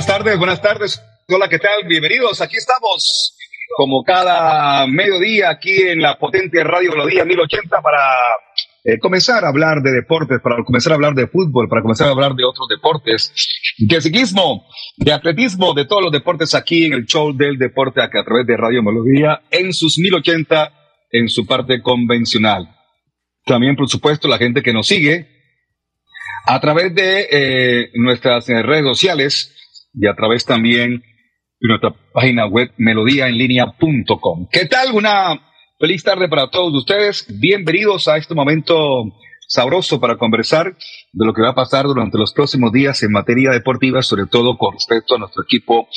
Buenas 0.00 0.18
tardes, 0.18 0.38
buenas 0.38 0.62
tardes. 0.62 1.02
Hola, 1.28 1.46
¿qué 1.50 1.58
tal? 1.58 1.84
Bienvenidos. 1.86 2.40
Aquí 2.40 2.56
estamos, 2.56 3.36
como 3.76 4.02
cada 4.02 4.86
mediodía, 4.86 5.50
aquí 5.50 5.76
en 5.82 6.00
la 6.00 6.18
potente 6.18 6.64
Radio 6.64 6.92
Melodía 6.92 7.26
1080 7.26 7.82
para 7.82 7.98
eh, 8.84 8.98
comenzar 8.98 9.44
a 9.44 9.48
hablar 9.48 9.82
de 9.82 9.92
deportes, 9.92 10.40
para 10.40 10.64
comenzar 10.64 10.92
a 10.92 10.94
hablar 10.94 11.12
de 11.12 11.26
fútbol, 11.26 11.68
para 11.68 11.82
comenzar 11.82 12.08
a 12.08 12.12
hablar 12.12 12.32
de 12.34 12.44
otros 12.44 12.66
deportes, 12.68 13.34
de 13.76 14.00
ciclismo, 14.00 14.64
de 14.96 15.12
atletismo, 15.12 15.74
de 15.74 15.84
todos 15.84 16.04
los 16.04 16.12
deportes 16.12 16.54
aquí 16.54 16.86
en 16.86 16.94
el 16.94 17.04
show 17.04 17.36
del 17.36 17.58
deporte 17.58 18.00
a 18.00 18.08
través 18.08 18.46
de 18.46 18.56
Radio 18.56 18.82
Melodía 18.82 19.42
en 19.50 19.74
sus 19.74 19.98
1080 19.98 20.72
en 21.10 21.28
su 21.28 21.46
parte 21.46 21.82
convencional. 21.82 22.74
También, 23.44 23.76
por 23.76 23.90
supuesto, 23.90 24.28
la 24.28 24.38
gente 24.38 24.62
que 24.62 24.72
nos 24.72 24.86
sigue 24.86 25.28
a 26.46 26.58
través 26.58 26.94
de 26.94 27.28
eh, 27.30 27.90
nuestras 27.96 28.48
eh, 28.48 28.62
redes 28.62 28.84
sociales, 28.84 29.56
y 29.92 30.06
a 30.06 30.14
través 30.14 30.44
también 30.44 31.02
de 31.60 31.68
nuestra 31.68 31.94
página 32.12 32.46
web 32.46 32.70
melodíaenlínea.com. 32.76 34.48
¿Qué 34.50 34.66
tal? 34.66 34.92
Una 34.94 35.40
feliz 35.78 36.02
tarde 36.02 36.28
para 36.28 36.50
todos 36.50 36.74
ustedes. 36.74 37.26
Bienvenidos 37.40 38.08
a 38.08 38.16
este 38.16 38.34
momento 38.34 39.04
sabroso 39.46 40.00
para 40.00 40.16
conversar 40.16 40.76
de 41.12 41.26
lo 41.26 41.34
que 41.34 41.42
va 41.42 41.50
a 41.50 41.54
pasar 41.54 41.84
durante 41.86 42.18
los 42.18 42.32
próximos 42.32 42.72
días 42.72 43.02
en 43.02 43.10
materia 43.10 43.50
deportiva, 43.50 44.00
sobre 44.02 44.26
todo 44.26 44.56
con 44.56 44.74
respecto 44.74 45.16
a 45.16 45.18
nuestro 45.18 45.42
equipo 45.42 45.88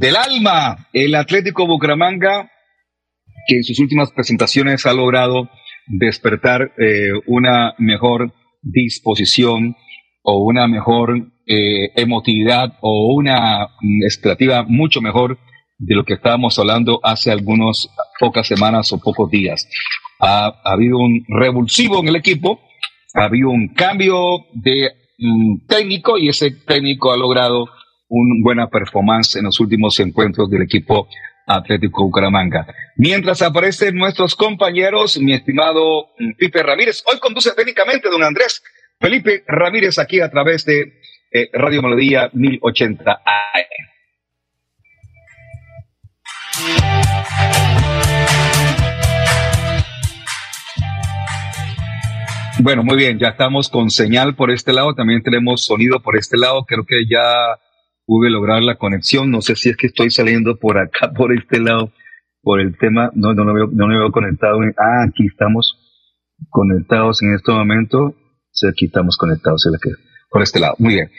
del 0.00 0.16
alma, 0.16 0.88
el 0.92 1.14
Atlético 1.14 1.66
Bucaramanga, 1.66 2.50
que 3.46 3.56
en 3.56 3.64
sus 3.64 3.78
últimas 3.80 4.10
presentaciones 4.12 4.86
ha 4.86 4.94
logrado 4.94 5.50
despertar 5.86 6.72
eh, 6.78 7.10
una 7.26 7.74
mejor 7.78 8.32
disposición 8.62 9.76
o 10.22 10.44
una 10.44 10.66
mejor 10.66 11.16
eh, 11.46 11.90
emotividad 11.96 12.78
o 12.80 13.14
una 13.14 13.66
mm, 13.80 14.04
expectativa 14.04 14.64
mucho 14.64 15.00
mejor 15.00 15.38
de 15.78 15.94
lo 15.94 16.04
que 16.04 16.14
estábamos 16.14 16.58
hablando 16.58 17.00
hace 17.02 17.30
algunas 17.30 17.88
pocas 18.18 18.46
semanas 18.46 18.92
o 18.92 19.00
pocos 19.00 19.30
días. 19.30 19.66
Ha, 20.20 20.60
habido 20.64 20.98
un 20.98 21.24
revulsivo 21.28 22.00
en 22.00 22.08
el 22.08 22.16
equipo, 22.16 22.60
ha 23.14 23.24
habido 23.24 23.48
un 23.48 23.68
cambio 23.68 24.44
de 24.52 24.90
mm, 25.18 25.66
técnico 25.66 26.18
y 26.18 26.28
ese 26.28 26.50
técnico 26.50 27.12
ha 27.12 27.16
logrado 27.16 27.66
una 28.08 28.34
buena 28.42 28.68
performance 28.68 29.36
en 29.36 29.44
los 29.44 29.58
últimos 29.60 29.98
encuentros 30.00 30.50
del 30.50 30.62
equipo 30.62 31.08
Atlético 31.46 32.04
Bucaramanga. 32.04 32.66
Mientras 32.96 33.40
aparecen 33.42 33.96
nuestros 33.96 34.36
compañeros, 34.36 35.18
mi 35.18 35.32
estimado 35.32 36.08
mm, 36.18 36.32
Pipe 36.36 36.62
Ramírez, 36.62 37.02
hoy 37.10 37.18
conduce 37.18 37.52
técnicamente 37.54 38.10
don 38.10 38.22
Andrés 38.22 38.62
Felipe 39.00 39.44
Ramírez 39.46 39.98
aquí 39.98 40.20
a 40.20 40.30
través 40.30 40.66
de 40.66 41.00
eh, 41.32 41.48
Radio 41.54 41.80
Melodía 41.80 42.28
1080 42.34 43.10
AM. 43.10 43.64
Bueno, 52.62 52.84
muy 52.84 52.98
bien, 52.98 53.18
ya 53.18 53.28
estamos 53.28 53.70
con 53.70 53.88
señal 53.88 54.34
por 54.34 54.50
este 54.50 54.74
lado, 54.74 54.94
también 54.94 55.22
tenemos 55.22 55.64
sonido 55.64 56.00
por 56.00 56.18
este 56.18 56.36
lado, 56.36 56.66
creo 56.66 56.84
que 56.84 57.06
ya 57.10 57.58
pude 58.04 58.28
lograr 58.28 58.62
la 58.62 58.74
conexión, 58.74 59.30
no 59.30 59.40
sé 59.40 59.56
si 59.56 59.70
es 59.70 59.78
que 59.78 59.86
estoy 59.86 60.10
saliendo 60.10 60.58
por 60.58 60.76
acá, 60.76 61.10
por 61.16 61.32
este 61.32 61.58
lado, 61.58 61.90
por 62.42 62.60
el 62.60 62.76
tema, 62.76 63.10
no, 63.14 63.32
no, 63.32 63.50
veo, 63.54 63.66
no 63.72 63.86
me 63.86 63.96
veo 63.96 64.12
conectado, 64.12 64.60
ah, 64.76 65.06
aquí 65.08 65.26
estamos 65.26 65.78
conectados 66.50 67.22
en 67.22 67.34
este 67.34 67.50
momento, 67.50 68.14
aquí 68.68 68.86
estamos 68.86 69.16
conectados 69.16 69.68
por 70.28 70.42
este 70.42 70.60
lado. 70.60 70.74
Muy 70.78 70.94
bien. 70.94 71.10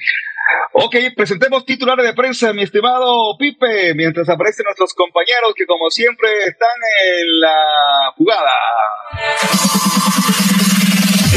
Ok, 0.73 0.95
presentemos 1.15 1.65
titulares 1.65 2.05
de 2.05 2.13
prensa, 2.13 2.53
mi 2.53 2.63
estimado 2.63 3.37
Pipe, 3.37 3.93
mientras 3.93 4.29
aparecen 4.29 4.63
nuestros 4.63 4.93
compañeros 4.93 5.53
que 5.55 5.65
como 5.65 5.89
siempre 5.89 6.29
están 6.47 6.69
en 7.05 7.39
la 7.39 8.13
jugada. 8.15 8.51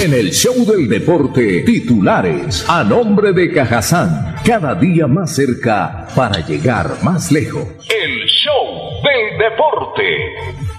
En 0.02 0.12
el 0.12 0.30
show 0.30 0.54
del 0.66 0.88
deporte, 0.88 1.62
titulares 1.62 2.68
a 2.68 2.84
nombre 2.84 3.32
de 3.32 3.52
Cajazán, 3.52 4.36
cada 4.44 4.74
día 4.74 5.06
más 5.06 5.34
cerca 5.34 6.06
para 6.14 6.40
llegar 6.46 7.02
más 7.02 7.32
lejos. 7.32 7.66
El 7.88 8.26
show 8.26 9.02
del 9.02 9.38
deporte. 9.38 10.73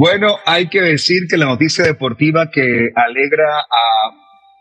Bueno, 0.00 0.36
hay 0.46 0.68
que 0.68 0.80
decir 0.80 1.22
que 1.28 1.36
la 1.36 1.46
noticia 1.46 1.84
deportiva 1.84 2.52
que 2.52 2.90
alegra 2.94 3.58
a 3.58 4.14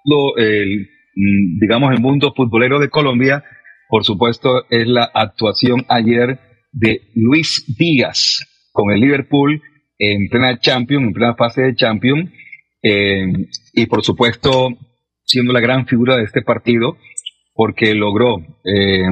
lo, 0.04 0.36
el, 0.36 0.89
mm, 1.16 1.60
digamos, 1.62 1.94
el 1.94 2.01
mundo 2.01 2.34
futbolero 2.36 2.80
de 2.80 2.89
Colombia, 2.89 3.44
por 3.88 4.04
supuesto, 4.04 4.66
es 4.72 4.88
la 4.88 5.04
actuación 5.13 5.86
ayer 5.89 6.39
de 6.72 7.01
Luis 7.13 7.63
Díaz 7.78 8.48
con 8.72 8.92
el 8.92 9.00
Liverpool 9.00 9.62
en 10.00 10.28
plena 10.28 10.57
Champions, 10.60 11.06
en 11.06 11.13
plena 11.13 11.36
fase 11.36 11.62
de 11.62 11.75
Champions, 11.75 12.31
eh, 12.81 13.28
y 13.74 13.86
por 13.86 14.04
supuesto, 14.04 14.69
siendo 15.24 15.54
la 15.54 15.60
gran 15.60 15.86
figura 15.86 16.18
de 16.18 16.24
este 16.24 16.42
partido, 16.42 16.98
porque 17.54 17.94
logró 17.94 18.39
eh, 18.66 19.04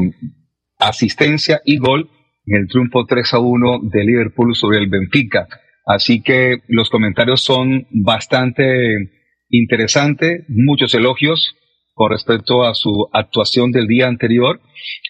asistencia 0.80 1.62
y 1.66 1.78
gol 1.78 2.10
en 2.48 2.62
el 2.62 2.68
triunfo 2.68 3.06
3 3.06 3.32
a 3.32 3.38
1 3.38 3.80
de 3.84 4.04
Liverpool 4.04 4.56
sobre 4.56 4.80
el 4.80 4.88
Benfica. 4.90 5.48
Así 5.86 6.22
que 6.22 6.58
los 6.68 6.90
comentarios 6.90 7.42
son 7.42 7.88
bastante 7.92 9.12
interesantes, 9.50 10.44
muchos 10.48 10.94
elogios 10.96 11.56
con 11.94 12.12
respecto 12.12 12.66
a 12.66 12.74
su 12.74 13.08
actuación 13.14 13.72
del 13.72 13.88
día 13.88 14.08
anterior. 14.08 14.60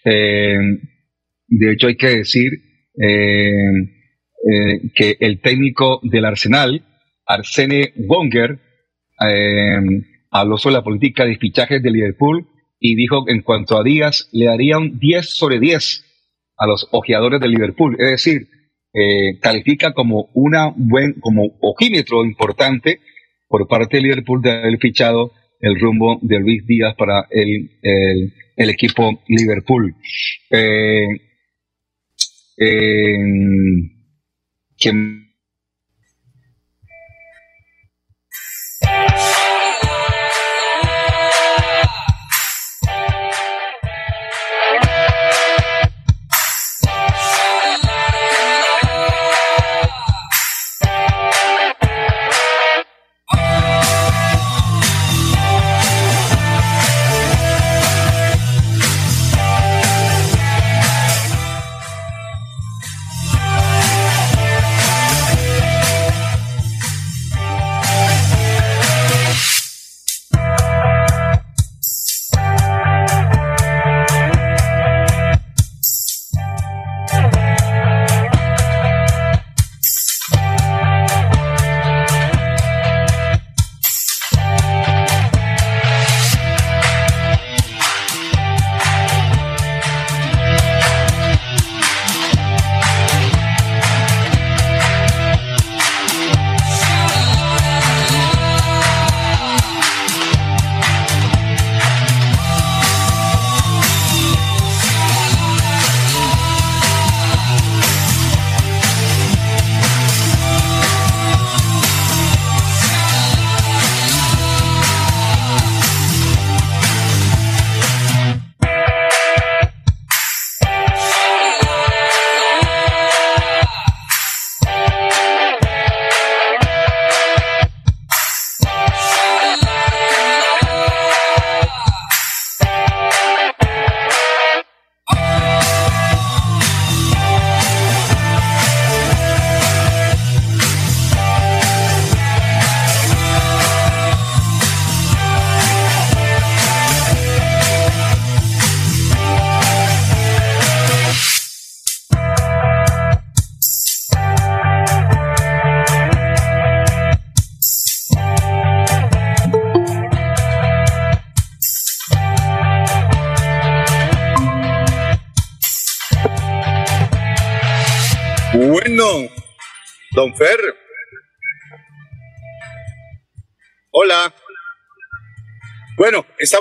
Eh, 0.04 0.58
de 1.48 1.72
hecho, 1.72 1.88
hay 1.88 1.96
que 1.96 2.18
decir 2.18 2.52
que 4.94 5.18
el 5.20 5.42
técnico 5.42 6.00
del 6.04 6.26
Arsenal, 6.26 6.86
Arsene 7.26 7.94
Wenger, 7.98 8.60
habló 10.32 10.58
sobre 10.58 10.74
la 10.74 10.84
política 10.84 11.26
de 11.26 11.38
fichajes 11.38 11.82
de 11.82 11.92
Liverpool 11.92 12.48
y 12.80 12.96
dijo 12.96 13.28
en 13.28 13.42
cuanto 13.42 13.78
a 13.78 13.84
Díaz, 13.84 14.30
le 14.32 14.46
daría 14.46 14.78
un 14.78 15.00
10 15.00 15.30
sobre 15.30 15.60
10 15.60 16.04
a 16.58 16.68
los 16.68 16.88
ojeadores 16.92 17.40
de 17.40 17.48
Liverpool. 17.48 17.96
Es 18.00 18.12
decir, 18.12 18.48
eh, 18.98 19.38
califica 19.42 19.94
como 19.94 20.30
una 20.34 20.74
buen, 20.74 21.20
como 21.20 21.58
ojímetro 21.60 22.24
importante 22.24 23.02
por 23.50 23.68
parte 23.68 23.98
de 23.98 24.04
Liverpool 24.04 24.42
de 24.42 24.52
haber 24.52 24.78
fichado 24.80 25.34
el 25.60 25.78
rumbo 25.80 26.18
de 26.22 26.40
Luis 26.40 26.66
Díaz 26.66 26.96
para 26.96 27.28
el, 27.30 27.72
el, 28.56 28.70
equipo 28.70 29.22
Liverpool. 29.28 29.96
Eh, 30.50 31.08
eh, 32.58 33.18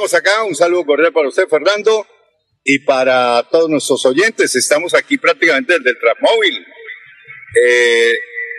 Estamos 0.05 0.21
acá, 0.21 0.45
un 0.45 0.55
saludo 0.55 0.85
cordial 0.85 1.15
para 1.15 1.29
usted, 1.29 1.49
Fernando, 1.49 2.07
y 2.63 2.81
para 2.81 3.43
todos 3.51 3.71
nuestros 3.71 4.05
oyentes. 4.05 4.55
Estamos 4.55 4.93
aquí 4.93 5.17
prácticamente 5.17 5.79
desde 5.79 5.93
el 5.93 5.99
Transmóvil. 5.99 6.67
Eh, 7.65 8.15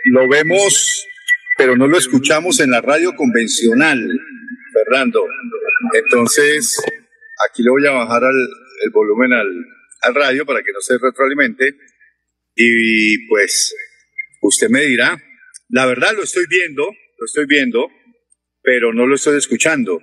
lo 0.06 0.28
vemos, 0.28 1.06
pero 1.56 1.76
no 1.76 1.86
lo 1.86 1.98
escuchamos 1.98 2.58
en 2.58 2.72
la 2.72 2.80
radio 2.80 3.14
convencional, 3.14 4.10
Fernando. 4.72 5.24
Entonces, 5.94 6.82
aquí 7.48 7.62
le 7.62 7.70
voy 7.70 7.86
a 7.86 7.92
bajar 7.92 8.22
el 8.24 8.90
volumen 8.90 9.32
al, 9.32 9.46
al 10.02 10.14
radio 10.16 10.44
para 10.44 10.64
que 10.64 10.72
no 10.72 10.80
se 10.80 10.98
retroalimente. 10.98 11.76
Y 12.56 13.24
pues, 13.28 13.72
usted 14.42 14.68
me 14.68 14.80
dirá, 14.80 15.16
la 15.68 15.86
verdad 15.86 16.12
lo 16.16 16.24
estoy 16.24 16.46
viendo, 16.50 16.86
lo 16.86 17.24
estoy 17.24 17.46
viendo, 17.46 17.88
pero 18.62 18.92
no 18.92 19.06
lo 19.06 19.14
estoy 19.14 19.38
escuchando 19.38 20.02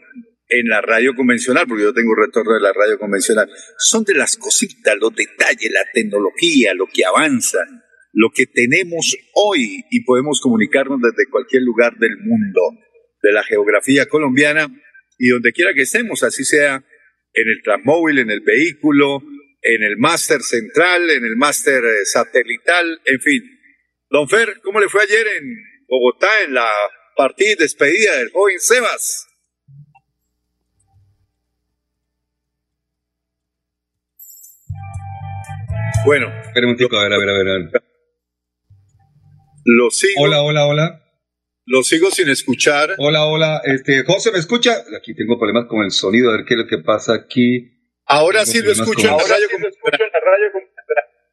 en 0.59 0.67
la 0.67 0.81
radio 0.81 1.15
convencional, 1.15 1.65
porque 1.67 1.83
yo 1.83 1.94
tengo 1.94 2.13
retorno 2.15 2.53
de 2.53 2.61
la 2.61 2.73
radio 2.73 3.00
convencional, 3.00 3.50
son 3.77 4.03
de 4.03 4.13
las 4.13 4.38
cositas, 4.38 4.95
los 5.00 5.13
detalles, 5.15 5.71
la 5.71 5.85
tecnología, 5.94 6.73
lo 6.73 6.85
que 6.88 7.05
avanza, 7.05 7.59
lo 8.13 8.29
que 8.33 8.45
tenemos 8.45 9.16
hoy 9.33 9.83
y 9.89 10.04
podemos 10.04 10.39
comunicarnos 10.42 10.99
desde 11.01 11.30
cualquier 11.30 11.63
lugar 11.63 11.97
del 11.97 12.18
mundo, 12.18 12.61
de 13.21 13.31
la 13.31 13.44
geografía 13.44 14.06
colombiana 14.06 14.68
y 15.18 15.30
donde 15.30 15.51
quiera 15.54 15.73
que 15.73 15.81
estemos, 15.81 16.23
así 16.23 16.44
sea 16.44 16.75
en 17.33 17.49
el 17.49 17.61
transmóvil, 17.63 18.19
en 18.19 18.30
el 18.30 18.42
vehículo, 18.42 19.23
en 19.61 19.83
el 19.83 19.97
máster 19.97 20.42
central, 20.42 21.09
en 21.09 21.25
el 21.25 21.35
máster 21.35 21.83
eh, 21.83 22.06
satelital, 22.06 23.01
en 23.06 23.19
fin. 23.19 23.42
Don 24.09 24.30
Fer, 24.30 24.59
¿cómo 24.61 24.80
le 24.80 24.89
fue 24.89 25.01
ayer 25.01 25.25
en 25.39 25.56
Bogotá 25.87 26.30
en 26.45 26.54
la 26.54 26.69
partida 27.16 27.54
y 27.54 27.56
despedida 27.56 28.18
del 28.19 28.30
joven 28.31 28.59
Sebas? 28.59 29.32
Bueno. 36.06 36.28
Espera 36.44 36.68
un 36.68 36.76
tico, 36.76 36.98
a 36.98 37.04
ver, 37.04 37.14
a 37.14 37.18
ver, 37.18 37.30
a 37.30 37.33
ver. 37.33 37.72
Lo 39.66 39.90
sigo. 39.90 40.14
Hola, 40.24 40.42
hola, 40.42 40.66
hola. 40.66 41.04
Lo 41.66 41.81
sigo 41.83 42.12
sin 42.12 42.30
escuchar. 42.30 42.95
Hola, 42.98 43.26
hola. 43.26 43.62
Este, 43.64 44.04
José, 44.04 44.31
¿me 44.31 44.40
escucha? 44.40 44.83
Aquí 44.98 45.16
tengo 45.16 45.38
problemas 45.38 45.66
con 45.69 45.83
el 45.83 45.92
sonido, 45.92 46.30
a 46.30 46.38
ver 46.38 46.45
qué 46.45 46.56
es 46.56 46.60
lo 46.60 46.68
que 46.68 46.80
pasa 46.80 47.14
aquí. 47.14 47.90
Ahora 48.06 48.45
sí 48.45 48.62
lo 48.62 48.72
escucho 48.72 49.07
en 49.07 49.16
la 49.16 49.24
radio. 49.24 49.48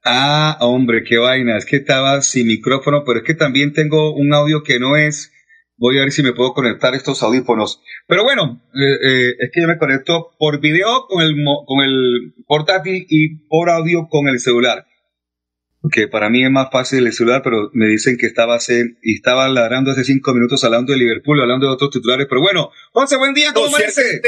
Ah, 0.04 0.56
hombre, 0.60 1.02
qué 1.02 1.18
vaina. 1.18 1.58
Es 1.58 1.66
que 1.66 1.76
estaba 1.76 2.22
sin 2.22 2.46
micrófono, 2.46 3.02
pero 3.04 3.18
es 3.18 3.24
que 3.24 3.34
también 3.34 3.72
tengo 3.72 4.14
un 4.14 4.32
audio 4.32 4.62
que 4.62 4.78
no 4.78 4.96
es 4.96 5.32
Voy 5.80 5.98
a 5.98 6.02
ver 6.02 6.12
si 6.12 6.22
me 6.22 6.34
puedo 6.34 6.52
conectar 6.52 6.94
estos 6.94 7.22
audífonos. 7.22 7.82
Pero 8.06 8.22
bueno, 8.22 8.62
eh, 8.74 8.98
eh, 9.02 9.30
es 9.38 9.50
que 9.50 9.62
yo 9.62 9.66
me 9.66 9.78
conecto 9.78 10.36
por 10.38 10.60
video 10.60 11.06
con 11.08 11.22
el, 11.22 11.34
con 11.64 11.82
el 11.82 12.34
portátil 12.46 13.06
y 13.08 13.46
por 13.48 13.70
audio 13.70 14.06
con 14.10 14.28
el 14.28 14.40
celular. 14.40 14.84
Que 15.90 16.06
para 16.06 16.28
mí 16.28 16.44
es 16.44 16.50
más 16.50 16.68
fácil 16.70 17.06
el 17.06 17.14
celular, 17.14 17.40
pero 17.42 17.70
me 17.72 17.86
dicen 17.86 18.18
que 18.18 18.26
estaba, 18.26 18.56
hace, 18.56 18.98
y 19.02 19.14
estaba 19.14 19.48
ladrando 19.48 19.92
hace 19.92 20.04
cinco 20.04 20.34
minutos 20.34 20.62
hablando 20.64 20.92
de 20.92 20.98
Liverpool, 20.98 21.40
hablando 21.40 21.66
de 21.66 21.72
otros 21.72 21.90
titulares. 21.90 22.26
Pero 22.28 22.42
bueno, 22.42 22.70
José, 22.92 23.16
buen 23.16 23.32
día, 23.32 23.54
¿cómo 23.54 23.72
parece? 23.72 24.20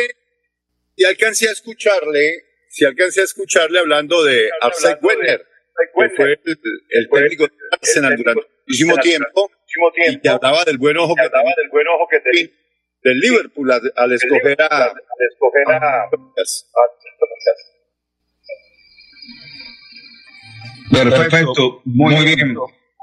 Si 0.96 1.04
alcancé 1.04 1.50
a 1.50 1.52
escucharle, 1.52 2.44
si 2.70 2.86
alcancé 2.86 3.20
a 3.20 3.24
escucharle 3.24 3.78
hablando 3.78 4.24
de 4.24 4.48
Arsène 4.62 4.98
Wenger, 5.02 5.44
que 5.76 6.16
fue 6.16 6.32
el, 6.88 7.08
técnico 7.10 7.44
de 7.44 7.52
Arsenal 7.72 8.16
durante 8.16 8.42
muchísimo 8.66 8.96
tiempo 8.96 9.50
tiempo. 9.92 10.18
Y 10.18 10.20
que 10.20 10.28
hablaba 10.28 10.64
del 10.64 10.78
buen 10.78 10.96
ojo 10.96 11.14
que, 11.14 11.22
hablaba 11.22 11.50
del 11.56 11.68
buen 11.70 11.86
ojo 11.88 12.06
que 12.10 12.20
tenía. 12.20 12.48
Del 13.02 13.18
Liverpool 13.18 13.70
al, 13.72 14.12
escoger 14.12 14.62
a. 14.62 14.84
Al 14.84 14.92
escoger 15.30 15.72
a. 15.72 16.08
Perfecto, 20.92 21.80
muy, 21.84 22.14
bien, 22.14 22.54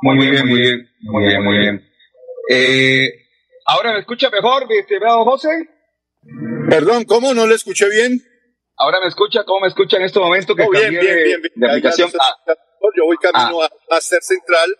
muy 0.01 0.29
bien, 0.29 0.47
muy 0.47 0.61
bien, 0.61 0.89
muy 1.01 1.23
bien, 1.25 1.43
muy 1.43 1.57
bien. 1.57 1.89
Eh, 2.51 3.09
¿Ahora 3.65 3.93
me 3.93 3.99
escucha 3.99 4.29
mejor, 4.29 4.67
mi 4.67 4.77
estimado 4.77 5.23
José? 5.25 5.49
Perdón, 6.69 7.05
¿cómo? 7.05 7.33
¿No 7.33 7.47
le 7.47 7.55
escuché 7.55 7.89
bien? 7.89 8.21
¿Ahora 8.77 8.99
me 9.01 9.07
escucha? 9.07 9.43
¿Cómo 9.43 9.61
me 9.61 9.67
escucha 9.67 9.97
en 9.97 10.03
este 10.03 10.19
momento 10.19 10.55
que 10.55 10.63
oh, 10.63 10.69
bien, 10.69 10.91
bien, 10.91 11.01
bien, 11.01 11.41
bien, 11.41 11.53
de 11.55 11.67
aplicación? 11.67 12.09
Ah. 12.19 12.53
Yo 12.95 13.05
voy 13.05 13.17
camino 13.17 13.61
ah. 13.61 13.65
a 13.65 13.93
Master 13.93 14.21
Central. 14.21 14.75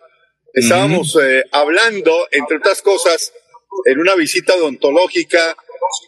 Estábamos 0.54 1.16
eh, 1.22 1.44
hablando, 1.52 2.26
entre 2.30 2.58
otras 2.58 2.82
cosas, 2.82 3.32
en 3.84 4.00
una 4.00 4.14
visita 4.14 4.54
odontológica 4.54 5.56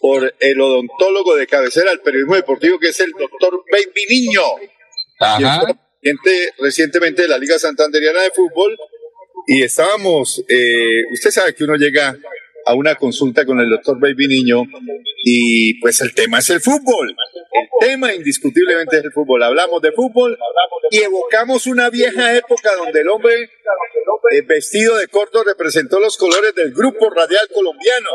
por 0.00 0.34
el 0.38 0.60
odontólogo 0.60 1.36
de 1.36 1.46
cabecera 1.46 1.90
del 1.90 2.00
periodismo 2.00 2.34
deportivo, 2.34 2.78
que 2.78 2.88
es 2.88 3.00
el 3.00 3.12
doctor 3.12 3.64
Baby 3.70 4.06
Niño. 4.08 4.42
Ajá. 5.20 5.62
recientemente 6.58 7.22
de 7.22 7.28
la 7.28 7.38
Liga 7.38 7.58
Santanderiana 7.58 8.22
de 8.22 8.30
Fútbol. 8.30 8.76
Y 9.46 9.62
estábamos, 9.62 10.42
eh, 10.48 11.04
usted 11.12 11.30
sabe 11.30 11.54
que 11.54 11.64
uno 11.64 11.74
llega 11.76 12.16
a 12.66 12.74
una 12.74 12.94
consulta 12.94 13.44
con 13.44 13.60
el 13.60 13.70
doctor 13.70 13.98
Baby 14.00 14.28
Niño 14.28 14.62
y 15.24 15.80
pues 15.80 16.00
el 16.00 16.14
tema 16.14 16.38
es 16.38 16.50
el 16.50 16.60
fútbol. 16.60 17.10
El 17.10 17.88
tema 17.88 18.14
indiscutiblemente 18.14 18.98
es 18.98 19.04
el 19.04 19.12
fútbol. 19.12 19.42
Hablamos 19.42 19.82
de 19.82 19.92
fútbol 19.92 20.38
y 20.90 20.98
evocamos 20.98 21.66
una 21.66 21.90
vieja 21.90 22.36
época 22.36 22.74
donde 22.76 23.00
el 23.00 23.08
hombre 23.08 23.34
eh, 24.32 24.42
vestido 24.46 24.96
de 24.96 25.08
corto 25.08 25.42
representó 25.44 26.00
los 26.00 26.16
colores 26.16 26.54
del 26.54 26.72
grupo 26.72 27.10
radial 27.10 27.48
colombiano. 27.52 28.10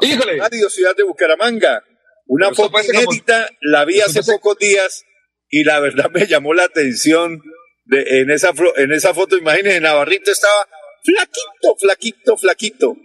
Híjole. 0.00 0.38
Radio 0.38 0.68
Ciudad 0.70 0.96
de 0.96 1.02
Bucaramanga. 1.02 1.84
Una 2.26 2.54
foto 2.54 2.78
inédita, 2.80 3.48
la 3.60 3.84
vi 3.84 4.00
hace 4.00 4.22
pocos 4.22 4.56
días 4.56 5.04
y 5.48 5.64
la 5.64 5.80
verdad 5.80 6.10
me 6.12 6.26
llamó 6.26 6.54
la 6.54 6.64
atención 6.64 7.42
de, 7.86 8.20
en, 8.20 8.30
esa, 8.30 8.52
en 8.76 8.92
esa 8.92 9.12
foto, 9.14 9.36
imagínense, 9.36 9.80
Navarrito 9.80 10.30
estaba 10.30 10.68
flaquito, 11.02 11.76
flaquito, 11.76 12.36
flaquito. 12.36 12.96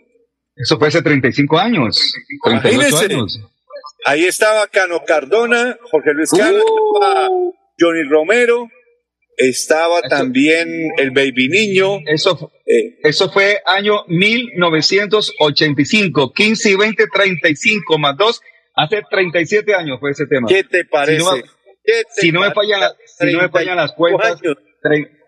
Eso 0.55 0.79
fue 0.79 0.87
hace 0.87 1.01
35 1.01 1.57
años, 1.57 2.13
38 2.43 2.97
años. 2.97 3.41
Ahí 4.05 4.25
estaba 4.25 4.67
Cano 4.67 5.03
Cardona, 5.05 5.77
Jorge 5.91 6.13
Luis 6.13 6.31
Cano, 6.31 6.63
uh. 6.63 7.53
Johnny 7.77 8.03
Romero, 8.03 8.69
estaba 9.37 10.01
también 10.03 10.91
el 10.97 11.11
Baby 11.11 11.49
Niño. 11.49 11.99
Eso, 12.05 12.53
eh, 12.65 12.99
eso 13.03 13.29
fue 13.31 13.61
año 13.65 14.05
1985, 14.07 16.31
15 16.33 16.69
y 16.69 16.75
20, 16.75 17.07
35 17.07 17.97
más 17.97 18.15
2, 18.17 18.41
hace 18.75 19.01
37 19.09 19.73
años 19.73 19.99
fue 19.99 20.11
ese 20.11 20.27
tema. 20.27 20.47
¿Qué 20.47 20.63
te 20.63 20.85
parece? 20.85 21.43
Si 22.15 22.31
no, 22.31 22.41
me 22.41 22.51
fallan, 22.51 22.91
si 23.05 23.33
no 23.33 23.41
me 23.41 23.49
fallan 23.49 23.77
las 23.77 23.93
cuentas, 23.93 24.39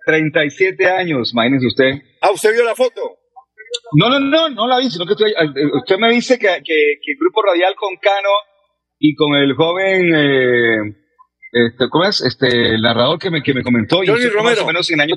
37 0.05 0.87
años, 0.89 1.31
imagínese 1.33 1.65
usted. 1.67 1.95
Ah, 2.21 2.31
¿usted 2.31 2.53
vio 2.53 2.63
la 2.63 2.75
foto? 2.75 3.17
No, 3.93 4.09
no, 4.09 4.19
no, 4.19 4.49
no 4.49 4.67
la 4.67 4.79
vi, 4.79 4.89
sino 4.89 5.05
que 5.05 5.13
usted 5.13 5.97
me 5.97 6.11
dice 6.11 6.37
que, 6.37 6.47
que, 6.63 6.73
el 6.73 7.17
grupo 7.19 7.41
radial 7.43 7.75
con 7.75 7.95
Cano 7.97 8.29
y 8.99 9.15
con 9.15 9.35
el 9.35 9.53
joven, 9.55 10.15
eh, 10.15 10.77
este, 11.51 11.89
¿cómo 11.89 12.05
es? 12.05 12.21
Este, 12.21 12.47
el 12.47 12.81
narrador 12.81 13.19
que 13.19 13.29
me, 13.29 13.41
que 13.41 13.53
me 13.53 13.63
comentó. 13.63 13.97
Johnny 13.97 14.25
y 14.25 14.29
Romero. 14.29 14.55
Más 14.55 14.63
o 14.63 14.67
menos 14.67 14.89
en 14.89 14.95
el 14.95 15.01
año 15.01 15.15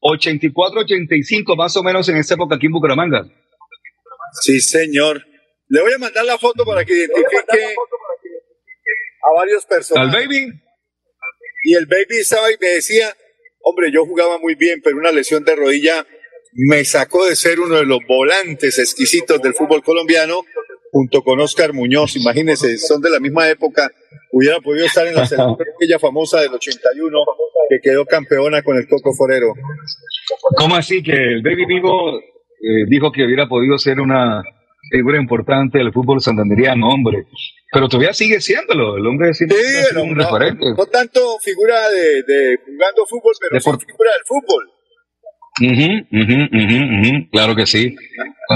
84, 0.00 0.80
85, 0.80 1.56
más 1.56 1.76
o 1.76 1.82
menos 1.82 2.08
en 2.08 2.16
esa 2.16 2.34
época 2.34 2.56
aquí 2.56 2.66
en 2.66 2.72
Bucaramanga. 2.72 3.24
Sí, 4.42 4.60
señor. 4.60 5.24
Le 5.68 5.80
voy 5.80 5.92
a 5.92 5.98
mandar 5.98 6.24
la 6.24 6.38
foto 6.38 6.64
para 6.64 6.84
que 6.84 6.92
identifique 6.92 7.74
a 9.22 9.38
varios 9.38 9.64
personajes. 9.64 10.14
¿Al 10.14 10.22
baby? 10.22 10.52
Y 11.62 11.74
el 11.74 11.86
baby 11.86 12.20
estaba 12.20 12.52
y 12.52 12.56
me 12.60 12.68
decía, 12.68 13.16
hombre, 13.62 13.90
yo 13.90 14.04
jugaba 14.04 14.38
muy 14.38 14.54
bien, 14.54 14.80
pero 14.84 14.98
una 14.98 15.10
lesión 15.10 15.44
de 15.44 15.56
rodilla 15.56 16.06
me 16.54 16.84
sacó 16.84 17.26
de 17.26 17.36
ser 17.36 17.60
uno 17.60 17.76
de 17.76 17.84
los 17.84 17.98
volantes 18.06 18.78
exquisitos 18.78 19.42
del 19.42 19.54
fútbol 19.54 19.82
colombiano, 19.82 20.42
junto 20.90 21.22
con 21.22 21.40
Oscar 21.40 21.72
Muñoz. 21.72 22.16
Imagínense, 22.16 22.78
son 22.78 23.00
de 23.00 23.10
la 23.10 23.20
misma 23.20 23.48
época. 23.48 23.90
Hubiera 24.30 24.60
podido 24.60 24.86
estar 24.86 25.06
en 25.06 25.14
la 25.14 25.26
selección 25.26 25.56
aquella 25.76 25.98
famosa 25.98 26.40
del 26.40 26.54
81, 26.54 27.18
que 27.68 27.78
quedó 27.82 28.04
campeona 28.06 28.62
con 28.62 28.76
el 28.76 28.86
Coco 28.88 29.12
Forero. 29.14 29.52
¿Cómo 30.56 30.76
así 30.76 31.02
que 31.02 31.12
el 31.12 31.42
Baby 31.42 31.66
Vivo 31.66 32.18
eh, 32.18 32.86
dijo 32.88 33.10
que 33.10 33.24
hubiera 33.24 33.48
podido 33.48 33.76
ser 33.78 34.00
una 34.00 34.42
figura 34.90 35.18
importante 35.20 35.78
del 35.78 35.92
fútbol 35.92 36.20
santanderiano, 36.20 36.88
hombre? 36.88 37.26
Pero 37.72 37.88
todavía 37.88 38.12
sigue 38.12 38.40
siéndolo, 38.40 38.96
el 38.96 39.06
hombre 39.06 39.34
sigue 39.34 39.56
sí, 39.56 39.96
un 39.96 40.14
referente. 40.14 40.64
No 40.76 40.86
tanto 40.86 41.20
figura 41.42 41.88
de, 41.90 42.56
jugando 42.64 43.04
fútbol, 43.06 43.32
pero 43.40 43.60
sí 43.60 43.86
figura 43.86 44.10
del 44.12 44.24
fútbol. 44.24 44.73
Claro 47.30 47.54
que 47.54 47.66
sí. 47.66 47.94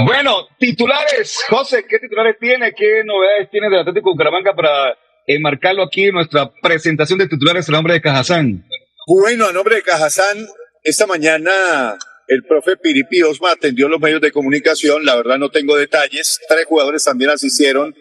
Bueno, 0.05 0.47
titulares. 0.57 1.39
José, 1.49 1.85
¿qué 1.87 1.99
titulares 1.99 2.37
tiene? 2.39 2.73
¿Qué 2.73 3.03
novedades 3.05 3.49
tiene 3.49 3.69
del 3.69 3.79
Atlético 3.79 4.11
Bucaramanga 4.11 4.53
para 4.53 4.97
enmarcarlo 5.25 5.83
aquí 5.83 6.05
en 6.05 6.15
nuestra 6.15 6.51
presentación 6.61 7.19
de 7.19 7.27
titulares 7.27 7.69
a 7.69 7.71
nombre 7.71 7.93
de 7.93 8.01
Cajazán? 8.01 8.65
Bueno, 9.07 9.47
a 9.47 9.53
nombre 9.53 9.75
de 9.75 9.81
Cajazán, 9.81 10.45
esta 10.83 11.07
mañana 11.07 11.97
el 12.27 12.43
profe 12.43 12.77
Piripi 12.77 13.23
Osma 13.23 13.51
atendió 13.51 13.87
los 13.87 13.99
medios 13.99 14.21
de 14.21 14.31
comunicación. 14.31 15.05
La 15.05 15.15
verdad 15.15 15.37
no 15.37 15.49
tengo 15.49 15.75
detalles. 15.75 16.39
Tres 16.47 16.65
jugadores 16.65 17.03
también 17.03 17.31
asistieron 17.31 17.95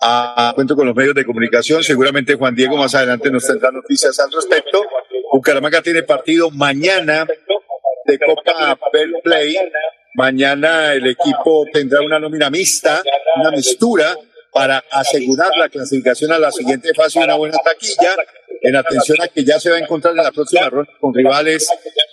a, 0.00 0.52
cuento 0.54 0.76
con 0.76 0.86
los 0.86 0.96
medios 0.96 1.14
de 1.14 1.24
comunicación. 1.24 1.82
Seguramente 1.82 2.34
Juan 2.34 2.54
Diego 2.54 2.76
más 2.76 2.94
adelante 2.94 3.30
nos 3.30 3.46
tendrá 3.46 3.70
noticias 3.70 4.18
al 4.18 4.32
respecto. 4.32 4.82
Bucaramanga 5.32 5.82
tiene 5.82 6.02
partido 6.02 6.50
mañana 6.50 7.26
de 8.06 8.18
Copa 8.18 8.78
Bell 8.92 9.14
Play. 9.22 9.56
Mañana 10.14 10.94
el 10.94 11.06
equipo 11.06 11.66
tendrá 11.72 12.00
una 12.00 12.18
nómina 12.18 12.48
mixta, 12.48 13.02
una 13.36 13.50
mistura 13.50 14.16
para 14.52 14.82
asegurar 14.90 15.50
la 15.58 15.68
clasificación 15.68 16.32
a 16.32 16.38
la 16.38 16.50
siguiente 16.50 16.94
fase 16.94 17.20
y 17.20 17.24
una 17.24 17.34
buena 17.34 17.58
taquilla 17.58 18.16
en 18.62 18.74
atención 18.74 19.18
a 19.20 19.28
que 19.28 19.44
ya 19.44 19.60
se 19.60 19.70
va 19.70 19.76
a 19.76 19.80
encontrar 19.80 20.16
en 20.16 20.24
la 20.24 20.32
próxima 20.32 20.68
ronda 20.70 20.90
con 20.98 21.14
rivales, 21.14 21.68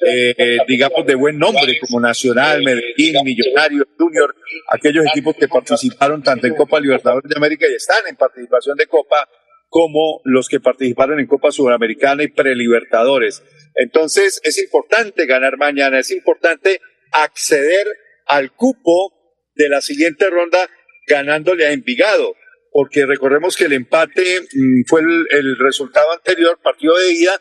eh, 0.05 0.57
digamos, 0.67 1.05
de 1.05 1.15
buen 1.15 1.39
nombre, 1.39 1.79
como 1.79 1.99
Nacional, 1.99 2.61
Medellín, 2.63 3.23
Millonarios, 3.23 3.85
Junior, 3.97 4.35
aquellos 4.69 5.05
equipos 5.05 5.35
que 5.35 5.47
participaron 5.47 6.21
tanto 6.21 6.45
en 6.45 6.55
Copa 6.55 6.79
Libertadores 6.79 7.29
de 7.29 7.37
América 7.37 7.65
y 7.69 7.75
están 7.75 8.05
en 8.07 8.15
participación 8.15 8.77
de 8.77 8.87
Copa, 8.87 9.27
como 9.73 10.21
los 10.23 10.49
que 10.49 10.59
participaron 10.59 11.19
en 11.19 11.25
Copa 11.25 11.51
Sudamericana 11.51 12.21
y 12.21 12.27
Prelibertadores. 12.27 13.41
Entonces, 13.73 14.39
es 14.43 14.61
importante 14.61 15.25
ganar 15.25 15.57
mañana, 15.57 15.97
es 15.97 16.11
importante 16.11 16.79
acceder 17.11 17.87
al 18.27 18.51
cupo 18.51 19.39
de 19.55 19.69
la 19.69 19.81
siguiente 19.81 20.29
ronda 20.29 20.69
ganándole 21.07 21.65
a 21.65 21.71
Envigado 21.71 22.35
porque 22.71 23.05
recordemos 23.05 23.55
que 23.55 23.65
el 23.65 23.73
empate 23.73 24.41
mm, 24.41 24.81
fue 24.87 25.01
el, 25.01 25.57
resultado 25.59 26.11
anterior, 26.11 26.59
partido 26.61 26.97
de 26.97 27.13
ida, 27.13 27.39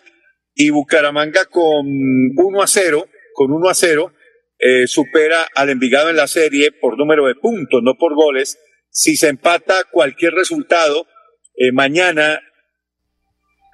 y 0.54 0.70
Bucaramanga 0.70 1.46
con 1.46 1.86
1 2.36 2.62
a 2.62 2.66
0, 2.66 3.08
con 3.34 3.50
1 3.50 3.68
a 3.68 3.74
0, 3.74 4.12
eh, 4.58 4.86
supera 4.86 5.46
al 5.54 5.70
Envigado 5.70 6.10
en 6.10 6.16
la 6.16 6.26
serie 6.26 6.70
por 6.72 6.98
número 6.98 7.26
de 7.26 7.34
puntos, 7.34 7.80
no 7.82 7.94
por 7.98 8.14
goles. 8.14 8.58
Si 8.90 9.16
se 9.16 9.28
empata 9.28 9.84
cualquier 9.90 10.34
resultado 10.34 11.06
eh, 11.54 11.72
mañana 11.72 12.40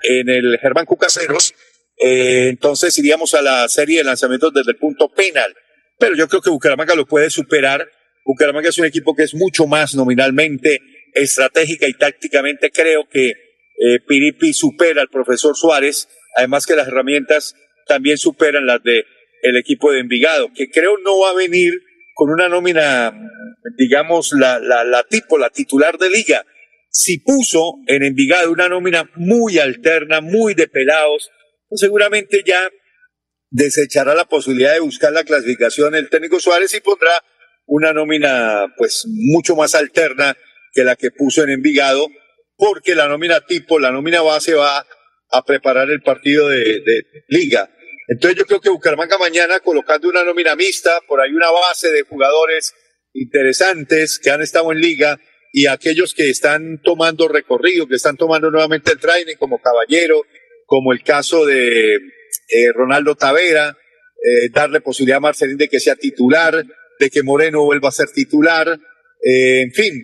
en 0.02 0.28
el 0.28 0.58
Germán 0.61 0.87
Cucaseros, 0.87 1.54
eh, 1.99 2.49
entonces 2.49 2.97
iríamos 2.99 3.35
a 3.35 3.42
la 3.42 3.68
serie 3.68 3.99
de 3.99 4.04
lanzamientos 4.04 4.52
desde 4.54 4.73
el 4.73 4.78
punto 4.78 5.08
penal. 5.12 5.54
Pero 5.99 6.14
yo 6.14 6.28
creo 6.28 6.40
que 6.40 6.50
Bucaramanga 6.50 6.94
lo 6.94 7.06
puede 7.06 7.30
superar. 7.30 7.90
Bucaramanga 8.25 8.68
es 8.68 8.78
un 8.78 8.87
equipo 8.87 9.14
que 9.14 9.25
es 9.25 9.35
mucho 9.35 9.66
más 9.66 9.94
nominalmente 9.94 10.80
estratégica 11.14 11.88
y 11.88 11.94
tácticamente 11.94 12.70
creo 12.70 13.08
que 13.08 13.30
eh, 13.30 14.00
Piripi 14.06 14.52
supera 14.52 15.02
al 15.02 15.08
profesor 15.08 15.56
Suárez, 15.56 16.08
además 16.37 16.66
que 16.66 16.76
las 16.76 16.88
herramientas 16.88 17.54
también 17.87 18.18
superan 18.18 18.66
las 18.66 18.82
de 18.82 19.04
el 19.42 19.56
equipo 19.56 19.92
de 19.92 20.00
Envigado, 20.00 20.50
que 20.52 20.68
creo 20.68 20.99
no 20.99 21.20
va 21.20 21.30
a 21.30 21.35
venir 21.35 21.73
con 22.14 22.30
una 22.30 22.49
nómina, 22.49 23.12
digamos, 23.76 24.32
la, 24.32 24.58
la, 24.58 24.82
la 24.82 25.04
tipo, 25.04 25.38
la 25.38 25.50
titular 25.50 25.97
de 25.99 26.11
liga. 26.11 26.44
Si 27.00 27.21
puso 27.21 27.75
en 27.87 28.02
Envigado 28.02 28.50
una 28.50 28.69
nómina 28.69 29.09
muy 29.14 29.61
alterna, 29.61 30.21
muy 30.21 30.55
de 30.55 30.67
pelados, 30.67 31.31
pues 31.69 31.81
seguramente 31.81 32.43
ya 32.45 32.73
desechará 33.50 34.17
la 34.17 34.25
posibilidad 34.25 34.73
de 34.73 34.81
buscar 34.81 35.12
la 35.12 35.23
clasificación 35.23 35.95
el 35.95 36.11
técnico 36.11 36.40
Suárez 36.40 36.75
y 36.75 36.81
pondrá 36.81 37.12
una 37.67 37.93
nómina 37.93 38.75
pues 38.76 39.05
mucho 39.07 39.55
más 39.55 39.76
alterna 39.76 40.37
que 40.73 40.83
la 40.83 40.97
que 40.97 41.12
puso 41.12 41.45
en 41.45 41.50
Envigado, 41.50 42.09
porque 42.57 42.97
la 42.97 43.07
nómina 43.07 43.47
tipo, 43.47 43.78
la 43.78 43.93
nómina 43.93 44.21
base 44.23 44.55
va 44.55 44.85
a 45.31 45.45
preparar 45.45 45.90
el 45.90 46.02
partido 46.02 46.49
de, 46.49 46.83
liga. 47.28 47.71
Entonces 48.09 48.40
yo 48.40 48.45
creo 48.45 48.61
que 48.61 48.71
Bucaramanga 48.71 49.19
mañana 49.19 49.61
colocando 49.61 50.09
una 50.09 50.25
nómina 50.25 50.57
mixta, 50.57 51.00
por 51.07 51.21
ahí 51.21 51.31
una 51.31 51.52
base 51.52 51.93
de 51.93 52.02
jugadores 52.02 52.75
interesantes 53.12 54.19
que 54.19 54.31
han 54.31 54.43
estado 54.43 54.73
en 54.73 54.81
liga 54.81 55.21
y 55.52 55.67
aquellos 55.67 56.14
que 56.14 56.31
están 56.31 56.81
tomando 56.83 57.28
recorrido, 57.28 57.87
que 57.87 57.97
están 57.97 58.17
tomando 58.17 58.50
nuevamente 58.50 58.93
el 58.93 58.99
training 58.99 59.37
como 59.37 59.61
Caballero, 59.61 60.23
como 60.67 60.93
el 60.93 61.02
caso 61.02 61.47
de 61.47 61.95
eh, 61.95 62.73
Ronaldo 62.75 63.14
Tavera, 63.14 63.71
eh, 63.71 64.49
darle 64.52 64.81
posibilidad 64.81 65.19
a 65.19 65.21
Marcelín 65.21 65.57
de 65.57 65.69
que 65.69 65.81
sea 65.81 65.97
titular, 65.97 66.64
de 66.99 67.11
que 67.11 67.23
Moreno 67.23 67.64
vuelva 67.64 67.88
a 67.88 67.93
ser 67.93 68.09
titular, 68.11 68.69
eh, 69.23 69.61
en 69.62 69.73
fin, 69.73 69.95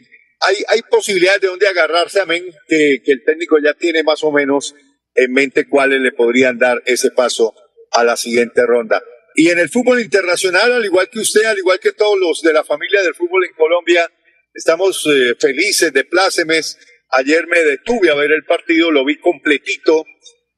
hay, 0.40 0.56
hay 0.68 0.80
posibilidades 0.90 1.42
de 1.42 1.48
dónde 1.48 1.68
agarrarse, 1.68 2.20
amén, 2.20 2.44
que, 2.68 2.98
que 3.04 3.12
el 3.12 3.24
técnico 3.24 3.56
ya 3.62 3.74
tiene 3.74 4.02
más 4.02 4.24
o 4.24 4.32
menos 4.32 4.74
en 5.14 5.32
mente 5.32 5.68
cuáles 5.68 6.00
le 6.00 6.12
podrían 6.12 6.58
dar 6.58 6.82
ese 6.86 7.10
paso 7.10 7.54
a 7.92 8.04
la 8.04 8.16
siguiente 8.16 8.64
ronda. 8.66 9.02
Y 9.34 9.50
en 9.50 9.58
el 9.58 9.68
fútbol 9.68 10.00
internacional, 10.00 10.72
al 10.72 10.84
igual 10.84 11.08
que 11.10 11.20
usted, 11.20 11.44
al 11.44 11.58
igual 11.58 11.80
que 11.80 11.92
todos 11.92 12.18
los 12.18 12.42
de 12.42 12.52
la 12.52 12.64
familia 12.64 13.02
del 13.02 13.14
fútbol 13.14 13.44
en 13.44 13.52
Colombia, 13.54 14.10
estamos 14.54 15.04
eh, 15.06 15.34
felices 15.38 15.92
de 15.92 16.04
plácemes. 16.04 16.78
Ayer 17.10 17.46
me 17.46 17.60
detuve 17.60 18.10
a 18.10 18.14
ver 18.14 18.32
el 18.32 18.44
partido, 18.44 18.90
lo 18.90 19.04
vi 19.04 19.18
completito 19.18 20.04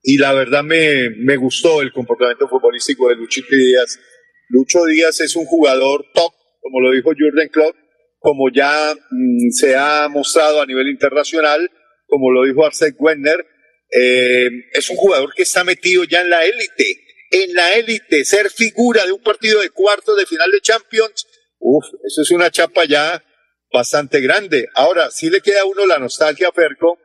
y 0.02 0.18
la 0.18 0.32
verdad 0.32 0.62
me, 0.62 1.10
me 1.18 1.36
gustó 1.36 1.82
el 1.82 1.92
comportamiento 1.92 2.48
futbolístico 2.48 3.08
de 3.08 3.16
Luchito 3.16 3.48
Díaz. 3.50 3.98
Lucho 4.48 4.84
Díaz 4.84 5.20
es 5.20 5.34
un 5.34 5.44
jugador 5.46 6.04
top, 6.14 6.32
como 6.60 6.80
lo 6.80 6.92
dijo 6.92 7.12
Jürgen 7.16 7.48
Klopp, 7.48 7.74
como 8.18 8.50
ya 8.52 8.94
mm, 8.94 9.50
se 9.50 9.74
ha 9.76 10.08
mostrado 10.08 10.62
a 10.62 10.66
nivel 10.66 10.88
internacional, 10.88 11.70
como 12.06 12.30
lo 12.30 12.44
dijo 12.44 12.64
Arsène 12.64 12.94
Wenger, 12.98 13.44
eh, 13.90 14.48
es 14.72 14.90
un 14.90 14.96
jugador 14.96 15.32
que 15.34 15.42
está 15.42 15.64
metido 15.64 16.04
ya 16.04 16.22
en 16.22 16.30
la 16.30 16.44
élite, 16.44 17.00
en 17.32 17.54
la 17.54 17.72
élite, 17.72 18.24
ser 18.24 18.50
figura 18.50 19.04
de 19.04 19.12
un 19.12 19.22
partido 19.22 19.60
de 19.60 19.70
cuartos 19.70 20.16
de 20.16 20.26
final 20.26 20.50
de 20.50 20.60
Champions, 20.60 21.26
uff, 21.58 21.84
eso 22.04 22.22
es 22.22 22.30
una 22.30 22.50
chapa 22.50 22.84
ya 22.84 23.22
bastante 23.72 24.20
grande. 24.20 24.68
Ahora, 24.74 25.10
sí 25.10 25.30
le 25.30 25.40
queda 25.40 25.62
a 25.62 25.66
uno 25.66 25.86
la 25.86 25.98
nostalgia, 25.98 26.50
Perco, 26.52 26.98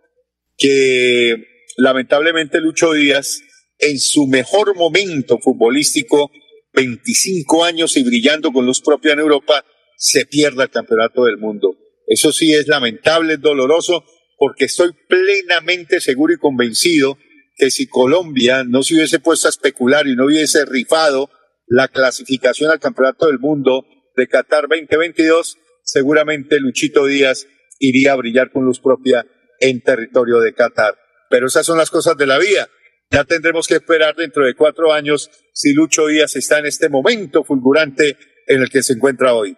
que 0.57 1.35
lamentablemente 1.77 2.59
Lucho 2.59 2.93
Díaz, 2.93 3.41
en 3.79 3.99
su 3.99 4.27
mejor 4.27 4.75
momento 4.75 5.39
futbolístico, 5.39 6.31
25 6.73 7.63
años 7.63 7.97
y 7.97 8.03
brillando 8.03 8.51
con 8.51 8.65
luz 8.65 8.81
propia 8.81 9.13
en 9.13 9.19
Europa, 9.19 9.65
se 9.97 10.25
pierda 10.25 10.63
el 10.63 10.69
campeonato 10.69 11.25
del 11.25 11.37
mundo. 11.37 11.75
Eso 12.07 12.31
sí 12.31 12.53
es 12.53 12.67
lamentable, 12.67 13.33
es 13.33 13.41
doloroso, 13.41 14.03
porque 14.37 14.65
estoy 14.65 14.91
plenamente 15.07 16.01
seguro 16.01 16.33
y 16.33 16.37
convencido 16.37 17.17
que 17.55 17.69
si 17.69 17.87
Colombia 17.87 18.63
no 18.63 18.81
se 18.83 18.95
hubiese 18.95 19.19
puesto 19.19 19.47
a 19.47 19.51
especular 19.51 20.07
y 20.07 20.15
no 20.15 20.25
hubiese 20.25 20.65
rifado 20.65 21.29
la 21.67 21.87
clasificación 21.87 22.71
al 22.71 22.79
campeonato 22.79 23.27
del 23.27 23.39
mundo 23.39 23.85
de 24.15 24.27
Qatar 24.27 24.67
2022, 24.67 25.57
seguramente 25.83 26.59
Luchito 26.59 27.05
Díaz 27.05 27.47
iría 27.79 28.13
a 28.13 28.15
brillar 28.15 28.51
con 28.51 28.65
luz 28.65 28.79
propia 28.79 29.25
en 29.59 29.81
territorio 29.81 30.39
de 30.39 30.53
Qatar. 30.53 30.95
Pero 31.29 31.47
esas 31.47 31.65
son 31.65 31.77
las 31.77 31.89
cosas 31.89 32.17
de 32.17 32.27
la 32.27 32.37
vida. 32.37 32.69
Ya 33.09 33.23
tendremos 33.25 33.67
que 33.67 33.75
esperar 33.75 34.15
dentro 34.15 34.45
de 34.45 34.55
cuatro 34.55 34.93
años 34.93 35.29
si 35.53 35.73
Lucho 35.73 36.07
Díaz 36.07 36.35
está 36.35 36.59
en 36.59 36.65
este 36.65 36.89
momento 36.89 37.43
fulgurante 37.43 38.17
en 38.47 38.61
el 38.61 38.69
que 38.69 38.83
se 38.83 38.93
encuentra 38.93 39.33
hoy. 39.33 39.57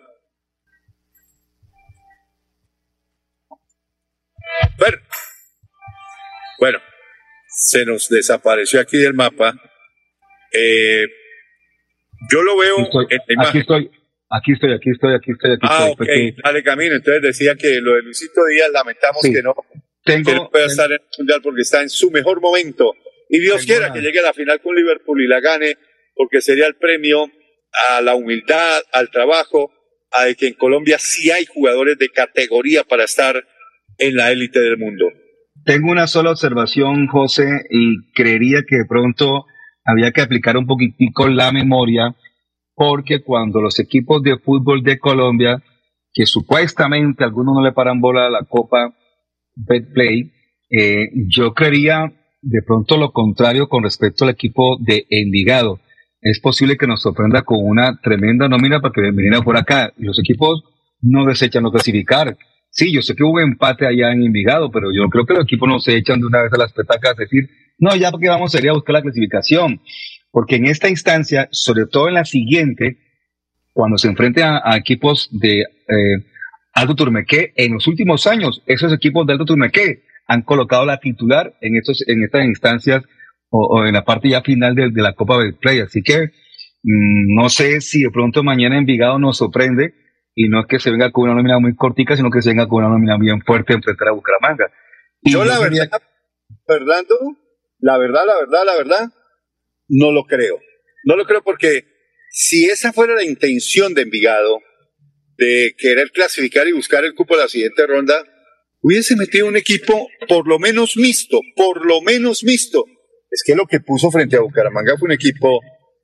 Bueno, 6.59 6.79
se 7.47 7.85
nos 7.85 8.09
desapareció 8.09 8.79
aquí 8.79 8.97
del 8.97 9.13
mapa. 9.13 9.53
Eh, 10.51 11.03
yo 12.31 12.41
lo 12.41 12.57
veo 12.57 12.77
en 12.77 13.19
la 13.27 13.33
imagen. 13.33 13.49
Aquí 13.49 13.59
estoy, 13.59 13.91
aquí 14.33 14.53
estoy, 14.53 14.73
aquí 14.73 14.89
estoy, 14.89 15.13
aquí 15.15 15.31
estoy. 15.31 15.51
Aquí 15.53 15.67
ah, 15.69 15.89
estoy, 15.89 16.29
ok, 16.29 16.37
dale 16.43 16.63
camino. 16.63 16.95
Entonces 16.95 17.21
decía 17.21 17.55
que 17.55 17.79
lo 17.81 17.93
de 17.93 18.01
Luisito 18.01 18.45
Díaz, 18.45 18.69
lamentamos 18.71 19.21
que 19.21 19.41
no, 19.41 19.55
tengo, 20.03 20.49
pueda 20.49 20.65
estar 20.65 20.91
en 20.91 20.99
el 20.99 21.07
Mundial 21.19 21.41
porque 21.41 21.61
está 21.61 21.81
en 21.81 21.89
su 21.89 22.11
mejor 22.11 22.41
momento. 22.41 22.93
Y 23.29 23.39
Dios 23.39 23.65
quiera 23.65 23.91
que 23.91 24.01
llegue 24.01 24.19
a 24.19 24.23
la 24.23 24.33
final 24.33 24.61
con 24.61 24.75
Liverpool 24.75 25.21
y 25.21 25.27
la 25.27 25.39
gane, 25.39 25.77
porque 26.15 26.41
sería 26.41 26.67
el 26.67 26.75
premio 26.75 27.31
a 27.89 28.01
la 28.01 28.15
humildad, 28.15 28.81
al 28.91 29.09
trabajo, 29.09 29.71
a 30.11 30.31
que 30.35 30.47
en 30.47 30.53
Colombia 30.53 30.97
sí 30.99 31.31
hay 31.31 31.45
jugadores 31.45 31.97
de 31.97 32.09
categoría 32.09 32.83
para 32.83 33.05
estar 33.05 33.43
en 33.97 34.15
la 34.15 34.31
élite 34.31 34.59
del 34.59 34.77
mundo. 34.77 35.05
Tengo 35.65 35.91
una 35.91 36.07
sola 36.07 36.31
observación, 36.31 37.07
José, 37.07 37.47
y 37.69 38.11
creería 38.13 38.63
que 38.67 38.77
de 38.77 38.85
pronto 38.87 39.45
había 39.85 40.11
que 40.11 40.21
aplicar 40.21 40.57
un 40.57 40.67
poquitico 40.67 41.27
la 41.29 41.51
memoria, 41.51 42.15
porque 42.75 43.21
cuando 43.21 43.61
los 43.61 43.79
equipos 43.79 44.21
de 44.23 44.37
fútbol 44.37 44.83
de 44.83 44.99
Colombia, 44.99 45.61
que 46.13 46.25
supuestamente 46.25 47.23
algunos 47.23 47.55
no 47.55 47.63
le 47.63 47.71
paran 47.71 48.01
bola 48.01 48.27
a 48.27 48.29
la 48.29 48.43
Copa 48.43 48.93
Betplay, 49.55 50.31
eh, 50.69 51.09
yo 51.27 51.53
creía 51.53 52.11
de 52.41 52.61
pronto 52.61 52.97
lo 52.97 53.11
contrario 53.11 53.67
con 53.67 53.83
respecto 53.83 54.25
al 54.25 54.31
equipo 54.31 54.77
de 54.79 55.05
Envigado. 55.09 55.79
Es 56.21 56.39
posible 56.39 56.77
que 56.77 56.87
nos 56.87 57.01
sorprenda 57.01 57.43
con 57.43 57.59
una 57.61 57.99
tremenda 58.01 58.47
nómina 58.47 58.79
para 58.79 58.93
que 58.93 59.01
viniera 59.01 59.41
por 59.41 59.57
acá. 59.57 59.91
Los 59.97 60.19
equipos 60.19 60.63
no 61.01 61.25
desechan 61.25 61.63
no 61.63 61.71
clasificar. 61.71 62.37
Sí, 62.69 62.91
yo 62.91 63.01
sé 63.01 63.15
que 63.15 63.23
hubo 63.23 63.39
empate 63.39 63.85
allá 63.85 64.11
en 64.11 64.23
Envigado, 64.23 64.71
pero 64.71 64.87
yo 64.91 65.07
creo 65.09 65.25
que 65.25 65.33
los 65.35 65.43
equipos 65.43 65.69
no 65.69 65.79
se 65.79 65.95
echan 65.95 66.19
de 66.19 66.25
una 66.25 66.43
vez 66.43 66.53
a 66.53 66.57
las 66.57 66.73
petacas 66.73 67.11
a 67.11 67.21
decir, 67.21 67.49
no, 67.77 67.95
ya 67.95 68.11
porque 68.11 68.29
vamos 68.29 68.53
a 68.53 68.59
ir 68.59 68.69
a 68.69 68.73
buscar 68.73 68.93
la 68.93 69.01
clasificación. 69.01 69.81
Porque 70.33 70.55
en 70.55 70.65
esta 70.65 70.89
instancia, 70.89 71.47
sobre 71.51 71.85
todo 71.85 72.07
en 72.07 72.15
la 72.15 72.25
siguiente, 72.25 72.97
cuando 73.71 73.99
se 73.99 74.07
enfrente 74.07 74.41
a, 74.41 74.75
equipos 74.75 75.29
de 75.31 75.61
eh, 75.61 76.25
Alto 76.73 76.95
Turmequé, 76.95 77.53
en 77.55 77.73
los 77.73 77.85
últimos 77.85 78.25
años, 78.25 78.63
esos 78.65 78.91
equipos 78.91 79.27
de 79.27 79.33
Alto 79.33 79.45
Turmequé 79.45 80.05
han 80.27 80.41
colocado 80.41 80.87
la 80.87 80.99
titular 80.99 81.53
en, 81.61 81.77
estos, 81.77 82.03
en 82.07 82.23
estas 82.23 82.45
instancias 82.45 83.03
o, 83.51 83.85
en 83.85 83.93
la 83.93 84.05
parte 84.05 84.27
ya 84.29 84.41
final 84.41 84.73
de, 84.73 84.89
la 84.95 85.13
Copa 85.13 85.37
del 85.37 85.53
Play. 85.53 85.81
Así 85.81 86.01
que 86.01 86.31
mm, 86.81 87.35
no 87.35 87.49
sé 87.49 87.79
si 87.79 88.01
de 88.01 88.09
pronto 88.09 88.43
mañana 88.43 88.79
Envigado 88.79 89.19
nos 89.19 89.37
sorprende 89.37 89.93
y 90.33 90.49
no 90.49 90.61
es 90.61 90.65
que 90.65 90.79
se 90.79 90.89
venga 90.89 91.11
con 91.11 91.25
una 91.25 91.35
nómina 91.35 91.59
muy 91.59 91.75
cortica, 91.75 92.15
sino 92.15 92.31
que 92.31 92.41
se 92.41 92.49
venga 92.49 92.67
con 92.67 92.83
una 92.83 92.91
nómina 92.91 93.19
bien 93.19 93.39
fuerte 93.41 93.73
enfrentar 93.73 94.07
a 94.07 94.13
Bucaramanga. 94.13 94.65
Y 95.21 95.33
yo 95.33 95.45
la 95.45 95.59
verdad, 95.59 95.91
Fernando, 96.65 97.15
la 97.77 97.99
verdad, 97.99 98.25
la 98.25 98.35
verdad, 98.39 98.63
la 98.65 98.75
verdad, 98.75 99.13
no 99.93 100.11
lo 100.11 100.23
creo. 100.25 100.59
No 101.03 101.15
lo 101.15 101.25
creo 101.25 101.43
porque 101.43 101.85
si 102.31 102.65
esa 102.65 102.93
fuera 102.93 103.15
la 103.15 103.23
intención 103.23 103.93
de 103.93 104.03
Envigado, 104.03 104.59
de 105.37 105.75
querer 105.77 106.11
clasificar 106.11 106.67
y 106.67 106.71
buscar 106.71 107.05
el 107.05 107.13
cupo 107.13 107.35
de 107.35 107.43
la 107.43 107.49
siguiente 107.49 107.85
ronda, 107.85 108.23
hubiese 108.81 109.15
metido 109.15 109.47
un 109.47 109.57
equipo 109.57 110.07
por 110.27 110.47
lo 110.47 110.59
menos 110.59 110.97
mixto, 110.97 111.39
por 111.55 111.85
lo 111.85 112.01
menos 112.01 112.43
mixto. 112.43 112.85
Es 113.29 113.43
que 113.45 113.55
lo 113.55 113.65
que 113.65 113.79
puso 113.79 114.11
frente 114.11 114.35
a 114.35 114.41
Bucaramanga 114.41 114.97
fue 114.97 115.07
un 115.07 115.13
equipo 115.13 115.59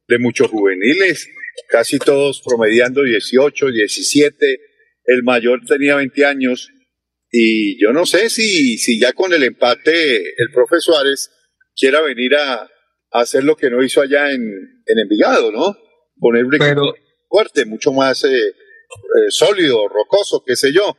de 0.08 0.20
muchos 0.20 0.50
juveniles, 0.50 1.30
casi 1.70 2.00
todos 2.00 2.42
promediando 2.46 3.04
18, 3.04 3.72
17, 3.72 4.60
el 5.06 5.24
mayor 5.24 5.62
tenía 5.66 5.96
20 5.96 6.26
años 6.26 6.70
y 7.32 7.80
yo 7.82 7.94
no 7.94 8.06
sé 8.08 8.30
si, 8.30 8.78
si 8.78 9.00
ya 9.00 9.14
con 9.14 9.34
el 9.34 9.44
empate 9.44 10.18
el 10.18 10.52
profe 10.54 10.80
Suárez 10.80 11.30
quiera 11.76 12.02
venir 12.02 12.36
a, 12.36 12.68
hacer 13.12 13.44
lo 13.44 13.56
que 13.56 13.70
no 13.70 13.84
hizo 13.84 14.02
allá 14.02 14.32
en, 14.32 14.42
en 14.42 15.00
Envigado, 15.00 15.52
¿no? 15.52 15.76
Poner 16.20 16.46
un 16.46 16.56
equipo 16.56 16.94
fuerte, 17.28 17.66
mucho 17.66 17.92
más 17.92 18.24
eh, 18.24 18.30
eh, 18.30 18.54
sólido, 19.30 19.88
rocoso, 19.88 20.44
qué 20.46 20.56
sé 20.56 20.74
yo. 20.74 20.98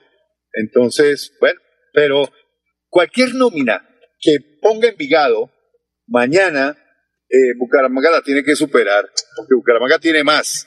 Entonces, 0.52 1.32
bueno, 1.40 1.60
pero 1.92 2.28
cualquier 2.88 3.34
nómina 3.34 3.86
que 4.18 4.36
ponga 4.60 4.88
Envigado 4.88 5.50
mañana 6.06 6.76
eh, 7.28 7.54
Bucaramanga 7.58 8.10
la 8.10 8.22
tiene 8.22 8.42
que 8.42 8.56
superar, 8.56 9.04
porque 9.36 9.54
Bucaramanga 9.54 9.98
tiene 9.98 10.24
más. 10.24 10.66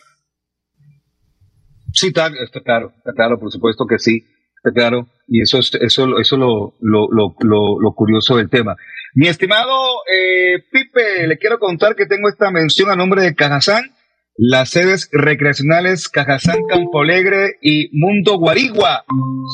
Sí, 1.92 2.08
está, 2.08 2.32
claro, 2.64 2.94
está 2.98 3.14
claro, 3.14 3.40
por 3.40 3.52
supuesto 3.52 3.86
que 3.88 4.00
sí, 4.00 4.26
está 4.26 4.33
claro, 4.72 5.08
y 5.28 5.42
eso 5.42 5.60
es 5.60 5.74
eso, 5.76 6.20
eso 6.20 6.38
lo, 6.38 6.76
lo, 6.80 7.08
lo, 7.12 7.36
lo, 7.80 7.94
curioso 7.94 8.38
del 8.38 8.50
tema. 8.50 8.76
Mi 9.16 9.28
estimado 9.28 9.72
eh, 10.10 10.64
Pipe, 10.72 11.28
le 11.28 11.38
quiero 11.38 11.60
contar 11.60 11.96
que 11.96 12.06
tengo 12.06 12.30
esta 12.30 12.52
mención 12.52 12.90
a 12.90 12.96
nombre 12.96 13.22
de 13.22 13.36
Cajazán, 13.36 13.92
las 14.36 14.70
sedes 14.70 15.10
recreacionales 15.12 16.10
Cajazán 16.10 16.58
Campo 16.68 17.02
Alegre 17.02 17.58
y 17.62 17.90
Mundo 17.92 18.38
Guarigua 18.40 19.04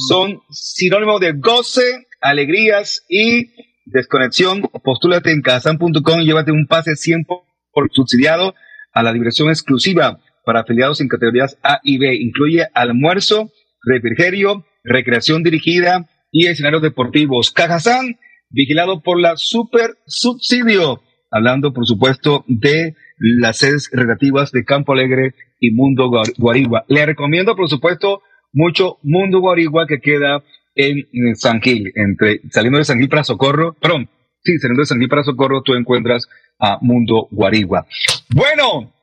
son 0.08 0.42
sinónimo 0.52 1.20
de 1.20 1.34
goce, 1.34 2.08
alegrías 2.22 3.04
y 3.10 3.52
desconexión, 3.86 4.62
postúlate 4.84 5.32
en 5.32 5.42
casan.com 5.42 6.22
y 6.22 6.26
llévate 6.26 6.52
un 6.52 6.68
pase 6.68 6.96
100 6.96 7.26
por 7.26 7.90
subsidiado 7.92 8.54
a 8.94 9.04
la 9.04 9.14
diversión 9.14 9.50
exclusiva 9.50 10.20
para 10.46 10.62
afiliados 10.62 11.02
en 11.02 11.08
categorías 11.08 11.58
A 11.64 11.80
y 11.84 11.98
B. 11.98 12.16
Incluye 12.16 12.68
almuerzo, 12.74 13.52
refrigerio, 13.84 14.66
recreación 14.84 15.44
dirigida 15.44 16.10
y 16.32 16.48
escenarios 16.48 16.82
deportivos. 16.82 17.52
Cajazán, 17.52 18.18
vigilado 18.50 19.02
por 19.02 19.20
la 19.20 19.36
Super 19.36 19.92
Subsidio. 20.06 21.02
Hablando, 21.32 21.74
por 21.74 21.86
supuesto, 21.86 22.44
de 22.48 22.96
las 23.18 23.58
sedes 23.58 23.90
relativas 23.92 24.52
de 24.52 24.64
Campo 24.64 24.94
Alegre 24.94 25.36
y 25.60 25.72
Mundo 25.72 26.10
Guarigua. 26.38 26.86
Le 26.88 27.06
recomiendo, 27.06 27.56
por 27.56 27.70
supuesto, 27.70 28.22
mucho 28.52 28.98
Mundo 29.04 29.40
Guarigua 29.40 29.86
que 29.88 30.00
queda 30.00 30.44
en, 30.76 31.36
San 31.36 31.62
Gil, 31.62 31.92
entre, 31.96 32.42
saliendo 32.52 32.78
de 32.78 32.86
San 32.86 33.00
Gil 33.00 33.10
para 33.10 33.24
Socorro, 33.24 33.76
perdón, 33.82 34.10
sí, 34.42 34.58
saliendo 34.60 34.82
de 34.82 34.86
San 34.86 35.00
Gil 35.00 35.10
para 35.10 35.24
Socorro, 35.24 35.62
tú 35.62 35.74
encuentras 35.74 36.28
a 36.58 36.78
Mundo 36.82 37.28
Guarigua. 37.32 37.86
Bueno, 38.34 38.94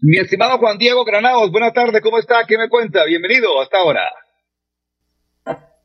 mi 0.00 0.18
estimado 0.18 0.58
Juan 0.58 0.78
Diego 0.78 1.04
Granados, 1.04 1.50
buenas 1.50 1.72
tardes, 1.72 2.02
¿cómo 2.02 2.18
está? 2.18 2.44
¿Qué 2.46 2.58
me 2.58 2.68
cuenta? 2.68 3.04
Bienvenido 3.06 3.60
hasta 3.60 3.78
ahora. 3.78 4.02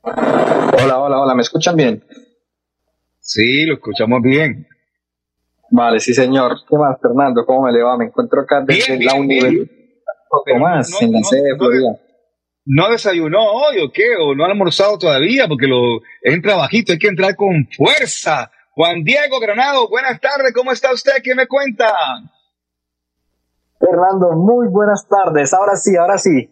Hola, 0.07 0.99
hola, 0.99 1.19
hola, 1.19 1.35
¿me 1.35 1.41
escuchan 1.41 1.75
bien? 1.75 2.03
Sí, 3.19 3.65
lo 3.65 3.73
escuchamos 3.73 4.21
bien. 4.21 4.65
Vale, 5.69 5.99
sí, 5.99 6.13
señor. 6.13 6.53
¿Qué 6.69 6.77
más, 6.77 6.97
Fernando? 7.01 7.45
¿Cómo 7.45 7.63
me 7.63 7.73
le 7.73 7.83
va? 7.83 7.97
Me 7.97 8.05
encuentro 8.05 8.41
acá 8.41 8.63
desde 8.65 9.03
la 9.03 9.15
universidad. 9.15 9.65
más, 10.59 11.01
en 11.01 11.11
la 11.11 11.23
sede 11.23 11.51
de 11.51 11.57
Florida. 11.57 11.99
¿No 12.65 12.89
desayunó 12.89 13.39
hoy 13.39 13.79
o 13.79 13.91
qué? 13.91 14.15
¿O 14.19 14.33
no 14.33 14.45
ha 14.45 14.47
almorzado 14.47 14.97
todavía? 14.97 15.47
Porque 15.47 15.67
lo 15.67 15.99
entra 16.21 16.55
bajito, 16.55 16.93
hay 16.93 16.99
que 16.99 17.07
entrar 17.07 17.35
con 17.35 17.67
fuerza. 17.75 18.49
Juan 18.71 19.03
Diego 19.03 19.39
Granado, 19.41 19.89
buenas 19.89 20.21
tardes, 20.21 20.53
¿cómo 20.53 20.71
está 20.71 20.93
usted? 20.93 21.21
¿Qué 21.23 21.35
me 21.35 21.47
cuenta? 21.47 21.93
Fernando, 23.79 24.31
muy 24.37 24.67
buenas 24.69 25.05
tardes. 25.07 25.53
Ahora 25.53 25.75
sí, 25.75 25.97
ahora 25.97 26.17
sí. 26.17 26.49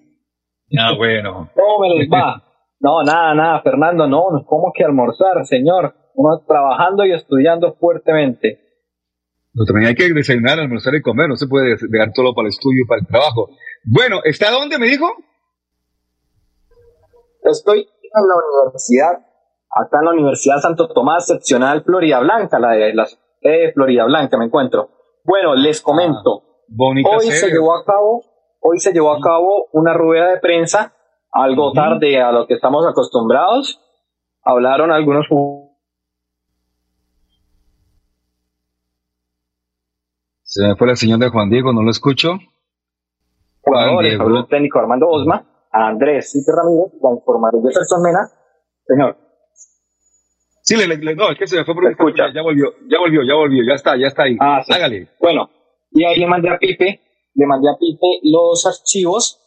Ah, 0.78 0.94
bueno. 0.98 1.50
¿Cómo 1.54 1.80
me 1.82 2.00
les 2.00 2.10
va? 2.10 2.45
No, 2.80 3.04
nada, 3.04 3.34
nada, 3.34 3.62
Fernando, 3.62 4.08
no, 4.08 4.26
¿cómo 4.46 4.72
que 4.76 4.84
almorzar, 4.84 5.46
señor? 5.46 5.96
Uno 6.14 6.44
trabajando 6.48 7.06
y 7.06 7.14
estudiando 7.14 7.76
fuertemente. 7.76 8.60
Pero 9.54 9.66
también 9.66 9.90
hay 9.90 9.96
que 9.96 10.14
desayunar, 10.14 10.60
almorzar 10.60 10.94
y 10.96 11.02
comer, 11.02 11.30
no 11.30 11.36
se 11.36 11.48
puede 11.48 11.76
dejar 11.90 12.12
todo 12.14 12.34
para 12.36 12.48
el 12.48 12.50
estudio 12.50 12.84
y 12.84 12.88
para 12.88 13.00
el 13.02 13.08
trabajo. 13.08 13.50
Bueno, 13.86 14.20
¿está 14.24 14.52
dónde 14.52 14.78
me 14.78 14.88
dijo? 14.88 15.08
Estoy 17.44 17.80
en 17.80 18.28
la 18.28 18.36
universidad, 18.36 19.12
acá 19.70 20.00
en 20.00 20.06
la 20.06 20.12
Universidad 20.12 20.58
Santo 20.58 20.88
Tomás, 20.90 21.28
seccional 21.28 21.84
Florida 21.84 22.20
Blanca, 22.20 22.60
la 22.60 22.72
de 22.72 22.94
la 22.94 23.08
Florida 23.74 24.06
Blanca 24.06 24.38
me 24.38 24.46
encuentro. 24.46 24.90
Bueno, 25.24 25.56
les 25.56 25.82
comento. 25.82 26.44
Ah, 26.68 27.18
hoy 27.18 27.28
se 27.28 27.50
llevó 27.50 27.76
a 27.76 27.86
cabo, 27.86 28.24
hoy 28.60 28.80
se 28.80 28.92
llevó 28.92 29.14
a 29.14 29.22
cabo 29.22 29.68
una 29.72 29.94
rueda 29.94 30.30
de 30.32 30.40
prensa, 30.40 30.95
algo 31.36 31.74
tarde 31.74 32.22
a 32.22 32.32
lo 32.32 32.48
que 32.48 32.54
estamos 32.54 32.86
acostumbrados. 32.88 33.82
Hablaron 34.42 34.92
algunos 34.92 35.26
Se 40.44 40.66
me 40.66 40.76
fue 40.78 40.88
la 40.88 40.96
señal 40.96 41.20
de 41.20 41.30
Juan 41.30 41.50
Diego, 41.50 41.74
no 41.74 41.82
lo 41.82 41.92
escucho. 41.92 42.38
Jugadores, 43.62 44.18
habló 44.18 44.40
el 44.40 44.48
técnico 44.48 44.80
Armando 44.80 45.10
Osma, 45.10 45.44
a 45.72 45.88
Andrés 45.88 46.32
Cite 46.32 46.52
Ramírez, 46.56 46.94
la 47.02 47.12
información 47.12 47.64
de 47.64 47.74
Gerson 47.74 48.02
Mena. 48.02 48.30
Señor. 48.86 49.18
Sí, 50.62 50.78
le, 50.78 50.96
le, 50.96 51.16
no, 51.16 51.32
es 51.32 51.38
que 51.38 51.48
se 51.48 51.58
me 51.58 51.66
fue 51.66 51.74
por 51.74 51.86
escucha. 51.92 52.32
Ya 52.34 52.42
volvió, 52.42 52.72
ya 52.88 53.00
volvió, 53.00 53.22
ya 53.24 53.34
volvió, 53.34 53.64
ya 53.68 53.74
está, 53.74 53.98
ya 53.98 54.08
está 54.08 54.24
ahí. 54.24 54.38
Ah, 54.40 54.62
sí. 54.66 54.72
Hágale. 54.72 55.10
Bueno, 55.20 55.50
y 55.92 56.06
ahí 56.06 56.18
le 56.18 56.28
mandé 56.28 56.50
a 56.50 56.58
Pipe, 56.58 57.02
le 57.34 57.46
mandé 57.46 57.70
a 57.70 57.76
Pipe 57.78 58.20
los 58.24 58.66
archivos 58.66 59.45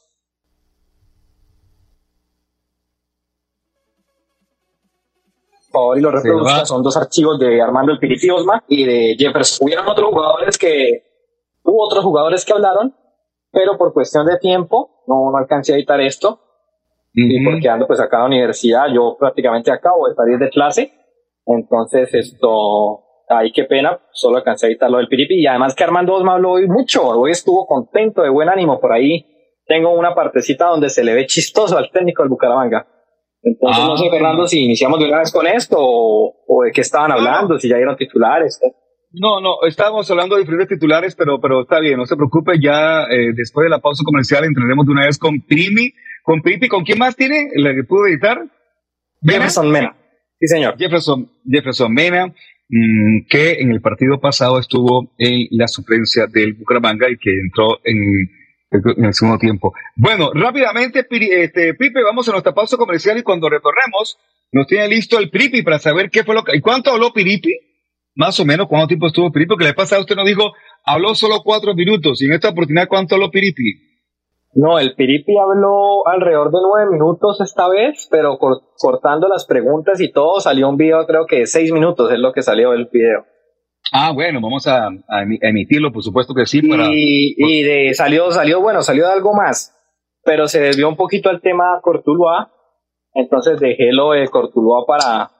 favor 5.70 5.98
y 5.98 6.00
lo 6.00 6.11
reproduzca. 6.11 6.64
Son 6.64 6.83
dos 6.83 6.96
archivos 6.96 7.38
de 7.38 7.61
Armando 7.61 7.92
El 7.92 7.98
Piriti 7.98 8.31
Osma 8.31 8.64
y 8.68 8.85
de 8.85 9.16
Jefferson. 9.18 9.66
Hubieron 9.66 9.88
otros 9.88 10.11
jugadores 10.11 10.59
que, 10.59 11.02
hubo 11.62 11.87
otros 11.87 12.04
jugadores 12.04 12.44
que 12.44 12.52
hablaron, 12.52 12.94
pero 13.50 13.76
por 13.76 13.92
cuestión 13.92 14.26
de 14.26 14.38
tiempo 14.38 15.02
no, 15.07 15.31
no 15.31 15.38
alcancé 15.38 15.72
a 15.72 15.76
editar 15.76 16.00
esto. 16.00 16.40
Y 17.14 17.44
porque 17.44 17.68
ando 17.68 17.87
pues 17.87 18.00
acá 18.00 18.18
en 18.18 18.22
la 18.22 18.26
universidad, 18.28 18.85
yo 18.94 19.16
prácticamente 19.18 19.72
acabo 19.72 20.09
de 20.09 20.14
salir 20.14 20.38
de 20.38 20.50
clase. 20.50 20.92
Entonces 21.46 22.14
esto, 22.14 23.00
ay 23.28 23.50
qué 23.52 23.64
pena, 23.64 23.98
solo 24.12 24.37
alcancé 24.37 24.66
a 24.66 24.68
editar 24.68 24.90
lo 24.90 24.98
del 24.98 25.09
Piripi. 25.09 25.40
Y 25.40 25.46
además 25.46 25.74
que 25.74 25.85
Armando 25.85 26.14
Osma 26.14 26.35
habló 26.35 26.52
hoy 26.52 26.68
mucho, 26.68 27.09
hoy 27.09 27.33
estuvo 27.33 27.66
contento, 27.66 28.22
de 28.22 28.28
buen 28.28 28.48
ánimo 28.48 28.78
por 28.78 28.92
ahí. 28.92 29.26
Tengo 29.66 29.92
una 29.92 30.14
partecita 30.14 30.66
donde 30.66 30.90
se 30.90 31.02
le 31.02 31.14
ve 31.14 31.26
chistoso 31.26 31.76
al 31.76 31.90
técnico 31.90 32.22
del 32.22 32.31
Bucaramanga. 32.31 32.87
Entonces, 33.48 33.84
no 33.84 33.96
sé, 33.96 34.06
ah. 34.06 34.11
Fernando, 34.11 34.46
si 34.46 34.64
iniciamos 34.64 34.98
de 34.98 35.06
una 35.06 35.18
vez 35.18 35.32
con 35.32 35.46
esto 35.46 35.76
o, 35.78 36.62
de 36.64 36.72
qué 36.72 36.82
estaban 36.82 37.12
hablando, 37.12 37.58
si 37.58 37.68
ya 37.68 37.76
dieron 37.76 37.96
titulares. 37.96 38.61
No, 39.12 39.40
no, 39.40 39.56
estábamos 39.66 40.11
hablando 40.11 40.37
de 40.37 40.42
diferentes 40.42 40.68
titulares, 40.68 41.14
pero, 41.16 41.40
pero 41.40 41.62
está 41.62 41.80
bien, 41.80 41.96
no 41.96 42.04
se 42.04 42.16
preocupe, 42.16 42.61
ya 42.61 43.04
eh, 43.04 43.32
después 43.34 43.64
de 43.64 43.70
la 43.70 43.78
pausa 43.78 44.02
comercial 44.04 44.44
entraremos 44.44 44.84
de 44.84 44.92
una 44.92 45.06
vez 45.06 45.18
con 45.18 45.40
Primi. 45.40 45.92
¿Con 46.22 46.42
Primi? 46.42 46.68
¿Con 46.68 46.84
quién 46.84 46.98
más 46.98 47.16
tiene? 47.16 47.48
¿La 47.54 47.74
que 47.74 47.84
pudo 47.84 48.06
editar? 48.06 48.38
Jefferson 49.22 49.70
Mena. 49.70 49.96
Sí, 50.38 50.46
señor. 50.46 50.76
Jefferson, 50.78 51.30
Jefferson 51.50 51.92
Mena, 51.92 52.26
mm, 52.26 53.26
que 53.30 53.52
en 53.61 53.70
el 53.70 53.80
partido 53.80 54.20
pasado 54.20 54.58
estuvo 54.58 55.11
en 55.16 55.48
la 55.52 55.68
suplencia 55.68 56.26
del 56.26 56.52
Bucaramanga 56.52 57.08
y 57.08 57.16
que 57.16 57.30
entró 57.30 57.78
en 57.82 57.96
en 58.70 59.04
el 59.04 59.14
segundo 59.14 59.38
tiempo. 59.38 59.72
Bueno, 59.96 60.31
rápidamente, 60.33 61.07
este, 61.11 61.74
Pipe, 61.74 62.02
vamos 62.02 62.28
a 62.28 62.33
nuestra 62.33 62.54
pausa 62.54 62.76
comercial 62.76 63.18
y 63.18 63.22
cuando 63.22 63.48
retornemos, 63.48 64.18
nos 64.52 64.66
tiene 64.66 64.88
listo 64.88 65.18
el 65.18 65.31
Piripi 65.31 65.62
para 65.62 65.78
saber 65.78 66.11
qué 66.11 66.24
fue 66.24 66.35
lo 66.35 66.42
que... 66.42 66.57
¿Y 66.57 66.61
cuánto 66.61 66.90
habló 66.90 67.12
Piripi? 67.12 67.52
Más 68.14 68.38
o 68.40 68.44
menos, 68.44 68.66
¿cuánto 68.68 68.88
tiempo 68.88 69.07
estuvo 69.07 69.31
Piripi? 69.31 69.50
Porque 69.50 69.64
le 69.64 69.74
pasado 69.74 70.02
usted 70.02 70.16
nos 70.16 70.26
dijo, 70.26 70.52
habló 70.85 71.14
solo 71.14 71.42
cuatro 71.44 71.74
minutos. 71.74 72.20
¿Y 72.22 72.26
en 72.26 72.33
esta 72.33 72.50
oportunidad 72.50 72.88
cuánto 72.88 73.14
habló 73.14 73.31
Piripi? 73.31 73.88
No, 74.54 74.78
el 74.78 74.94
Piripi 74.94 75.37
habló 75.38 76.07
alrededor 76.07 76.50
de 76.50 76.59
nueve 76.62 76.90
minutos 76.90 77.40
esta 77.40 77.68
vez, 77.68 78.09
pero 78.11 78.38
cortando 78.38 79.28
las 79.28 79.46
preguntas 79.46 80.00
y 80.00 80.11
todo, 80.11 80.40
salió 80.40 80.68
un 80.68 80.76
video 80.76 81.07
creo 81.07 81.26
que 81.26 81.40
de 81.40 81.46
seis 81.46 81.70
minutos, 81.70 82.11
es 82.11 82.18
lo 82.18 82.33
que 82.33 82.42
salió 82.42 82.70
del 82.70 82.88
video. 82.90 83.26
Ah, 83.92 84.12
bueno, 84.12 84.40
vamos 84.40 84.66
a, 84.66 84.90
emitirlo, 85.40 85.92
por 85.92 86.03
supuesto 86.03 86.35
que 86.35 86.46
sí. 86.46 86.61
y, 86.62 87.62
de, 87.62 87.94
salió, 87.94 88.31
salió, 88.31 88.61
bueno, 88.61 88.83
salió 88.83 89.07
de 89.07 89.12
algo 89.12 89.33
más, 89.35 89.74
pero 90.24 90.46
se 90.46 90.61
desvió 90.61 90.88
un 90.88 90.96
poquito 90.96 91.31
al 91.31 91.40
tema 91.40 91.81
Cortuluá, 91.83 92.53
entonces 93.14 93.59
dejé 93.61 93.92
lo 93.92 94.12
de 94.12 94.29
Cortuluá 94.29 94.85
para, 94.87 95.31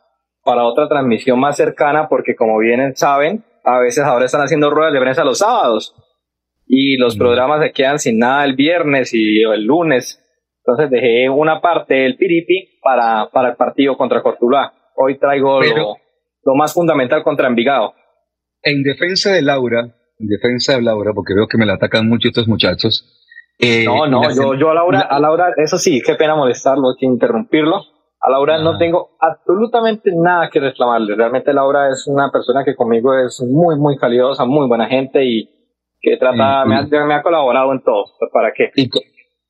para 0.43 0.65
otra 0.65 0.89
transmisión 0.89 1.39
más 1.39 1.57
cercana, 1.57 2.09
porque 2.09 2.35
como 2.37 2.59
bien 2.59 2.97
saben, 2.97 3.45
a 3.65 3.81
veces 3.81 4.05
ahora 4.05 4.25
están 4.25 4.41
haciendo 4.41 4.71
ruedas 4.71 4.95
de 4.95 5.01
prensa 5.01 5.25
los 5.25 5.39
sábados, 5.39 5.95
y 6.67 6.97
los 6.97 7.17
mm. 7.17 7.19
programas 7.19 7.63
se 7.63 7.73
quedan 7.73 7.99
sin 7.99 8.19
nada 8.19 8.45
el 8.47 8.57
viernes 8.57 9.13
y 9.13 9.43
el 9.43 9.65
lunes, 9.65 10.25
entonces 10.65 10.91
dejé 10.91 11.29
una 11.29 11.61
parte 11.61 11.95
del 11.95 12.17
Piripi 12.17 12.79
para, 12.83 13.29
para 13.31 13.51
el 13.51 13.57
partido 13.57 13.97
contra 13.97 14.23
Cortuluá. 14.23 14.73
Hoy 14.97 15.19
traigo 15.19 15.63
lo, 15.63 15.97
lo 16.45 16.55
más 16.55 16.75
fundamental 16.75 17.23
contra 17.23 17.49
Envigado 17.49 17.95
en 18.69 18.83
defensa 18.83 19.33
de 19.33 19.43
Laura, 19.43 19.95
en 20.19 20.29
defensa 20.29 20.75
de 20.75 20.83
Laura, 20.83 21.13
porque 21.15 21.35
veo 21.35 21.47
que 21.47 21.59
me 21.59 21.67
la 21.67 21.75
atacan 21.75 22.09
mucho 22.09 22.29
estos 22.29 22.49
muchachos. 22.49 23.15
Eh, 23.59 23.85
no, 23.85 24.07
no, 24.07 24.23
yo, 24.35 24.55
yo 24.55 24.71
a 24.71 24.75
Laura, 24.75 25.01
a 25.01 25.19
Laura, 25.19 25.53
eso 25.57 25.79
sí, 25.79 26.01
qué 26.05 26.15
pena 26.15 26.37
molestarlo, 26.37 26.95
que 26.99 27.07
interrumpirlo. 27.07 27.83
A 28.21 28.31
Laura 28.31 28.59
no 28.59 28.71
ah. 28.71 28.79
tengo 28.79 29.11
absolutamente 29.21 30.11
nada 30.15 30.49
que 30.51 30.61
reclamarle. 30.61 31.15
Realmente 31.17 31.53
Laura 31.53 31.89
es 31.91 32.07
una 32.07 32.31
persona 32.31 32.65
que 32.65 32.75
conmigo 32.75 33.17
es 33.19 33.41
muy, 33.41 33.77
muy 33.79 33.97
caliosa, 33.97 34.45
muy 34.45 34.67
buena 34.67 34.87
gente 34.87 35.25
y 35.25 35.49
que 36.01 36.17
trata, 36.17 36.65
me, 36.65 36.77
ha, 36.77 37.05
me, 37.05 37.15
ha, 37.15 37.23
colaborado 37.23 37.73
en 37.73 37.83
todo. 37.83 38.05
Pues, 38.19 38.31
¿Para 38.33 38.53
qué? 38.53 38.71
Y, 38.77 38.89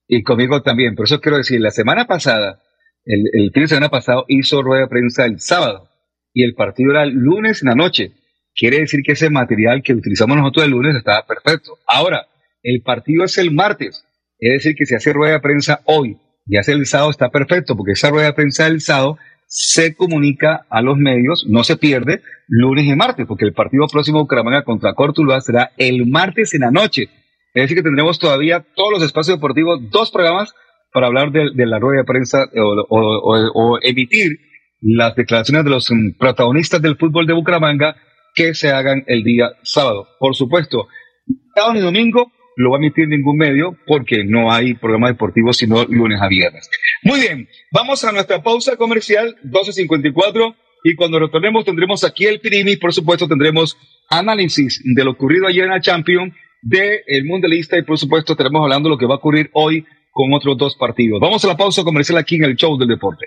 y, 0.06 0.22
conmigo 0.22 0.62
también. 0.62 0.94
Por 0.94 1.04
eso 1.04 1.20
quiero 1.20 1.36
decir, 1.38 1.60
la 1.60 1.70
semana 1.70 2.06
pasada, 2.06 2.60
el, 3.04 3.24
el 3.32 3.50
fin 3.52 3.64
de 3.64 3.68
semana 3.68 3.88
pasado 3.90 4.24
hizo 4.28 4.62
rueda 4.62 4.82
de 4.82 4.88
prensa 4.88 5.26
el 5.26 5.40
sábado 5.40 5.88
y 6.32 6.44
el 6.44 6.54
partido 6.54 6.92
era 6.92 7.02
el 7.02 7.12
lunes 7.12 7.62
en 7.62 7.70
la 7.70 7.74
noche 7.74 8.12
quiere 8.58 8.80
decir 8.80 9.00
que 9.04 9.12
ese 9.12 9.30
material 9.30 9.82
que 9.82 9.94
utilizamos 9.94 10.36
nosotros 10.36 10.66
el 10.66 10.72
lunes 10.72 10.96
estaba 10.96 11.24
perfecto. 11.26 11.78
Ahora, 11.86 12.26
el 12.62 12.82
partido 12.82 13.24
es 13.24 13.38
el 13.38 13.52
martes, 13.52 14.04
es 14.38 14.52
decir, 14.52 14.74
que 14.76 14.84
si 14.84 14.94
hace 14.94 15.12
rueda 15.12 15.34
de 15.34 15.40
prensa 15.40 15.80
hoy 15.84 16.18
y 16.46 16.56
hace 16.56 16.72
el 16.72 16.86
sábado 16.86 17.10
está 17.10 17.30
perfecto, 17.30 17.76
porque 17.76 17.92
esa 17.92 18.10
rueda 18.10 18.26
de 18.26 18.32
prensa 18.32 18.64
del 18.64 18.80
sábado 18.80 19.18
se 19.46 19.94
comunica 19.94 20.66
a 20.68 20.82
los 20.82 20.98
medios, 20.98 21.46
no 21.48 21.64
se 21.64 21.76
pierde, 21.76 22.20
lunes 22.48 22.84
y 22.84 22.94
martes, 22.94 23.26
porque 23.26 23.44
el 23.44 23.54
partido 23.54 23.86
próximo 23.86 24.18
de 24.18 24.22
Bucaramanga 24.22 24.62
contra 24.62 24.94
Cortuluá 24.94 25.40
será 25.40 25.70
el 25.76 26.06
martes 26.06 26.52
en 26.54 26.60
la 26.60 26.70
noche. 26.70 27.04
Es 27.54 27.64
decir, 27.64 27.76
que 27.76 27.82
tendremos 27.82 28.18
todavía 28.18 28.64
todos 28.74 28.92
los 28.92 29.02
espacios 29.02 29.38
deportivos, 29.38 29.80
dos 29.90 30.10
programas 30.10 30.54
para 30.92 31.06
hablar 31.06 31.32
de, 31.32 31.66
la 31.66 31.78
rueda 31.78 32.00
de 32.00 32.04
prensa 32.04 32.46
o, 32.88 33.78
emitir 33.82 34.38
las 34.80 35.14
declaraciones 35.16 35.64
de 35.64 35.70
los 35.70 35.90
protagonistas 36.18 36.80
del 36.80 36.96
fútbol 36.96 37.26
de 37.26 37.34
Bucaramanga 37.34 37.96
que 38.38 38.54
se 38.54 38.70
hagan 38.70 39.02
el 39.08 39.24
día 39.24 39.50
sábado. 39.64 40.06
Por 40.20 40.36
supuesto, 40.36 40.86
sábado 41.56 41.76
y 41.76 41.80
domingo 41.80 42.30
lo 42.54 42.70
va 42.70 42.76
a 42.76 42.78
emitir 42.78 43.08
ningún 43.08 43.36
medio 43.36 43.76
porque 43.84 44.22
no 44.24 44.52
hay 44.52 44.74
programa 44.74 45.08
deportivo 45.08 45.52
sino 45.52 45.84
lunes 45.86 46.20
a 46.22 46.28
viernes. 46.28 46.70
Muy 47.02 47.18
bien, 47.18 47.48
vamos 47.72 48.04
a 48.04 48.12
nuestra 48.12 48.40
pausa 48.40 48.76
comercial 48.76 49.34
12.54 49.42 50.54
y 50.84 50.94
cuando 50.94 51.18
retornemos 51.18 51.64
tendremos 51.64 52.04
aquí 52.04 52.26
el 52.26 52.38
Pirimi, 52.38 52.76
por 52.76 52.94
supuesto 52.94 53.26
tendremos 53.26 53.76
análisis 54.08 54.80
de 54.84 55.04
lo 55.04 55.10
ocurrido 55.10 55.48
ayer 55.48 55.64
en 55.64 55.70
la 55.70 55.80
Champions, 55.80 56.32
del 56.62 57.00
el 57.08 57.24
Mundialista 57.24 57.76
y 57.76 57.82
por 57.82 57.98
supuesto 57.98 58.34
estaremos 58.34 58.62
hablando 58.62 58.88
de 58.88 58.94
lo 58.94 58.98
que 58.98 59.06
va 59.06 59.14
a 59.14 59.18
ocurrir 59.18 59.50
hoy 59.52 59.84
con 60.12 60.32
otros 60.32 60.56
dos 60.56 60.76
partidos. 60.76 61.18
Vamos 61.20 61.44
a 61.44 61.48
la 61.48 61.56
pausa 61.56 61.82
comercial 61.82 62.18
aquí 62.18 62.36
en 62.36 62.44
el 62.44 62.54
Show 62.54 62.78
del 62.78 62.88
Deporte. 62.88 63.26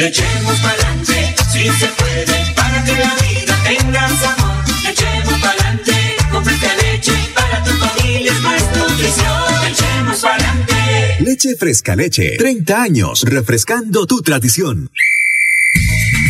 Le 0.00 0.06
echemos 0.06 0.58
pa'lante, 0.60 1.34
si 1.52 1.68
se 1.78 1.86
puede, 1.88 2.54
para 2.56 2.82
que 2.84 2.92
la 2.92 3.14
vida 3.16 3.54
tenga 3.64 4.08
sabor. 4.08 4.64
Le 4.82 4.90
echemos 4.92 5.38
pa'lante, 5.42 5.92
con 6.32 6.42
fresca 6.42 6.74
leche, 6.76 7.12
para 7.34 7.62
tu 7.62 7.70
familia 7.72 8.32
es 8.32 8.40
más 8.40 8.62
nutrición. 8.78 9.62
Le 9.62 9.68
echemos 9.68 10.18
pa'lante. 10.20 11.16
Leche 11.20 11.54
Fresca 11.54 11.96
Leche. 11.96 12.36
30 12.38 12.82
años 12.82 13.24
refrescando 13.24 14.06
tu 14.06 14.22
tradición. 14.22 14.90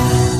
Bye. 0.00 0.39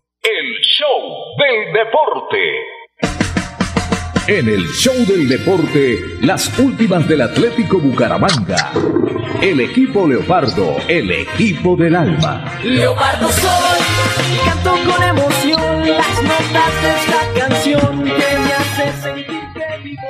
El 0.61 0.67
show 0.67 1.33
del 1.39 1.73
deporte. 1.73 2.37
En 4.27 4.47
el 4.47 4.67
show 4.67 4.93
del 5.07 5.27
deporte, 5.27 5.99
las 6.21 6.59
últimas 6.59 7.07
del 7.07 7.21
Atlético 7.21 7.79
Bucaramanga. 7.79 8.71
El 9.41 9.59
equipo 9.59 10.07
Leopardo, 10.07 10.77
el 10.87 11.09
equipo 11.09 11.75
del 11.75 11.95
alma. 11.95 12.59
Leopardo 12.63 13.27
soy, 13.29 13.79
y 14.31 14.37
canto 14.45 14.75
con 14.87 15.03
emoción 15.03 15.89
las 15.89 16.23
notas 16.23 16.83
de 16.83 16.89
esta 16.95 17.39
canción 17.39 18.03
que 18.03 18.37
me 18.37 18.53
hace 18.53 18.91
sentir 19.01 19.41
que 19.55 19.83
vivo. 19.83 20.07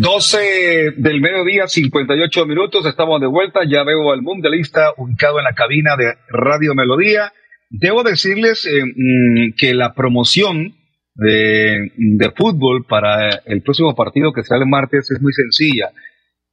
12 0.00 0.94
del 0.96 1.20
mediodía, 1.20 1.68
58 1.68 2.46
minutos, 2.46 2.86
estamos 2.86 3.20
de 3.20 3.28
vuelta, 3.28 3.60
ya 3.68 3.84
veo 3.84 4.10
al 4.10 4.22
mundialista 4.22 4.94
ubicado 4.96 5.38
en 5.38 5.44
la 5.44 5.52
cabina 5.52 5.94
de 5.96 6.14
Radio 6.28 6.74
Melodía. 6.74 7.32
Debo 7.80 8.02
decirles 8.02 8.66
eh, 8.66 8.84
mm, 8.84 9.54
que 9.56 9.74
la 9.74 9.94
promoción 9.94 10.74
de, 11.14 11.92
de 11.96 12.30
fútbol 12.36 12.84
para 12.88 13.42
el 13.46 13.62
próximo 13.62 13.94
partido 13.94 14.32
que 14.32 14.44
será 14.44 14.60
el 14.60 14.68
martes 14.68 15.10
es 15.10 15.20
muy 15.20 15.32
sencilla. 15.32 15.90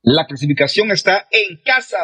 La 0.02 0.26
clasificación 0.26 0.92
está 0.92 1.28
en 1.32 1.60
casa 1.64 1.98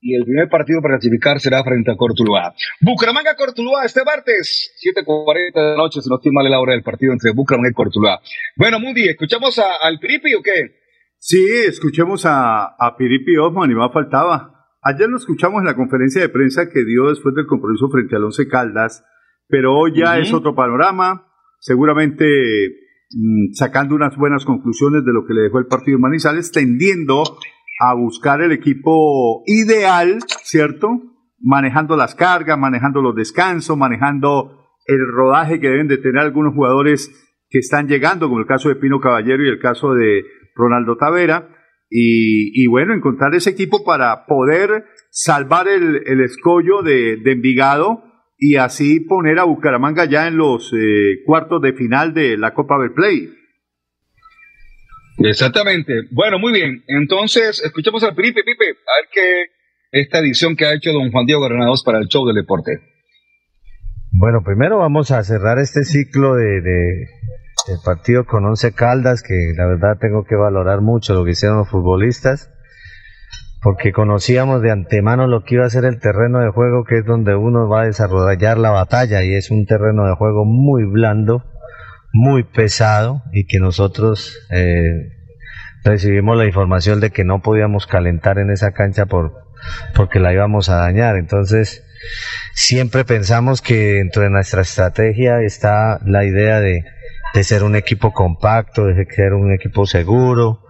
y 0.00 0.14
el 0.14 0.24
primer 0.24 0.48
partido 0.48 0.80
para 0.80 0.98
clasificar 0.98 1.40
será 1.40 1.62
frente 1.64 1.90
a 1.90 1.96
Cortuluá. 1.96 2.54
Bucaramanga 2.80 3.34
Cortuluá 3.34 3.84
este 3.84 4.04
martes, 4.04 4.72
7.40 4.96 5.52
de 5.52 5.70
la 5.70 5.76
noche, 5.76 6.00
si 6.00 6.08
no 6.08 6.16
estoy 6.16 6.32
mal 6.32 6.48
la 6.48 6.60
hora 6.60 6.72
del 6.72 6.82
partido 6.82 7.12
entre 7.12 7.32
Bucaramanga 7.32 7.70
y 7.70 7.74
Cortuluá. 7.74 8.20
Bueno, 8.56 8.78
Mundi, 8.78 9.08
¿escuchamos 9.08 9.58
al 9.58 9.98
Piripi 9.98 10.34
o 10.34 10.42
qué? 10.42 10.78
Sí, 11.18 11.44
escuchemos 11.66 12.24
a, 12.24 12.76
a 12.78 12.96
Piripi 12.96 13.36
Osman 13.36 13.70
y 13.70 13.74
más 13.74 13.92
faltaba. 13.92 14.49
Ayer 14.82 15.10
lo 15.10 15.18
escuchamos 15.18 15.60
en 15.60 15.66
la 15.66 15.76
conferencia 15.76 16.22
de 16.22 16.30
prensa 16.30 16.70
que 16.70 16.84
dio 16.84 17.08
después 17.10 17.34
del 17.34 17.46
compromiso 17.46 17.90
frente 17.90 18.16
al 18.16 18.24
Once 18.24 18.48
Caldas, 18.48 19.04
pero 19.46 19.76
hoy 19.76 19.92
ya 19.94 20.18
es 20.18 20.32
otro 20.32 20.54
panorama, 20.54 21.26
seguramente 21.58 22.24
mm, 23.10 23.52
sacando 23.52 23.94
unas 23.94 24.16
buenas 24.16 24.46
conclusiones 24.46 25.04
de 25.04 25.12
lo 25.12 25.26
que 25.26 25.34
le 25.34 25.42
dejó 25.42 25.58
el 25.58 25.66
partido 25.66 25.96
en 25.96 26.02
Manizales, 26.02 26.50
tendiendo 26.50 27.24
a 27.80 27.94
buscar 27.94 28.40
el 28.40 28.52
equipo 28.52 29.42
ideal, 29.44 30.18
¿cierto? 30.44 30.88
Manejando 31.38 31.94
las 31.96 32.14
cargas, 32.14 32.58
manejando 32.58 33.02
los 33.02 33.14
descansos, 33.14 33.76
manejando 33.76 34.60
el 34.86 35.00
rodaje 35.12 35.60
que 35.60 35.68
deben 35.68 35.88
de 35.88 35.98
tener 35.98 36.20
algunos 36.20 36.54
jugadores 36.54 37.10
que 37.50 37.58
están 37.58 37.86
llegando, 37.86 38.28
como 38.28 38.40
el 38.40 38.46
caso 38.46 38.70
de 38.70 38.76
Pino 38.76 38.98
Caballero 38.98 39.44
y 39.44 39.48
el 39.48 39.58
caso 39.58 39.92
de 39.92 40.24
Ronaldo 40.54 40.96
Tavera. 40.96 41.48
Y, 41.92 42.66
bueno, 42.68 42.94
encontrar 42.94 43.34
ese 43.34 43.50
equipo 43.50 43.84
para 43.84 44.26
poder 44.26 44.84
salvar 45.10 45.66
el, 45.66 46.20
escollo 46.20 46.82
de, 46.82 47.20
Envigado 47.24 48.04
y 48.38 48.56
así 48.56 49.00
poner 49.00 49.38
a 49.38 49.44
Bucaramanga 49.44 50.04
ya 50.04 50.28
en 50.28 50.36
los 50.36 50.72
eh, 50.72 51.22
cuartos 51.26 51.60
de 51.60 51.72
final 51.72 52.14
de 52.14 52.38
la 52.38 52.54
Copa 52.54 52.78
del 52.78 52.92
Play. 52.92 53.28
Exactamente. 55.18 55.92
Bueno, 56.12 56.38
muy 56.38 56.52
bien. 56.52 56.84
Entonces, 56.86 57.60
escuchemos 57.62 58.02
al 58.04 58.14
Pipe, 58.14 58.42
Pipe, 58.44 58.64
a 58.64 59.00
ver 59.00 59.08
qué 59.12 59.60
esta 59.92 60.20
edición 60.20 60.56
que 60.56 60.64
ha 60.66 60.74
hecho 60.74 60.92
don 60.92 61.10
Juan 61.10 61.26
Diego 61.26 61.42
Granados 61.42 61.82
para 61.84 61.98
el 61.98 62.06
show 62.06 62.24
del 62.26 62.36
deporte. 62.36 62.80
Bueno, 64.12 64.42
primero 64.44 64.78
vamos 64.78 65.10
a 65.10 65.22
cerrar 65.24 65.58
este 65.58 65.84
ciclo 65.84 66.34
de, 66.34 66.60
de 66.60 67.06
el 67.68 67.78
partido 67.84 68.24
con 68.24 68.44
Once 68.44 68.72
Caldas, 68.72 69.22
que 69.22 69.52
la 69.56 69.66
verdad 69.66 69.98
tengo 69.98 70.24
que 70.24 70.36
valorar 70.36 70.80
mucho 70.80 71.14
lo 71.14 71.24
que 71.24 71.32
hicieron 71.32 71.58
los 71.58 71.68
futbolistas, 71.68 72.50
porque 73.62 73.92
conocíamos 73.92 74.62
de 74.62 74.70
antemano 74.70 75.26
lo 75.26 75.44
que 75.44 75.56
iba 75.56 75.66
a 75.66 75.70
ser 75.70 75.84
el 75.84 76.00
terreno 76.00 76.40
de 76.40 76.50
juego, 76.50 76.84
que 76.84 76.98
es 76.98 77.04
donde 77.04 77.34
uno 77.34 77.68
va 77.68 77.82
a 77.82 77.86
desarrollar 77.86 78.58
la 78.58 78.70
batalla, 78.70 79.22
y 79.22 79.34
es 79.34 79.50
un 79.50 79.66
terreno 79.66 80.06
de 80.06 80.14
juego 80.14 80.44
muy 80.44 80.84
blando, 80.84 81.44
muy 82.12 82.42
pesado 82.42 83.22
y 83.32 83.46
que 83.46 83.58
nosotros 83.58 84.36
eh, 84.50 85.12
recibimos 85.84 86.36
la 86.36 86.46
información 86.46 87.00
de 87.00 87.10
que 87.10 87.24
no 87.24 87.40
podíamos 87.40 87.86
calentar 87.86 88.38
en 88.38 88.50
esa 88.50 88.72
cancha 88.72 89.06
por 89.06 89.50
porque 89.94 90.20
la 90.20 90.32
íbamos 90.32 90.68
a 90.70 90.76
dañar. 90.76 91.16
Entonces, 91.16 91.84
siempre 92.54 93.04
pensamos 93.04 93.60
que 93.60 93.94
dentro 93.94 94.22
de 94.22 94.30
nuestra 94.30 94.62
estrategia 94.62 95.42
está 95.42 96.00
la 96.04 96.24
idea 96.24 96.60
de, 96.60 96.84
de 97.34 97.44
ser 97.44 97.62
un 97.62 97.76
equipo 97.76 98.12
compacto, 98.12 98.86
de 98.86 99.06
ser 99.06 99.34
un 99.34 99.52
equipo 99.52 99.86
seguro. 99.86 100.64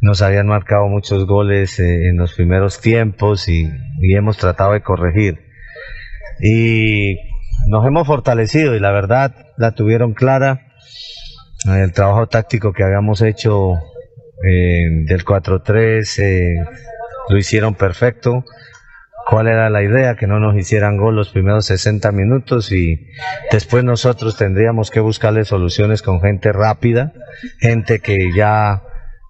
Nos 0.00 0.22
habían 0.22 0.46
marcado 0.46 0.86
muchos 0.86 1.26
goles 1.26 1.80
eh, 1.80 2.08
en 2.08 2.16
los 2.16 2.34
primeros 2.34 2.80
tiempos 2.80 3.48
y, 3.48 3.68
hemos 4.00 4.36
tratado 4.36 4.72
de 4.72 4.82
corregir. 4.82 5.40
Y 6.40 7.16
nos 7.68 7.84
hemos 7.86 8.06
fortalecido 8.06 8.76
y 8.76 8.80
la 8.80 8.92
verdad 8.92 9.34
la 9.56 9.72
tuvieron 9.72 10.14
clara 10.14 10.68
el 11.66 11.92
trabajo 11.92 12.28
táctico 12.28 12.72
que 12.72 12.84
habíamos 12.84 13.20
hecho 13.20 13.74
eh, 14.44 15.04
del 15.06 15.24
4-3 15.24 16.22
eh, 16.22 16.64
lo 17.28 17.36
hicieron 17.36 17.74
perfecto. 17.74 18.44
¿Cuál 19.28 19.48
era 19.48 19.68
la 19.68 19.82
idea? 19.82 20.16
Que 20.16 20.26
no 20.26 20.40
nos 20.40 20.56
hicieran 20.56 20.96
gol 20.96 21.14
los 21.14 21.28
primeros 21.28 21.66
60 21.66 22.12
minutos 22.12 22.72
y 22.72 23.08
después 23.52 23.84
nosotros 23.84 24.38
tendríamos 24.38 24.90
que 24.90 25.00
buscarle 25.00 25.44
soluciones 25.44 26.00
con 26.00 26.22
gente 26.22 26.50
rápida, 26.50 27.12
gente 27.60 27.98
que 28.00 28.32
ya 28.34 28.84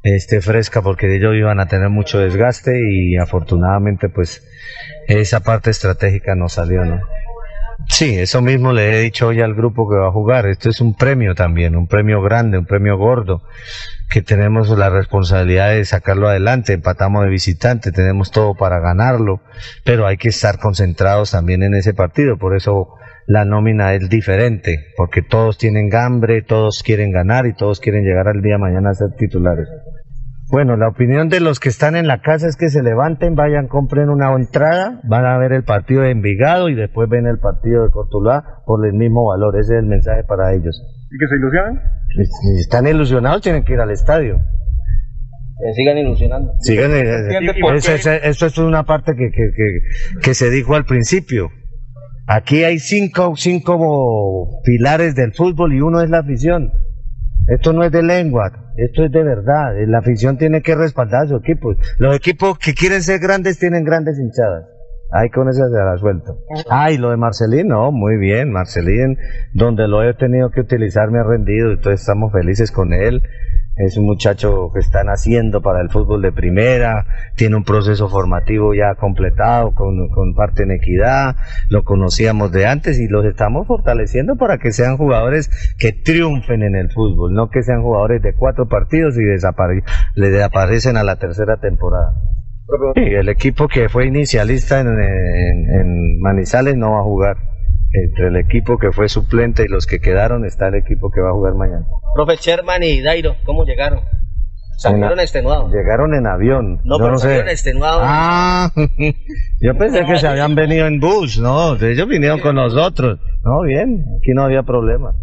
esté 0.05 0.41
fresca 0.41 0.83
porque 0.83 1.13
ellos 1.13 1.35
iban 1.35 1.59
a 1.59 1.67
tener 1.67 1.89
mucho 1.89 2.21
desgaste 2.21 2.79
y 2.81 3.17
afortunadamente 3.17 4.09
pues 4.09 4.47
esa 5.09 5.41
parte 5.41 5.71
estratégica 5.71 6.37
nos 6.37 6.53
salió, 6.53 6.85
¿no? 6.85 7.01
Sí, 7.89 8.17
eso 8.19 8.41
mismo 8.41 8.73
le 8.73 8.93
he 8.93 9.01
dicho 9.01 9.27
hoy 9.27 9.41
al 9.41 9.55
grupo 9.55 9.89
que 9.91 9.97
va 9.97 10.09
a 10.09 10.13
jugar. 10.13 10.47
Esto 10.47 10.69
es 10.69 10.81
un 10.81 10.95
premio 10.95 11.35
también, 11.35 11.75
un 11.75 11.89
premio 11.89 12.23
grande, 12.23 12.59
un 12.59 12.67
premio 12.67 12.97
gordo, 12.97 13.43
que 14.11 14.23
tenemos 14.23 14.71
la 14.71 14.91
responsabilidad 14.91 15.71
de 15.71 15.85
sacarlo 15.85 16.29
adelante. 16.29 16.73
Empatamos 16.73 17.25
de 17.25 17.31
visitante, 17.31 17.93
tenemos 17.93 18.31
todo 18.31 18.55
para 18.55 18.81
ganarlo, 18.81 19.41
pero 19.85 20.07
hay 20.07 20.17
que 20.17 20.29
estar 20.29 20.59
concentrados 20.59 21.33
también 21.33 21.63
en 21.63 21.75
ese 21.75 21.95
partido. 21.95 22.39
Por 22.39 22.57
eso 22.57 22.95
la 23.27 23.45
nómina 23.45 23.95
es 23.95 24.09
diferente, 24.09 24.87
porque 24.97 25.23
todos 25.23 25.59
tienen 25.59 25.89
gambre, 25.89 26.43
todos 26.43 26.83
quieren 26.83 27.13
ganar 27.13 27.47
y 27.47 27.55
todos 27.55 27.81
quieren 27.81 28.05
llegar 28.05 28.29
al 28.29 28.41
día 28.41 28.57
mañana 28.57 28.91
a 28.91 28.95
ser 28.95 29.11
titulares. 29.19 29.69
Bueno, 30.51 30.79
la 30.79 30.89
opinión 30.89 31.29
de 31.29 31.41
los 31.41 31.61
que 31.61 31.69
están 31.69 31.95
en 31.95 32.07
la 32.07 32.23
casa 32.23 32.47
es 32.47 32.57
que 32.57 32.71
se 32.71 32.83
levanten, 32.83 33.35
vayan, 33.35 33.69
compren 33.69 34.09
una 34.09 34.33
entrada, 34.33 34.99
van 35.05 35.27
a 35.27 35.37
ver 35.37 35.53
el 35.53 35.63
partido 35.63 36.01
de 36.01 36.11
Envigado 36.11 36.71
y 36.71 36.75
después 36.75 37.07
ven 37.11 37.27
el 37.27 37.39
partido 37.39 37.85
de 37.85 37.91
Cortuluá 37.91 38.63
por 38.65 38.87
el 38.87 38.95
mismo 38.95 39.27
valor. 39.27 39.59
Ese 39.59 39.75
es 39.75 39.81
el 39.81 39.87
mensaje 39.87 40.25
para 40.25 40.55
ellos. 40.55 40.83
¿Y 41.11 41.19
que 41.19 41.27
se 41.29 41.37
ilusionen? 41.37 41.81
Si 42.43 42.61
están 42.61 42.87
ilusionados, 42.87 43.43
tienen 43.43 43.65
que 43.65 43.73
ir 43.73 43.81
al 43.81 43.91
estadio. 43.91 44.41
Que 45.59 45.75
sigan 45.75 45.99
ilusionando. 45.99 46.53
Sigan, 46.61 46.93
eh, 46.93 47.03
eh, 47.03 48.21
eso, 48.25 48.47
es 48.47 48.59
una 48.59 48.85
parte 48.85 49.13
que, 49.17 49.31
que, 49.31 49.51
que, 49.57 50.21
que 50.21 50.35
se 50.35 50.51
dijo 50.51 50.77
al 50.77 50.85
principio. 50.85 51.51
Aquí 52.27 52.63
hay 52.63 52.79
cinco, 52.79 53.35
cinco 53.37 54.61
pilares 54.63 55.15
del 55.15 55.33
fútbol 55.33 55.75
y 55.75 55.81
uno 55.81 56.03
es 56.03 56.11
la 56.11 56.19
afición. 56.19 56.71
Esto 57.49 57.73
no 57.73 57.83
es 57.83 57.91
de 57.91 58.03
lengua, 58.03 58.73
esto 58.77 59.07
es 59.07 59.11
de 59.11 59.25
verdad. 59.25 59.73
La 59.87 59.99
afición 59.99 60.37
tiene 60.37 60.61
que 60.61 60.75
respaldar 60.75 61.25
a 61.25 61.29
su 61.29 61.37
equipo. 61.37 61.75
Los 61.99 62.15
equipos 62.15 62.59
que 62.59 62.75
quieren 62.75 63.03
ser 63.03 63.19
grandes 63.19 63.59
tienen 63.59 63.85
grandes 63.85 64.19
hinchadas. 64.19 64.67
Ahí 65.11 65.31
con 65.31 65.49
eso 65.49 65.65
se 65.69 65.77
la 65.77 65.97
suelto. 65.97 66.39
Ah, 66.69 66.91
lo 66.99 67.11
de 67.11 67.17
Marcelín, 67.17 67.69
no, 67.69 67.93
muy 67.93 68.17
bien. 68.17 68.53
Marcelín, 68.53 69.19
donde 69.55 69.89
lo 69.89 70.03
he 70.03 70.15
tenido 70.15 70.51
que 70.51 70.61
utilizar, 70.61 71.11
me 71.11 71.19
ha 71.19 71.25
rendido. 71.25 71.73
Entonces 71.73 72.01
estamos 72.01 72.33
felices 72.33 72.71
con 72.71 72.93
él 72.93 73.23
es 73.79 73.97
un 73.97 74.07
muchacho 74.07 74.71
que 74.73 74.81
está 74.81 75.05
naciendo 75.05 75.63
para 75.63 75.81
el 75.81 75.89
fútbol 75.89 76.21
de 76.21 76.33
primera, 76.33 77.07
tiene 77.37 77.57
un 77.57 77.65
proceso 77.65 78.09
formativo 78.09 78.75
ya 78.75 78.97
completado 78.97 79.73
con, 79.73 80.35
parte 80.35 80.65
en 80.65 80.73
equidad, 80.73 81.37
lo 81.69 81.85
conocíamos 81.85 82.51
de 82.51 82.67
antes 82.67 82.99
y 82.99 83.07
los 83.07 83.25
estamos 83.25 83.67
fortaleciendo 83.69 84.37
para 84.37 84.59
que 84.59 84.73
sean 84.73 84.97
jugadores 84.97 85.49
que 85.79 85.93
triunfen 85.93 86.65
en 86.65 86.75
el 86.75 86.91
fútbol, 86.91 87.33
no 87.33 87.51
que 87.51 87.63
sean 87.63 87.83
jugadores 87.83 88.21
de 88.21 88.35
cuatro 88.35 88.67
partidos 88.67 89.17
y 89.17 89.23
le 89.23 90.31
desaparecen 90.31 90.97
a 90.97 91.05
la 91.05 91.17
tercera 91.17 91.59
temporada. 91.59 92.15
Sí, 92.95 93.03
el 93.03 93.29
equipo 93.29 93.67
que 93.67 93.89
fue 93.89 94.07
inicialista 94.07 94.81
en, 94.81 94.89
en 94.89 96.21
Manizales 96.21 96.77
no 96.77 96.93
va 96.93 97.01
a 97.01 97.03
jugar 97.03 97.37
entre 97.93 98.29
el 98.29 98.37
equipo 98.37 98.79
que 98.79 98.93
fue 98.93 99.09
suplente 99.09 99.65
y 99.65 99.69
los 99.69 99.87
que 99.87 100.01
quedaron 100.01 100.45
está 100.45 100.69
el 100.69 100.75
equipo 100.75 101.11
que 101.11 101.21
va 101.21 101.31
a 101.31 101.33
jugar 101.33 101.55
mañana. 101.55 101.87
Profe 102.15 102.37
Sherman 102.37 102.83
y 102.83 103.01
Dairo, 103.01 103.37
¿cómo 103.45 103.65
llegaron? 103.65 104.01
Salieron 104.77 105.19
extenuados. 105.19 105.73
Llegaron 105.73 106.15
en 106.15 106.27
avión. 106.27 106.81
No, 106.85 106.99
pero 106.99 107.19
salieron 107.19 107.49
extenuados. 107.49 108.03
Ah, 108.05 108.71
yo 109.61 109.75
pensé 109.77 110.05
que 110.05 110.19
se 110.19 110.29
habían 110.29 110.55
venido 110.55 110.87
en 110.87 111.01
bus, 111.01 111.41
no, 111.41 111.75
ellos 111.75 112.07
vinieron 112.07 112.39
con 112.41 112.55
nosotros. 112.55 113.19
No, 113.43 113.63
bien, 113.63 114.05
aquí 114.21 114.33
no 114.35 114.45
había 114.45 114.63
problema. 114.63 115.15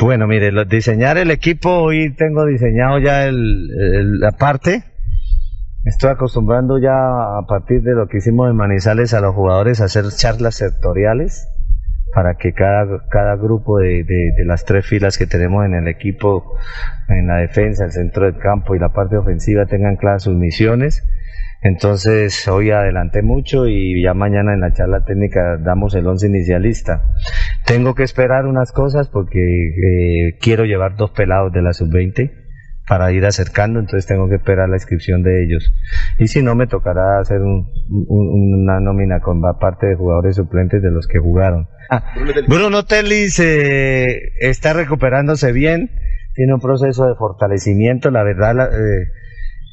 Bueno, 0.00 0.26
mire, 0.26 0.50
diseñar 0.66 1.18
el 1.18 1.30
equipo, 1.30 1.70
hoy 1.70 2.14
tengo 2.14 2.46
diseñado 2.46 2.98
ya 2.98 3.26
el, 3.26 4.18
la 4.18 4.32
parte. 4.32 4.82
Estoy 5.84 6.10
acostumbrando 6.10 6.78
ya 6.78 6.94
a 6.94 7.46
partir 7.46 7.82
de 7.82 7.92
lo 7.92 8.08
que 8.08 8.16
hicimos 8.16 8.48
en 8.48 8.56
Manizales 8.56 9.12
a 9.12 9.20
los 9.20 9.34
jugadores 9.34 9.82
a 9.82 9.84
hacer 9.84 10.04
charlas 10.16 10.54
sectoriales 10.54 11.46
para 12.14 12.36
que 12.36 12.54
cada, 12.54 13.06
cada 13.10 13.36
grupo 13.36 13.80
de, 13.80 14.02
de, 14.04 14.44
las 14.46 14.64
tres 14.64 14.86
filas 14.86 15.18
que 15.18 15.26
tenemos 15.26 15.66
en 15.66 15.74
el 15.74 15.86
equipo, 15.88 16.56
en 17.08 17.26
la 17.26 17.36
defensa, 17.36 17.84
el 17.84 17.92
centro 17.92 18.24
del 18.24 18.38
campo 18.38 18.74
y 18.74 18.78
la 18.78 18.94
parte 18.94 19.18
ofensiva 19.18 19.66
tengan 19.66 19.96
claras 19.96 20.22
sus 20.22 20.34
misiones. 20.34 21.06
Entonces 21.60 22.48
hoy 22.48 22.70
adelanté 22.70 23.20
mucho 23.20 23.66
y 23.66 24.02
ya 24.02 24.14
mañana 24.14 24.54
en 24.54 24.60
la 24.60 24.72
charla 24.72 25.04
técnica 25.04 25.58
damos 25.58 25.94
el 25.94 26.06
once 26.06 26.26
inicialista. 26.26 27.02
Tengo 27.66 27.94
que 27.94 28.04
esperar 28.04 28.46
unas 28.46 28.72
cosas 28.72 29.08
porque 29.08 29.38
eh, 29.38 30.38
quiero 30.40 30.64
llevar 30.64 30.96
dos 30.96 31.10
pelados 31.10 31.52
de 31.52 31.60
la 31.60 31.74
sub-20 31.74 32.43
para 32.86 33.12
ir 33.12 33.24
acercando, 33.24 33.80
entonces 33.80 34.06
tengo 34.06 34.28
que 34.28 34.36
esperar 34.36 34.68
la 34.68 34.76
inscripción 34.76 35.22
de 35.22 35.44
ellos. 35.44 35.72
Y 36.18 36.28
si 36.28 36.42
no, 36.42 36.54
me 36.54 36.66
tocará 36.66 37.18
hacer 37.18 37.40
una 37.88 38.80
nómina 38.80 39.20
con 39.20 39.40
parte 39.58 39.86
de 39.86 39.96
jugadores 39.96 40.36
suplentes 40.36 40.82
de 40.82 40.90
los 40.90 41.06
que 41.06 41.18
jugaron. 41.18 41.68
Ah, 41.90 42.04
Bruno 42.48 42.84
Tellis 42.84 43.38
eh, 43.40 44.32
está 44.40 44.72
recuperándose 44.72 45.52
bien, 45.52 45.90
tiene 46.34 46.54
un 46.54 46.60
proceso 46.60 47.06
de 47.06 47.14
fortalecimiento, 47.14 48.10
la 48.10 48.22
verdad, 48.22 48.70
eh, 48.72 49.08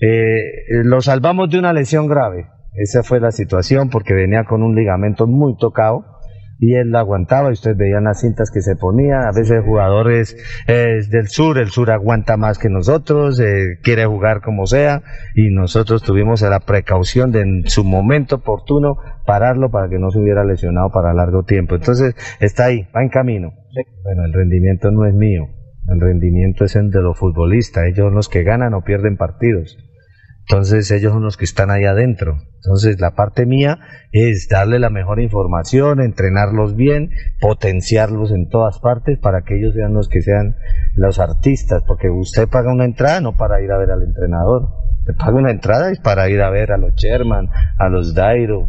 eh, 0.02 0.84
lo 0.84 1.02
salvamos 1.02 1.50
de 1.50 1.60
una 1.60 1.74
lesión 1.74 2.08
grave. 2.08 2.48
Esa 2.74 3.04
fue 3.04 3.20
la 3.20 3.32
situación 3.32 3.90
porque 3.90 4.14
venía 4.14 4.46
con 4.46 4.64
un 4.64 4.76
ligamento 4.76 5.28
muy 5.28 5.58
tocado 5.58 6.06
y 6.62 6.76
él 6.76 6.92
la 6.92 7.00
aguantaba 7.00 7.50
y 7.50 7.54
ustedes 7.54 7.76
veían 7.76 8.04
las 8.04 8.22
cintas 8.22 8.52
que 8.52 8.62
se 8.62 8.76
ponía. 8.76 9.28
A 9.28 9.32
veces 9.32 9.64
jugadores 9.66 10.38
eh, 10.68 11.00
del 11.10 11.28
sur, 11.28 11.58
el 11.58 11.70
sur 11.70 11.90
aguanta 11.90 12.38
más 12.38 12.60
que 12.60 12.70
nosotros, 12.70 13.40
eh, 13.40 13.80
quiere 13.82 14.06
jugar 14.06 14.42
como 14.42 14.68
sea 14.68 15.02
y 15.34 15.50
nosotros 15.50 16.04
tuvimos 16.04 16.44
la 16.44 16.60
precaución 16.60 17.32
de 17.32 17.42
en 17.42 17.64
su 17.68 17.84
momento 17.84 18.36
oportuno 18.36 18.98
pararlo 19.26 19.72
para 19.72 19.90
que 19.90 19.98
no 19.98 20.12
se 20.12 20.20
hubiera 20.20 20.46
lesionado 20.46 20.92
para 20.92 21.16
largo 21.16 21.44
tiempo. 21.44 21.74
Entonces 21.74 22.16
está 22.40 22.66
ahí, 22.66 22.88
va 22.96 23.02
en 23.02 23.10
camino. 23.10 23.54
Bueno, 24.04 24.26
el 24.26 24.32
rendimiento 24.32 24.92
no 24.92 25.08
es 25.08 25.16
mío, 25.16 25.48
el 25.88 26.00
rendimiento 26.00 26.66
es 26.66 26.76
el 26.76 26.92
de 26.92 27.02
los 27.02 27.18
futbolistas, 27.18 27.86
ellos 27.88 28.14
los 28.14 28.30
que 28.30 28.44
ganan 28.44 28.76
o 28.76 28.84
pierden 28.84 29.18
partidos. 29.18 29.80
Entonces 30.48 30.92
ellos 30.92 31.14
son 31.14 31.24
los 31.24 31.38
que 31.38 31.46
están 31.46 31.72
ahí 31.72 31.86
adentro. 31.86 32.38
Entonces 32.56 33.00
la 33.00 33.12
parte 33.12 33.46
mía 33.46 33.80
es 34.12 34.48
darle 34.50 34.80
la 34.80 34.90
mejor 34.90 35.20
información, 35.20 36.00
entrenarlos 36.00 36.76
bien, 36.76 37.12
potenciarlos 37.40 38.32
en 38.32 38.50
todas 38.50 38.80
partes 38.80 39.18
para 39.20 39.42
que 39.42 39.58
ellos 39.58 39.74
sean 39.74 39.94
los 39.94 40.10
que 40.10 40.22
sean 40.22 40.56
los 40.96 41.20
artistas, 41.20 41.84
porque 41.88 42.10
usted 42.10 42.48
paga 42.48 42.72
una 42.72 42.86
entrada 42.86 43.22
no 43.22 43.36
para 43.36 43.62
ir 43.62 43.72
a 43.72 43.78
ver 43.78 43.92
al 43.92 44.04
entrenador, 44.04 44.70
te 45.06 45.14
paga 45.14 45.34
una 45.34 45.52
entrada 45.52 45.92
es 45.92 46.00
para 46.00 46.30
ir 46.30 46.42
a 46.42 46.50
ver 46.50 46.72
a 46.72 46.78
los 46.78 46.94
Sherman, 46.96 47.50
a 47.80 47.90
los 47.90 48.14
Dairo, 48.14 48.68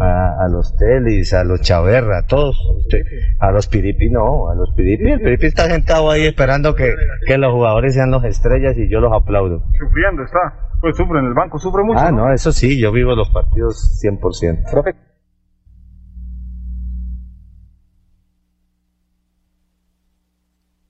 a, 0.00 0.48
los 0.48 0.74
Telis, 0.76 1.32
a 1.34 1.44
los 1.44 1.60
Chaverra, 1.60 2.18
a 2.18 2.26
todos, 2.26 2.56
usted, 2.78 3.04
a 3.38 3.50
los 3.50 3.68
Piripi 3.68 4.10
no, 4.10 4.48
a 4.48 4.54
los 4.54 4.72
Piripi, 4.74 5.10
el 5.10 5.20
Piripi 5.20 5.46
está 5.46 5.66
sentado 5.66 6.10
ahí 6.10 6.26
esperando 6.26 6.74
que, 6.74 6.94
que 7.26 7.38
los 7.38 7.52
jugadores 7.52 7.94
sean 7.94 8.10
los 8.10 8.24
estrellas 8.24 8.76
y 8.78 8.88
yo 8.88 9.00
los 9.00 9.12
aplaudo. 9.12 9.64
Sufriendo 9.78 10.24
está, 10.24 10.54
pues 10.84 10.98
sufre 10.98 11.18
en 11.18 11.24
el 11.24 11.32
banco, 11.32 11.58
sufre 11.58 11.82
mucho. 11.82 11.98
Ah, 11.98 12.12
no, 12.12 12.30
eso 12.30 12.52
sí, 12.52 12.78
yo 12.78 12.92
vivo 12.92 13.16
los 13.16 13.30
partidos 13.30 13.98
100%. 14.04 14.70
Profe. 14.70 14.94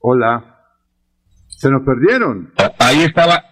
Hola. 0.00 0.56
¿Se 1.46 1.70
nos 1.70 1.82
perdieron? 1.82 2.52
Ahí 2.80 3.04
estaba, 3.04 3.44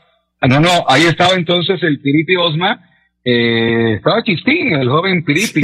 no, 0.48 0.58
no, 0.58 0.84
ahí 0.88 1.02
estaba 1.02 1.34
entonces 1.34 1.80
el 1.80 2.00
Piripi 2.00 2.34
Osma 2.34 2.90
eh, 3.24 3.94
estaba 3.98 4.24
Chistín, 4.24 4.72
el 4.72 4.88
joven 4.88 5.24
Piripi. 5.24 5.62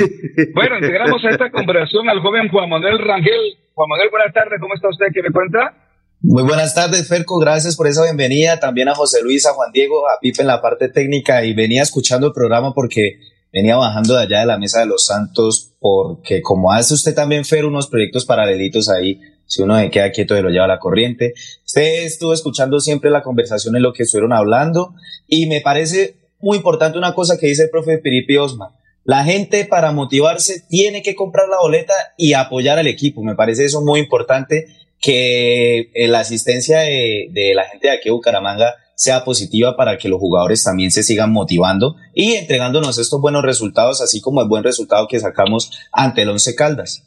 Bueno, 0.55 0.77
integramos 0.77 1.25
a 1.25 1.31
esta 1.31 1.51
conversación 1.51 2.09
al 2.09 2.21
joven 2.21 2.51
Juan 2.51 2.71
Manuel 2.71 3.01
Rangel. 3.01 3.59
Juan 3.75 3.89
Manuel, 3.89 4.11
buenas 4.13 4.33
tardes, 4.33 4.61
¿cómo 4.61 4.75
está 4.75 4.89
usted? 4.91 5.07
¿Qué 5.13 5.23
me 5.23 5.33
cuenta? 5.33 5.88
Muy 6.21 6.43
buenas 6.43 6.75
tardes, 6.75 7.07
Ferco, 7.07 7.39
gracias 7.39 7.77
por 7.77 7.87
esa 7.87 8.03
bienvenida. 8.03 8.59
También 8.59 8.89
a 8.89 8.95
José 8.97 9.23
Luis, 9.23 9.47
a 9.47 9.53
Juan 9.53 9.71
Diego, 9.71 10.05
a 10.09 10.19
Pipe 10.21 10.41
en 10.41 10.49
la 10.49 10.61
parte 10.61 10.89
técnica. 10.89 11.45
Y 11.45 11.55
venía 11.55 11.81
escuchando 11.81 12.27
el 12.27 12.33
programa 12.33 12.75
porque 12.75 13.21
venía 13.53 13.77
bajando 13.77 14.17
de 14.17 14.25
allá 14.25 14.41
de 14.41 14.47
la 14.47 14.59
Mesa 14.59 14.81
de 14.81 14.87
los 14.87 15.07
Santos, 15.07 15.75
porque 15.79 16.43
como 16.43 16.73
hace 16.73 16.95
usted 16.95 17.15
también, 17.15 17.45
Fer, 17.45 17.65
unos 17.65 17.87
proyectos 17.87 18.25
paralelitos 18.25 18.89
ahí, 18.89 19.21
si 19.47 19.63
uno 19.63 19.79
se 19.79 19.91
queda 19.91 20.11
quieto, 20.11 20.35
lo 20.43 20.51
lleva 20.51 20.67
la 20.67 20.81
corriente. 20.81 21.35
Usted 21.65 22.03
estuvo 22.03 22.33
escuchando 22.33 22.81
siempre 22.81 23.11
la 23.11 23.23
conversación 23.23 23.77
en 23.77 23.83
lo 23.83 23.93
que 23.93 24.03
estuvieron 24.03 24.33
hablando 24.33 24.95
y 25.29 25.47
me 25.47 25.61
parece 25.61 26.17
muy 26.41 26.57
importante 26.57 26.99
una 26.99 27.15
cosa 27.15 27.39
que 27.39 27.47
dice 27.47 27.63
el 27.63 27.71
profe 27.71 27.99
Piripi 27.99 28.39
Osma. 28.39 28.75
La 29.05 29.23
gente 29.23 29.65
para 29.67 29.93
motivarse 29.93 30.65
tiene 30.69 31.01
que 31.01 31.15
comprar 31.15 31.49
la 31.49 31.61
boleta 31.63 31.95
y 32.17 32.33
apoyar 32.33 32.77
al 32.77 32.89
equipo. 32.89 33.23
Me 33.23 33.37
parece 33.37 33.65
eso 33.65 33.83
muy 33.83 34.01
importante 34.01 34.67
que 35.01 35.91
la 36.09 36.21
asistencia 36.21 36.81
de, 36.81 37.29
de 37.31 37.55
la 37.55 37.65
gente 37.65 37.89
de 37.89 37.95
aquí 37.95 38.09
de 38.09 38.13
Bucaramanga 38.13 38.75
sea 38.95 39.25
positiva 39.25 39.77
para 39.77 39.97
que 39.97 40.09
los 40.09 40.19
jugadores 40.19 40.65
también 40.65 40.91
se 40.91 41.05
sigan 41.05 41.33
motivando 41.33 41.95
y 42.15 42.33
entregándonos 42.33 42.99
estos 42.99 43.21
buenos 43.21 43.43
resultados, 43.43 44.03
así 44.03 44.21
como 44.21 44.43
el 44.43 44.49
buen 44.49 44.65
resultado 44.65 45.07
que 45.09 45.21
sacamos 45.21 45.71
ante 45.93 46.23
el 46.23 46.31
Once 46.31 46.55
Caldas. 46.57 47.05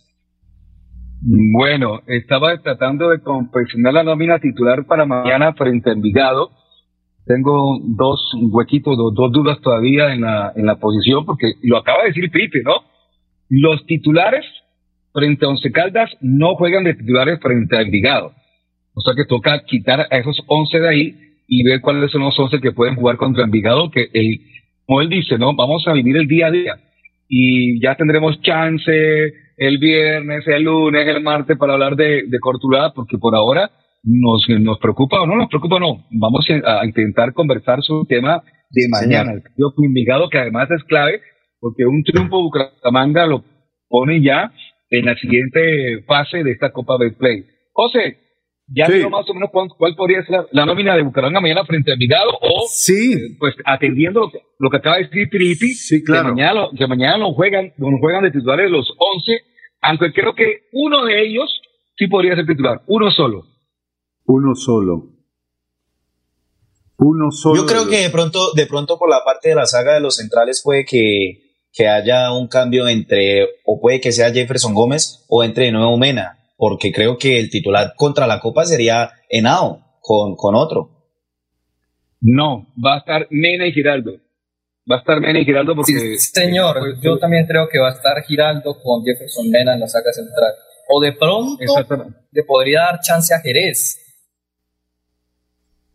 Bueno, 1.21 1.99
estaba 2.07 2.57
tratando 2.61 3.09
de 3.09 3.21
confeccionar 3.21 3.93
la 3.93 4.03
nómina 4.03 4.39
titular 4.39 4.85
para 4.85 5.05
mañana 5.05 5.53
frente 5.53 5.89
a 5.89 5.93
Envigado 5.93 6.51
tengo 7.25 7.79
dos 7.83 8.19
huequitos, 8.51 8.97
dos, 8.97 9.13
dos, 9.13 9.31
dudas 9.31 9.59
todavía 9.61 10.13
en 10.13 10.21
la, 10.21 10.53
en 10.55 10.65
la 10.65 10.77
posición, 10.77 11.25
porque 11.25 11.53
lo 11.63 11.77
acaba 11.77 12.01
de 12.01 12.09
decir 12.09 12.31
Pipe, 12.31 12.61
¿no? 12.63 12.83
Los 13.49 13.85
titulares 13.85 14.45
frente 15.13 15.45
a 15.45 15.49
Once 15.49 15.71
Caldas 15.71 16.09
no 16.21 16.55
juegan 16.55 16.83
de 16.83 16.95
titulares 16.95 17.39
frente 17.41 17.77
a 17.77 17.81
Envigado. 17.81 18.33
O 18.93 19.01
sea 19.01 19.13
que 19.15 19.25
toca 19.25 19.63
quitar 19.65 20.07
a 20.09 20.17
esos 20.17 20.41
11 20.47 20.79
de 20.79 20.89
ahí 20.89 21.15
y 21.47 21.63
ver 21.63 21.81
cuáles 21.81 22.11
son 22.11 22.21
los 22.21 22.37
11 22.37 22.59
que 22.59 22.71
pueden 22.71 22.95
jugar 22.95 23.17
contra 23.17 23.43
Envigado, 23.43 23.89
que 23.91 24.07
el, 24.13 24.39
como 24.85 25.01
él 25.01 25.09
dice, 25.09 25.37
¿no? 25.37 25.55
Vamos 25.55 25.87
a 25.87 25.93
vivir 25.93 26.17
el 26.17 26.27
día 26.27 26.47
a 26.47 26.51
día. 26.51 26.75
Y 27.27 27.81
ya 27.81 27.95
tendremos 27.95 28.41
chance 28.41 28.91
el 29.57 29.77
viernes, 29.77 30.47
el 30.47 30.63
lunes, 30.63 31.07
el 31.07 31.21
martes 31.21 31.57
para 31.57 31.73
hablar 31.73 31.95
de, 31.95 32.23
de 32.27 32.39
Cortulada, 32.39 32.93
porque 32.93 33.17
por 33.17 33.35
ahora 33.35 33.69
nos, 34.03 34.47
nos 34.59 34.79
preocupa 34.79 35.21
o 35.21 35.27
no 35.27 35.35
nos 35.35 35.49
preocupa 35.49 35.79
no. 35.79 36.05
Vamos 36.11 36.45
a, 36.65 36.85
intentar 36.85 37.33
conversar 37.33 37.81
sobre 37.83 38.01
el 38.01 38.21
tema 38.21 38.43
de 38.69 38.87
mañana, 38.89 39.33
el 39.33 39.41
partido 39.41 39.73
Envigado, 39.77 40.29
que 40.29 40.39
además 40.39 40.69
es 40.71 40.83
clave, 40.85 41.21
porque 41.59 41.85
un 41.85 42.03
triunfo 42.03 42.41
Bucaramanga 42.41 43.25
lo 43.25 43.43
pone 43.87 44.21
ya 44.21 44.51
en 44.91 45.05
la 45.05 45.15
siguiente 45.15 46.03
fase 46.05 46.43
de 46.43 46.51
esta 46.51 46.71
Copa 46.71 46.97
Play 47.17 47.45
José, 47.71 48.17
ya 48.67 48.87
sí. 48.87 49.03
más 49.09 49.27
o 49.29 49.33
menos 49.33 49.49
cuál, 49.51 49.95
podría 49.95 50.23
ser 50.25 50.45
la, 50.51 50.65
nómina 50.65 50.95
de 50.95 51.01
Bucaramanga 51.01 51.41
mañana 51.41 51.65
frente 51.65 51.91
a 51.91 51.93
Envigado 51.93 52.31
o 52.41 52.67
sí. 52.69 53.13
Eh, 53.13 53.35
pues 53.39 53.55
atendiendo 53.65 54.19
lo 54.19 54.31
que, 54.31 54.39
lo 54.59 54.69
que 54.69 54.77
acaba 54.77 54.97
de 54.97 55.05
decir 55.05 55.29
Tripi, 55.29 55.73
sí, 55.73 56.03
claro. 56.03 56.29
que 56.29 56.35
mañana, 56.35 56.53
lo, 56.53 56.71
que 56.77 56.87
mañana 56.87 57.25
juegan, 57.33 57.73
juegan 57.99 58.23
de 58.23 58.31
titulares 58.31 58.69
los 58.69 58.93
11, 58.97 59.31
aunque 59.81 60.13
creo 60.13 60.35
que 60.35 60.67
uno 60.73 61.05
de 61.05 61.21
ellos 61.25 61.61
sí 61.97 62.07
podría 62.07 62.35
ser 62.35 62.45
titular, 62.45 62.81
uno 62.87 63.11
solo. 63.11 63.45
Uno 64.25 64.55
solo. 64.55 65.07
Uno 66.97 67.31
solo. 67.31 67.61
Yo 67.61 67.65
creo 67.65 67.89
que 67.89 67.97
de 67.97 68.09
pronto, 68.09 68.51
de 68.55 68.67
pronto 68.67 68.99
por 68.99 69.09
la 69.09 69.23
parte 69.25 69.49
de 69.49 69.55
la 69.55 69.65
saga 69.65 69.95
de 69.95 70.01
los 70.01 70.17
centrales 70.17 70.61
puede 70.63 70.85
que, 70.85 71.50
que 71.73 71.87
haya 71.87 72.31
un 72.33 72.47
cambio 72.47 72.87
entre, 72.87 73.47
o 73.65 73.79
puede 73.79 74.01
que 74.01 74.11
sea 74.11 74.31
Jefferson 74.31 74.73
Gómez 74.73 75.25
o 75.29 75.43
entre 75.43 75.65
de 75.65 75.71
nuevo 75.71 75.97
Mena, 75.97 76.39
porque 76.57 76.91
creo 76.91 77.17
que 77.17 77.39
el 77.39 77.49
titular 77.49 77.93
contra 77.95 78.27
la 78.27 78.39
Copa 78.39 78.65
sería 78.65 79.11
Henao 79.29 79.99
con, 80.01 80.35
con 80.35 80.55
otro. 80.55 80.89
No, 82.19 82.67
va 82.83 82.95
a 82.95 82.97
estar 82.99 83.27
Mena 83.29 83.65
y 83.67 83.71
Giraldo. 83.71 84.11
Va 84.89 84.97
a 84.97 84.99
estar 84.99 85.19
Mena 85.21 85.39
y 85.39 85.45
Giraldo 85.45 85.75
porque... 85.75 85.93
Sí, 85.93 86.17
señor, 86.19 86.99
yo 87.01 87.17
también 87.17 87.45
creo 87.47 87.67
que 87.69 87.79
va 87.79 87.89
a 87.89 87.93
estar 87.93 88.21
Giraldo 88.23 88.77
con 88.81 89.03
Jefferson 89.03 89.49
Mena 89.49 89.73
en 89.73 89.79
la 89.79 89.87
saga 89.87 90.11
central. 90.11 90.53
O 90.89 91.01
de 91.01 91.13
pronto 91.13 91.57
le 92.31 92.43
podría 92.43 92.81
dar 92.81 92.99
chance 92.99 93.33
a 93.33 93.39
Jerez. 93.39 93.97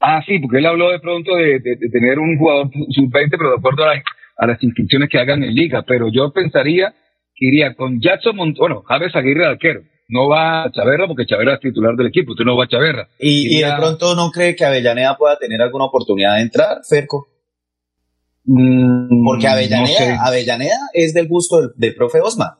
Ah, 0.01 0.22
sí, 0.27 0.39
porque 0.39 0.59
él 0.59 0.66
habló 0.66 0.91
de 0.91 1.01
pronto 1.01 1.37
de, 1.37 1.59
de, 1.59 1.77
de 1.77 1.89
tener 1.91 2.18
un 2.18 2.39
jugador 2.39 2.70
sub-20, 2.91 3.31
pero 3.31 3.51
de 3.51 3.57
acuerdo 3.57 3.85
a, 3.85 3.95
la, 3.95 4.03
a, 4.37 4.47
las 4.47 4.62
inscripciones 4.62 5.09
que 5.11 5.18
hagan 5.18 5.43
en 5.43 5.55
liga. 5.55 5.84
Pero 5.87 6.09
yo 6.12 6.32
pensaría 6.32 6.95
que 7.34 7.47
iría 7.47 7.74
con 7.74 8.01
Jackson 8.01 8.37
Mont 8.37 8.57
bueno, 8.59 8.82
Javes 8.82 9.14
Aguirre 9.14 9.47
arquero. 9.47 9.82
No 10.09 10.28
va 10.28 10.64
a 10.64 10.70
Chaverra 10.70 11.09
porque 11.09 11.26
Chaverra 11.26 11.55
es 11.55 11.61
titular 11.61 11.97
del 11.97 12.07
equipo, 12.07 12.34
tú 12.37 12.45
no 12.45 12.57
vas 12.57 12.66
a 12.66 12.70
Chaverra. 12.70 13.09
¿Y, 13.18 13.47
iría... 13.47 13.68
y 13.68 13.70
de 13.72 13.76
pronto 13.76 14.14
no 14.14 14.30
cree 14.30 14.55
que 14.55 14.64
Avellaneda 14.64 15.16
pueda 15.16 15.37
tener 15.37 15.61
alguna 15.61 15.87
oportunidad 15.87 16.37
de 16.37 16.43
entrar, 16.43 16.78
Ferco? 16.89 17.26
Mm, 18.45 19.24
porque 19.24 19.49
Avellaneda, 19.49 19.80
no 19.80 19.87
sé. 19.87 20.16
Avellaneda 20.20 20.76
es 20.93 21.12
del 21.12 21.26
gusto 21.26 21.61
del, 21.61 21.70
del, 21.76 21.95
profe 21.97 22.20
Osma. 22.20 22.59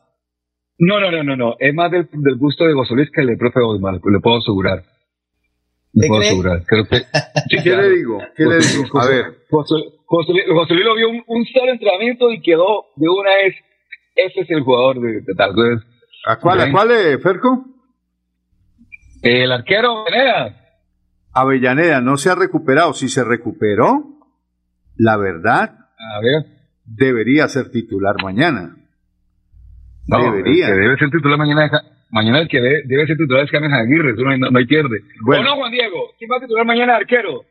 No, 0.77 0.99
no, 0.99 1.09
no, 1.09 1.23
no, 1.23 1.37
no. 1.37 1.55
Es 1.59 1.73
más 1.73 1.89
del, 1.89 2.09
del 2.11 2.37
gusto 2.37 2.65
de 2.65 2.73
Gosolís 2.73 3.09
que 3.11 3.21
el 3.21 3.27
del 3.27 3.37
profe 3.37 3.61
Osma, 3.61 3.93
le 3.93 4.19
puedo 4.19 4.37
asegurar. 4.37 4.83
¿Le 5.93 6.07
puedo 6.07 6.21
asegurar. 6.21 6.63
Creo 6.65 6.85
que, 6.85 6.97
sí, 7.49 7.63
¿Qué 7.63 7.75
le 7.75 7.89
digo? 7.89 8.19
¿Qué 8.35 8.43
le 8.43 8.57
digo? 8.57 8.83
José, 8.91 9.07
A 9.07 9.09
ver. 9.09 9.25
José, 10.09 10.31
José 10.49 10.73
Luis 10.73 10.85
lo 10.85 10.95
vio 10.95 11.09
un, 11.09 11.21
un 11.27 11.45
solo 11.45 11.71
entrenamiento 11.71 12.31
y 12.31 12.41
quedó 12.41 12.85
de 12.95 13.09
una 13.09 13.29
vez. 13.43 13.55
Ese 14.15 14.39
es 14.41 14.49
el 14.49 14.61
jugador 14.61 15.01
de, 15.01 15.21
de 15.21 15.33
tal. 15.35 15.51
¿A 16.25 16.37
cuál, 16.39 16.61
¿A 16.61 16.71
cuál, 16.71 16.91
eh, 16.91 17.17
Ferco? 17.19 17.65
El 19.21 19.51
arquero 19.51 20.05
Avellaneda. 20.07 20.57
Avellaneda 21.33 22.01
no 22.01 22.17
se 22.17 22.29
ha 22.29 22.35
recuperado. 22.35 22.93
Si 22.93 23.09
se 23.09 23.23
recuperó, 23.23 24.17
la 24.95 25.17
verdad, 25.17 25.71
A 25.97 26.19
ver. 26.21 26.45
debería 26.85 27.47
ser 27.49 27.69
titular 27.71 28.15
mañana. 28.23 28.75
No, 30.07 30.23
debería. 30.23 30.67
el 30.69 30.73
que 30.73 30.79
debe 30.79 30.97
ser 30.97 31.09
titular 31.11 31.37
mañana. 31.37 31.69
Mañana 32.09 32.39
el 32.39 32.47
que 32.47 32.61
debe, 32.61 32.83
debe 32.85 33.05
ser 33.05 33.17
titular 33.17 33.43
es 33.43 33.51
James 33.51 33.73
Aguirre, 33.73 34.13
eso 34.13 34.21
no 34.21 34.31
hay, 34.31 34.39
no, 34.39 34.49
no 34.49 34.57
hay 34.57 34.65
pierde. 34.65 35.01
Bueno. 35.25 35.41
¿O 35.41 35.43
no, 35.43 35.55
Juan 35.57 35.71
Diego? 35.73 36.13
¿Quién 36.17 36.31
va 36.31 36.37
a 36.37 36.39
titular 36.39 36.65
mañana 36.65 36.95
arquero? 36.95 37.43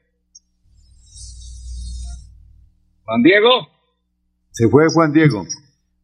Juan 3.06 3.22
Diego. 3.22 3.68
Se 4.50 4.68
fue 4.68 4.84
Juan 4.92 5.12
Diego. 5.12 5.44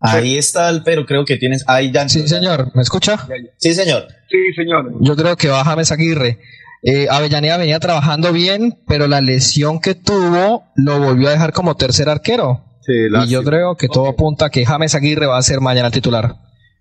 Ahí 0.01 0.37
está 0.37 0.69
el 0.69 0.83
pero, 0.83 1.05
creo 1.07 1.25
que 1.25 1.37
tienes. 1.37 1.65
Ahí 1.69 1.93
ya. 1.93 2.09
Sí, 2.09 2.27
señor, 2.27 2.73
¿me 2.75 2.83
escucha? 2.83 3.27
Sí, 3.59 3.75
señor. 3.75 4.07
Sí, 4.29 4.39
señor. 4.57 4.93
Yo 5.01 5.15
creo 5.17 5.37
que 5.37 5.49
va 5.49 5.65
James 5.65 5.93
Aguirre. 5.93 6.39
Eh, 6.83 7.07
Avellaneda 7.09 7.59
venía 7.59 7.79
trabajando 7.79 8.33
bien, 8.33 8.79
pero 8.89 9.07
la 9.07 9.21
lesión 9.21 9.81
que 9.81 9.95
tuvo 9.95 10.65
lo 10.75 10.99
volvió 10.99 11.29
a 11.29 11.33
dejar 11.33 11.53
como 11.53 11.77
tercer 11.77 12.09
arquero. 12.09 12.65
Sí, 12.81 12.93
y 13.25 13.29
yo 13.29 13.45
creo 13.45 13.77
que 13.77 13.87
todo 13.87 14.09
apunta 14.09 14.47
a 14.47 14.51
que 14.51 14.67
James 14.67 14.95
Aguirre 14.97 15.27
va 15.27 15.39
a 15.39 15.43
ser 15.43 15.61
mañana 15.61 15.87
el 15.87 15.93
titular. 15.93 16.35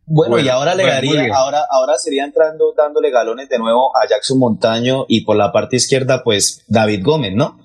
Bueno, 0.07 0.31
bueno, 0.31 0.39
y 0.39 0.49
ahora 0.49 0.73
le 0.73 0.83
bueno, 0.83 0.95
daría, 0.95 1.35
ahora, 1.35 1.61
ahora 1.69 1.97
sería 1.97 2.25
entrando 2.25 2.73
dándole 2.75 3.11
galones 3.11 3.47
de 3.49 3.59
nuevo 3.59 3.95
a 3.95 4.07
Jackson 4.09 4.39
Montaño 4.39 5.05
y 5.07 5.23
por 5.23 5.37
la 5.37 5.51
parte 5.51 5.75
izquierda, 5.75 6.23
pues 6.23 6.65
David 6.67 7.03
Gómez, 7.03 7.33
¿no? 7.35 7.59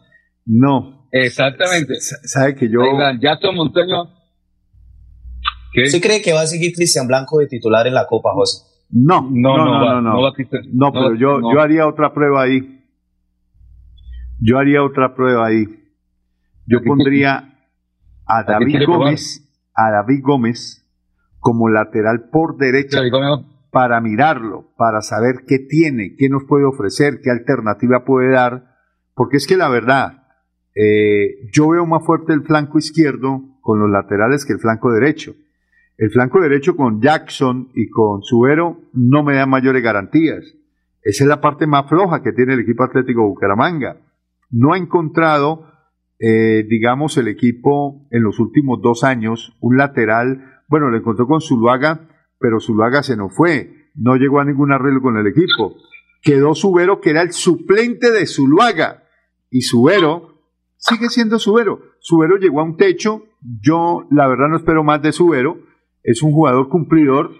No. 0.44 0.95
Exactamente. 1.24 1.94
Sabe 2.00 2.54
que 2.54 2.68
yo. 2.68 2.80
Jackson 3.20 3.54
Montaño. 3.54 4.10
¿Qué? 5.72 5.86
¿Sí 5.86 6.00
cree 6.00 6.22
que 6.22 6.32
va 6.32 6.42
a 6.42 6.46
seguir 6.46 6.72
Cristian 6.74 7.06
Blanco 7.06 7.38
de 7.38 7.46
titular 7.46 7.86
en 7.86 7.94
la 7.94 8.06
Copa, 8.06 8.30
José? 8.32 8.64
No, 8.90 9.22
no, 9.30 9.56
no, 9.56 9.64
no, 9.64 9.80
no, 9.80 10.00
no, 10.00 10.00
no, 10.00 10.22
va, 10.22 10.32
no 10.72 10.92
pero 10.92 11.14
yo, 11.16 11.52
yo 11.52 11.60
haría 11.60 11.86
otra 11.86 12.14
prueba 12.14 12.42
ahí. 12.42 12.84
Yo 14.40 14.58
haría 14.58 14.84
otra 14.84 15.14
prueba 15.14 15.46
ahí. 15.46 15.64
yo 16.66 16.82
pondría 16.84 17.56
a 18.26 18.42
David 18.44 18.86
Gómez, 18.86 19.48
a 19.74 19.90
David 19.90 20.20
Gómez 20.22 20.82
como 21.40 21.68
lateral 21.68 22.28
por 22.30 22.56
derecha 22.56 23.00
para 23.70 24.00
mirarlo, 24.00 24.72
para 24.76 25.00
saber 25.00 25.44
qué 25.46 25.58
tiene, 25.58 26.14
qué 26.16 26.28
nos 26.28 26.44
puede 26.48 26.64
ofrecer, 26.64 27.20
qué 27.22 27.30
alternativa 27.30 28.04
puede 28.04 28.32
dar, 28.32 28.74
porque 29.14 29.36
es 29.36 29.46
que 29.46 29.56
la 29.56 29.68
verdad, 29.68 30.25
eh, 30.78 31.48
yo 31.52 31.70
veo 31.70 31.86
más 31.86 32.04
fuerte 32.04 32.34
el 32.34 32.42
flanco 32.42 32.78
izquierdo 32.78 33.42
con 33.62 33.80
los 33.80 33.90
laterales 33.90 34.44
que 34.44 34.52
el 34.52 34.58
flanco 34.58 34.92
derecho. 34.92 35.34
El 35.96 36.10
flanco 36.10 36.40
derecho 36.40 36.76
con 36.76 37.00
Jackson 37.00 37.70
y 37.74 37.88
con 37.88 38.22
Subero 38.22 38.82
no 38.92 39.22
me 39.22 39.36
da 39.36 39.46
mayores 39.46 39.82
garantías. 39.82 40.44
Esa 41.02 41.24
es 41.24 41.28
la 41.28 41.40
parte 41.40 41.66
más 41.66 41.88
floja 41.88 42.22
que 42.22 42.32
tiene 42.32 42.52
el 42.52 42.60
equipo 42.60 42.84
Atlético 42.84 43.26
Bucaramanga. 43.26 44.02
No 44.50 44.74
ha 44.74 44.78
encontrado, 44.78 45.66
eh, 46.18 46.66
digamos, 46.68 47.16
el 47.16 47.28
equipo 47.28 48.06
en 48.10 48.22
los 48.22 48.38
últimos 48.38 48.82
dos 48.82 49.02
años 49.02 49.56
un 49.60 49.78
lateral. 49.78 50.60
Bueno, 50.68 50.90
lo 50.90 50.98
encontró 50.98 51.26
con 51.26 51.40
Zuluaga, 51.40 52.08
pero 52.38 52.60
Zuluaga 52.60 53.02
se 53.02 53.16
nos 53.16 53.34
fue. 53.34 53.88
No 53.94 54.16
llegó 54.16 54.40
a 54.40 54.44
ningún 54.44 54.72
arreglo 54.72 55.00
con 55.00 55.16
el 55.16 55.26
equipo. 55.26 55.76
Quedó 56.20 56.54
Subero, 56.54 57.00
que 57.00 57.10
era 57.10 57.22
el 57.22 57.32
suplente 57.32 58.10
de 58.10 58.26
Zuluaga. 58.26 59.04
Y 59.48 59.62
Subero 59.62 60.35
sigue 60.88 61.08
siendo 61.08 61.38
Subero. 61.38 61.80
Subero 62.00 62.36
llegó 62.36 62.60
a 62.60 62.64
un 62.64 62.76
techo. 62.76 63.24
Yo, 63.40 64.06
la 64.10 64.26
verdad, 64.28 64.48
no 64.48 64.56
espero 64.56 64.84
más 64.84 65.02
de 65.02 65.12
Subero. 65.12 65.58
Es 66.02 66.22
un 66.22 66.32
jugador 66.32 66.68
cumplidor. 66.68 67.30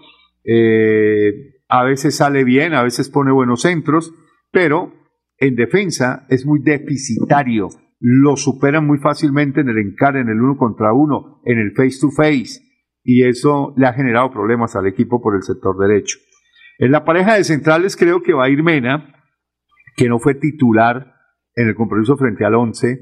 Eh, 0.44 1.56
a 1.68 1.84
veces 1.84 2.16
sale 2.16 2.44
bien, 2.44 2.74
a 2.74 2.82
veces 2.82 3.08
pone 3.08 3.32
buenos 3.32 3.62
centros, 3.62 4.12
pero 4.52 4.92
en 5.38 5.56
defensa 5.56 6.26
es 6.28 6.46
muy 6.46 6.60
deficitario. 6.62 7.68
Lo 7.98 8.36
superan 8.36 8.86
muy 8.86 8.98
fácilmente 8.98 9.60
en 9.60 9.68
el 9.68 9.78
encare, 9.78 10.20
en 10.20 10.28
el 10.28 10.40
uno 10.40 10.56
contra 10.56 10.92
uno, 10.92 11.40
en 11.44 11.58
el 11.58 11.72
face 11.72 11.98
to 12.00 12.10
face, 12.10 12.60
y 13.02 13.26
eso 13.26 13.74
le 13.76 13.86
ha 13.86 13.94
generado 13.94 14.30
problemas 14.30 14.76
al 14.76 14.86
equipo 14.86 15.20
por 15.20 15.34
el 15.34 15.42
sector 15.42 15.76
derecho. 15.78 16.18
En 16.78 16.92
la 16.92 17.04
pareja 17.04 17.34
de 17.34 17.44
centrales 17.44 17.96
creo 17.96 18.22
que 18.22 18.34
va 18.34 18.44
a 18.44 18.50
ir 18.50 18.62
Mena, 18.62 19.14
que 19.96 20.08
no 20.08 20.18
fue 20.18 20.34
titular 20.34 21.14
en 21.54 21.68
el 21.68 21.74
compromiso 21.74 22.16
frente 22.16 22.44
al 22.44 22.54
11, 22.54 23.00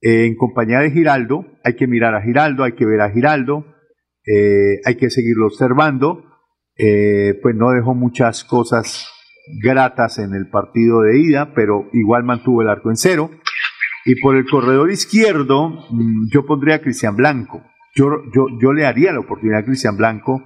en 0.00 0.36
compañía 0.36 0.80
de 0.80 0.90
Giraldo. 0.90 1.46
Hay 1.64 1.74
que 1.76 1.86
mirar 1.86 2.14
a 2.14 2.22
Giraldo, 2.22 2.64
hay 2.64 2.72
que 2.72 2.86
ver 2.86 3.00
a 3.00 3.10
Giraldo, 3.10 3.66
eh, 4.26 4.80
hay 4.84 4.96
que 4.96 5.10
seguirlo 5.10 5.46
observando. 5.46 6.24
Eh, 6.76 7.38
pues 7.42 7.54
no 7.54 7.70
dejó 7.70 7.94
muchas 7.94 8.44
cosas 8.44 9.06
gratas 9.62 10.18
en 10.18 10.34
el 10.34 10.48
partido 10.48 11.02
de 11.02 11.18
ida, 11.18 11.52
pero 11.54 11.88
igual 11.92 12.24
mantuvo 12.24 12.62
el 12.62 12.68
arco 12.68 12.90
en 12.90 12.96
cero. 12.96 13.30
Y 14.06 14.18
por 14.20 14.36
el 14.36 14.46
corredor 14.46 14.90
izquierdo, 14.90 15.68
mm, 15.90 16.30
yo 16.32 16.46
pondría 16.46 16.76
a 16.76 16.80
Cristian 16.80 17.16
Blanco. 17.16 17.62
Yo, 17.94 18.06
yo, 18.34 18.46
yo 18.60 18.72
le 18.72 18.86
haría 18.86 19.12
la 19.12 19.20
oportunidad 19.20 19.60
a 19.60 19.64
Cristian 19.64 19.96
Blanco 19.96 20.42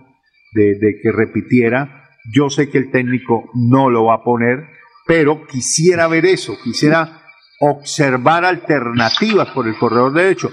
de, 0.55 0.77
de 0.79 0.99
que 1.01 1.13
repitiera. 1.13 2.09
Yo 2.33 2.49
sé 2.51 2.69
que 2.69 2.79
el 2.79 2.91
técnico 2.91 3.51
no 3.55 3.91
lo 3.91 4.07
va 4.07 4.15
a 4.15 4.25
poner, 4.25 4.65
pero 5.07 5.47
quisiera 5.47 6.09
ver 6.09 6.25
eso, 6.25 6.57
quisiera 6.65 7.24
observar 7.61 8.45
alternativas 8.45 9.51
por 9.51 9.67
el 9.69 9.77
corredor 9.77 10.13
derecho. 10.13 10.51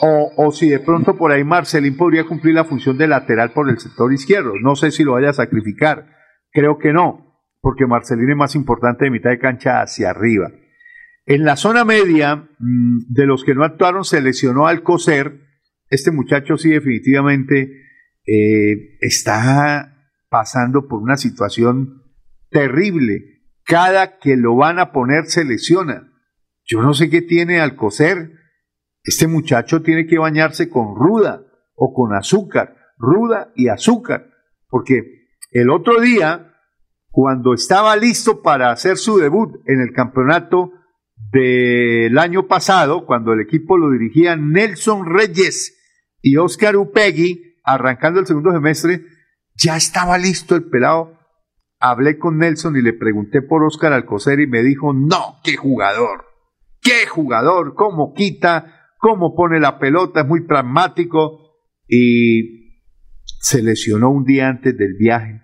O, 0.00 0.32
o, 0.36 0.52
si 0.52 0.68
de 0.68 0.80
pronto 0.80 1.16
por 1.16 1.30
ahí 1.30 1.44
Marcelín 1.44 1.96
podría 1.96 2.24
cumplir 2.24 2.54
la 2.54 2.64
función 2.64 2.98
de 2.98 3.06
lateral 3.06 3.52
por 3.52 3.70
el 3.70 3.78
sector 3.78 4.12
izquierdo. 4.12 4.52
No 4.60 4.74
sé 4.74 4.90
si 4.90 5.04
lo 5.04 5.12
vaya 5.12 5.30
a 5.30 5.34
sacrificar. 5.34 6.08
Creo 6.50 6.78
que 6.78 6.92
no, 6.92 7.40
porque 7.60 7.86
Marcelín 7.86 8.30
es 8.30 8.36
más 8.36 8.54
importante 8.54 9.04
de 9.04 9.10
mitad 9.10 9.30
de 9.30 9.38
cancha 9.38 9.82
hacia 9.82 10.10
arriba. 10.10 10.50
En 11.26 11.44
la 11.44 11.56
zona 11.56 11.84
media, 11.84 12.36
mm, 12.58 13.06
de 13.08 13.26
los 13.26 13.44
que 13.44 13.54
no 13.54 13.64
actuaron, 13.64 14.04
se 14.04 14.20
lesionó 14.20 14.66
al 14.66 14.82
coser. 14.82 15.40
Este 15.88 16.10
muchacho 16.10 16.56
sí 16.56 16.70
definitivamente 16.70 17.82
eh, 18.26 18.96
está 19.00 19.94
pasando 20.28 20.86
por 20.88 21.00
una 21.00 21.16
situación 21.16 22.02
terrible. 22.50 23.42
Cada 23.64 24.18
que 24.18 24.36
lo 24.36 24.56
van 24.56 24.78
a 24.78 24.92
poner 24.92 25.26
se 25.26 25.44
lesiona. 25.44 26.10
Yo 26.64 26.82
no 26.82 26.94
sé 26.94 27.10
qué 27.10 27.22
tiene 27.22 27.60
al 27.60 27.76
coser 27.76 28.32
este 29.04 29.26
muchacho 29.26 29.82
tiene 29.82 30.06
que 30.06 30.18
bañarse 30.18 30.70
con 30.70 30.96
ruda 30.96 31.42
o 31.76 31.92
con 31.92 32.14
azúcar, 32.14 32.74
ruda 32.96 33.52
y 33.54 33.68
azúcar, 33.68 34.30
porque 34.68 35.28
el 35.50 35.70
otro 35.70 36.00
día, 36.00 36.54
cuando 37.10 37.52
estaba 37.52 37.94
listo 37.96 38.40
para 38.40 38.70
hacer 38.70 38.96
su 38.96 39.18
debut 39.18 39.60
en 39.66 39.80
el 39.80 39.92
campeonato 39.92 40.72
del 41.30 42.16
año 42.18 42.46
pasado, 42.46 43.04
cuando 43.04 43.34
el 43.34 43.40
equipo 43.40 43.76
lo 43.76 43.90
dirigía 43.90 44.36
Nelson 44.36 45.06
Reyes 45.06 45.78
y 46.22 46.38
Oscar 46.38 46.76
Upegui, 46.76 47.58
arrancando 47.62 48.20
el 48.20 48.26
segundo 48.26 48.52
semestre, 48.52 49.04
ya 49.54 49.76
estaba 49.76 50.16
listo 50.16 50.56
el 50.56 50.64
pelado. 50.64 51.18
Hablé 51.78 52.18
con 52.18 52.38
Nelson 52.38 52.76
y 52.76 52.82
le 52.82 52.94
pregunté 52.94 53.42
por 53.42 53.62
Oscar 53.64 53.92
Alcocer 53.92 54.40
y 54.40 54.46
me 54.46 54.62
dijo, 54.62 54.94
no, 54.94 55.40
qué 55.44 55.56
jugador, 55.56 56.24
qué 56.84 57.06
jugador, 57.08 57.74
cómo 57.74 58.12
quita 58.14 58.74
cómo 59.04 59.34
pone 59.34 59.60
la 59.60 59.78
pelota, 59.78 60.22
es 60.22 60.26
muy 60.26 60.46
pragmático 60.46 61.58
y 61.86 62.80
se 63.22 63.62
lesionó 63.62 64.08
un 64.08 64.24
día 64.24 64.48
antes 64.48 64.78
del 64.78 64.94
viaje 64.98 65.42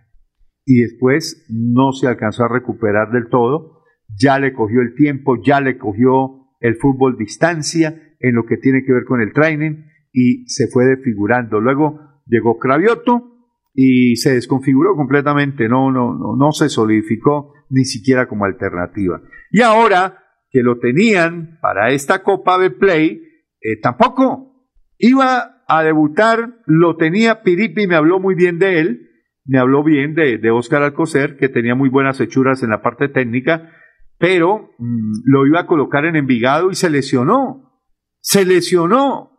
y 0.65 0.81
después 0.81 1.45
no 1.51 1.93
se 1.93 2.07
alcanzó 2.07 2.45
a 2.45 2.49
recuperar 2.49 3.13
del 3.13 3.29
todo, 3.29 3.83
ya 4.19 4.39
le 4.39 4.55
cogió 4.55 4.81
el 4.81 4.95
tiempo, 4.95 5.37
ya 5.45 5.61
le 5.61 5.77
cogió 5.77 6.55
el 6.61 6.77
fútbol 6.77 7.19
distancia 7.19 8.01
en 8.19 8.35
lo 8.35 8.47
que 8.47 8.57
tiene 8.57 8.83
que 8.83 8.95
ver 8.95 9.05
con 9.05 9.21
el 9.21 9.35
training 9.35 9.85
y 10.11 10.49
se 10.49 10.69
fue 10.69 10.87
desfigurando. 10.87 11.61
Luego 11.61 12.01
llegó 12.25 12.59
Cravioto 12.59 13.31
y 13.75 14.17
se 14.17 14.33
desconfiguró 14.33 14.97
completamente, 14.97 15.69
no, 15.69 15.93
no, 15.93 16.15
no, 16.15 16.35
no 16.35 16.53
se 16.53 16.71
solidificó 16.71 17.53
ni 17.69 17.85
siquiera 17.85 18.27
como 18.27 18.47
alternativa. 18.47 19.21
Y 19.51 19.61
ahora 19.61 20.20
que 20.51 20.63
lo 20.63 20.79
tenían 20.79 21.59
para 21.61 21.91
esta 21.91 22.23
Copa 22.23 22.59
de 22.59 22.71
Play, 22.71 23.23
eh, 23.61 23.81
tampoco. 23.81 24.69
Iba 24.99 25.63
a 25.67 25.83
debutar, 25.83 26.61
lo 26.67 26.97
tenía 26.97 27.43
Piripi, 27.43 27.87
me 27.87 27.95
habló 27.95 28.19
muy 28.19 28.35
bien 28.35 28.59
de 28.59 28.81
él, 28.81 29.11
me 29.45 29.59
habló 29.59 29.83
bien 29.83 30.15
de, 30.15 30.39
de 30.39 30.51
Oscar 30.51 30.83
Alcocer, 30.83 31.37
que 31.37 31.49
tenía 31.49 31.75
muy 31.75 31.89
buenas 31.89 32.21
hechuras 32.21 32.63
en 32.63 32.71
la 32.71 32.83
parte 32.83 33.09
técnica, 33.09 33.73
pero 34.19 34.75
mm, 34.79 35.23
lo 35.25 35.47
iba 35.47 35.61
a 35.61 35.67
colocar 35.67 36.05
en 36.05 36.17
Envigado 36.17 36.71
y 36.71 36.75
se 36.75 36.91
lesionó. 36.91 37.83
Se 38.21 38.45
lesionó. 38.45 39.31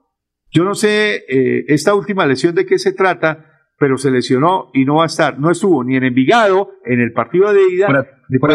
Yo 0.50 0.64
no 0.64 0.74
sé 0.74 1.24
eh, 1.30 1.66
esta 1.68 1.94
última 1.94 2.26
lesión 2.26 2.56
de 2.56 2.66
qué 2.66 2.80
se 2.80 2.94
trata, 2.94 3.52
pero 3.78 3.98
se 3.98 4.12
lesionó 4.12 4.70
y 4.74 4.86
no 4.86 4.96
va 4.96 5.04
a 5.04 5.08
estar. 5.08 5.40
No 5.40 5.52
estuvo 5.52 5.84
ni 5.84 5.96
en 5.96 6.04
Envigado, 6.04 6.72
en 6.84 7.00
el 7.00 7.14
partido 7.14 7.54
de 7.54 7.62
ida, 7.70 7.88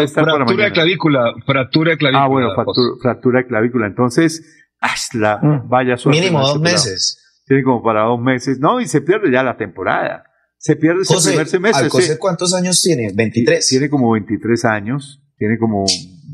estar 0.03 0.23
fractura 0.23 0.65
de 0.65 0.71
clavícula, 0.71 1.33
fractura 1.45 1.91
de 1.91 1.97
clavícula. 1.97 2.23
Ah, 2.23 2.27
bueno, 2.27 2.49
fractura, 2.55 2.87
fractura 3.01 3.39
de 3.39 3.47
clavícula. 3.47 3.87
Entonces, 3.87 4.57
Hazla, 4.79 5.39
mm. 5.41 5.69
vaya 5.69 5.97
suerte. 5.97 6.19
Mínimo 6.19 6.39
dos 6.41 6.59
meses. 6.59 7.43
Tiene 7.45 7.63
como 7.63 7.81
para 7.81 8.03
dos 8.03 8.19
meses. 8.19 8.59
No, 8.59 8.79
y 8.79 8.87
se 8.87 9.01
pierde 9.01 9.31
ya 9.31 9.43
la 9.43 9.57
temporada. 9.57 10.23
Se 10.57 10.75
pierde 10.75 11.01
ese 11.01 11.29
primer 11.29 11.47
semestre. 11.47 12.17
¿Cuántos 12.19 12.53
años 12.53 12.81
tiene? 12.81 13.13
¿23? 13.13 13.67
Tiene 13.69 13.89
como 13.89 14.11
23 14.11 14.65
años. 14.65 15.23
Tiene 15.37 15.57
como, 15.59 15.85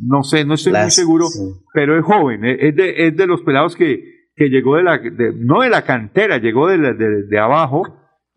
no 0.01 0.23
sé, 0.23 0.45
no 0.45 0.53
estoy 0.53 0.73
muy 0.73 0.89
seguro, 0.89 1.27
pero 1.73 1.99
es 1.99 2.05
joven. 2.05 2.45
Es 2.45 2.73
de, 2.75 3.07
es 3.07 3.17
de 3.17 3.27
los 3.27 3.41
pelados 3.41 3.75
que, 3.75 4.29
que 4.33 4.47
llegó 4.47 4.77
de 4.77 4.83
la, 4.83 5.01
no 5.35 5.61
de 5.61 5.69
la 5.69 5.83
cantera, 5.83 6.37
llegó 6.37 6.69
de, 6.69 6.77
de, 6.77 7.23
de 7.29 7.39
abajo. 7.39 7.83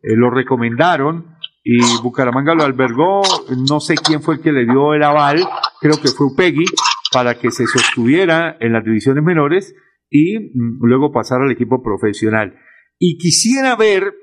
Eh, 0.03 0.17
lo 0.17 0.31
recomendaron 0.31 1.36
y 1.69 1.81
Bucaramanga 2.01 2.55
lo 2.55 2.63
albergó. 2.63 3.23
No 3.69 3.81
sé 3.81 3.97
quién 3.97 4.23
fue 4.23 4.37
el 4.37 4.41
que 4.41 4.53
le 4.53 4.67
dio 4.67 4.95
el 4.95 5.03
aval. 5.03 5.41
Creo 5.81 6.01
que 6.01 6.09
fue 6.09 6.29
Upegui 6.29 6.65
para 7.13 7.41
que 7.41 7.51
se 7.51 7.67
sostuviera 7.67 8.57
en 8.61 8.73
las 8.73 8.85
divisiones 8.85 9.25
menores 9.25 9.75
y 10.09 10.39
mm, 10.39 10.79
luego 10.83 11.11
pasar 11.11 11.43
al 11.43 11.51
equipo 11.51 11.83
profesional. 11.83 12.55
Y 13.01 13.19
quisiera 13.19 13.75
ver, 13.75 14.15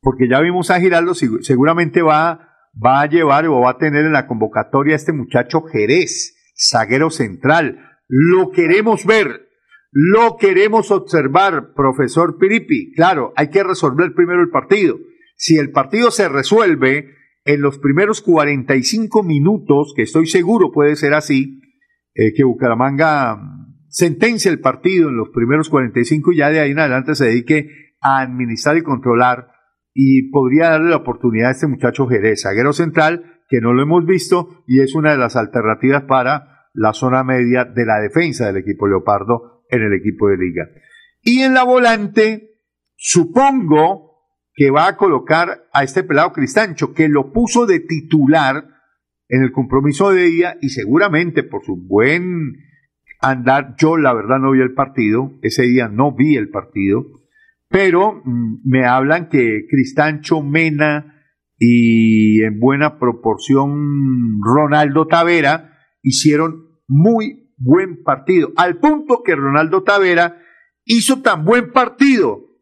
porque 0.00 0.26
ya 0.26 0.40
vimos 0.40 0.70
a 0.70 0.80
Giraldo, 0.80 1.12
seguramente 1.14 2.00
va, 2.00 2.48
va 2.82 3.02
a 3.02 3.10
llevar 3.10 3.46
o 3.46 3.60
va 3.60 3.72
a 3.72 3.78
tener 3.78 4.06
en 4.06 4.14
la 4.14 4.26
convocatoria 4.26 4.96
este 4.96 5.12
muchacho 5.12 5.64
Jerez, 5.70 6.34
zaguero 6.56 7.10
central. 7.10 7.78
Lo 8.08 8.52
queremos 8.52 9.04
ver, 9.04 9.50
lo 9.92 10.38
queremos 10.38 10.90
observar, 10.90 11.74
profesor 11.74 12.38
Piripi. 12.38 12.94
Claro, 12.94 13.34
hay 13.36 13.50
que 13.50 13.62
resolver 13.62 14.14
primero 14.14 14.40
el 14.40 14.48
partido. 14.48 14.96
Si 15.36 15.56
el 15.56 15.70
partido 15.70 16.10
se 16.10 16.28
resuelve 16.28 17.10
en 17.44 17.60
los 17.60 17.78
primeros 17.78 18.20
45 18.22 19.22
minutos, 19.22 19.92
que 19.94 20.02
estoy 20.02 20.26
seguro 20.26 20.72
puede 20.72 20.96
ser 20.96 21.14
así, 21.14 21.60
eh, 22.14 22.32
que 22.34 22.44
Bucaramanga 22.44 23.38
sentencia 23.88 24.50
el 24.50 24.60
partido 24.60 25.08
en 25.08 25.16
los 25.16 25.28
primeros 25.30 25.68
45 25.68 26.32
y 26.32 26.38
ya 26.38 26.50
de 26.50 26.60
ahí 26.60 26.72
en 26.72 26.78
adelante 26.78 27.14
se 27.14 27.26
dedique 27.26 27.94
a 28.00 28.20
administrar 28.20 28.76
y 28.76 28.82
controlar 28.82 29.48
y 29.92 30.30
podría 30.30 30.70
darle 30.70 30.90
la 30.90 30.96
oportunidad 30.96 31.48
a 31.48 31.52
este 31.52 31.68
muchacho 31.68 32.08
Jerez, 32.08 32.42
zaguero 32.42 32.72
central, 32.72 33.42
que 33.48 33.60
no 33.60 33.72
lo 33.72 33.82
hemos 33.82 34.04
visto 34.04 34.64
y 34.66 34.80
es 34.80 34.94
una 34.94 35.12
de 35.12 35.18
las 35.18 35.36
alternativas 35.36 36.04
para 36.04 36.68
la 36.72 36.92
zona 36.92 37.22
media 37.22 37.64
de 37.64 37.86
la 37.86 38.00
defensa 38.00 38.46
del 38.46 38.56
equipo 38.56 38.88
Leopardo 38.88 39.64
en 39.70 39.82
el 39.82 39.92
equipo 39.94 40.28
de 40.28 40.38
liga. 40.38 40.68
Y 41.22 41.40
en 41.40 41.54
la 41.54 41.62
volante, 41.62 42.58
supongo 42.96 44.13
que 44.54 44.70
va 44.70 44.86
a 44.86 44.96
colocar 44.96 45.66
a 45.72 45.82
este 45.82 46.04
pelado 46.04 46.32
Cristancho, 46.32 46.94
que 46.94 47.08
lo 47.08 47.32
puso 47.32 47.66
de 47.66 47.80
titular 47.80 48.64
en 49.28 49.42
el 49.42 49.52
compromiso 49.52 50.10
de 50.10 50.24
día 50.24 50.56
y 50.60 50.68
seguramente 50.68 51.42
por 51.42 51.64
su 51.64 51.76
buen 51.76 52.54
andar, 53.20 53.74
yo 53.78 53.96
la 53.96 54.12
verdad 54.14 54.38
no 54.38 54.52
vi 54.52 54.60
el 54.60 54.74
partido, 54.74 55.32
ese 55.42 55.62
día 55.62 55.88
no 55.88 56.14
vi 56.14 56.36
el 56.36 56.50
partido, 56.50 57.04
pero 57.68 58.22
mm, 58.24 58.60
me 58.64 58.86
hablan 58.86 59.28
que 59.28 59.66
Cristancho, 59.68 60.42
Mena 60.42 61.22
y 61.58 62.42
en 62.42 62.60
buena 62.60 62.98
proporción 62.98 64.40
Ronaldo 64.44 65.06
Tavera 65.06 65.78
hicieron 66.02 66.66
muy 66.86 67.52
buen 67.56 68.02
partido, 68.02 68.52
al 68.56 68.78
punto 68.78 69.22
que 69.24 69.34
Ronaldo 69.34 69.82
Tavera 69.82 70.38
hizo 70.84 71.22
tan 71.22 71.44
buen 71.44 71.72
partido 71.72 72.53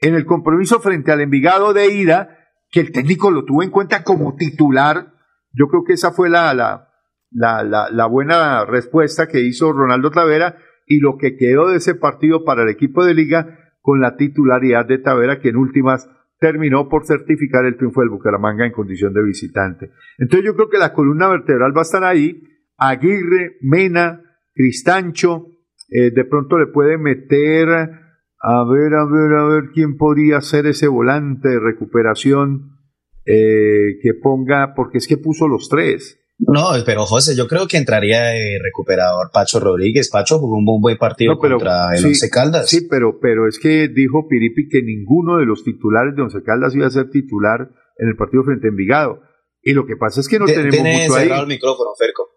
en 0.00 0.14
el 0.14 0.24
compromiso 0.24 0.80
frente 0.80 1.12
al 1.12 1.20
Envigado 1.20 1.72
de 1.72 1.92
ida 1.92 2.38
que 2.70 2.80
el 2.80 2.92
técnico 2.92 3.30
lo 3.30 3.44
tuvo 3.44 3.62
en 3.62 3.70
cuenta 3.70 4.04
como 4.04 4.36
titular. 4.36 5.12
Yo 5.52 5.68
creo 5.68 5.84
que 5.84 5.94
esa 5.94 6.12
fue 6.12 6.28
la, 6.28 6.54
la, 6.54 6.88
la, 7.30 7.88
la, 7.90 8.06
buena 8.06 8.64
respuesta 8.64 9.26
que 9.26 9.40
hizo 9.40 9.72
Ronaldo 9.72 10.10
Tavera 10.10 10.58
y 10.86 11.00
lo 11.00 11.16
que 11.16 11.36
quedó 11.36 11.68
de 11.68 11.76
ese 11.76 11.94
partido 11.94 12.44
para 12.44 12.62
el 12.62 12.68
equipo 12.68 13.04
de 13.04 13.14
liga 13.14 13.58
con 13.80 14.00
la 14.00 14.16
titularidad 14.16 14.86
de 14.86 14.98
Tavera 14.98 15.40
que 15.40 15.48
en 15.48 15.56
últimas 15.56 16.08
terminó 16.38 16.88
por 16.88 17.06
certificar 17.06 17.64
el 17.64 17.76
triunfo 17.76 18.00
del 18.00 18.10
Bucaramanga 18.10 18.64
en 18.66 18.72
condición 18.72 19.12
de 19.12 19.24
visitante. 19.24 19.90
Entonces 20.18 20.46
yo 20.46 20.54
creo 20.54 20.68
que 20.68 20.78
la 20.78 20.92
columna 20.92 21.28
vertebral 21.28 21.76
va 21.76 21.80
a 21.80 21.82
estar 21.82 22.04
ahí. 22.04 22.42
Aguirre, 22.76 23.56
Mena, 23.62 24.22
Cristancho, 24.54 25.46
eh, 25.88 26.10
de 26.10 26.24
pronto 26.24 26.58
le 26.58 26.66
puede 26.66 26.96
meter, 26.96 27.68
a 28.40 28.64
ver, 28.64 28.94
a 28.94 29.04
ver, 29.04 29.32
a 29.36 29.44
ver 29.48 29.70
quién 29.72 29.96
podría 29.96 30.40
ser 30.40 30.66
ese 30.66 30.86
volante 30.86 31.48
de 31.48 31.60
recuperación 31.60 32.78
eh, 33.26 33.98
que 34.02 34.14
ponga, 34.14 34.74
porque 34.74 34.98
es 34.98 35.08
que 35.08 35.16
puso 35.16 35.48
los 35.48 35.68
tres. 35.68 36.18
No, 36.38 36.68
pero 36.86 37.04
José, 37.04 37.36
yo 37.36 37.48
creo 37.48 37.66
que 37.66 37.78
entraría 37.78 38.36
el 38.36 38.60
recuperador 38.62 39.30
Pacho 39.32 39.58
Rodríguez. 39.58 40.08
Pacho 40.08 40.38
jugó 40.38 40.56
un 40.56 40.80
buen 40.80 40.96
partido 40.96 41.36
contra 41.36 41.96
el 41.96 42.06
Once 42.06 42.30
Caldas. 42.30 42.68
Sí, 42.68 42.86
pero, 42.88 43.18
pero 43.20 43.48
es 43.48 43.58
que 43.58 43.88
dijo 43.88 44.28
Piripi 44.28 44.68
que 44.68 44.82
ninguno 44.82 45.38
de 45.38 45.46
los 45.46 45.64
titulares 45.64 46.14
de 46.14 46.22
Once 46.22 46.40
Caldas 46.44 46.76
iba 46.76 46.86
a 46.86 46.90
ser 46.90 47.10
titular 47.10 47.68
en 47.98 48.08
el 48.08 48.16
partido 48.16 48.44
frente 48.44 48.68
a 48.68 48.70
Envigado. 48.70 49.20
Y 49.62 49.72
lo 49.72 49.84
que 49.84 49.96
pasa 49.96 50.20
es 50.20 50.28
que 50.28 50.38
no 50.38 50.46
tenemos 50.46 50.78
mucho 50.78 51.16
ahí. 51.16 51.28
el 51.28 51.46
micrófono, 51.48 51.90
Ferco. 51.98 52.28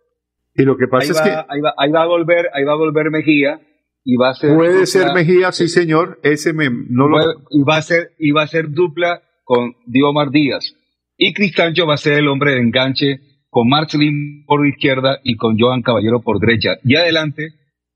Y 0.56 0.64
lo 0.64 0.78
que 0.78 0.88
pasa 0.88 1.12
es 1.12 1.22
que 1.22 1.30
ahí 1.30 1.62
va, 1.62 1.76
ahí 1.78 1.92
va, 1.92 2.02
a 2.02 2.08
volver, 2.08 2.50
ahí 2.54 2.64
va 2.64 2.74
a 2.74 2.78
volver 2.78 3.12
Mejía 3.12 3.62
y 4.04 4.16
va 4.16 4.30
a 4.30 4.34
ser 4.34 4.56
puede 4.56 4.86
ser 4.86 5.14
Mejía, 5.14 5.52
sí 5.52 5.68
señor. 5.68 6.20
Ese 6.24 6.54
me, 6.54 6.70
no 6.70 7.08
lo 7.08 7.18
y 7.50 7.64
va 7.64 7.78
a 7.78 7.82
ser 7.82 8.12
y 8.18 8.32
va 8.32 8.44
a 8.44 8.48
ser 8.48 8.72
dupla 8.72 9.22
con 9.44 9.76
Diomar 9.86 10.32
Díaz 10.32 10.76
y 11.24 11.34
Cristancho 11.34 11.86
va 11.86 11.94
a 11.94 11.98
ser 11.98 12.14
el 12.14 12.28
hombre 12.28 12.54
de 12.54 12.62
enganche 12.62 13.20
con 13.52 13.70
Marcelín 13.70 14.44
por 14.48 14.66
izquierda 14.66 15.20
y 15.24 15.36
con 15.36 15.56
Joan 15.60 15.84
Caballero 15.84 16.22
por 16.22 16.40
derecha. 16.40 16.78
Y 16.84 16.96
adelante, 16.96 17.50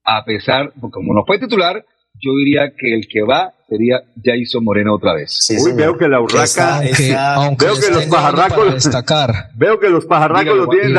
a 0.04 0.24
pesar, 0.26 0.74
como 0.80 1.12
no 1.16 1.24
fue 1.26 1.40
titular, 1.40 1.84
yo 2.22 2.36
diría 2.38 2.74
que 2.78 2.94
el 2.94 3.08
que 3.08 3.24
va 3.24 3.55
sería 3.68 4.02
Jason 4.24 4.64
Moreno 4.64 4.96
otra 4.96 5.14
vez. 5.14 5.48
Uy, 5.64 5.74
veo 5.74 5.98
que 5.98 6.08
la 6.08 6.22
urraca, 6.22 6.82
veo 6.82 7.76
que 7.80 7.90
los 7.92 8.06
pajarracos, 8.06 8.74
destacar. 8.74 9.50
veo 9.56 9.80
que 9.80 9.90
los 9.90 10.06
pajarracos 10.06 10.56
lo 10.56 10.68
tienen. 10.68 10.96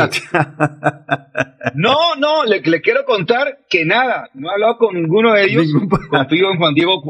no, 1.75 2.17
no, 2.19 2.45
le, 2.45 2.63
quiero 2.63 3.05
contar 3.05 3.59
que 3.69 3.85
nada, 3.85 4.29
no 4.35 4.51
he 4.51 4.53
hablado 4.53 4.79
con 4.79 4.95
ninguno 4.95 5.33
de 5.33 5.45
ellos, 5.45 5.67
confío 6.11 6.51
en 6.51 6.59
Juan 6.59 6.75
Diego, 6.75 7.03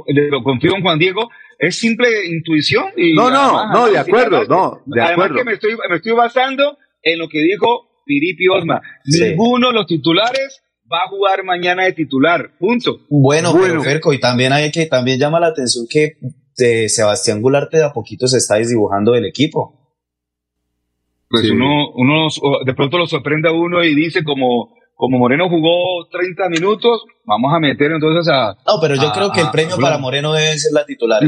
confío 0.45 0.77
en 0.77 0.83
Juan 0.83 0.99
Diego, 0.99 1.31
es 1.59 1.79
simple 1.79 2.09
intuición. 2.27 2.87
Y 2.97 3.15
no, 3.15 3.31
no, 3.31 3.73
no, 3.73 3.89
de 3.89 3.99
acuerdo, 3.99 4.45
no, 4.45 4.83
de 4.87 5.03
acuerdo. 5.03 5.37
que 5.37 5.45
me 5.45 5.53
estoy, 5.55 5.77
me 5.89 5.97
estoy 5.97 6.13
basando 6.13 6.77
en 7.03 7.19
lo 7.19 7.29
que 7.29 7.41
dijo 7.41 7.89
Piripi 8.05 8.49
Osma. 8.49 8.83
Ninguno 9.05 9.69
de 9.69 9.75
los 9.75 9.87
titulares 9.87 10.63
va 10.93 11.05
a 11.05 11.09
jugar 11.09 11.45
mañana 11.45 11.85
de 11.85 11.93
titular, 11.93 12.57
punto. 12.59 12.99
Bueno, 13.09 13.53
bueno. 13.53 13.83
Ferco, 13.83 14.13
y 14.13 14.21
también 14.21 14.53
hay 14.53 14.71
que, 14.71 14.87
también 14.87 15.19
llama 15.19 15.41
la 15.41 15.49
atención 15.49 15.87
que 15.89 16.19
de 16.57 16.89
Sebastián 16.89 17.43
Gularte 17.43 17.79
de 17.79 17.85
a 17.85 17.93
poquito 17.93 18.27
se 18.27 18.39
está 18.39 18.57
desdibujando 18.57 19.13
del 19.13 19.27
equipo. 19.27 19.87
Pues 21.29 21.51
uno, 21.51 21.91
uno 21.95 22.29
de 22.65 22.75
pronto 22.75 22.99
lo 22.99 23.07
sorprende 23.07 23.49
a 23.49 23.53
uno 23.53 23.83
y 23.83 23.95
dice 23.97 24.23
como, 24.23 24.75
como 24.95 25.19
Moreno 25.19 25.49
jugó 25.49 26.07
30 26.11 26.49
minutos, 26.49 27.05
vamos 27.25 27.53
a 27.53 27.59
meter 27.59 27.91
entonces 27.91 28.33
a... 28.33 28.55
No, 28.65 28.81
pero 28.81 28.95
yo 28.95 29.11
creo 29.13 29.33
que 29.33 29.41
el 29.41 29.51
premio 29.51 29.77
para 29.77 29.99
Moreno 29.99 30.33
debe 30.33 30.57
ser 30.57 30.73
la 30.73 30.87
titular. 30.87 31.21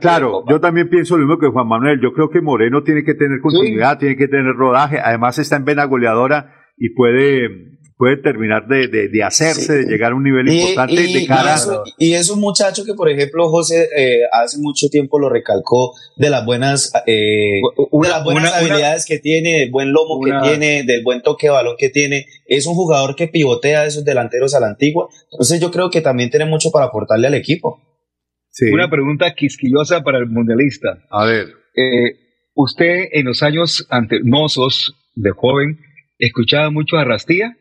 claro, 0.00 0.44
yo 0.48 0.60
también 0.60 0.90
pienso 0.90 1.16
lo 1.16 1.24
mismo 1.24 1.38
que 1.38 1.46
Juan 1.46 1.68
Manuel. 1.68 2.00
Yo 2.02 2.12
creo 2.12 2.28
que 2.30 2.40
Moreno 2.40 2.82
tiene 2.82 3.04
que 3.04 3.14
tener 3.14 3.40
continuidad, 3.40 3.98
tiene 3.98 4.16
que 4.16 4.26
tener 4.26 4.54
rodaje. 4.56 4.98
Además 4.98 5.38
está 5.38 5.56
en 5.56 5.64
vena 5.64 5.84
goleadora 5.84 6.52
y 6.76 6.90
puede 6.90 7.74
puede 8.04 8.18
terminar 8.18 8.68
de, 8.68 9.08
de, 9.08 9.22
hacerse, 9.22 9.78
de 9.78 9.84
llegar 9.86 10.12
a 10.12 10.14
un 10.14 10.24
nivel 10.24 10.46
importante 10.46 10.94
de 10.94 11.26
cara. 11.26 11.56
Y, 11.96 12.12
es 12.12 12.28
un 12.28 12.38
muchacho 12.38 12.84
que, 12.84 12.92
por 12.92 13.08
ejemplo, 13.08 13.48
José 13.48 13.88
eh, 13.96 14.18
hace 14.30 14.58
mucho 14.58 14.88
tiempo 14.90 15.18
lo 15.18 15.30
recalcó 15.30 15.94
de 16.14 16.28
las 16.28 16.44
buenas, 16.44 16.92
eh, 17.06 17.62
de 17.62 18.08
las 18.10 18.22
buenas 18.22 18.52
habilidades 18.52 19.06
que 19.06 19.20
tiene, 19.20 19.60
del 19.60 19.70
buen 19.70 19.92
lomo 19.92 20.20
que 20.20 20.32
tiene, 20.42 20.82
del 20.82 21.02
buen 21.02 21.22
toque 21.22 21.46
de 21.46 21.52
balón 21.54 21.76
que 21.78 21.88
tiene. 21.88 22.26
Es 22.44 22.66
un 22.66 22.74
jugador 22.74 23.16
que 23.16 23.26
pivotea 23.26 23.80
a 23.80 23.86
esos 23.86 24.04
delanteros 24.04 24.54
a 24.54 24.60
la 24.60 24.66
antigua. 24.66 25.08
Entonces 25.32 25.58
yo 25.58 25.70
creo 25.70 25.88
que 25.88 26.02
también 26.02 26.28
tiene 26.28 26.44
mucho 26.44 26.70
para 26.70 26.84
aportarle 26.84 27.28
al 27.28 27.34
equipo. 27.34 27.80
Una 28.70 28.90
pregunta 28.90 29.32
quisquillosa 29.34 30.02
para 30.02 30.18
el 30.18 30.26
mundialista. 30.26 30.98
A 31.08 31.24
ver. 31.24 31.46
Eh, 31.74 32.18
usted 32.54 33.08
en 33.12 33.24
los 33.24 33.42
años 33.42 33.88
mozos 34.24 34.94
de 35.14 35.30
joven 35.30 35.78
escuchaba 36.18 36.68
mucho 36.70 36.98
a 36.98 37.04
Rastía. 37.04 37.56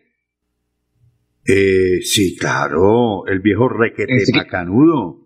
Eh, 1.46 2.02
sí, 2.02 2.38
claro, 2.38 3.26
el 3.28 3.40
viejo 3.40 3.68
requete 3.68 4.24
macanudo. 4.34 5.18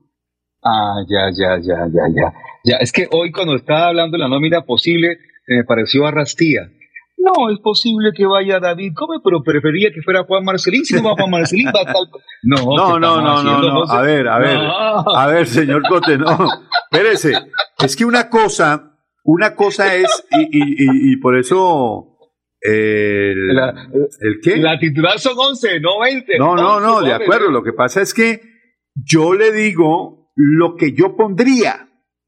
Ah, 0.64 0.96
ya, 1.08 1.30
ya, 1.32 1.58
ya, 1.62 1.86
ya, 1.88 2.04
ya. 2.16 2.34
Ya, 2.64 2.78
es 2.78 2.92
que 2.92 3.08
hoy 3.12 3.32
cuando 3.32 3.56
estaba 3.56 3.90
hablando 3.90 4.18
de 4.18 4.24
la 4.24 4.30
nómina 4.30 4.64
posible, 4.64 5.20
me 5.48 5.64
pareció 5.64 6.08
a 6.08 6.12
Rastía. 6.12 6.70
No, 7.18 7.50
es 7.52 7.60
posible 7.60 8.12
que 8.16 8.26
vaya 8.26 8.60
David 8.60 8.94
Come, 8.96 9.18
pero 9.24 9.44
prefería 9.44 9.92
que 9.94 10.02
fuera 10.02 10.24
Juan 10.24 10.44
Marcelín. 10.44 10.86
Si 10.86 10.96
no 10.96 11.04
va 11.04 11.16
Juan 11.16 11.32
Marcelín, 11.32 11.68
va 11.68 11.84
tal. 11.86 12.10
No, 12.44 12.76
no, 12.76 13.00
no, 13.00 13.22
no, 13.22 13.44
no, 13.44 13.62
no. 13.62 13.84
A 13.92 14.02
ver, 14.02 14.28
a 14.28 14.38
ver, 14.38 14.60
a 14.60 15.28
ver, 15.28 15.48
señor 15.48 15.82
Cote, 15.88 16.18
no. 16.18 16.48
Espérese. 16.92 17.34
Es 17.84 17.96
que 17.96 18.06
una 18.06 18.30
cosa, 18.30 18.98
una 19.24 19.56
cosa 19.56 19.96
es, 19.96 20.26
y, 20.32 20.44
y, 20.44 21.14
y 21.14 21.18
por 21.18 21.38
eso 21.38 22.17
el, 22.70 23.56
la, 23.56 23.90
¿El 24.20 24.40
qué? 24.42 24.58
La 24.58 24.78
titular 24.78 25.18
son 25.20 25.34
11, 25.38 25.80
no 25.80 26.00
20. 26.02 26.38
No, 26.38 26.56
no, 26.56 26.82
no, 26.82 27.02
de 27.02 27.14
acuerdo. 27.14 27.50
Lo 27.50 27.64
que 27.64 27.72
pasa 27.72 28.02
es 28.02 28.14
que 28.14 28.42
yo 28.94 29.34
le 29.34 29.54
digo 29.54 30.32
lo 30.36 30.76
que 30.76 30.92
yo 30.92 31.16
pondría, 31.16 31.88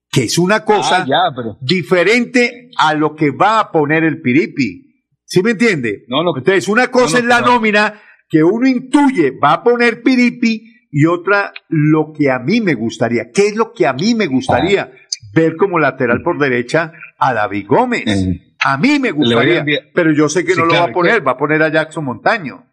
que 0.10 0.24
es 0.24 0.38
una 0.38 0.64
cosa 0.64 1.06
ah, 1.06 1.58
diferente 1.60 2.70
a 2.78 2.94
lo 2.94 3.16
que 3.16 3.32
va 3.32 3.60
a 3.60 3.72
poner 3.72 4.06
el 4.06 4.22
Piripi. 4.22 5.04
¿Sí 5.26 5.44
me 5.44 5.52
entiende? 5.52 6.06
No, 6.08 6.24
no. 6.24 6.32
Entonces, 6.38 6.70
una 6.70 6.88
cosa 6.88 7.20
es 7.20 7.26
la 7.26 7.42
nómina 7.42 8.02
que 8.30 8.42
uno 8.42 8.66
intuye 8.68 9.32
va 9.32 9.54
a 9.54 9.64
poner 9.64 10.02
Piripi 10.02 10.88
y 10.90 11.06
otra 11.06 11.52
lo 11.68 12.14
que 12.18 12.32
a 12.32 12.40
mí 12.40 12.62
me 12.62 12.76
gustaría. 12.76 13.30
¿Qué 13.32 13.48
es 13.48 13.56
lo 13.58 13.74
que 13.74 13.86
a 13.86 13.94
mí 13.94 14.16
me 14.16 14.28
gustaría? 14.28 14.92
Ah. 14.94 14.98
Ver 15.36 15.58
como 15.58 15.80
lateral 15.80 16.22
por 16.24 16.40
derecha 16.40 16.94
a 17.18 17.34
David 17.34 17.68
Gómez. 17.68 18.06
A 18.64 18.78
mí 18.78 19.00
me 19.00 19.12
gustaría, 19.12 19.64
pero 19.94 20.12
yo 20.12 20.28
sé 20.28 20.44
que 20.44 20.56
no 20.56 20.66
lo 20.66 20.74
va 20.74 20.86
a 20.86 20.92
poner, 20.92 21.26
va 21.26 21.32
a 21.32 21.38
poner 21.38 21.64
a 21.64 21.72
Jackson 21.72 22.04
Montaño. 22.04 22.66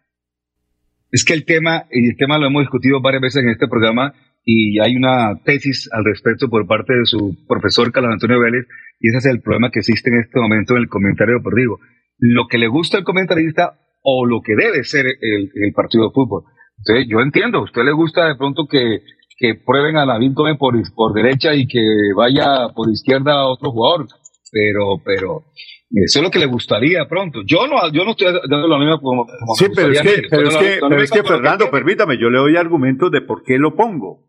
Es 1.11 1.23
que 1.23 1.33
el 1.33 1.45
tema, 1.45 1.85
y 1.91 2.09
el 2.09 2.17
tema 2.17 2.37
lo 2.37 2.47
hemos 2.47 2.63
discutido 2.63 3.01
varias 3.01 3.21
veces 3.21 3.43
en 3.43 3.49
este 3.49 3.67
programa, 3.67 4.13
y 4.43 4.79
hay 4.79 4.95
una 4.95 5.41
tesis 5.43 5.89
al 5.91 6.03
respecto 6.05 6.49
por 6.49 6.67
parte 6.67 6.93
de 6.93 7.05
su 7.05 7.37
profesor 7.47 7.91
Carlos 7.91 8.13
Antonio 8.13 8.39
Vélez, 8.39 8.65
y 8.99 9.09
ese 9.09 9.17
es 9.19 9.25
el 9.25 9.41
problema 9.41 9.71
que 9.71 9.79
existe 9.79 10.09
en 10.09 10.19
este 10.19 10.39
momento 10.39 10.75
en 10.75 10.83
el 10.83 10.89
comentario 10.89 11.35
deportivo. 11.35 11.79
Lo 12.17 12.47
que 12.47 12.57
le 12.57 12.67
gusta 12.67 12.97
al 12.97 13.03
comentarista 13.03 13.79
o 14.01 14.25
lo 14.25 14.41
que 14.41 14.55
debe 14.55 14.83
ser 14.83 15.05
el, 15.05 15.73
partido 15.73 16.05
de 16.05 16.13
fútbol. 16.13 16.43
Entonces, 16.77 17.07
yo 17.09 17.19
entiendo, 17.19 17.59
a 17.59 17.63
usted 17.63 17.83
le 17.83 17.91
gusta 17.91 18.27
de 18.27 18.35
pronto 18.35 18.67
que, 18.69 19.01
que 19.37 19.55
prueben 19.55 19.97
a 19.97 20.05
David 20.05 20.31
Gómez 20.33 20.57
por, 20.57 20.75
por 20.93 21.13
derecha 21.13 21.53
y 21.53 21.67
que 21.67 21.81
vaya 22.15 22.69
por 22.73 22.89
izquierda 22.89 23.33
a 23.33 23.47
otro 23.47 23.71
jugador, 23.71 24.07
pero, 24.51 25.01
pero 25.03 25.43
eso 25.89 26.19
es 26.19 26.23
lo 26.23 26.31
que 26.31 26.39
le 26.39 26.47
gustaría 26.47 27.07
pronto. 27.07 27.41
Yo 27.45 27.67
no, 27.67 27.91
yo 27.91 28.03
no 28.03 28.11
estoy 28.11 28.27
dando 28.49 28.67
lo 28.67 28.77
mismo 28.79 28.99
como, 28.99 29.25
Sí, 29.55 29.67
pero 29.73 29.91
es 29.91 30.01
que, 30.01 30.23
pero 30.29 30.49
es 30.49 30.57
que, 30.57 30.79
pero 30.81 31.01
es 31.01 31.11
que 31.11 31.23
Fernando, 31.23 31.71
permítame, 31.71 32.17
yo 32.19 32.29
le 32.29 32.39
doy 32.39 32.57
argumentos 32.57 33.11
de 33.11 33.21
por 33.21 33.43
qué 33.43 33.57
lo 33.57 33.75
pongo. 33.75 34.27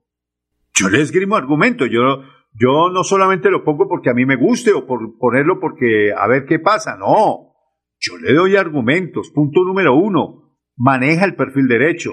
Yo 0.75 0.89
le 0.89 1.01
esgrimo 1.01 1.37
argumentos. 1.37 1.89
Yo, 1.91 2.23
yo 2.53 2.91
no 2.91 3.03
solamente 3.03 3.51
lo 3.51 3.65
pongo 3.65 3.89
porque 3.89 4.11
a 4.11 4.15
mí 4.15 4.25
me 4.25 4.37
guste 4.37 4.73
o 4.73 4.87
por 4.87 5.19
ponerlo 5.19 5.59
porque 5.61 6.13
a 6.17 6.27
ver 6.29 6.47
qué 6.47 6.61
pasa. 6.61 6.97
No. 6.97 7.55
Yo 7.99 8.17
le 8.19 8.33
doy 8.33 8.55
argumentos. 8.55 9.31
Punto 9.35 9.65
número 9.65 9.97
uno, 9.97 10.55
maneja 10.77 11.25
el 11.25 11.35
perfil 11.35 11.67
derecho. 11.67 12.13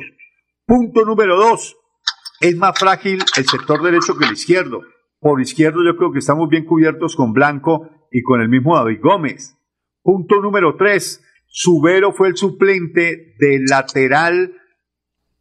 Punto 0.66 1.06
número 1.06 1.38
dos, 1.38 1.78
es 2.42 2.58
más 2.58 2.78
frágil 2.78 3.20
el 3.38 3.46
sector 3.46 3.84
derecho 3.84 4.18
que 4.18 4.26
el 4.26 4.34
izquierdo. 4.34 4.82
Por 5.20 5.40
izquierdo 5.42 5.84
yo 5.86 5.96
creo 5.96 6.12
que 6.12 6.20
estamos 6.20 6.50
bien 6.50 6.66
cubiertos 6.66 7.16
con 7.16 7.34
Blanco 7.34 7.90
y 8.18 8.22
con 8.24 8.40
el 8.42 8.48
mismo 8.48 8.76
David 8.78 9.00
Gómez. 9.02 9.58
Punto 10.02 10.42
número 10.42 10.76
tres. 10.78 11.22
Subero 11.48 12.14
fue 12.14 12.30
el 12.30 12.38
suplente 12.38 13.36
del 13.40 13.66
lateral 13.70 14.54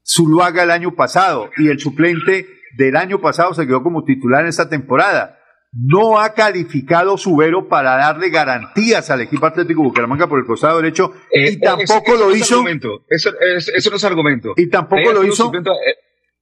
Zuluaga 0.07 0.65
el 0.65 0.71
año 0.71 0.95
pasado 0.95 1.51
y 1.57 1.69
el 1.69 1.79
suplente 1.79 2.47
del 2.77 2.97
año 2.97 3.21
pasado 3.21 3.55
se 3.55 3.67
quedó 3.67 3.83
como 3.83 4.03
titular 4.05 4.43
en 4.43 4.49
esta 4.49 4.69
temporada. 4.69 5.39
No 5.73 6.21
ha 6.21 6.35
calificado 6.35 7.17
Subero 7.17 7.69
para 7.69 7.97
darle 7.97 8.31
garantías 8.31 9.11
al 9.11 9.21
equipo 9.23 9.47
Atlético 9.47 9.83
Bucaramanga 9.83 10.29
por 10.29 10.39
el 10.41 10.47
costado 10.47 10.77
derecho 10.81 11.13
Eh, 11.31 11.53
y 11.53 11.61
tampoco 11.61 12.13
eso- 12.15 12.15
eso 12.15 12.17
lo 12.19 12.27
no 12.29 12.33
es 12.35 12.41
hizo. 12.41 13.05
Eso, 13.09 13.31
es- 13.41 13.69
eso 13.69 13.91
no 13.91 13.97
es 13.97 14.05
argumento. 14.05 14.53
Y 14.57 14.69
tampoco 14.69 15.13
lo 15.13 15.25
hizo- 15.25 15.45
suplente, 15.45 15.71
eh, 15.71 15.95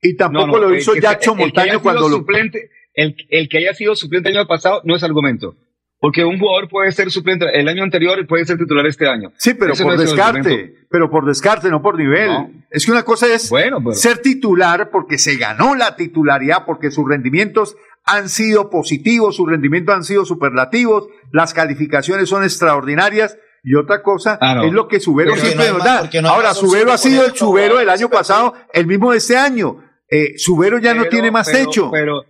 Y 0.03 0.17
tampoco 0.17 0.47
no, 0.47 0.53
no, 0.55 0.59
lo 0.63 0.71
el 0.71 0.79
hizo 0.81 0.95
Jackson 0.97 1.37
haya 1.37 1.45
Montaño 1.47 1.81
cuando 1.83 2.09
lo. 2.09 2.17
suplente, 2.17 2.71
el, 2.95 3.15
el 3.31 3.49
que 3.49 3.59
haya 3.59 3.73
sido 3.75 3.95
suplente 3.95 4.29
el 4.31 4.37
año 4.39 4.49
pasado 4.49 4.81
no 4.85 4.97
es 4.97 5.03
argumento. 5.05 5.55
Porque 6.03 6.25
un 6.25 6.37
jugador 6.39 6.69
puede 6.69 6.91
ser 6.91 7.11
suplente 7.13 7.47
el 7.55 7.69
año 7.69 7.85
anterior 7.85 8.19
y 8.19 8.25
puede 8.27 8.45
ser 8.45 8.59
titular 8.59 8.85
este 8.87 9.09
año. 9.09 9.33
Sí, 9.39 9.55
pero 9.55 9.73
Eso 9.73 9.85
por 9.85 9.95
no 9.95 10.01
descarte, 10.03 10.75
pero 10.91 11.09
por 11.09 11.25
descarte, 11.25 11.71
no 11.71 11.81
por 11.81 11.97
nivel. 11.97 12.27
No. 12.27 12.51
Es 12.71 12.85
que 12.85 12.91
una 12.91 13.05
cosa 13.05 13.33
es 13.33 13.49
Bueno, 13.49 13.79
pero- 13.79 13.95
ser 13.95 14.19
titular 14.19 14.91
porque 14.91 15.17
se 15.17 15.37
ganó 15.37 15.77
la 15.77 15.95
titularidad, 15.95 16.65
porque 16.67 16.91
sus 16.91 17.09
rendimientos 17.09 17.77
han 18.05 18.29
sido 18.29 18.69
positivos, 18.69 19.37
sus 19.37 19.49
rendimientos 19.49 19.95
han 19.95 20.03
sido 20.03 20.25
superlativos, 20.25 21.07
las 21.31 21.55
calificaciones 21.55 22.29
son 22.29 22.43
extraordinarias. 22.43 23.39
Y 23.65 23.77
otra 23.77 24.03
cosa 24.03 24.39
Ah, 24.41 24.57
no. 24.57 24.65
es 24.65 24.73
lo 24.73 24.89
que 24.89 24.99
Subero 24.99 25.37
siempre 25.37 25.71
nos 25.71 25.85
da. 25.85 26.11
Ahora, 26.29 26.53
Subero 26.53 26.91
ha 26.93 26.99
sido 26.99 27.25
el 27.25 27.37
Subero 27.37 27.79
del 27.79 27.89
año 27.91 28.09
pasado, 28.11 28.55
el 28.73 28.89
mismo 28.89 29.13
de 29.13 29.19
este 29.19 29.37
año. 29.37 29.77
Eh, 30.11 30.37
Subero 30.37 30.79
ya 30.79 30.95
no 30.95 31.05
tiene 31.05 31.31
más 31.31 31.49
pero- 31.49 31.65
techo. 31.67 31.91
Pero, 31.93 32.25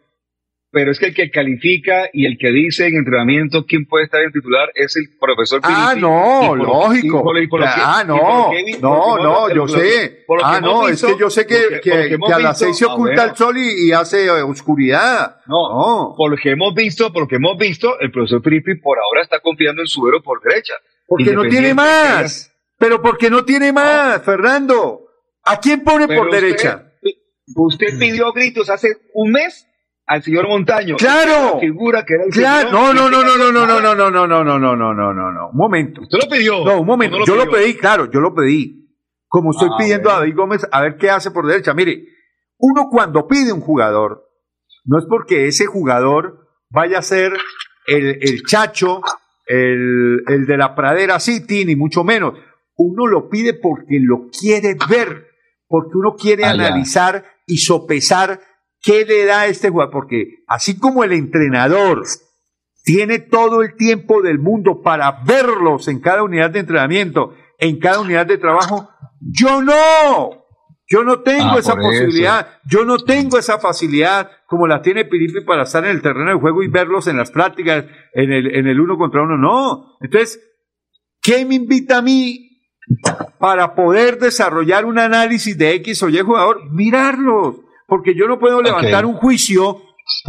pero 0.72 0.90
es 0.90 0.98
que 0.98 1.06
el 1.06 1.14
que 1.14 1.30
califica 1.30 2.08
y 2.14 2.24
el 2.26 2.38
que 2.38 2.50
dice 2.50 2.86
en 2.86 2.96
entrenamiento 2.96 3.66
quién 3.66 3.84
puede 3.86 4.04
estar 4.06 4.22
en 4.22 4.32
titular 4.32 4.70
es 4.74 4.96
el 4.96 5.04
profesor 5.20 5.60
Ah, 5.62 5.94
no, 5.96 6.44
por 6.48 6.58
lógico. 6.58 7.22
por- 7.22 7.48
por 7.50 7.62
ah, 7.64 8.04
por 8.06 8.06
no, 8.08 8.50
no, 8.80 9.16
no, 9.22 9.48
yo 9.54 9.66
por 9.66 9.70
sé. 9.70 10.24
por 10.26 10.40
Ah, 10.42 10.60
no, 10.62 10.88
es 10.88 11.02
que 11.04 11.14
yo 11.18 11.28
sé 11.28 11.46
que, 11.46 11.56
por 11.70 11.80
que- 11.82 12.08
que- 12.08 12.18
por 12.18 12.32
a 12.32 12.38
las 12.38 12.58
seis 12.58 12.76
se 12.78 12.86
oculta 12.86 13.24
el 13.24 13.36
sol 13.36 13.56
y, 13.58 13.88
y 13.88 13.92
hace 13.92 14.24
eh, 14.26 14.30
oscuridad. 14.42 15.36
No, 15.46 16.14
por 16.16 16.30
lo 16.30 16.36
que 16.36 16.50
hemos 16.52 16.74
visto, 16.74 17.12
por 17.12 17.22
lo 17.24 17.28
que 17.28 17.36
hemos 17.36 17.56
visto, 17.58 18.00
el 18.00 18.10
profesor 18.10 18.42
Filippi 18.42 18.76
por 18.76 18.98
ahora 18.98 19.20
está 19.22 19.40
confiando 19.40 19.82
en 19.82 19.86
Subero 19.88 20.22
por 20.22 20.40
derecha. 20.42 20.74
Porque 21.06 21.32
no 21.32 21.42
tiene 21.48 21.74
más. 21.74 22.50
Pero 22.78 23.02
porque 23.02 23.28
no 23.30 23.44
tiene 23.44 23.72
más, 23.72 24.22
Fernando. 24.24 25.00
¿A 25.44 25.60
quién 25.60 25.82
pone 25.84 26.06
por 26.08 26.28
usted- 26.28 26.40
derecha? 26.40 26.88
Usted 27.54 27.98
pidió 27.98 28.32
gritos 28.32 28.70
hace 28.70 28.88
un 29.14 29.32
mes 29.32 29.66
al 30.07 30.22
señor 30.22 30.48
Montaño. 30.48 30.96
Claro. 30.96 31.55
La 31.55 31.61
figura 31.61 32.05
que 32.05 32.14
era 32.14 32.24
el 32.24 32.30
Claro, 32.30 32.68
señor, 32.68 32.94
no, 32.94 32.94
no, 32.94 33.11
no, 33.11 33.22
no, 33.24 33.36
no, 33.38 33.53
no, 33.53 33.66
nada. 33.66 33.80
no, 33.82 33.94
no, 33.94 34.11
no, 34.11 34.26
no, 34.26 34.44
no, 34.44 34.76
no, 34.76 34.94
no, 34.94 35.12
no, 35.14 35.32
no, 35.32 35.48
un 35.50 35.57
momento. 35.57 36.00
Usted 36.03 36.18
lo 36.22 36.28
pidió. 36.28 36.64
No, 36.64 36.80
un 36.80 36.86
momento, 36.86 37.16
¿O 37.16 37.20
no 37.20 37.24
yo 37.26 37.36
lo 37.36 37.44
pidió? 37.44 37.57
pedí, 37.59 37.74
claro, 37.76 38.11
yo 38.11 38.20
lo 38.20 38.34
pedí. 38.34 38.78
Como 39.28 39.53
estoy 39.53 39.68
Ah, 39.72 39.76
pidiendo 39.78 40.11
a. 40.11 40.14
David 40.18 40.34
Gómez 40.36 40.66
a 40.70 40.80
ver 40.82 40.96
qué 40.98 41.09
hace 41.11 41.30
por 41.30 41.46
derecha. 41.46 41.72
Mire, 41.72 42.05
uno 42.59 42.88
cuando 42.90 43.26
pide 43.26 43.53
un 43.53 43.61
jugador, 43.61 44.24
no 44.84 44.98
es 44.98 45.05
porque 45.09 45.46
ese 45.46 45.66
jugador 45.66 46.48
vaya 46.68 46.98
a 46.98 47.03
ser 47.03 47.32
el, 47.86 48.18
el 48.20 48.42
chacho, 48.46 49.00
el, 49.46 50.22
el 50.26 50.46
de 50.46 50.57
la 50.57 50.74
pradera 50.74 51.18
City, 51.20 51.64
ni 51.64 51.76
mucho 51.76 52.05
menos. 52.05 52.34
Uno 52.76 53.07
lo 53.07 53.28
pide 53.28 53.55
porque 53.55 53.98
lo 54.00 54.28
quiere 54.38 54.76
ver, 54.88 55.26
porque 55.66 55.90
uno 55.94 56.14
quiere 56.14 56.44
Ah, 56.44 56.55
ya. 56.57 56.66
analizar 56.66 57.24
y 57.46 57.59
sopesar 57.59 58.40
qué 58.83 59.05
le 59.05 59.24
da 59.24 59.43
a 59.43 59.47
este 59.47 59.70
jugador. 59.70 59.93
Porque 59.93 60.43
así 60.47 60.78
como 60.78 61.05
el 61.05 61.12
entrenador 61.12 62.03
tiene 62.85 63.20
todo 63.20 63.62
el 63.62 63.76
tiempo 63.76 64.22
del 64.22 64.39
mundo 64.39 64.80
para 64.83 65.22
verlos 65.24 65.89
en 65.89 66.01
cada 66.01 66.22
unidad 66.22 66.51
de 66.51 66.61
entrenamiento, 66.61 67.35
en 67.59 67.78
cada 67.78 68.01
unidad 68.01 68.26
de 68.26 68.39
trabajo. 68.39 68.89
Yo 69.20 69.62
no, 69.62 70.43
yo 70.89 71.05
no 71.05 71.20
tengo 71.20 71.53
Ah, 71.55 71.59
esa 71.61 71.72
eso. 71.74 71.80
posibilidad, 71.80 72.49
yo 72.68 72.85
no 72.85 72.99
tengo 72.99 73.39
esa 73.39 73.61
facilidad 73.61 74.30
como 74.49 74.66
la 74.66 74.83
tiene 74.83 75.05
Piripi 75.05 75.45
para 75.45 75.62
estar 75.62 75.85
en 75.85 75.93
el 75.93 76.03
terreno 76.03 76.33
de 76.33 76.41
juego 76.41 76.62
y 76.64 76.68
verlos 76.68 77.07
en 77.07 77.16
las 77.18 77.30
prácticas, 77.30 77.85
en 78.14 78.33
el, 78.33 78.55
en 78.55 78.66
el 78.66 78.80
uno 78.80 78.99
contra 78.99 79.22
uno. 79.22 79.39
No, 79.39 79.97
entonces, 80.01 80.41
¿qué 81.22 81.47
me 81.47 81.55
invita 81.55 81.99
a 81.99 82.03
mí 82.03 82.49
para 83.39 83.76
poder 83.76 84.18
desarrollar 84.18 84.85
un 84.85 84.99
análisis 84.99 85.57
de 85.57 85.72
X 85.76 86.03
o 86.03 86.09
Y 86.09 86.18
jugador? 86.20 86.68
Mirarlos, 86.72 87.61
porque 87.93 88.14
yo 88.14 88.26
no 88.26 88.38
puedo 88.38 88.62
levantar 88.62 89.05
un 89.05 89.12
juicio 89.16 89.82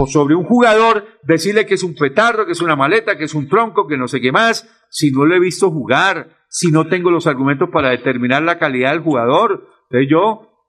sobre 0.08 0.36
un 0.36 0.44
jugador, 0.44 1.08
decirle 1.24 1.66
que 1.66 1.76
es 1.76 1.84
un 1.84 1.96
petardo, 1.96 2.46
que 2.46 2.52
es 2.52 2.60
una 2.60 2.76
maleta, 2.76 3.18
que 3.18 3.24
es 3.24 3.34
un 3.34 3.48
tronco, 3.48 3.88
que 3.88 3.96
no 3.96 4.10
sé 4.10 4.20
qué 4.20 4.34
más, 4.34 4.68
si 4.90 5.12
no 5.12 5.24
lo 5.24 5.34
he 5.34 5.40
visto 5.40 5.72
jugar, 5.72 6.36
si 6.50 6.72
no 6.72 6.90
tengo 6.90 7.10
los 7.10 7.26
argumentos 7.26 7.70
para 7.72 7.92
determinar 7.92 8.44
la 8.44 8.60
calidad 8.60 8.92
del 8.92 9.00
jugador. 9.00 9.66
Entonces 9.84 10.10
yo 10.12 10.68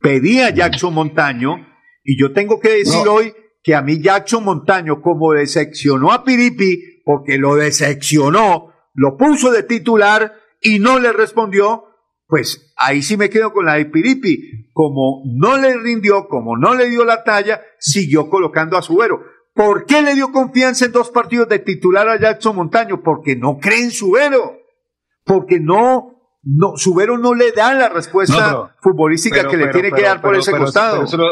pedí 0.00 0.38
a 0.38 0.50
Jackson 0.50 0.94
Montaño 0.94 1.66
y 2.04 2.16
yo 2.16 2.32
tengo 2.32 2.60
que 2.60 2.76
decir 2.76 3.04
No. 3.04 3.14
hoy 3.14 3.34
que 3.64 3.74
a 3.74 3.82
mí 3.82 4.00
Jackson 4.00 4.44
Montaño, 4.44 5.02
como 5.02 5.32
decepcionó 5.32 6.12
a 6.12 6.22
Piripi, 6.22 7.02
porque 7.04 7.38
lo 7.38 7.56
decepcionó, 7.56 8.72
lo 8.94 9.16
puso 9.16 9.50
de 9.50 9.64
titular 9.64 10.32
y 10.60 10.78
no 10.78 11.00
le 11.00 11.12
respondió, 11.12 11.86
pues 12.30 12.72
ahí 12.76 13.02
sí 13.02 13.16
me 13.16 13.28
quedo 13.28 13.52
con 13.52 13.66
la 13.66 13.74
de 13.74 13.86
Piripi. 13.86 14.70
Como 14.72 15.22
no 15.26 15.58
le 15.58 15.76
rindió, 15.76 16.28
como 16.28 16.56
no 16.56 16.74
le 16.74 16.88
dio 16.88 17.04
la 17.04 17.22
talla, 17.24 17.60
siguió 17.78 18.30
colocando 18.30 18.78
a 18.78 18.82
Subero. 18.82 19.20
¿Por 19.52 19.84
qué 19.84 20.00
le 20.00 20.14
dio 20.14 20.30
confianza 20.32 20.86
en 20.86 20.92
dos 20.92 21.10
partidos 21.10 21.48
de 21.48 21.58
titular 21.58 22.08
a 22.08 22.18
Jackson 22.18 22.56
Montaño? 22.56 23.02
Porque 23.02 23.36
no 23.36 23.58
cree 23.58 23.82
en 23.82 23.90
Subero. 23.90 24.56
Porque 25.24 25.58
no, 25.60 26.14
no, 26.42 26.76
Subero 26.76 27.18
no 27.18 27.34
le 27.34 27.52
da 27.52 27.74
la 27.74 27.88
respuesta 27.88 28.34
No, 28.34 28.46
pero- 28.46 28.70
futbolística 28.80 29.36
Pero- 29.38 29.50
que 29.50 29.56
le 29.56 29.62
pero- 29.64 29.72
tiene 29.74 29.92
que 29.92 30.02
dar 30.02 30.22
por 30.22 30.34
ese 30.36 30.52
costado. 30.52 30.92
Pero 30.94 31.04
eso, 31.04 31.16
no, 31.18 31.24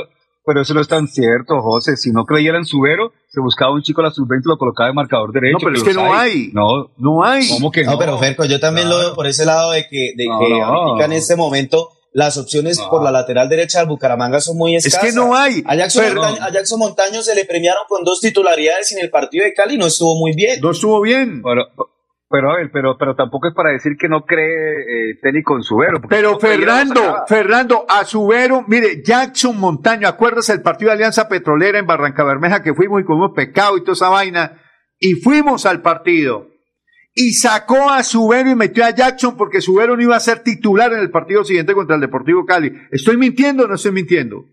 pero 0.49 0.63
eso 0.63 0.73
no 0.75 0.81
es 0.81 0.89
tan 0.89 1.07
cierto, 1.07 1.61
José. 1.61 1.97
Si 1.99 2.11
no 2.11 2.25
creyera 2.25 2.57
en 2.57 2.65
Subero, 2.65 3.13
se 3.29 3.41
buscaba 3.41 3.73
un 3.73 3.83
chico 3.83 4.01
a 4.01 4.05
la 4.05 4.11
sub-20 4.11 4.41
y 4.45 4.49
lo 4.49 4.57
colocaba 4.57 4.89
de 4.89 4.95
marcador 4.95 5.31
derecho. 5.33 5.59
No, 5.61 5.65
pero 5.65 5.77
es 5.77 5.83
que 5.85 5.93
no 5.95 6.15
hay. 6.15 6.51
No, 6.55 6.91
no 6.97 7.23
hay. 7.25 7.47
¿Cómo 7.51 7.71
que 7.71 7.85
no? 7.85 7.93
No, 7.93 7.99
pero 7.99 8.19
Ferco, 8.19 8.45
yo 8.47 8.59
también 8.59 8.89
lo 8.89 8.99
veo 8.99 9.15
por 9.15 9.27
ese 9.27 9.45
lado 9.45 9.73
de 9.73 9.87
que, 9.87 10.13
de 10.17 10.27
No, 10.27 10.39
que 10.41 10.49
no. 10.49 11.01
en 11.03 11.13
este 11.13 11.37
momento 11.37 11.91
las 12.15 12.39
opciones 12.39 12.79
No. 12.79 12.89
por 12.89 13.03
la 13.05 13.11
lateral 13.11 13.49
derecha 13.51 13.81
del 13.81 13.89
Bucaramanga 13.89 14.41
son 14.41 14.57
muy 14.57 14.75
Es 14.75 14.87
escasas. 14.87 15.11
que 15.11 15.15
no 15.15 15.37
hay. 15.37 15.63
A 15.67 15.77
Jackson, 15.77 16.05
Pero- 16.09 16.23
Montaño, 16.23 16.45
a 16.47 16.51
Jackson 16.53 16.79
Montaño 16.79 17.23
se 17.23 17.35
le 17.35 17.45
premiaron 17.45 17.83
con 17.87 18.03
dos 18.03 18.21
titularidades 18.21 18.91
en 18.93 19.01
el 19.01 19.11
partido 19.11 19.45
de 19.45 19.53
Cali 19.53 19.75
y 19.75 19.79
no 19.79 19.87
estuvo 19.87 20.19
muy 20.19 20.33
bien. 20.35 20.59
No 20.63 20.71
estuvo 20.71 21.01
bien. 21.03 21.43
Pero, 21.43 21.67
pero, 22.31 22.51
a 22.51 22.57
ver, 22.57 22.71
pero, 22.73 22.97
pero 22.99 23.15
tampoco 23.15 23.49
es 23.49 23.55
para 23.55 23.71
decir 23.71 23.93
que 23.99 24.09
no 24.09 24.25
cree 24.25 25.13
eh, 25.13 25.19
técnico 25.23 25.57
en 25.57 25.63
Subero. 25.63 26.01
Pero 26.09 26.39
Fernando. 26.39 27.25
Fernando, 27.27 27.87
a 27.89 28.05
Subero, 28.05 28.65
mire, 28.69 29.03
Jackson 29.03 29.59
Montaño, 29.59 30.09
¿acuerdas 30.09 30.49
el 30.51 30.63
partido 30.63 30.91
de 30.91 30.97
Alianza 30.97 31.29
Petrolera 31.29 31.79
en 31.79 31.87
Barranca 31.87 32.25
Bermeja 32.25 32.63
que 32.63 32.75
fuimos 32.75 33.01
y 33.01 33.05
comimos 33.05 33.33
pecado 33.35 33.77
y 33.77 33.81
toda 33.81 33.95
esa 33.95 34.09
vaina? 34.11 34.61
Y 34.99 35.15
fuimos 35.15 35.65
al 35.65 35.81
partido. 35.81 36.49
Y 37.15 37.33
sacó 37.33 37.91
a 37.91 38.03
Subero 38.03 38.51
y 38.51 38.55
metió 38.55 38.85
a 38.85 38.91
Jackson 38.91 39.37
porque 39.37 39.61
Subero 39.61 39.97
no 39.97 40.03
iba 40.03 40.15
a 40.15 40.21
ser 40.21 40.45
titular 40.45 40.93
en 40.93 41.01
el 41.01 41.11
partido 41.11 41.45
siguiente 41.45 41.73
contra 41.73 41.97
el 41.97 42.01
Deportivo 42.01 42.45
Cali. 42.45 42.73
¿Estoy 42.93 43.17
mintiendo 43.17 43.65
o 43.65 43.67
no 43.69 43.75
estoy 43.75 43.93
mintiendo? 43.93 44.45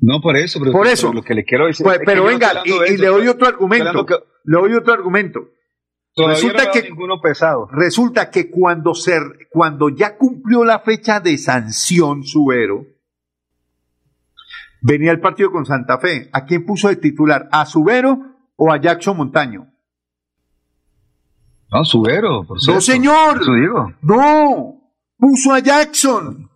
No, 0.00 0.20
por 0.20 0.36
eso. 0.36 0.58
Pero, 0.58 0.72
Por 0.72 0.82
pero 0.82 0.94
eso. 0.94 1.12
lo 1.12 1.22
que 1.22 1.34
le 1.34 1.44
quiero 1.44 1.66
decir. 1.66 1.84
Pues, 1.84 2.00
pero 2.04 2.22
no 2.22 2.28
venga, 2.28 2.62
y, 2.64 2.96
le 2.96 3.06
doy 3.06 3.28
otro 3.28 3.46
argumento. 3.46 4.04
que 4.04 4.14
Le 4.44 4.58
doy 4.58 4.74
otro 4.74 4.92
argumento. 4.92 5.48
Todavía 6.14 6.36
resulta 6.36 6.64
no 6.66 6.70
que- 6.72 6.82
ninguno 6.82 7.20
pesado. 7.20 7.68
Resulta 7.72 8.30
que 8.30 8.50
cuando, 8.50 8.94
se, 8.94 9.18
cuando 9.50 9.88
ya 9.88 10.16
cumplió 10.16 10.64
la 10.64 10.80
fecha 10.80 11.20
de 11.20 11.38
sanción 11.38 12.22
Subero, 12.24 12.86
venía 14.80 15.12
el 15.12 15.20
partido 15.20 15.50
con 15.52 15.64
Santa 15.66 15.98
Fe. 15.98 16.28
¿A 16.32 16.44
quién 16.44 16.64
puso 16.66 16.88
de 16.88 16.96
titular? 16.96 17.48
¿A 17.52 17.64
Subero 17.66 18.18
o 18.56 18.72
a 18.72 18.78
Jackson 18.80 19.16
Montaño? 19.16 19.68
No, 21.70 21.84
Subero, 21.84 22.44
por 22.46 22.56
No, 22.56 22.60
cierto. 22.60 22.80
señor. 22.82 23.40
Eso 23.40 23.54
digo. 23.54 23.92
No, 24.02 24.92
puso 25.16 25.52
a 25.54 25.60
Jackson. 25.60 26.50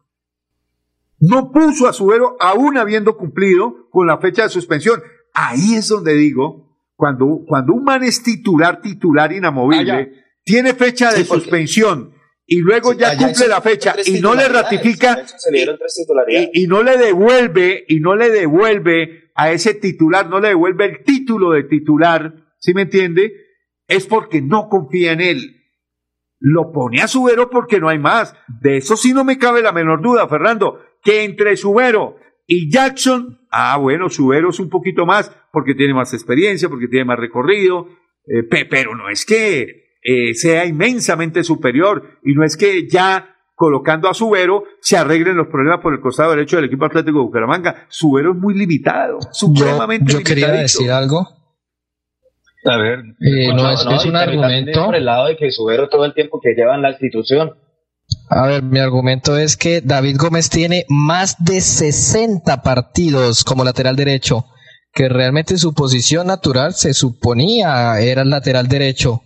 No 1.19 1.51
puso 1.51 1.89
a 1.89 1.95
Subero 1.95 2.37
aún 2.41 2.77
habiendo 2.77 3.17
cumplido 3.17 3.89
con 3.91 4.07
la 4.07 4.19
fecha 4.19 4.43
de 4.43 4.51
suspensión. 4.51 5.01
Ahí 5.33 5.75
es 5.75 5.89
donde 5.89 6.13
digo, 6.15 6.66
cuando, 6.97 7.43
cuando 7.47 7.75
un 7.75 7.85
man 7.85 8.03
es 8.03 8.23
titular, 8.23 8.81
titular 8.81 9.33
inamovible, 9.33 10.13
Ah, 10.13 10.23
tiene 10.43 10.75
fecha 10.75 11.11
de 11.13 11.19
Sí, 11.19 11.25
suspensión 11.25 12.15
y 12.47 12.61
luego 12.61 12.93
Sí, 12.93 12.99
ya 13.01 13.17
cumple 13.17 13.49
la 13.49 13.61
fecha 13.61 13.95
y 14.05 14.21
no 14.21 14.35
le 14.35 14.49
ratifica 14.49 15.25
y 16.53 16.67
no 16.67 16.83
le 16.83 16.97
devuelve 16.97 17.85
y 17.89 18.01
no 18.01 18.15
le 18.17 18.31
devuelve 18.31 19.31
a 19.35 19.51
ese 19.51 19.75
titular, 19.75 20.29
no 20.31 20.41
le 20.41 20.49
devuelve 20.49 20.87
el 20.87 21.05
título 21.05 21.51
de 21.51 21.65
titular, 21.65 22.33
¿sí 22.59 22.73
me 22.73 22.83
entiende? 22.83 23.33
Es 23.89 24.07
porque 24.07 24.41
no 24.41 24.69
confía 24.69 25.13
en 25.13 25.21
él. 25.21 25.53
Lo 26.39 26.73
pone 26.73 27.03
a 27.03 27.09
Subero 27.09 27.51
porque 27.51 27.81
no 27.81 27.89
hay 27.89 27.99
más. 27.99 28.35
De 28.61 28.77
eso 28.79 28.97
sí 28.97 29.13
no 29.13 29.25
me 29.25 29.39
cabe 29.39 29.63
la 29.63 29.73
menor 29.73 30.01
duda, 30.03 30.29
Fernando, 30.29 30.81
que 31.03 31.25
entre 31.25 31.57
Subero 31.57 32.17
Y 32.47 32.71
Jackson, 32.71 33.41
ah, 33.51 33.77
bueno, 33.79 34.09
Subero 34.09 34.51
es 34.51 34.61
un 34.61 34.71
poquito 34.71 35.05
más 35.05 35.31
porque 35.53 35.75
tiene 35.75 35.95
más 35.95 36.13
experiencia, 36.15 36.69
porque 36.69 36.87
tiene 36.89 37.05
más 37.05 37.19
recorrido, 37.19 37.89
eh, 38.27 38.45
pero 38.71 38.95
no 38.95 39.09
es 39.09 39.25
que 39.27 39.87
eh, 40.03 40.35
sea 40.35 40.65
inmensamente 40.65 41.43
superior 41.43 42.21
y 42.23 42.35
no 42.35 42.45
es 42.45 42.57
que 42.57 42.89
ya 42.89 43.37
colocando 43.57 44.09
a 44.09 44.15
Subero 44.15 44.65
se 44.81 44.97
arreglen 44.97 45.37
los 45.37 45.49
problemas 45.49 45.81
por 45.81 45.95
el 45.95 46.01
costado 46.01 46.31
derecho 46.31 46.57
del 46.57 46.67
equipo 46.67 46.85
Atlético 46.85 47.19
de 47.19 47.25
Bucaramanga. 47.25 47.87
Subero 47.89 48.33
es 48.33 48.39
muy 48.39 48.55
limitado, 48.55 49.19
supremamente 49.33 50.13
yo, 50.13 50.19
yo 50.19 50.25
quería 50.25 50.53
decir 50.53 50.91
algo. 50.91 51.27
A 52.65 52.79
ver, 52.79 53.01
eh, 53.21 53.55
no, 53.55 53.71
es, 53.71 53.87
es 53.91 54.05
un 54.07 54.17
argumento. 54.17 54.85
Por 54.85 54.97
el 54.97 55.05
lado 55.05 55.27
de 55.27 55.37
que 55.37 55.51
Subero 55.51 55.89
todo 55.89 56.05
el 56.05 56.15
tiempo 56.15 56.41
que 56.41 56.55
lleva 56.55 56.75
en 56.75 56.83
la 56.83 56.91
institución. 56.91 57.55
A 58.29 58.47
ver, 58.47 58.63
mi 58.63 58.81
argumento 58.81 59.39
es 59.39 59.57
que 59.57 59.81
David 59.81 60.17
Gómez 60.19 60.51
tiene 60.51 60.85
más 60.89 61.37
de 61.39 61.61
60 61.61 62.63
partidos 62.63 63.45
como 63.45 63.65
lateral 63.65 63.97
derecho, 63.97 64.47
que 64.93 65.09
realmente 65.09 65.59
su 65.59 65.75
posición 65.75 66.27
natural 66.27 66.75
se 66.75 66.93
suponía 66.93 68.01
era 68.01 68.23
el 68.23 68.31
lateral 68.31 68.69
derecho, 68.69 69.23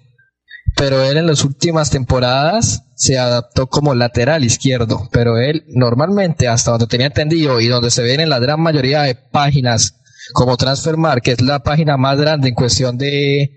pero 0.77 1.03
él 1.03 1.17
en 1.17 1.27
las 1.27 1.45
últimas 1.45 1.91
temporadas 1.91 2.85
se 2.95 3.19
adaptó 3.19 3.69
como 3.69 3.95
lateral 3.95 4.45
izquierdo, 4.45 5.09
pero 5.11 5.39
él 5.39 5.65
normalmente, 5.69 6.49
hasta 6.49 6.73
donde 6.73 6.87
tenía 6.87 7.07
entendido 7.07 7.61
y 7.61 7.69
donde 7.69 7.91
se 7.91 8.03
ven 8.03 8.21
en 8.21 8.29
la 8.29 8.39
gran 8.39 8.61
mayoría 8.61 9.03
de 9.03 9.15
páginas 9.15 9.95
como 10.35 10.57
Transfermarkt, 10.57 11.25
que 11.25 11.33
es 11.33 11.41
la 11.41 11.63
página 11.63 11.97
más 11.97 12.19
grande 12.19 12.49
en 12.49 12.55
cuestión 12.55 12.99
de, 12.99 13.51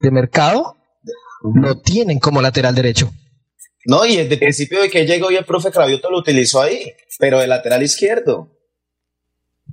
de 0.00 0.10
mercado, 0.10 0.76
lo 1.54 1.80
tienen 1.80 2.18
como 2.18 2.42
lateral 2.42 2.74
derecho. 2.74 3.10
No, 3.84 4.04
y 4.06 4.16
desde 4.16 4.34
el 4.34 4.38
principio 4.38 4.80
de 4.80 4.90
que 4.90 5.06
llegó 5.06 5.30
y 5.30 5.36
el 5.36 5.44
profe 5.44 5.70
Cravioto 5.70 6.10
lo 6.10 6.18
utilizó 6.18 6.62
ahí, 6.62 6.92
pero 7.18 7.40
de 7.40 7.46
lateral 7.46 7.82
izquierdo. 7.82 8.50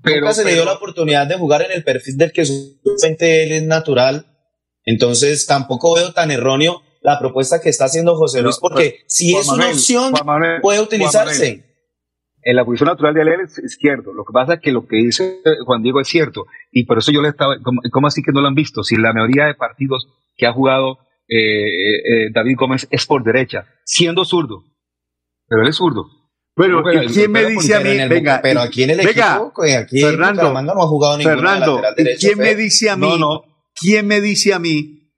Pero, 0.01 0.21
Nunca 0.21 0.33
se 0.33 0.45
le 0.45 0.53
dio 0.53 0.65
la 0.65 0.73
oportunidad 0.73 1.27
de 1.27 1.35
jugar 1.35 1.61
en 1.63 1.71
el 1.71 1.83
perfil 1.83 2.17
del 2.17 2.31
que 2.31 2.45
supuestamente 2.45 3.43
él 3.43 3.51
es 3.51 3.63
natural. 3.63 4.25
Entonces 4.85 5.45
tampoco 5.45 5.95
veo 5.95 6.13
tan 6.13 6.31
erróneo 6.31 6.81
la 7.01 7.19
propuesta 7.19 7.61
que 7.61 7.69
está 7.69 7.85
haciendo 7.85 8.15
José 8.15 8.41
Luis, 8.41 8.57
porque 8.59 8.99
si 9.07 9.35
es 9.35 9.47
una 9.47 9.69
opción, 9.69 10.13
puede 10.61 10.81
utilizarse. 10.81 11.65
En 12.41 12.55
la 12.55 12.63
posición 12.63 12.87
natural 12.87 13.13
de 13.13 13.21
él 13.21 13.27
es 13.43 13.59
izquierdo. 13.59 14.13
Lo 14.13 14.23
que 14.23 14.31
pasa 14.31 14.55
es 14.55 14.59
que 14.61 14.71
lo 14.71 14.87
que 14.87 14.95
dice 14.95 15.41
Juan 15.65 15.83
Diego 15.83 15.99
es 15.99 16.07
cierto. 16.07 16.45
Y 16.71 16.85
por 16.85 16.97
eso 16.97 17.11
yo 17.11 17.21
le 17.21 17.29
estaba. 17.29 17.57
¿Cómo, 17.91 18.07
así 18.07 18.21
que 18.21 18.31
no 18.31 18.41
lo 18.41 18.47
han 18.47 18.55
visto? 18.55 18.81
Si 18.83 18.95
la 18.95 19.11
mayoría 19.11 19.45
de 19.45 19.55
partidos 19.55 20.07
que 20.37 20.47
ha 20.47 20.53
jugado 20.53 20.99
eh, 21.29 22.25
eh, 22.25 22.29
David 22.33 22.55
Gómez 22.57 22.87
es 22.89 23.05
por 23.05 23.23
derecha, 23.23 23.67
siendo 23.85 24.25
zurdo. 24.25 24.63
Pero 25.47 25.61
él 25.61 25.69
es 25.69 25.75
zurdo. 25.75 26.07
Bueno, 26.55 26.81
¿y 26.91 27.07
quién 27.07 27.31
me 27.31 27.45
dice 27.45 27.75
a 27.75 27.79
mí? 27.79 27.95
Venga, 28.09 28.39
pero 28.41 28.61
aquí 28.61 28.83
en 28.83 28.89
el 28.89 28.97
venga, 28.97 29.37
equipo, 29.37 29.53
aquí 29.63 30.01
Fernando, 30.01 30.61
no 30.61 30.71
ha 30.71 30.87
jugado 30.87 31.17
Fernando, 31.19 31.81
¿quién 32.19 32.37
me 32.37 32.55
dice 32.55 32.89
a 32.89 32.97
mí? 32.97 33.07
No, 33.07 33.17
no. 33.17 33.43
¿Quién 33.79 34.07
me 34.07 34.19
dice 34.19 34.53
a 34.53 34.59
mí 34.59 35.13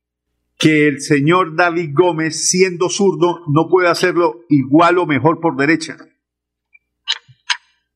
que 0.59 0.88
el 0.88 1.01
señor 1.01 1.55
David 1.55 1.91
Gómez, 1.93 2.47
siendo 2.47 2.89
zurdo, 2.89 3.39
no 3.47 3.68
puede 3.70 3.88
hacerlo 3.88 4.41
igual 4.49 4.99
o 4.99 5.07
mejor 5.07 5.39
por 5.39 5.57
derecha? 5.57 5.97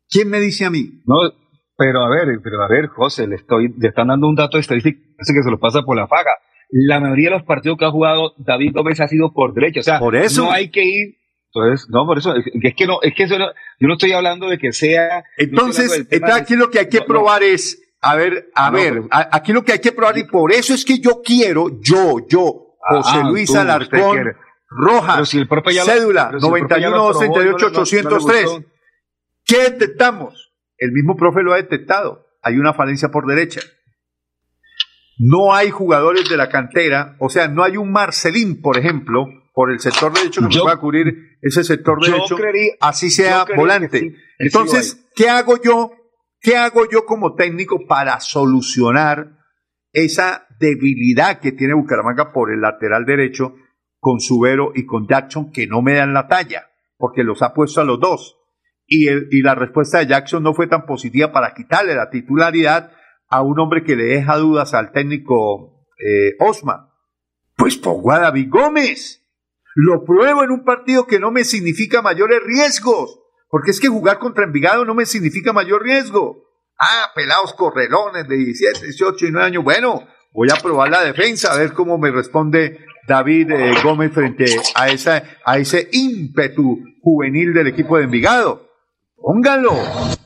¿Quién 0.10 0.30
me 0.30 0.40
dice 0.40 0.66
a 0.66 0.72
mí? 0.72 1.04
No, 1.06 1.18
pero 1.78 2.04
a 2.04 2.10
ver, 2.10 2.40
pero 2.44 2.64
a 2.64 2.68
ver, 2.68 2.88
José, 2.88 3.28
le 3.28 3.36
estoy, 3.36 3.74
le 3.78 3.90
están 3.90 4.08
dando 4.08 4.28
un 4.28 4.36
dato 4.36 4.58
estadístico 4.58 5.00
que 5.18 5.44
se 5.44 5.52
lo 5.52 5.60
pasa 5.60 5.84
por 5.84 5.96
la 5.96 6.08
faga. 6.08 6.32
La 6.78 7.00
mayoría 7.00 7.30
de 7.30 7.38
los 7.38 7.44
partidos 7.44 7.78
que 7.78 7.86
ha 7.86 7.90
jugado 7.92 8.34
David 8.38 8.74
Gómez 8.74 9.00
ha 9.00 9.08
sido 9.08 9.32
por 9.32 9.54
derecha, 9.54 9.80
o 9.80 9.84
sea, 9.84 9.98
por 10.00 10.14
eso 10.16 10.44
no 10.44 10.52
hay 10.52 10.70
que 10.72 10.84
ir. 10.84 11.16
Entonces, 11.54 11.88
no, 11.90 12.06
por 12.06 12.18
eso, 12.18 12.36
es, 12.36 12.44
que 12.76 12.86
no, 12.86 13.00
es 13.02 13.14
que 13.16 13.24
eso 13.24 13.40
no, 13.40 13.46
yo 13.80 13.88
no 13.88 13.94
estoy 13.94 14.12
hablando 14.12 14.50
de 14.50 14.58
que 14.58 14.74
sea. 14.74 15.24
Entonces, 15.38 16.06
entonces 16.12 16.42
aquí 16.42 16.56
lo 16.58 16.70
que 16.70 16.80
hay 16.80 16.90
que 16.90 17.00
no, 17.00 17.06
probar 17.06 17.42
no. 17.42 17.48
es, 17.48 17.82
a 18.02 18.16
ver, 18.16 18.50
a 18.54 18.72
No, 18.72 18.78
ver, 18.78 19.04
a- 19.10 19.30
aquí 19.32 19.54
lo 19.54 19.64
que 19.64 19.72
hay 19.72 19.80
que 19.80 19.94
probar, 19.94 20.18
y 20.18 20.26
por 20.26 20.52
eso 20.52 20.74
es 20.74 20.84
que 20.84 21.00
yo 21.00 21.22
quiero, 21.24 21.80
yo, 21.82 22.18
yo, 22.28 22.76
José 22.90 23.20
Ah, 23.24 23.30
Luis 23.30 23.50
tú, 23.54 23.58
Alarcón. 23.58 24.34
Rojas, 24.68 25.30
si 25.30 25.38
cédula 25.38 25.38
si 25.38 25.38
el 25.40 25.48
profe 25.48 25.74
ya 25.74 25.86
lo 25.86 26.42
91 26.42 26.88
aprobó, 27.08 27.14
238 27.14 27.40
no 27.40 27.40
le- 27.40 27.54
no- 27.54 27.70
no 27.70 27.70
le 27.70 27.80
803. 27.80 28.44
gustó. 28.52 28.70
¿Qué 29.46 29.58
detectamos? 29.70 30.52
El 30.78 30.92
mismo 30.92 31.16
profe 31.16 31.42
lo 31.42 31.54
ha 31.54 31.56
detectado. 31.56 32.26
Hay 32.42 32.58
una 32.58 32.74
falencia 32.74 33.10
por 33.10 33.26
derecha. 33.28 33.62
No 35.18 35.54
hay 35.54 35.70
jugadores 35.70 36.28
de 36.30 36.38
la 36.38 36.50
cantera, 36.50 37.16
o 37.20 37.30
sea, 37.30 37.48
no 37.48 37.64
hay 37.64 37.78
un 37.78 37.92
Marcelín, 37.92 38.62
por 38.62 38.78
ejemplo, 38.78 39.26
por 39.54 39.72
el 39.72 39.80
sector 39.80 40.14
derecho 40.14 40.42
que 40.48 40.56
Yo- 40.56 40.64
pueda 40.64 40.78
cubrir 40.78 41.38
ese 41.42 41.64
sector 41.64 42.00
derecho, 42.04 42.36
así 42.82 43.10
sea 43.10 43.46
volante. 43.56 43.90
que 43.90 44.00
sí, 44.00 44.12
que 44.12 44.16
sí 44.18 44.22
lo 44.40 44.46
Entonces, 44.46 45.08
¿qué 45.16 45.30
hago 45.30 45.62
yo? 45.64 45.92
¿Qué 46.42 46.58
hago 46.58 46.88
yo 46.92 47.06
como 47.06 47.34
técnico 47.36 47.88
para 47.88 48.20
solucionar 48.20 49.38
esa 49.94 50.46
debilidad 50.60 51.40
que 51.40 51.52
tiene 51.54 51.74
Bucaramanga 51.74 52.32
por 52.34 52.52
el 52.52 52.62
lateral 52.62 53.06
derecho 53.06 53.56
con 54.00 54.20
Subero 54.20 54.72
y 54.76 54.86
con 54.86 55.08
Jackson 55.08 55.52
que 55.52 55.66
no 55.68 55.82
me 55.82 55.94
dan 55.96 56.14
la 56.14 56.28
talla, 56.28 56.68
porque 56.98 57.24
los 57.24 57.42
ha 57.42 57.54
puesto 57.54 57.82
a 57.82 57.86
los 57.86 58.00
dos? 58.00 58.38
Y, 58.86 59.08
el- 59.08 59.28
y 59.32 59.42
la 59.42 59.56
respuesta 59.56 60.00
de 60.00 60.08
Jackson 60.08 60.44
no 60.44 60.54
fue 60.54 60.68
tan 60.68 60.86
positiva 60.86 61.32
para 61.32 61.54
quitarle 61.56 61.96
la 61.96 62.10
titularidad 62.10 62.92
a 63.36 63.42
un 63.42 63.60
hombre 63.60 63.84
que 63.84 63.96
le 63.96 64.06
deja 64.06 64.38
dudas 64.38 64.74
al 64.74 64.92
técnico 64.92 65.86
eh, 66.00 66.36
Osma. 66.40 66.94
Pues 67.56 67.78
pongo 67.78 68.12
a 68.12 68.20
David 68.20 68.50
Gómez. 68.50 69.22
Lo 69.76 70.06
pruebo 70.06 70.44
en 70.44 70.52
un 70.52 70.64
partido 70.64 71.06
que 71.06 71.20
no 71.20 71.32
me 71.32 71.44
significa 71.44 72.02
mayores 72.02 72.40
riesgos. 72.44 73.20
Porque 73.50 73.72
es 73.72 73.80
que 73.80 73.88
jugar 73.88 74.20
contra 74.20 74.46
Envigado 74.46 74.86
no 74.86 74.96
me 74.96 75.06
significa 75.06 75.54
mayor 75.54 75.84
riesgo. 75.84 76.44
Ah, 76.80 77.12
pelados 77.14 77.54
correlones 77.54 78.28
de 78.28 78.36
17, 78.38 78.86
18 78.86 79.28
y 79.28 79.32
9 79.32 79.48
años. 79.48 79.64
Bueno, 79.64 80.08
voy 80.34 80.50
a 80.50 80.62
probar 80.62 80.90
la 80.90 81.04
defensa, 81.04 81.54
a 81.54 81.58
ver 81.58 81.74
cómo 81.74 81.98
me 81.98 82.12
responde 82.12 82.80
David 83.08 83.52
eh, 83.52 83.74
Gómez 83.84 84.12
frente 84.12 84.46
a, 84.76 84.86
a 85.46 85.58
ese 85.58 85.90
ímpetu 85.92 86.80
juvenil 87.02 87.54
del 87.54 87.68
equipo 87.68 87.98
de 87.98 88.06
Envigado. 88.06 88.70
Póngalo, 89.16 89.72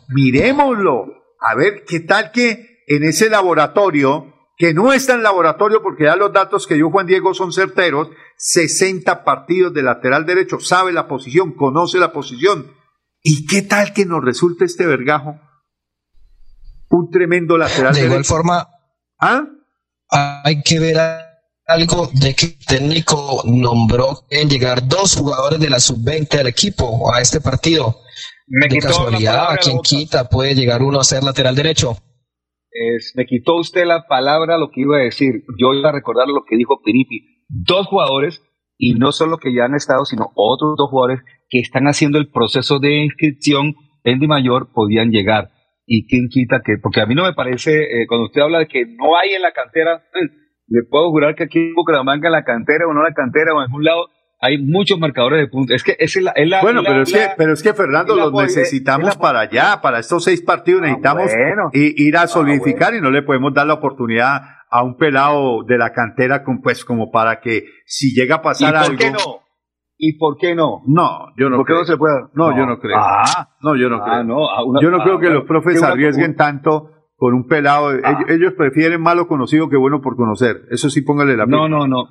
miremoslo, 0.09 1.05
a 1.39 1.55
ver 1.55 1.83
qué 1.85 2.01
tal 2.01 2.31
que 2.31 2.68
en 2.89 3.03
ese 3.03 3.29
laboratorio, 3.29 4.33
que 4.57 4.73
no 4.73 4.91
está 4.91 5.13
en 5.13 5.23
laboratorio 5.23 5.81
porque 5.81 6.03
ya 6.05 6.15
los 6.17 6.33
datos 6.33 6.67
que 6.67 6.73
dio 6.75 6.89
Juan 6.91 7.07
Diego 7.07 7.33
son 7.33 7.53
certeros, 7.53 8.09
60 8.37 9.23
partidos 9.23 9.73
de 9.73 9.83
lateral 9.83 10.25
derecho, 10.25 10.59
sabe 10.59 10.91
la 10.91 11.07
posición, 11.07 11.53
conoce 11.53 11.97
la 11.99 12.11
posición. 12.11 12.71
¿Y 13.21 13.45
qué 13.47 13.61
tal 13.61 13.93
que 13.93 14.05
nos 14.05 14.23
resulte 14.23 14.65
este 14.65 14.85
vergajo? 14.85 15.39
Un 16.89 17.09
tremendo 17.11 17.57
lateral 17.57 17.93
De 17.93 17.99
igual 18.01 18.11
derecho. 18.17 18.33
forma, 18.33 18.67
¿Ah? 19.19 19.43
hay 20.43 20.61
que 20.63 20.79
ver 20.79 20.97
a- 20.99 21.25
algo 21.67 22.09
de 22.13 22.33
que 22.33 22.45
el 22.47 22.65
técnico 22.65 23.43
nombró 23.45 24.25
en 24.31 24.49
llegar 24.49 24.87
dos 24.87 25.15
jugadores 25.15 25.59
de 25.59 25.69
la 25.69 25.79
sub-20 25.79 26.39
al 26.39 26.47
equipo 26.47 27.13
a 27.13 27.21
este 27.21 27.39
partido. 27.41 27.99
Me 28.47 28.67
de 28.67 28.79
casualidad, 28.79 29.33
palabra 29.33 29.51
¿a 29.51 29.55
de 29.57 29.59
quien 29.59 29.79
quita 29.81 30.27
puede 30.27 30.55
llegar 30.55 30.81
uno 30.81 30.99
a 30.99 31.03
ser 31.03 31.23
lateral 31.23 31.53
derecho? 31.55 31.95
Es- 32.71 33.13
me 33.15 33.25
quitó 33.25 33.55
usted 33.55 33.85
la 33.85 34.05
palabra 34.07 34.57
lo 34.57 34.69
que 34.69 34.81
iba 34.81 34.97
a 34.97 35.01
decir. 35.03 35.43
Yo 35.59 35.73
iba 35.73 35.89
a 35.89 35.93
recordar 35.93 36.27
lo 36.27 36.43
que 36.47 36.57
dijo 36.57 36.81
Piripi. 36.83 37.43
Dos 37.47 37.87
jugadores, 37.87 38.43
y 38.77 38.93
no 38.93 39.11
solo 39.11 39.37
que 39.37 39.53
ya 39.53 39.65
han 39.65 39.75
estado, 39.75 40.05
sino 40.05 40.31
otros 40.35 40.75
dos 40.77 40.89
jugadores 40.89 41.21
que 41.49 41.59
están 41.59 41.85
haciendo 41.87 42.17
el 42.17 42.29
proceso 42.29 42.79
de 42.79 43.03
inscripción 43.03 43.73
en 44.03 44.19
Di 44.19 44.27
Mayor 44.27 44.71
podían 44.73 45.09
llegar. 45.11 45.49
¿Y 45.85 46.07
quién 46.07 46.27
quita 46.29 46.61
que? 46.63 46.77
Porque 46.81 47.01
a 47.01 47.07
mí 47.07 47.15
no 47.15 47.23
me 47.23 47.33
parece, 47.33 47.71
eh, 47.83 48.05
cuando 48.07 48.25
usted 48.25 48.41
habla 48.41 48.59
de 48.59 48.67
que 48.67 48.85
no 48.85 49.17
hay 49.17 49.33
en 49.33 49.41
la 49.41 49.51
cantera, 49.51 49.95
eh, 50.13 50.27
le 50.67 50.81
puedo 50.87 51.09
jurar 51.09 51.33
que 51.35 51.45
aquí 51.45 51.57
en 51.59 51.73
Bucaramanga, 51.73 52.27
en 52.27 52.33
la 52.33 52.43
cantera 52.43 52.85
o 52.87 52.93
no 52.93 52.99
en 52.99 53.05
la 53.07 53.13
cantera 53.15 53.53
o 53.53 53.57
en 53.57 53.63
algún 53.63 53.83
lado, 53.83 54.05
hay 54.41 54.57
muchos 54.63 54.99
marcadores 54.99 55.39
de 55.39 55.47
puntos. 55.47 55.75
Es 55.75 55.83
que 55.83 55.95
es 55.99 56.15
la. 56.21 56.31
es 56.31 56.47
la- 56.49 56.61
Bueno, 56.61 56.81
la- 56.81 56.89
pero 56.89 57.01
es, 57.03 57.11
que, 57.13 57.27
pero 57.37 57.53
es 57.53 57.61
que 57.63 57.73
Fernando, 57.73 58.15
los 58.15 58.33
necesitamos 58.33 59.17
para 59.17 59.41
allá, 59.41 59.79
para 59.81 59.99
estos 59.99 60.23
seis 60.23 60.41
partidos 60.41 60.81
necesitamos 60.81 61.25
bueno. 61.25 61.69
i- 61.73 61.93
ir 62.07 62.17
a 62.17 62.27
solidificar 62.27 62.93
y 62.95 63.01
no 63.01 63.11
le 63.11 63.21
podemos 63.23 63.53
dar 63.53 63.67
la 63.67 63.73
oportunidad 63.75 64.41
a 64.71 64.83
un 64.83 64.97
pelado 64.97 65.63
de 65.67 65.77
la 65.77 65.91
cantera 65.93 66.43
con, 66.43 66.61
pues 66.61 66.85
como 66.85 67.11
para 67.11 67.39
que 67.41 67.63
si 67.85 68.13
llega 68.13 68.35
a 68.35 68.39
¿Y 68.39 68.43
pasar 68.43 68.73
por 68.73 68.83
algo. 68.83 68.97
qué 68.97 69.11
no? 69.11 69.17
¿Y 70.01 70.17
por 70.17 70.37
qué 70.37 70.55
no? 70.55 70.81
No, 70.87 71.33
yo 71.35 71.49
no 71.49 71.57
¿Por 71.57 71.65
qué 71.65 71.73
no 71.73 71.83
se 71.83 71.97
puede? 71.97 72.15
No, 72.33 72.55
yo 72.55 72.65
no 72.65 72.79
creo. 72.79 72.95
Ah, 72.97 73.49
No, 73.61 73.75
yo 73.75 73.89
no 73.89 73.97
ah, 73.97 74.05
creo. 74.05 74.23
no. 74.23 74.49
ah, 74.49 74.63
una- 74.63 74.79
yo 74.81 74.89
no 74.91 74.97
ah, 75.01 75.03
creo 75.03 75.19
que 75.19 75.25
bueno, 75.25 75.39
los 75.39 75.47
profes 75.47 75.83
arriesguen 75.83 76.35
tanto 76.37 76.91
con 77.17 77.33
un 77.33 77.47
pelado. 77.47 77.89
Ah. 78.03 78.11
Ellos, 78.11 78.29
ellos 78.29 78.53
prefieren 78.57 79.01
malo 79.01 79.27
conocido 79.27 79.67
que 79.67 79.75
bueno 79.75 79.99
por 80.01 80.15
conocer. 80.15 80.61
Eso 80.71 80.89
sí, 80.89 81.01
póngale 81.01 81.35
la 81.35 81.45
No, 81.45 81.67
no, 81.67 81.85
no. 81.87 82.05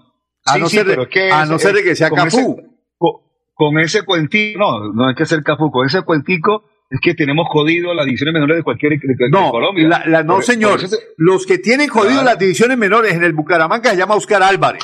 A 0.51 0.55
Sí, 0.55 0.61
no 0.61 0.69
sí, 0.69 0.77
ser 0.77 0.87
de- 0.87 0.93
pero 0.93 1.03
es 1.05 1.09
que 1.09 1.31
a 1.33 1.43
es- 1.45 1.49
no 1.51 1.59
ser 1.59 1.75
de 1.75 1.83
que 1.83 1.95
sea 1.97 2.09
con 2.11 2.19
Cafú. 2.19 2.39
ese- 2.59 2.69
con, 2.97 3.11
con 3.55 3.79
ese 3.81 4.03
cuentico, 4.05 4.59
no, 4.59 4.93
no 4.93 5.09
hay 5.09 5.15
que 5.15 5.27
ser 5.27 5.43
Cafú, 5.43 5.71
con 5.71 5.87
ese 5.87 6.03
cuentico 6.03 6.65
es 6.91 7.01
que 7.03 7.15
tenemos 7.15 7.47
jodido 7.51 7.93
las 7.93 8.07
divisiones 8.07 8.33
menores 8.33 8.57
de 8.57 8.63
cualquier 8.63 8.93
de, 8.93 8.99
de 8.99 9.29
No, 9.31 9.51
Colombia. 9.51 9.87
la- 9.89 10.03
la- 10.07 10.23
no 10.23 10.35
Por- 10.37 10.45
señor. 10.45 10.81
se- 10.81 10.97
Los 11.19 11.45
que 11.47 11.59
tienen 11.59 11.89
jodido 11.89 12.13
Claro. 12.23 12.25
las 12.27 12.39
divisiones 12.39 12.79
menores 12.79 13.13
en 13.15 13.25
el 13.25 13.33
Bucaramanga 13.35 13.91
se 13.91 13.97
llama 13.97 14.15
Oscar 14.15 14.43
Álvarez. 14.43 14.83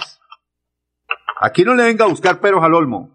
Aquí 1.40 1.64
no 1.64 1.74
le 1.74 1.84
venga 1.84 2.04
a 2.04 2.08
buscar 2.08 2.40
peros 2.40 2.62
al 2.62 2.74
olmo. 2.74 3.10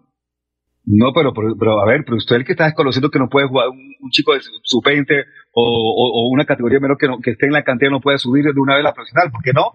No, 0.84 1.12
pero, 1.14 1.32
pero, 1.32 1.54
pero, 1.58 1.80
a 1.80 1.86
ver, 1.86 2.04
pero 2.04 2.16
usted 2.16 2.36
el 2.36 2.44
que 2.44 2.52
está 2.52 2.64
desconociendo 2.64 3.10
que 3.10 3.18
no 3.18 3.28
puede 3.28 3.46
jugar 3.46 3.68
un, 3.68 3.78
un 4.00 4.10
chico 4.10 4.32
de 4.34 4.40
sub-20 4.62 5.24
o, 5.52 5.62
o, 5.62 6.26
o, 6.26 6.30
una 6.30 6.44
categoría 6.46 6.80
menor 6.80 6.96
que, 6.98 7.06
no, 7.06 7.18
que 7.20 7.32
esté 7.32 7.46
en 7.46 7.52
la 7.52 7.62
cantera 7.64 7.90
no 7.92 8.00
puede 8.00 8.18
subir 8.18 8.44
de 8.44 8.58
una 8.60 8.74
vez 8.74 8.80
a 8.84 8.88
la 8.88 8.94
profesional, 8.94 9.30
¿por 9.30 9.42
qué 9.42 9.52
no? 9.52 9.72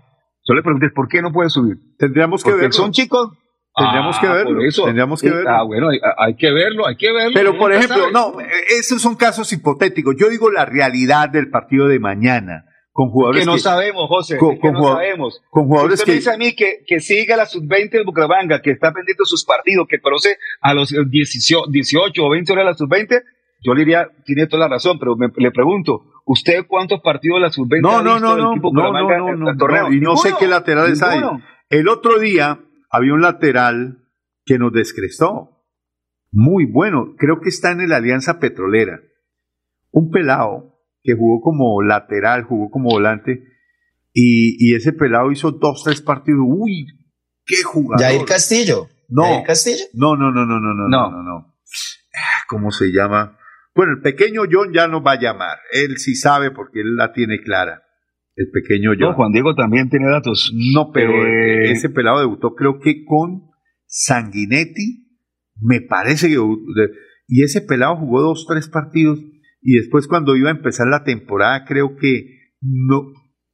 Yo 0.47 0.53
le 0.53 0.61
pregunté, 0.61 0.87
¿por 0.93 1.07
qué 1.07 1.21
no 1.21 1.31
puede 1.31 1.49
subir? 1.49 1.77
Tendríamos 1.97 2.43
que 2.43 2.51
verlo. 2.51 2.71
son 2.71 2.91
chicos. 2.91 3.29
Tendríamos 3.77 4.15
Ah, 4.17 4.21
que 4.21 4.27
verlo. 4.27 4.53
por 4.53 4.65
eso. 4.65 4.83
Tendríamos 4.85 5.21
que 5.21 5.29
verlo. 5.29 5.49
Ah, 5.49 5.63
bueno, 5.63 5.89
hay, 5.89 5.99
hay 6.17 6.35
que 6.37 6.49
verlo, 6.51 6.87
hay 6.87 6.95
que 6.95 7.11
verlo. 7.11 7.31
Pero, 7.33 7.57
por 7.57 7.73
ejemplo, 7.73 7.97
sabe. 7.97 8.11
no, 8.13 8.39
eh, 8.39 8.45
esos 8.79 9.01
son 9.01 9.15
casos 9.15 9.51
hipotéticos. 9.51 10.15
Yo 10.17 10.29
digo 10.29 10.49
la 10.49 10.65
realidad 10.65 11.29
del 11.29 11.49
partido 11.49 11.87
de 11.87 11.99
mañana, 11.99 12.63
con 12.93 13.09
jugadores 13.09 13.41
que 13.41 13.45
no 13.45 13.57
sabemos, 13.57 14.07
José, 14.07 14.37
con- 14.37 14.57
que 14.59 14.71
no 14.71 14.81
sabemos. 14.93 15.41
con 15.49 15.65
jugadores 15.65 15.95
Usted 15.99 16.05
que- 16.05 16.11
me 16.11 16.15
dice 16.15 16.31
a 16.31 16.37
mí 16.37 16.55
que, 16.55 16.83
que 16.87 17.01
siga 17.01 17.35
la 17.35 17.45
sub-20 17.47 17.89
del 17.97 18.05
Bucaramanga, 18.05 18.61
que 18.61 18.71
está 18.71 18.93
pendiente 18.93 19.23
de 19.23 19.25
sus 19.25 19.43
partidos, 19.43 19.87
que 19.89 19.99
conoce 19.99 20.37
a 20.61 20.73
los 20.73 20.93
18, 21.09 21.65
18 21.69 22.23
o 22.23 22.29
20 22.29 22.53
horas 22.53 22.63
de 22.63 22.71
la 22.71 22.77
sub-20, 22.77 23.23
yo 23.65 23.73
le 23.73 23.81
diría, 23.81 24.07
tiene 24.25 24.47
toda 24.47 24.67
la 24.67 24.75
razón, 24.75 24.97
pero 24.99 25.15
me- 25.15 25.31
le 25.35 25.51
pregunto, 25.51 26.03
¿usted 26.25 26.65
cuántos 26.67 27.01
partidos 27.01 27.37
de 27.37 27.41
la 27.41 27.51
sub-20 27.51 27.81
No, 27.81 27.97
ha 27.99 28.03
no, 28.03 28.13
visto 28.13 28.19
no, 28.27 28.35
del 28.35 28.43
no, 28.43 28.51
equipo 28.51 28.71
no, 28.73 28.81
no, 28.91 29.09
no, 29.09 29.35
no, 29.35 29.49
el 29.51 29.57
torneo? 29.57 29.91
y 29.91 29.99
no 29.99 30.15
sé 30.17 30.31
qué 30.39 30.47
laterales 30.47 31.01
hay. 31.01 31.19
ninguno. 31.19 31.41
El 31.69 31.87
otro 31.89 32.19
día 32.19 32.59
había 32.89 33.13
un 33.13 33.21
lateral 33.21 34.03
que 34.45 34.57
nos 34.59 34.71
descrestó. 34.71 35.51
Muy 36.31 36.65
bueno. 36.65 37.15
Creo 37.17 37.39
que 37.41 37.49
está 37.49 37.71
en 37.71 37.87
la 37.89 37.97
Alianza 37.97 38.39
Petrolera. 38.39 38.99
Un 39.91 40.11
pelado 40.11 40.77
que 41.01 41.13
jugó 41.15 41.41
como 41.41 41.81
lateral, 41.81 42.43
jugó 42.43 42.69
como 42.69 42.89
volante. 42.89 43.43
Y, 44.13 44.55
y 44.59 44.75
ese 44.75 44.93
pelado 44.93 45.31
hizo 45.31 45.51
dos, 45.51 45.81
tres 45.83 46.01
partidos. 46.01 46.41
Uy, 46.45 46.85
qué 47.45 47.63
jugador. 47.63 48.05
Jair 48.05 48.25
Castillo. 48.25 48.87
No. 49.09 49.23
Jair 49.23 49.43
Castillo. 49.45 49.83
No, 49.93 50.15
no, 50.15 50.31
no, 50.31 50.45
no, 50.45 50.59
no, 50.59 50.73
no, 50.73 50.87
no, 50.87 51.11
no, 51.11 51.23
no. 51.23 51.55
Ah, 52.15 52.43
¿Cómo 52.47 52.71
se 52.71 52.87
llama? 52.91 53.37
Bueno, 53.75 53.93
el 53.93 54.01
pequeño 54.01 54.43
John 54.49 54.73
ya 54.73 54.87
nos 54.87 55.01
va 55.05 55.13
a 55.13 55.19
llamar. 55.19 55.57
Él 55.71 55.97
sí 55.97 56.15
sabe 56.15 56.51
porque 56.51 56.79
él 56.79 56.95
la 56.95 57.11
tiene 57.11 57.41
clara. 57.41 57.83
El 58.35 58.47
pequeño 58.51 58.91
John. 58.91 59.09
No, 59.09 59.13
Juan 59.15 59.31
Diego 59.31 59.53
también 59.53 59.89
tiene 59.89 60.09
datos. 60.09 60.51
No, 60.73 60.91
pero 60.93 61.11
Eh, 61.11 61.71
ese 61.71 61.89
pelado 61.89 62.19
debutó 62.19 62.55
creo 62.55 62.79
que 62.79 63.03
con 63.05 63.49
Sanguinetti, 63.85 65.19
me 65.61 65.81
parece 65.81 66.29
que... 66.29 66.37
Y 67.27 67.43
ese 67.43 67.61
pelado 67.61 67.97
jugó 67.97 68.21
dos, 68.21 68.45
tres 68.47 68.69
partidos 68.69 69.19
y 69.67 69.77
después 69.77 70.07
cuando 70.07 70.35
iba 70.35 70.49
a 70.49 70.53
empezar 70.53 70.85
la 70.87 71.03
temporada 71.03 71.65
creo 71.65 71.95
que 71.95 72.51
no, 72.61 73.01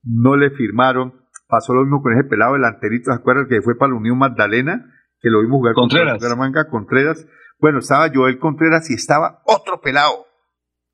no 0.04 0.36
le 0.36 0.52
firmaron. 0.52 1.14
Pasó 1.48 1.74
lo 1.74 1.84
mismo 1.84 2.02
con 2.02 2.14
ese 2.14 2.26
pelado 2.26 2.54
delanterito, 2.54 3.12
¿se 3.12 3.18
acuerdan 3.18 3.48
que 3.48 3.62
fue 3.62 3.78
para 3.78 3.92
la 3.94 3.98
Unión 3.98 4.18
Magdalena? 4.18 4.86
Que 5.22 5.30
lo 5.30 5.42
vimos 5.42 5.60
jugar 5.60 5.74
contra 5.74 6.00
Contreras. 6.00 6.18
Bucaramanga, 6.18 6.68
Contreras. 6.70 7.28
Bueno, 7.62 7.80
estaba 7.80 8.10
Joel 8.14 8.40
Contreras 8.40 8.90
y 8.90 8.96
estaba 8.96 9.42
otro 9.46 9.80
pelado. 9.80 10.26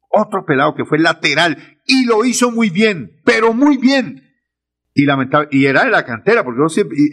Otro 0.09 0.45
pelado 0.45 0.75
que 0.75 0.85
fue 0.85 0.99
lateral 0.99 1.57
y 1.85 2.05
lo 2.05 2.25
hizo 2.25 2.51
muy 2.51 2.69
bien, 2.69 3.21
pero 3.23 3.53
muy 3.53 3.77
bien 3.77 4.27
y 4.97 5.05
lamentable 5.05 5.47
y 5.51 5.65
era 5.65 5.85
de 5.85 5.91
la 5.91 6.03
cantera 6.03 6.43
porque 6.43 6.59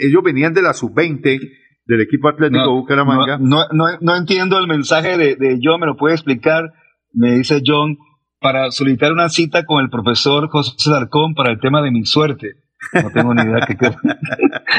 ellos, 0.00 0.22
venían 0.24 0.54
de 0.54 0.62
la 0.62 0.72
sub 0.72 0.94
20 0.94 1.38
del 1.86 2.00
equipo 2.00 2.28
Atlético 2.28 2.64
No, 2.64 2.74
Bucaramanga 2.76 3.36
No, 3.38 3.64
no, 3.72 3.84
no, 4.00 4.16
entiendo 4.16 4.58
el 4.58 4.66
mensaje 4.66 5.18
de, 5.18 5.36
de 5.36 5.58
John, 5.62 5.80
me 5.80 5.86
lo 5.86 5.96
puede 5.96 6.14
explicar. 6.14 6.72
Me 7.12 7.32
dice 7.32 7.60
John, 7.64 7.98
para 8.40 8.70
solicitar 8.70 9.12
una 9.12 9.28
cita 9.28 9.66
con 9.66 9.84
el 9.84 9.90
profesor 9.90 10.48
José 10.48 10.90
Larcón 10.90 11.34
para 11.34 11.50
el 11.50 11.60
tema 11.60 11.82
de 11.82 11.90
mi 11.90 12.06
suerte. 12.06 12.54
No 12.94 13.10
tengo 13.10 13.34
ni 13.34 13.42
idea 13.42 13.66
qué, 13.66 13.76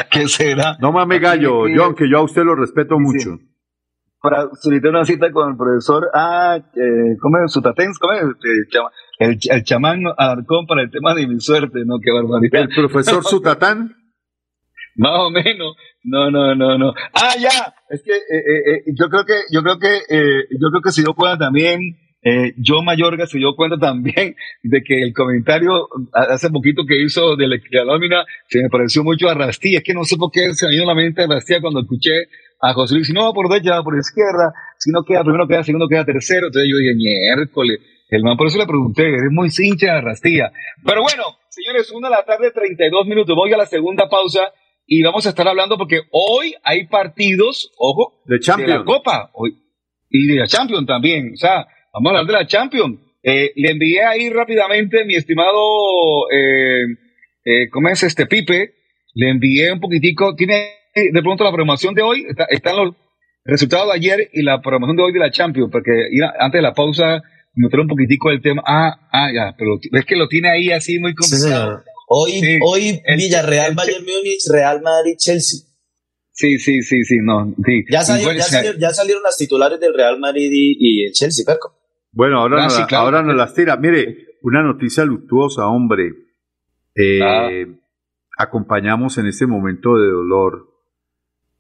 qué, 0.10 0.28
será. 0.28 0.78
no 0.80 0.92
mames 0.92 1.22
gallo 1.22 1.66
John 1.76 1.94
que 1.96 2.10
yo 2.10 2.18
a 2.18 2.24
usted 2.24 2.44
lo 2.44 2.56
respeto 2.56 2.96
Sí, 2.98 3.04
mucho 3.04 3.40
Para 4.28 4.50
solicitar 4.60 4.90
una 4.90 5.06
cita 5.06 5.32
con 5.32 5.52
el 5.52 5.58
profesor, 5.58 6.04
ah, 6.16 6.58
eh, 6.58 7.16
¿cómo 7.22 7.38
es? 7.46 7.52
Sutatens, 7.54 8.00
¿cómo 8.00 8.14
es? 8.14 8.24
Chama- 8.72 8.90
el, 9.20 9.38
el 9.50 9.64
chamán 9.64 10.02
Alarcón 10.18 10.66
para 10.68 10.82
el 10.82 10.90
tema 10.90 11.14
de 11.14 11.28
mi 11.28 11.40
suerte, 11.40 11.80
¿no? 11.86 12.00
Qué 12.04 12.12
barbaridad. 12.12 12.62
el 12.70 12.70
profesor 12.76 13.24
Sutatán 13.32 13.96
Más 14.96 15.12
o 15.20 15.30
menos. 15.30 15.76
No, 16.04 16.32
no, 16.32 16.56
no, 16.56 16.78
no. 16.78 16.94
Ah, 17.14 17.36
ya. 17.40 17.74
Es 17.90 18.02
que 18.04 18.14
eh, 18.14 18.20
eh, 18.40 18.72
eh, 18.88 18.94
yo 19.00 19.10
creo 19.10 19.26
que 19.26 19.34
yo 19.52 19.62
creo 19.62 19.78
que 19.80 19.96
eh, 20.10 20.44
yo 20.60 20.70
creo 20.72 20.82
que 20.84 20.92
se 20.92 21.02
dio 21.04 21.14
cuenta 21.14 21.38
también. 21.46 21.80
Eh, 22.28 22.56
Joe 22.66 22.84
Mayorga 22.84 23.28
se 23.28 23.38
dio 23.38 23.54
cuenta 23.56 23.78
también 23.78 24.36
de 24.64 24.82
que 24.84 25.04
el 25.04 25.14
comentario 25.14 25.88
hace 26.12 26.50
poquito 26.50 26.82
que 26.88 27.00
hizo 27.04 27.36
de 27.36 27.48
la, 27.48 27.58
de 27.58 27.78
la 27.78 27.86
nómina 27.86 28.26
se 28.50 28.64
me 28.64 28.70
pareció 28.70 29.04
mucho 29.04 29.30
a 29.30 29.36
Rastilla. 29.36 29.78
Es 29.78 29.84
que 29.84 29.94
no 29.94 30.04
sé 30.06 30.16
por 30.18 30.32
qué 30.32 30.52
se 30.56 30.66
me 30.66 30.72
vino 30.72 30.84
a 30.90 30.96
la 30.96 30.96
mente 30.96 31.22
a 31.24 31.28
Rastilla 31.28 31.62
cuando 31.62 31.82
escuché 31.82 32.10
a 32.66 32.74
José 32.74 32.96
Luis. 32.96 33.12
No, 33.14 33.34
por 33.34 33.50
derecha, 33.50 33.82
por 33.84 33.98
izquierda. 33.98 34.54
Si 34.78 34.92
no 34.92 35.04
queda 35.04 35.24
primero, 35.24 35.48
queda 35.48 35.64
segundo, 35.64 35.88
queda 35.88 36.06
tercero. 36.06 36.48
Entonces 36.48 36.70
yo 36.70 36.78
dije, 36.78 36.96
miércoles. 36.96 37.80
El 38.10 38.24
man, 38.24 38.38
por 38.38 38.48
eso 38.48 38.58
le 38.58 38.68
pregunté, 38.68 39.08
eres 39.08 39.32
muy 39.32 39.50
hincha 39.58 39.96
de 39.96 40.02
Rastilla. 40.02 40.52
Pero 40.84 41.02
bueno, 41.02 41.24
señores, 41.50 41.92
una 41.92 42.10
de 42.10 42.16
la 42.16 42.24
tarde, 42.24 42.52
32 42.52 43.08
minutos. 43.08 43.36
Voy 43.36 43.52
a 43.54 43.58
la 43.58 43.66
segunda 43.66 44.08
pausa 44.10 44.52
y 44.86 45.02
vamos 45.02 45.26
a 45.26 45.30
estar 45.30 45.48
hablando 45.48 45.78
porque 45.78 46.02
hoy 46.12 46.54
hay 46.64 46.88
partidos, 46.88 47.72
ojo, 47.78 48.22
de 48.26 48.36
de 48.36 48.38
la 48.38 48.42
Champions 48.42 48.84
Copa 48.86 49.32
hoy, 49.34 49.58
y 50.10 50.28
de 50.28 50.40
la 50.40 50.48
Champions 50.48 50.86
también. 50.86 51.32
O 51.34 51.38
sea, 51.38 51.66
vamos 51.94 52.08
a 52.08 52.20
hablar 52.20 52.26
de 52.26 52.34
la 52.34 52.48
Champions. 52.48 53.00
Eh, 53.24 53.52
le 53.56 53.72
envié 53.72 54.04
ahí 54.04 54.30
rápidamente, 54.30 55.04
mi 55.06 55.16
estimado, 55.16 56.30
eh, 56.32 56.84
eh, 57.44 57.70
¿cómo 57.72 57.90
es 57.90 58.04
este 58.04 58.28
Pipe? 58.28 58.76
Le 59.16 59.30
envié 59.32 59.72
un 59.72 59.80
poquitico, 59.80 60.36
tiene 60.36 60.85
de 60.96 61.22
pronto 61.22 61.44
la 61.44 61.50
programación 61.52 61.94
de 61.94 62.02
hoy, 62.02 62.26
está- 62.30 62.46
están 62.46 62.78
los 62.78 62.96
resultados 63.44 63.88
de 63.88 63.94
ayer 63.94 64.30
y 64.34 64.42
la 64.44 64.62
programación 64.62 64.96
de 64.98 65.04
hoy 65.04 65.14
de 65.14 65.20
la 65.20 65.32
Champions, 65.32 65.70
porque 65.72 65.92
antes 66.40 66.58
de 66.60 66.62
la 66.62 66.74
pausa 66.74 67.22
meter 67.54 67.80
un 67.82 67.88
poquitico 67.88 68.32
el 68.32 68.42
tema. 68.42 68.62
Ah, 68.66 69.08
ah, 69.12 69.30
ya, 69.34 69.56
pero 69.58 69.78
ves 69.92 70.06
que 70.06 70.16
lo 70.16 70.28
tiene 70.28 70.50
ahí 70.50 70.72
así 70.72 71.00
muy 71.00 71.14
complicado. 71.14 71.84
Hoy, 72.08 72.32
Sí. 72.34 72.60
hoy 72.64 73.02
El- 73.06 73.18
Villarreal, 73.18 73.70
el- 73.72 73.76
Bayern 73.76 74.04
Múnich, 74.06 74.42
Real 74.52 74.82
Madrid, 74.82 75.16
Chelsea. 75.18 75.62
Sí, 76.32 76.60
sí, 76.60 76.82
sí, 76.82 77.04
sí, 77.06 77.18
no. 77.24 77.54
sí. 77.66 77.84
Ya, 77.90 78.02
salió- 78.02 78.34
ya, 78.34 78.42
salieron, 78.44 78.80
ya 78.80 78.90
salieron 78.92 79.24
las 79.24 79.38
titulares 79.38 79.80
del 79.80 79.94
Real 79.94 80.20
Madrid 80.20 80.50
y, 80.52 80.76
y 80.80 81.06
el 81.06 81.14
Chelsea, 81.14 81.46
Perco. 81.46 81.78
bueno 82.12 82.40
ahora, 82.40 82.66
Ah, 82.66 82.80
la- 82.82 82.88
claro. 82.88 83.06
ahora 83.06 83.24
nos 83.24 83.36
las 83.36 83.54
tira 83.54 83.78
mire 83.78 84.38
una 84.42 84.62
noticia 84.62 85.04
luctuosa 85.06 85.68
hombre 85.68 86.12
Eh, 86.98 87.20
Ah. 87.22 87.50
acompañamos 88.38 89.18
en 89.18 89.28
este 89.28 89.46
momento 89.48 89.98
de 89.98 90.08
dolor 90.10 90.68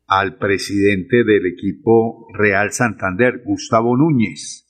al 0.08 0.38
presidente 0.38 1.24
del 1.24 1.46
equipo 1.48 2.28
Real 2.34 2.72
Santander 2.72 3.42
Gustavo 3.44 3.98
Núñez 3.98 4.62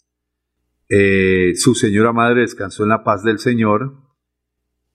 Eh, 0.88 1.56
su 1.56 1.74
señora 1.74 2.14
madre 2.14 2.42
descansó 2.42 2.84
en 2.84 2.90
la 2.90 3.04
paz 3.04 3.24
del 3.24 3.40
Señor 3.40 4.04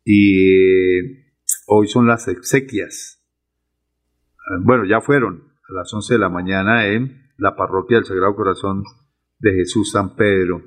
y 0.05 1.01
eh, 1.01 1.35
hoy 1.67 1.89
son 1.89 2.07
las 2.07 2.29
exequias. 2.29 3.27
Eh, 4.37 4.63
Bueno, 4.63 4.85
ya 4.85 5.01
fueron 5.01 5.53
a 5.69 5.75
las 5.75 5.93
11 5.93 6.15
de 6.15 6.21
la 6.21 6.29
mañana 6.29 6.87
en 6.87 7.33
la 7.39 7.57
parroquia 7.57 7.97
del 7.97 8.07
Sagrado 8.07 8.37
Corazón 8.37 8.85
de 9.41 9.53
Jesús 9.53 9.91
San 9.91 10.15
Pedro. 10.15 10.63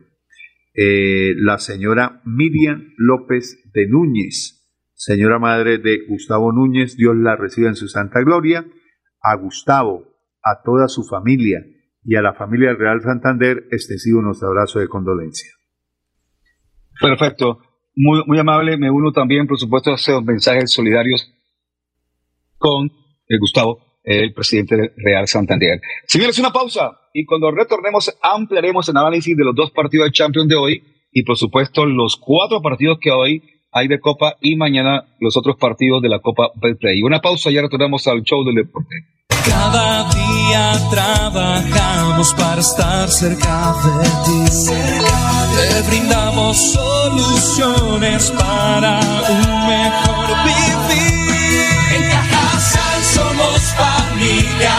La 0.76 1.58
señora 1.60 2.22
Miriam 2.26 2.94
López 2.98 3.62
de 3.74 3.88
Núñez, 3.88 4.68
señora 4.94 5.38
madre 5.38 5.78
de 5.78 6.00
Gustavo 6.08 6.52
Núñez, 6.52 6.98
Dios 6.98 7.16
la 7.16 7.36
reciba 7.36 7.70
en 7.70 7.76
su 7.76 7.88
santa 7.88 8.22
gloria. 8.22 8.66
A 9.24 9.36
Gustavo, 9.38 10.04
a 10.44 10.62
toda 10.64 10.88
su 10.88 11.04
familia 11.04 11.66
y 12.04 12.16
a 12.16 12.22
la 12.22 12.34
familia 12.34 12.70
del 12.70 12.80
Real 12.80 13.02
Santander, 13.02 13.64
extensivo 13.72 14.22
nuestro 14.22 14.50
abrazo 14.50 14.80
de 14.80 14.88
condolencia. 14.88 15.50
Perfecto. 17.00 17.60
Muy, 17.96 18.24
muy 18.26 18.38
amable. 18.40 18.78
Me 18.78 18.92
uno 18.92 19.12
también, 19.12 19.48
por 19.48 19.58
supuesto, 19.58 19.92
a 19.92 19.96
esos 19.96 20.24
mensajes 20.24 20.72
solidarios 20.72 21.32
con 22.58 22.92
Gustavo, 23.40 24.00
el 24.04 24.34
presidente 24.34 24.76
de 24.76 24.94
Real 24.98 25.28
Santander. 25.28 25.80
Señores, 26.06 26.38
una 26.40 26.52
pausa 26.52 26.92
y 27.14 27.26
cuando 27.26 27.52
retornemos 27.52 28.18
ampliaremos 28.22 28.88
el 28.90 28.98
análisis 28.98 29.36
de 29.36 29.44
los 29.44 29.56
dos 29.56 29.72
partidos 29.72 30.08
de 30.08 30.12
Champions 30.12 30.50
de 30.50 30.56
hoy 30.56 30.84
y, 31.12 31.24
por 31.24 31.38
supuesto, 31.38 31.86
los 31.86 32.18
cuatro 32.18 32.62
partidos 32.62 33.00
que 33.00 33.12
hoy 33.12 33.44
hay 33.74 33.88
de 33.88 34.00
Copa 34.00 34.36
y 34.40 34.56
mañana 34.56 35.06
los 35.20 35.36
otros 35.36 35.58
partidos 35.58 36.02
de 36.02 36.10
la 36.10 36.20
Copa 36.20 36.50
Betplay. 36.56 37.02
Una 37.02 37.20
pausa 37.20 37.50
y 37.50 37.56
ya 37.56 37.62
retornamos 37.62 38.08
al 38.08 38.22
show 38.22 38.44
del 38.46 38.56
deporte. 38.56 38.96
Cada 39.46 40.10
día 40.14 40.74
trabajamos 40.90 42.34
para 42.34 42.62
estar 42.62 43.10
cerca 43.10 43.74
de 43.84 44.10
ti. 44.26 44.68
Te 45.56 45.90
brindamos 45.90 46.58
soluciones 46.74 48.32
para 48.32 49.00
un 49.30 49.68
mejor 49.68 50.28
vivir. 50.46 51.66
En 51.96 52.10
Cajasal 52.10 53.04
somos 53.04 53.62
familia, 53.74 54.76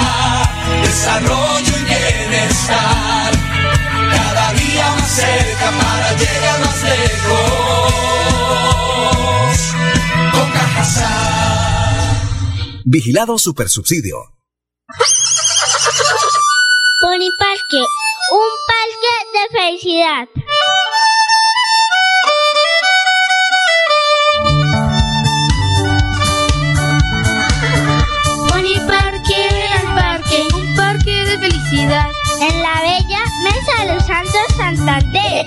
desarrollo 0.83 1.73
y 1.81 1.85
bienestar. 1.85 3.33
Cada 4.11 4.53
día 4.53 4.87
más 4.97 5.11
cerca 5.11 5.71
para 5.79 6.13
llegar 6.17 6.61
más 6.61 6.83
lejos. 6.83 7.54
Vigilado 12.87 13.39
Supersubsidio. 13.39 14.17
Por 17.01 17.13
Boniparque, 17.13 17.81
un 18.31 18.51
parque 18.69 19.13
de 19.33 19.43
felicidad. 19.59 20.29
Boniparque, 28.51 29.49
el 29.49 29.87
parque, 29.95 30.47
un 30.55 30.77
parque 30.77 31.25
de 31.25 31.39
felicidad. 31.39 32.11
En 32.43 32.63
la 32.63 32.83
bella 32.83 33.25
Mesa 33.45 33.85
de 33.87 33.95
los 33.95 34.07
Santos 34.07 34.57
Santander. 34.59 35.47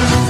Thank 0.00 0.24
you. 0.24 0.29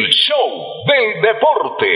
El 0.00 0.08
show 0.12 0.84
del 0.86 1.20
deporte. 1.20 1.86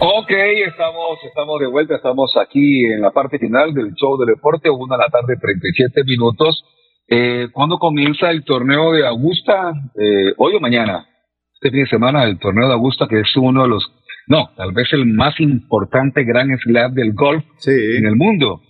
Ok, 0.00 0.30
estamos, 0.66 1.18
estamos 1.24 1.60
de 1.60 1.66
vuelta, 1.66 1.96
estamos 1.96 2.34
aquí 2.38 2.86
en 2.86 3.02
la 3.02 3.10
parte 3.10 3.38
final 3.38 3.74
del 3.74 3.92
show 3.96 4.16
del 4.16 4.34
deporte, 4.34 4.70
una 4.70 4.96
de 4.96 5.02
la 5.02 5.10
tarde, 5.10 5.36
37 5.38 6.04
minutos. 6.04 6.64
Eh, 7.06 7.48
¿Cuándo 7.52 7.78
comienza 7.78 8.30
el 8.30 8.44
torneo 8.44 8.92
de 8.92 9.06
Augusta? 9.06 9.72
Eh, 9.94 10.32
¿Hoy 10.38 10.54
o 10.54 10.60
mañana? 10.60 11.06
Este 11.52 11.70
fin 11.70 11.80
de 11.80 11.90
semana, 11.90 12.24
el 12.24 12.38
torneo 12.38 12.66
de 12.68 12.74
Augusta, 12.74 13.08
que 13.10 13.20
es 13.20 13.36
uno 13.36 13.64
de 13.64 13.68
los, 13.68 13.92
no, 14.26 14.52
tal 14.56 14.72
vez 14.72 14.90
el 14.94 15.04
más 15.04 15.38
importante 15.38 16.24
gran 16.24 16.48
slam 16.60 16.94
del 16.94 17.12
golf 17.12 17.44
en 17.66 18.06
el 18.06 18.16
mundo. 18.16 18.62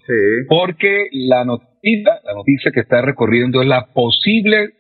Porque 0.49 1.11
la 1.13 1.45
noticia, 1.45 1.68
la 1.83 2.33
noticia 2.35 2.71
que 2.73 2.81
está 2.81 3.03
recorriendo 3.03 3.63
es 3.63 3.69
la 3.69 3.87
posible 3.93 4.75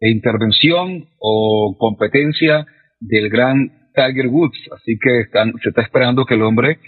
intervención 0.00 1.08
o 1.18 1.76
competencia 1.78 2.66
del 3.00 3.30
gran 3.30 3.70
Tiger 3.94 4.26
Woods. 4.28 4.58
Así 4.76 4.98
que 5.00 5.20
están, 5.20 5.52
se 5.62 5.70
está 5.70 5.82
esperando 5.82 6.24
que 6.24 6.34
el 6.34 6.42
hombre 6.42 6.78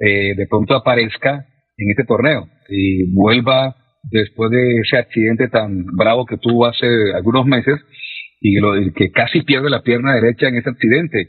eh, 0.00 0.34
de 0.36 0.46
pronto 0.48 0.74
aparezca 0.74 1.46
en 1.76 1.90
este 1.90 2.04
torneo 2.04 2.48
y 2.68 3.14
vuelva 3.14 3.76
después 4.02 4.50
de 4.50 4.78
ese 4.78 4.98
accidente 4.98 5.48
tan 5.48 5.84
bravo 5.96 6.26
que 6.26 6.38
tuvo 6.38 6.66
hace 6.66 6.86
algunos 7.14 7.46
meses 7.46 7.80
y 8.40 8.56
lo, 8.56 8.80
y 8.80 8.92
que 8.92 9.10
casi 9.10 9.42
pierde 9.42 9.70
la 9.70 9.82
pierna 9.82 10.14
derecha 10.14 10.48
en 10.48 10.56
ese 10.56 10.70
accidente. 10.70 11.28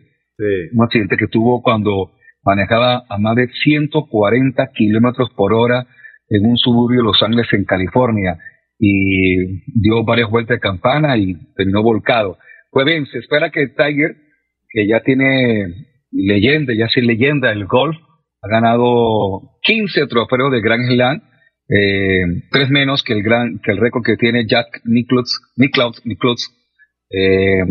Un 0.73 0.83
accidente 0.83 1.17
que 1.17 1.27
tuvo 1.27 1.63
cuando 1.63 2.11
manejaba 2.43 3.03
a 3.09 3.17
más 3.17 3.35
de 3.35 3.47
140 3.47 4.67
kilómetros 4.73 5.29
por 5.35 5.53
hora 5.53 5.87
en 6.29 6.45
un 6.45 6.57
suburbio 6.57 7.01
de 7.01 7.05
Los 7.05 7.21
Ángeles, 7.21 7.47
en 7.53 7.65
California, 7.65 8.37
y 8.79 9.61
dio 9.81 10.03
varias 10.05 10.29
vueltas 10.29 10.57
de 10.57 10.61
campana 10.61 11.17
y 11.17 11.35
terminó 11.55 11.81
volcado. 11.81 12.37
Pues 12.71 12.85
bien, 12.85 13.05
se 13.07 13.19
espera 13.19 13.49
que 13.49 13.67
Tiger, 13.67 14.15
que 14.69 14.87
ya 14.87 15.01
tiene 15.01 15.65
leyenda, 16.11 16.73
ya 16.73 16.85
es 16.85 17.03
leyenda 17.03 17.49
del 17.49 17.65
golf, 17.65 17.97
ha 18.41 18.47
ganado 18.47 19.57
15 19.63 20.07
trofeos 20.07 20.51
de 20.51 20.61
Grand 20.61 20.87
Slam, 20.87 21.21
eh, 21.69 22.43
tres 22.51 22.69
menos 22.69 23.03
que 23.03 23.13
el 23.13 23.23
gran 23.23 23.59
que 23.59 23.71
el 23.71 23.77
récord 23.77 24.03
que 24.03 24.15
tiene 24.15 24.45
Jack 24.47 24.81
Nicklaus, 24.85 25.39
Nicklaus, 25.57 26.01
Nicklaus. 26.05 26.49
Eh, 27.09 27.61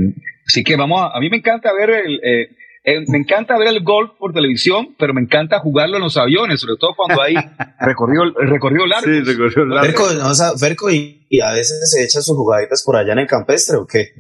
así 0.46 0.64
que 0.64 0.76
vamos 0.76 1.00
a, 1.00 1.16
a 1.16 1.20
mí 1.20 1.30
me 1.30 1.38
encanta 1.38 1.72
ver 1.72 1.90
el, 1.90 2.20
eh, 2.22 2.48
eh, 2.86 3.04
me 3.08 3.18
encanta 3.18 3.58
ver 3.58 3.68
el 3.68 3.82
golf 3.82 4.12
por 4.18 4.32
televisión, 4.32 4.94
pero 4.98 5.12
me 5.12 5.20
encanta 5.20 5.58
jugarlo 5.58 5.96
en 5.96 6.04
los 6.04 6.16
aviones, 6.16 6.60
sobre 6.60 6.76
todo 6.78 6.94
cuando 6.96 7.20
hay 7.20 7.34
recorrido, 7.80 8.24
recorrido 8.34 8.86
largo. 8.86 9.06
Sí, 9.06 9.20
recorrido 9.20 9.66
largo. 9.66 9.84
Ferco, 9.86 10.26
o 10.26 10.34
sea, 10.34 10.52
Ferco, 10.56 10.90
y, 10.90 11.26
y 11.28 11.40
a 11.40 11.52
veces 11.52 11.90
se 11.90 12.02
echa 12.02 12.22
sus 12.22 12.36
jugaditas 12.36 12.82
por 12.84 12.96
allá 12.96 13.12
en 13.12 13.18
el 13.18 13.26
campestre, 13.26 13.76
¿o 13.76 13.86
qué? 13.86 14.12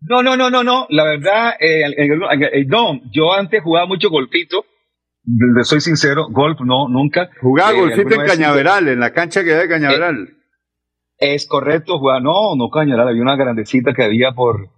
No, 0.00 0.22
no, 0.22 0.36
no, 0.36 0.50
no, 0.50 0.62
no. 0.62 0.86
La 0.90 1.04
verdad, 1.04 1.54
eh, 1.58 2.66
no. 2.66 3.00
Yo 3.10 3.32
antes 3.32 3.62
jugaba 3.62 3.86
mucho 3.86 4.10
golfito 4.10 4.64
le 5.24 5.64
soy 5.64 5.80
sincero, 5.80 6.26
golf 6.30 6.60
no, 6.60 6.88
nunca. 6.88 7.30
Jugaba 7.40 7.72
Eh, 7.72 7.80
golfito 7.80 8.14
en 8.14 8.26
Cañaveral, 8.26 8.88
en 8.88 9.00
la 9.00 9.12
cancha 9.12 9.44
que 9.44 9.54
hay 9.54 9.60
de 9.62 9.68
Cañaveral. 9.68 10.36
Es 11.18 11.46
correcto, 11.46 11.98
jugaba, 11.98 12.20
no, 12.20 12.56
no 12.56 12.68
Cañaral, 12.70 13.08
había 13.08 13.22
una 13.22 13.36
grandecita 13.36 13.92
que 13.94 14.02
había 14.02 14.32
por, 14.32 14.70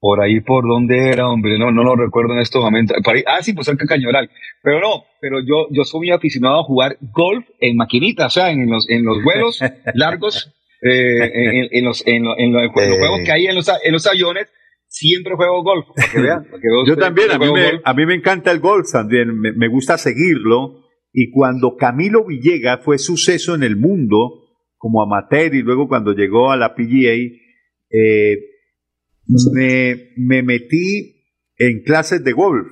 por 0.00 0.22
ahí, 0.22 0.40
por 0.40 0.66
donde 0.66 1.10
era, 1.10 1.28
hombre, 1.28 1.58
no, 1.58 1.70
no 1.70 1.84
lo 1.84 1.94
recuerdo 1.94 2.32
en 2.32 2.40
estos 2.40 2.62
momentos. 2.62 2.96
Ah, 3.26 3.42
sí, 3.42 3.52
pues 3.52 3.66
cerca 3.66 3.84
de 3.84 3.88
Cañaveral. 3.88 4.30
Pero 4.62 4.80
no, 4.80 5.04
pero 5.20 5.40
yo, 5.40 5.66
yo 5.70 5.84
soy 5.84 6.00
muy 6.00 6.10
aficionado 6.10 6.60
a 6.60 6.64
jugar 6.64 6.96
golf 7.12 7.46
en 7.60 7.76
maquinita, 7.76 8.26
o 8.26 8.30
sea, 8.30 8.50
en 8.50 8.68
los, 8.70 8.88
en 8.88 9.04
los 9.04 9.22
vuelos 9.22 9.60
largos, 9.94 10.54
eh, 10.82 11.30
en, 11.34 11.68
en 11.70 11.84
los, 11.84 12.06
en, 12.06 12.24
lo- 12.24 12.38
en 12.38 12.52
lo- 12.52 12.60
en 12.62 12.66
los 12.90 12.98
juegos 12.98 13.20
que 13.26 13.32
hay 13.32 13.46
en 13.46 13.54
los, 13.54 13.68
en 13.84 13.92
los 13.92 14.06
aviones, 14.06 14.50
siempre 14.86 15.34
juego 15.36 15.62
golf, 15.62 15.84
para 15.94 16.10
que 16.10 16.18
vean. 16.20 16.44
para 16.44 16.62
que 16.62 16.68
vean 16.68 16.86
Yo 16.86 16.96
también, 16.96 17.30
a 17.32 17.38
mí, 17.38 17.52
me, 17.52 17.70
golf. 17.72 17.82
a 17.84 17.94
mí 17.94 18.06
me 18.06 18.14
encanta 18.14 18.50
el 18.50 18.60
golf 18.60 18.90
también, 18.90 19.38
me, 19.38 19.52
me 19.52 19.68
gusta 19.68 19.98
seguirlo. 19.98 20.80
Y 21.12 21.30
cuando 21.30 21.76
Camilo 21.76 22.24
Villegas 22.24 22.80
fue 22.84 22.96
suceso 22.96 23.54
en 23.54 23.64
el 23.64 23.76
mundo 23.76 24.46
como 24.78 25.02
amateur 25.02 25.54
y 25.54 25.60
luego 25.62 25.88
cuando 25.88 26.12
llegó 26.14 26.50
a 26.52 26.56
la 26.56 26.74
PGA, 26.74 27.12
eh, 27.90 28.36
me, 29.52 30.12
me 30.16 30.42
metí 30.42 31.24
en 31.56 31.82
clases 31.82 32.24
de 32.24 32.32
golf 32.32 32.68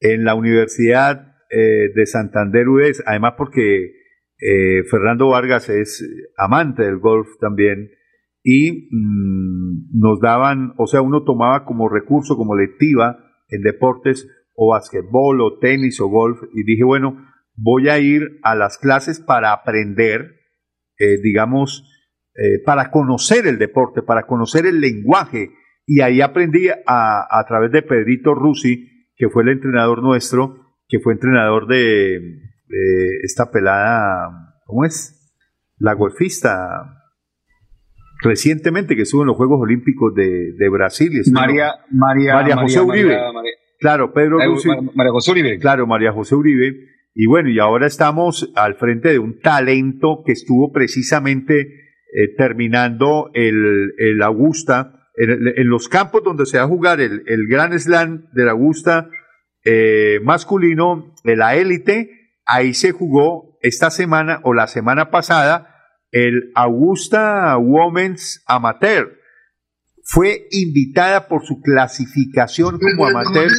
en 0.00 0.24
la 0.24 0.34
Universidad 0.34 1.34
eh, 1.50 1.90
de 1.94 2.06
Santander 2.06 2.68
UES, 2.68 3.02
además 3.06 3.34
porque 3.36 3.92
eh, 4.38 4.82
Fernando 4.90 5.28
Vargas 5.28 5.68
es 5.68 6.04
amante 6.36 6.82
del 6.82 6.98
golf 6.98 7.28
también 7.40 7.90
y 8.42 8.88
mm, 8.90 9.98
nos 9.98 10.20
daban, 10.20 10.74
o 10.78 10.86
sea, 10.86 11.02
uno 11.02 11.24
tomaba 11.24 11.64
como 11.64 11.88
recurso, 11.88 12.36
como 12.36 12.56
lectiva 12.56 13.18
en 13.48 13.62
deportes 13.62 14.28
o 14.54 14.70
basquetbol 14.70 15.40
o 15.40 15.58
tenis 15.58 16.00
o 16.00 16.08
golf. 16.08 16.38
Y 16.54 16.64
dije, 16.64 16.84
bueno, 16.84 17.16
voy 17.54 17.88
a 17.88 17.98
ir 17.98 18.38
a 18.42 18.54
las 18.54 18.78
clases 18.78 19.20
para 19.20 19.52
aprender, 19.52 20.36
eh, 20.98 21.18
digamos, 21.22 21.84
eh, 22.34 22.62
para 22.64 22.90
conocer 22.90 23.46
el 23.46 23.58
deporte, 23.58 24.02
para 24.02 24.26
conocer 24.26 24.66
el 24.66 24.80
lenguaje 24.80 25.50
y 25.86 26.00
ahí 26.00 26.20
aprendí 26.20 26.68
a, 26.68 27.26
a 27.30 27.44
través 27.46 27.70
de 27.72 27.82
Pedrito 27.82 28.34
Rusi, 28.34 28.88
que 29.16 29.28
fue 29.28 29.44
el 29.44 29.50
entrenador 29.50 30.02
nuestro, 30.02 30.56
que 30.88 30.98
fue 31.00 31.12
entrenador 31.14 31.66
de, 31.68 32.18
de 32.68 33.16
esta 33.22 33.50
pelada, 33.50 34.28
¿cómo 34.66 34.84
es? 34.84 35.12
La 35.78 35.94
golfista 35.94 36.92
recientemente 38.22 38.96
que 38.96 39.02
estuvo 39.02 39.22
en 39.22 39.28
los 39.28 39.36
Juegos 39.36 39.60
Olímpicos 39.60 40.14
de, 40.14 40.52
de 40.56 40.68
Brasil. 40.68 41.10
María, 41.32 41.72
María, 41.90 42.34
María 42.34 42.56
José 42.56 42.80
Uribe. 42.80 43.16
María- 43.32 43.50
Claro, 43.78 44.12
Pedro 44.14 44.38
Rusi. 44.42 44.68
Mar- 44.68 44.80
María 44.94 45.12
José 45.12 45.30
Uribe. 45.32 45.58
Claro, 45.58 45.86
María 45.86 46.10
José 46.12 46.34
Uribe. 46.34 46.74
Y 47.14 47.26
bueno, 47.26 47.50
y 47.50 47.58
ahora 47.58 47.86
estamos 47.86 48.50
al 48.56 48.76
frente 48.76 49.10
de 49.10 49.18
un 49.18 49.38
talento 49.40 50.22
que 50.24 50.32
estuvo 50.32 50.72
precisamente 50.72 51.60
eh, 51.60 52.34
terminando 52.38 53.30
el, 53.34 53.92
el 53.98 54.22
Augusta, 54.22 55.05
en, 55.16 55.68
los 55.68 55.88
campos 55.88 56.22
donde 56.22 56.46
se 56.46 56.58
va 56.58 56.64
a 56.64 56.68
jugar 56.68 57.00
el, 57.00 57.22
el 57.26 57.46
Gran 57.48 57.78
Slam 57.78 58.26
del 58.32 58.48
Augusta 58.48 59.08
eh, 59.64 60.20
masculino 60.22 61.12
de 61.24 61.36
la 61.36 61.56
élite, 61.56 62.38
ahí 62.44 62.72
se 62.72 62.92
jugó 62.92 63.58
esta 63.62 63.90
semana 63.90 64.40
o 64.44 64.54
la 64.54 64.68
semana 64.68 65.10
pasada 65.10 65.74
el 66.12 66.52
Augusta 66.54 67.56
Women's 67.58 68.44
Amateur. 68.46 69.18
Fue 70.04 70.46
invitada 70.52 71.26
por 71.26 71.44
su 71.44 71.60
clasificación 71.60 72.78
como 72.78 73.08
amateur 73.08 73.50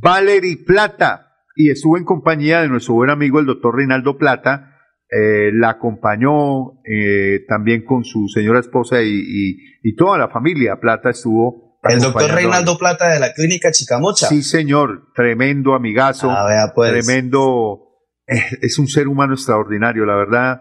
Valerie 0.00 0.64
Plata 0.64 1.34
y 1.54 1.70
estuvo 1.70 1.98
en 1.98 2.04
compañía 2.04 2.62
de 2.62 2.68
nuestro 2.68 2.94
buen 2.94 3.10
amigo 3.10 3.38
el 3.38 3.46
doctor 3.46 3.76
Reinaldo 3.76 4.16
Plata. 4.16 4.73
Eh, 5.16 5.50
la 5.52 5.70
acompañó 5.70 6.82
eh, 6.84 7.44
también 7.48 7.84
con 7.84 8.04
su 8.04 8.26
señora 8.28 8.60
esposa 8.60 9.00
y, 9.02 9.08
y- 9.10 9.56
y 9.82 9.94
toda 9.94 10.18
la 10.18 10.28
familia. 10.28 10.76
Plata 10.80 11.10
estuvo. 11.10 11.78
El 11.84 12.00
doctor 12.00 12.30
Reinaldo 12.32 12.78
Plata 12.78 13.10
de 13.10 13.20
la 13.20 13.32
clínica 13.34 13.70
Chicamocha. 13.70 14.26
Sí, 14.26 14.42
señor, 14.42 15.12
tremendo 15.14 15.74
amigazo, 15.74 16.30
Ah, 16.30 16.46
vea, 16.48 16.72
pues. 16.74 16.90
tremendo, 16.90 17.80
eh, 18.26 18.40
es 18.62 18.78
un 18.78 18.88
ser 18.88 19.06
humano 19.06 19.34
extraordinario, 19.34 20.04
la 20.06 20.16
verdad. 20.16 20.60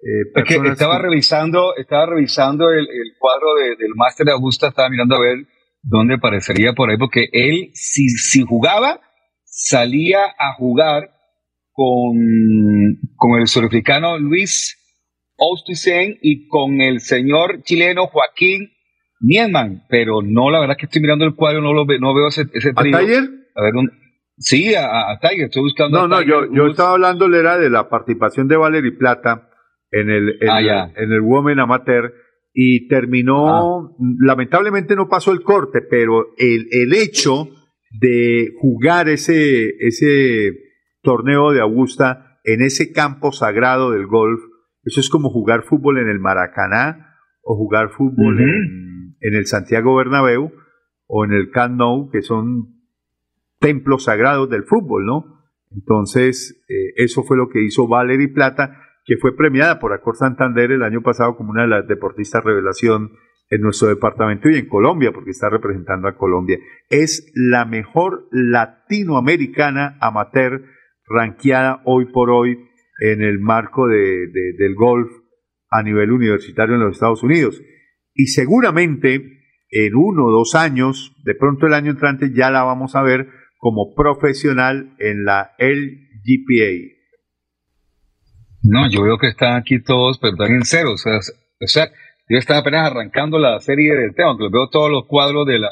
eh, 0.00 0.22
Es 0.34 0.44
que 0.44 0.54
personas 0.54 0.72
estaba 0.72 0.96
que- 0.96 1.02
revisando, 1.02 1.76
estaba 1.76 2.06
revisando 2.06 2.70
el, 2.70 2.80
el 2.88 3.12
cuadro 3.18 3.54
de- 3.54 3.76
del 3.76 3.94
máster 3.94 4.24
de 4.26 4.32
Augusta, 4.32 4.68
estaba 4.68 4.88
mirando 4.88 5.14
a 5.16 5.20
ver 5.20 5.46
dónde 5.82 6.14
aparecería 6.14 6.72
por 6.72 6.88
ahí, 6.90 6.96
porque 6.96 7.26
él, 7.32 7.70
si, 7.74 8.08
si 8.08 8.42
jugaba, 8.42 8.98
salía 9.44 10.24
a 10.38 10.54
jugar 10.56 11.10
con, 11.72 12.16
con 13.16 13.40
el 13.40 13.46
surafricano 13.46 14.18
Luis 14.18 14.78
Ostuisen 15.36 16.18
y 16.22 16.46
con 16.48 16.80
el 16.80 17.00
señor 17.00 17.62
chileno 17.62 18.06
Joaquín 18.06 18.68
Nienman, 19.20 19.84
pero 19.88 20.20
no, 20.22 20.50
la 20.50 20.60
verdad 20.60 20.76
que 20.78 20.86
estoy 20.86 21.00
mirando 21.00 21.24
el 21.24 21.34
cuadro, 21.36 21.60
no 21.60 21.72
lo 21.72 21.86
ve- 21.86 22.00
no 22.00 22.12
veo 22.14 22.28
ese, 22.28 22.42
ese 22.54 22.70
¿A. 22.74 22.82
Tiger? 22.82 23.24
A 23.54 23.62
ver, 23.62 23.74
un- 23.76 23.90
sí, 24.36 24.74
a, 24.74 25.10
a- 25.12 25.18
Tiger, 25.20 25.44
estoy 25.46 25.62
buscando 25.62 25.98
No, 25.98 26.04
a 26.04 26.08
no, 26.08 26.18
Tiger 26.24 26.48
yo, 26.50 26.54
yo 26.54 26.66
estaba 26.66 26.92
hablándole 26.94 27.38
era 27.38 27.56
de 27.56 27.70
la 27.70 27.88
participación 27.88 28.48
de 28.48 28.56
Valerie 28.56 28.92
Plata 28.92 29.48
en 29.92 30.10
el, 30.10 30.28
en, 30.40 30.48
Ah, 30.50 30.60
el- 30.96 31.04
en 31.04 31.12
el 31.12 31.20
Women 31.20 31.60
Amateur 31.60 32.12
y 32.54 32.88
terminó, 32.88 33.96
lamentablemente 34.20 34.94
no 34.96 35.08
pasó 35.08 35.32
el 35.32 35.42
corte, 35.42 35.80
pero 35.88 36.26
el, 36.36 36.66
el 36.70 36.92
hecho 36.94 37.48
de 38.00 38.48
jugar 38.60 39.08
ese, 39.08 39.70
ese 39.78 40.50
torneo 41.02 41.52
de 41.52 41.60
Augusta 41.60 42.38
en 42.44 42.62
ese 42.62 42.92
campo 42.92 43.32
sagrado 43.32 43.90
del 43.90 44.06
golf, 44.06 44.40
eso 44.84 45.00
es 45.00 45.10
como 45.10 45.30
jugar 45.30 45.62
fútbol 45.64 45.98
en 45.98 46.08
el 46.08 46.18
Maracaná 46.18 47.16
o 47.42 47.56
jugar 47.56 47.90
fútbol 47.90 48.40
en, 48.40 49.16
en 49.20 49.34
el 49.34 49.46
Santiago 49.46 49.94
Bernabéu 49.96 50.52
o 51.06 51.24
en 51.24 51.32
el 51.32 51.50
Camp 51.50 51.76
Nou, 51.76 52.10
que 52.10 52.22
son 52.22 52.82
templos 53.58 54.04
sagrados 54.04 54.48
del 54.48 54.64
fútbol, 54.64 55.04
¿no? 55.04 55.42
Entonces, 55.70 56.64
eh, 56.68 56.94
eso 56.96 57.22
fue 57.22 57.36
lo 57.36 57.48
que 57.48 57.62
hizo 57.62 57.88
Valerie 57.88 58.28
Plata, 58.28 58.78
que 59.04 59.16
fue 59.16 59.36
premiada 59.36 59.78
por 59.78 59.92
Acor 59.92 60.16
Santander 60.16 60.72
el 60.72 60.82
año 60.82 61.02
pasado 61.02 61.36
como 61.36 61.50
una 61.50 61.62
de 61.62 61.68
las 61.68 61.88
deportistas 61.88 62.44
revelación 62.44 63.12
en 63.50 63.60
nuestro 63.60 63.88
departamento 63.88 64.48
y 64.48 64.56
en 64.56 64.68
Colombia, 64.68 65.12
porque 65.12 65.30
está 65.30 65.50
representando 65.50 66.08
a 66.08 66.16
Colombia. 66.16 66.58
Es 66.88 67.30
la 67.34 67.64
mejor 67.66 68.26
latinoamericana 68.30 69.98
amateur 70.00 70.62
ranqueada 71.12 71.82
hoy 71.84 72.06
por 72.12 72.30
hoy 72.30 72.58
en 73.00 73.22
el 73.22 73.38
marco 73.40 73.86
de- 73.88 74.26
de- 74.28 74.52
del 74.58 74.74
golf 74.74 75.10
a 75.70 75.82
nivel 75.82 76.10
universitario 76.12 76.74
en 76.74 76.80
los 76.82 76.92
Estados 76.92 77.22
Unidos. 77.22 77.60
Y 78.14 78.26
seguramente 78.26 79.40
en 79.70 79.94
uno 79.94 80.26
o 80.26 80.30
dos 80.30 80.54
años, 80.54 81.14
de 81.24 81.34
pronto 81.34 81.66
el 81.66 81.74
año 81.74 81.90
entrante, 81.92 82.30
ya 82.34 82.50
la 82.50 82.62
vamos 82.62 82.94
a 82.94 83.02
ver 83.02 83.26
como 83.56 83.94
profesional 83.94 84.94
en 84.98 85.24
la 85.24 85.52
LGPA. 85.58 86.92
No, 88.62 88.88
yo 88.90 89.02
veo 89.02 89.18
que 89.18 89.28
están 89.28 89.56
aquí 89.56 89.82
todos, 89.82 90.18
pero 90.18 90.34
están 90.34 90.52
en 90.54 90.64
cero. 90.64 90.92
O 90.92 90.96
sea, 91.66 91.88
yo 92.28 92.38
estaba 92.38 92.60
apenas 92.60 92.90
arrancando 92.90 93.38
la 93.38 93.58
serie 93.60 93.94
del 93.96 94.14
tema, 94.14 94.36
que 94.36 94.44
los 94.44 94.52
veo 94.52 94.68
todos 94.68 94.90
los 94.90 95.06
cuadros 95.06 95.46
de 95.46 95.58
la, 95.58 95.70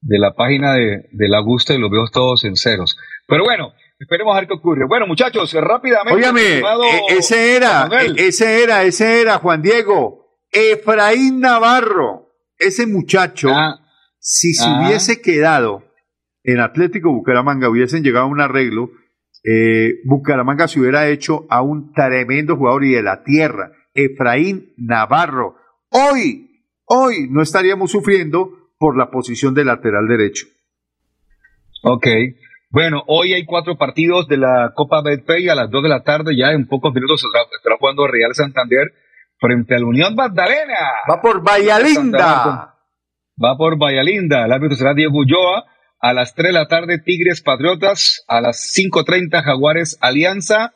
de 0.00 0.18
la 0.18 0.34
página 0.34 0.74
de, 0.74 1.08
de 1.12 1.28
la 1.28 1.38
Augusta 1.38 1.74
y 1.74 1.78
los 1.78 1.90
veo 1.90 2.06
todos 2.12 2.44
en 2.44 2.56
ceros. 2.56 2.96
Pero 3.28 3.44
bueno, 3.44 3.72
esperemos 4.02 4.34
a 4.34 4.40
ver 4.40 4.48
qué 4.48 4.54
ocurre. 4.54 4.86
Bueno, 4.86 5.06
muchachos, 5.06 5.52
rápidamente. 5.54 6.20
Estimado 6.20 6.84
e- 6.84 7.16
ese 7.18 7.56
era, 7.56 7.80
Manuel. 7.82 8.18
e- 8.18 8.28
ese 8.28 8.62
era, 8.62 8.82
ese 8.82 9.20
era, 9.20 9.38
Juan 9.38 9.62
Diego, 9.62 10.26
Efraín 10.50 11.40
Navarro, 11.40 12.28
ese 12.58 12.86
muchacho, 12.86 13.48
si 14.18 14.54
se 14.54 14.64
ah. 14.66 14.82
hubiese 14.84 15.20
quedado 15.20 15.84
en 16.44 16.60
Atlético 16.60 17.12
Bucaramanga, 17.12 17.68
hubiesen 17.68 18.02
llegado 18.02 18.26
a 18.26 18.28
un 18.28 18.40
arreglo, 18.40 18.90
eh, 19.44 20.00
Bucaramanga 20.04 20.68
se 20.68 20.80
hubiera 20.80 21.08
hecho 21.08 21.46
a 21.48 21.62
un 21.62 21.92
tremendo 21.92 22.56
jugador 22.56 22.84
y 22.84 22.92
de 22.92 23.02
la 23.02 23.22
tierra, 23.22 23.72
Efraín 23.94 24.72
Navarro. 24.76 25.56
Hoy, 25.90 26.64
hoy 26.84 27.28
no 27.30 27.42
estaríamos 27.42 27.90
sufriendo 27.90 28.70
por 28.78 28.96
la 28.96 29.10
posición 29.10 29.54
de 29.54 29.64
lateral 29.64 30.08
derecho. 30.08 30.46
Ok. 31.84 32.06
Bueno, 32.72 33.02
hoy 33.06 33.34
hay 33.34 33.44
cuatro 33.44 33.76
partidos 33.76 34.26
de 34.28 34.38
la 34.38 34.72
Copa 34.74 35.02
Betpay 35.02 35.46
a 35.50 35.54
las 35.54 35.70
dos 35.70 35.82
de 35.82 35.90
la 35.90 36.02
tarde. 36.02 36.34
Ya 36.36 36.52
en 36.52 36.66
pocos 36.66 36.92
minutos 36.94 37.22
estará, 37.22 37.76
jugando 37.78 38.06
Real 38.06 38.34
Santander 38.34 38.92
frente 39.38 39.74
al 39.74 39.84
Unión 39.84 40.14
Magdalena. 40.14 40.78
Va 41.10 41.20
por 41.20 41.42
Vallalinda. 41.42 42.74
Va 43.42 43.56
por 43.58 43.76
Vallalinda. 43.78 44.46
El 44.46 44.52
árbitro 44.52 44.76
será 44.76 44.94
Diego 44.94 45.18
Ulloa. 45.18 45.64
A 46.00 46.12
las 46.14 46.34
3 46.34 46.48
de 46.48 46.52
la 46.52 46.66
tarde, 46.66 46.98
Tigres 46.98 47.42
Patriotas. 47.42 48.24
A 48.26 48.40
las 48.40 48.72
5.30, 48.74 49.42
Jaguares 49.42 49.98
Alianza. 50.00 50.72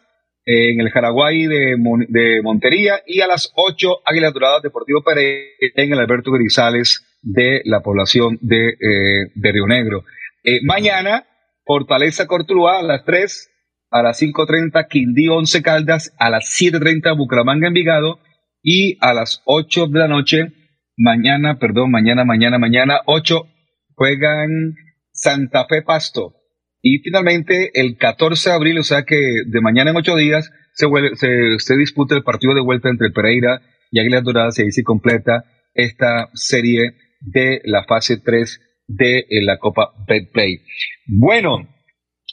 eh, 0.48 0.70
en 0.72 0.80
el 0.80 0.90
Jaraguay 0.90 1.46
de, 1.46 1.76
Mon- 1.78 2.06
de 2.08 2.40
Montería. 2.42 3.00
Y 3.06 3.20
a 3.22 3.26
las 3.26 3.52
8, 3.56 4.02
Águilas 4.04 4.32
Doradas 4.34 4.62
Deportivo 4.62 5.02
Pereira 5.02 5.48
en 5.74 5.92
el 5.94 5.98
Alberto 5.98 6.30
Grisales 6.30 7.04
de 7.22 7.62
la 7.64 7.80
población 7.80 8.38
de, 8.42 8.68
eh, 8.68 9.30
de 9.34 9.52
Río 9.52 9.66
Negro. 9.66 10.04
Eh, 10.44 10.60
mañana, 10.64 11.24
Fortaleza 11.66 12.26
Cortuluá 12.28 12.78
a 12.78 12.82
las 12.82 13.04
3. 13.04 13.50
a 13.90 14.02
las 14.02 14.22
5.30 14.22 14.86
Quindío 14.88 15.34
Once 15.34 15.62
Caldas, 15.62 16.14
a 16.18 16.30
las 16.30 16.44
7.30 16.44 17.16
Bucaramanga 17.16 17.68
Envigado 17.68 18.20
y 18.62 18.96
a 19.00 19.12
las 19.12 19.42
8 19.44 19.88
de 19.88 19.98
la 19.98 20.08
noche, 20.08 20.52
mañana, 20.96 21.58
perdón, 21.58 21.90
mañana, 21.90 22.24
mañana, 22.24 22.58
mañana, 22.58 23.00
8 23.06 23.46
juegan 23.94 24.74
Santa 25.12 25.66
Fe 25.66 25.82
Pasto. 25.82 26.34
Y 26.82 26.98
finalmente 26.98 27.70
el 27.74 27.96
14 27.96 28.50
de 28.50 28.54
abril, 28.54 28.78
o 28.78 28.84
sea 28.84 29.02
que 29.02 29.16
de 29.46 29.60
mañana 29.60 29.90
en 29.90 29.96
8 29.96 30.16
días, 30.16 30.50
se, 30.72 30.86
se, 31.14 31.58
se 31.58 31.76
disputa 31.76 32.14
el 32.14 32.22
partido 32.22 32.54
de 32.54 32.60
vuelta 32.60 32.90
entre 32.90 33.10
Pereira 33.10 33.60
y 33.90 33.98
Águilas 33.98 34.22
Doradas 34.22 34.58
y 34.58 34.62
ahí 34.62 34.70
se 34.70 34.84
completa 34.84 35.44
esta 35.74 36.28
serie 36.34 36.94
de 37.20 37.60
la 37.64 37.84
fase 37.84 38.18
3 38.18 38.60
de 38.86 39.18
eh, 39.18 39.42
la 39.42 39.58
Copa 39.58 39.92
Betplay. 40.06 40.62
Bueno, 41.06 41.68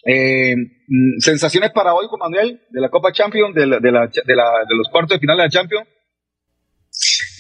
eh, 0.05 0.55
mm, 0.55 1.19
sensaciones 1.19 1.71
para 1.71 1.93
hoy 1.93 2.07
con 2.07 2.19
Manuel 2.19 2.61
de 2.69 2.81
la 2.81 2.89
Copa 2.89 3.11
Champions, 3.11 3.55
de, 3.55 3.65
la, 3.65 3.80
de, 3.80 3.91
la, 3.91 4.07
de, 4.07 4.35
la, 4.35 4.51
de 4.67 4.75
los 4.75 4.89
cuartos 4.91 5.15
de 5.15 5.19
final 5.19 5.38
de 5.38 5.43
la 5.43 5.49
Champions. 5.49 5.88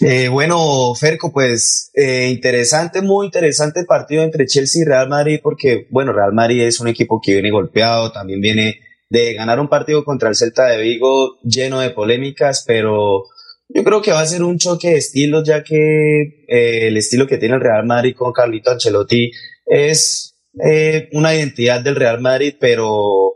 Eh, 0.01 0.27
bueno, 0.27 0.93
Ferco, 0.95 1.31
pues 1.31 1.91
eh, 1.93 2.29
interesante, 2.31 3.01
muy 3.01 3.27
interesante 3.27 3.85
partido 3.85 4.23
entre 4.23 4.47
Chelsea 4.47 4.81
y 4.81 4.85
Real 4.85 5.07
Madrid, 5.07 5.39
porque, 5.41 5.87
bueno, 5.91 6.11
Real 6.11 6.33
Madrid 6.33 6.63
es 6.63 6.79
un 6.79 6.87
equipo 6.87 7.21
que 7.23 7.33
viene 7.33 7.51
golpeado, 7.51 8.11
también 8.11 8.41
viene 8.41 8.79
de 9.09 9.33
ganar 9.33 9.59
un 9.59 9.69
partido 9.69 10.03
contra 10.03 10.29
el 10.29 10.35
Celta 10.35 10.65
de 10.67 10.81
Vigo 10.81 11.39
lleno 11.43 11.79
de 11.79 11.91
polémicas, 11.91 12.63
pero 12.67 13.25
yo 13.73 13.83
creo 13.83 14.01
que 14.01 14.11
va 14.11 14.21
a 14.21 14.25
ser 14.27 14.43
un 14.43 14.57
choque 14.57 14.91
de 14.91 14.97
estilos, 14.97 15.43
ya 15.45 15.63
que 15.63 16.45
eh, 16.47 16.87
el 16.87 16.97
estilo 16.97 17.27
que 17.27 17.37
tiene 17.37 17.55
el 17.55 17.61
Real 17.61 17.85
Madrid 17.85 18.15
con 18.15 18.31
Carlito 18.31 18.71
Ancelotti 18.71 19.31
es 19.65 20.35
eh, 20.63 21.09
una 21.13 21.33
identidad 21.33 21.81
del 21.81 21.95
Real 21.95 22.21
Madrid, 22.21 22.55
pero 22.59 23.33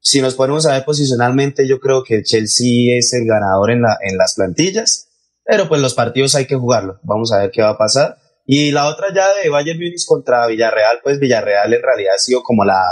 si 0.00 0.22
nos 0.22 0.34
ponemos 0.34 0.66
a 0.66 0.72
ver 0.72 0.84
posicionalmente, 0.84 1.68
yo 1.68 1.80
creo 1.80 2.02
que 2.02 2.22
Chelsea 2.22 2.96
es 2.98 3.12
el 3.12 3.26
ganador 3.26 3.70
en, 3.70 3.82
la, 3.82 3.98
en 4.00 4.16
las 4.16 4.34
plantillas, 4.34 5.08
pero 5.44 5.68
pues 5.68 5.80
los 5.80 5.94
partidos 5.94 6.34
hay 6.34 6.46
que 6.46 6.56
jugarlo. 6.56 7.00
Vamos 7.02 7.32
a 7.32 7.40
ver 7.40 7.50
qué 7.50 7.62
va 7.62 7.70
a 7.70 7.78
pasar. 7.78 8.16
Y 8.46 8.70
la 8.70 8.88
otra 8.88 9.08
ya 9.14 9.26
de 9.42 9.48
Bayern 9.48 9.78
Munich 9.78 10.04
contra 10.06 10.46
Villarreal, 10.46 11.00
pues 11.02 11.18
Villarreal 11.18 11.72
en 11.72 11.82
realidad 11.82 12.14
ha 12.14 12.18
sido 12.18 12.42
como 12.42 12.64
la, 12.64 12.82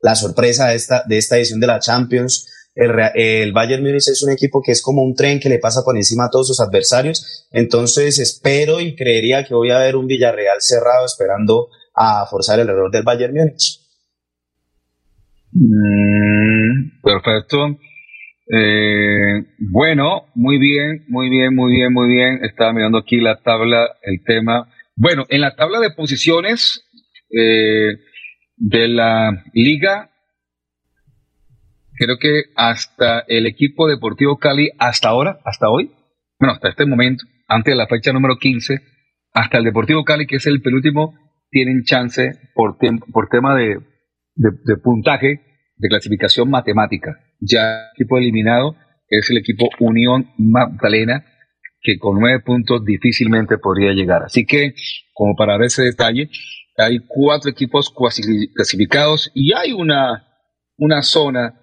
la 0.00 0.14
sorpresa 0.14 0.68
de 0.68 0.76
esta, 0.76 1.04
de 1.06 1.18
esta 1.18 1.36
edición 1.36 1.60
de 1.60 1.66
la 1.66 1.78
Champions. 1.78 2.48
El, 2.74 3.52
Bayern 3.52 3.82
Munich 3.82 4.08
es 4.08 4.22
un 4.22 4.32
equipo 4.32 4.62
que 4.64 4.72
es 4.72 4.80
como 4.82 5.02
un 5.02 5.14
tren 5.14 5.38
que 5.40 5.48
le 5.48 5.58
pasa 5.58 5.82
por 5.84 5.96
encima 5.96 6.26
a 6.26 6.30
todos 6.30 6.48
sus 6.48 6.60
adversarios. 6.60 7.48
Entonces 7.52 8.18
espero 8.18 8.80
y 8.80 8.94
creería 8.94 9.44
que 9.44 9.54
voy 9.54 9.70
a 9.70 9.78
ver 9.78 9.96
un 9.96 10.06
Villarreal 10.06 10.60
cerrado 10.60 11.04
esperando 11.04 11.68
a 11.94 12.26
forzar 12.26 12.60
el 12.60 12.68
error 12.68 12.90
del 12.90 13.02
Bayern 13.02 13.34
Múnich. 13.34 13.80
Mm, 15.52 17.02
perfecto. 17.02 17.78
Eh, 18.54 19.44
bueno, 19.58 20.26
muy 20.34 20.58
bien, 20.58 21.04
muy 21.08 21.28
bien, 21.28 21.54
muy 21.54 21.72
bien, 21.72 21.92
muy 21.92 22.08
bien. 22.08 22.40
Estaba 22.42 22.72
mirando 22.72 22.98
aquí 22.98 23.20
la 23.20 23.40
tabla, 23.42 23.86
el 24.02 24.22
tema. 24.24 24.68
Bueno, 24.96 25.24
en 25.28 25.40
la 25.42 25.54
tabla 25.54 25.78
de 25.80 25.90
posiciones 25.90 26.88
eh, 27.30 27.98
de 28.56 28.88
la 28.88 29.44
liga, 29.52 30.11
creo 32.02 32.18
que 32.18 32.50
hasta 32.56 33.20
el 33.28 33.46
equipo 33.46 33.86
deportivo 33.86 34.38
Cali, 34.38 34.70
hasta 34.78 35.08
ahora, 35.08 35.38
hasta 35.44 35.68
hoy, 35.68 35.92
bueno, 36.38 36.54
hasta 36.54 36.70
este 36.70 36.86
momento, 36.86 37.24
antes 37.46 37.72
de 37.72 37.76
la 37.76 37.86
fecha 37.86 38.12
número 38.12 38.36
15, 38.38 38.80
hasta 39.32 39.58
el 39.58 39.64
Deportivo 39.64 40.04
Cali, 40.04 40.26
que 40.26 40.36
es 40.36 40.46
el 40.46 40.60
penúltimo, 40.60 41.14
tienen 41.50 41.84
chance 41.84 42.32
por, 42.54 42.76
por 43.12 43.28
tema 43.28 43.54
de, 43.54 43.78
puntaje 44.82 45.40
de 45.76 45.88
clasificación 45.88 46.50
matemática. 46.50 47.16
Ya 47.40 47.82
el 47.82 47.90
equipo 47.94 48.18
eliminado 48.18 48.76
es 49.08 49.30
el 49.30 49.38
equipo 49.38 49.68
Unión 49.78 50.30
Magdalena, 50.38 51.24
que 51.80 51.98
con 51.98 52.18
nueve 52.18 52.40
puntos 52.40 52.84
difícilmente 52.84 53.58
podría 53.58 53.92
llegar. 53.92 54.22
Así 54.24 54.44
que, 54.44 54.74
como 55.12 55.36
para 55.36 55.56
ver 55.58 55.66
ese 55.66 55.82
detalle, 55.82 56.28
hay 56.76 56.98
cuatro 57.06 57.50
equipos 57.50 57.94
clasificados 58.54 59.30
y 59.34 59.52
hay 59.52 59.72
una, 59.72 60.26
una 60.78 61.02
zona 61.02 61.61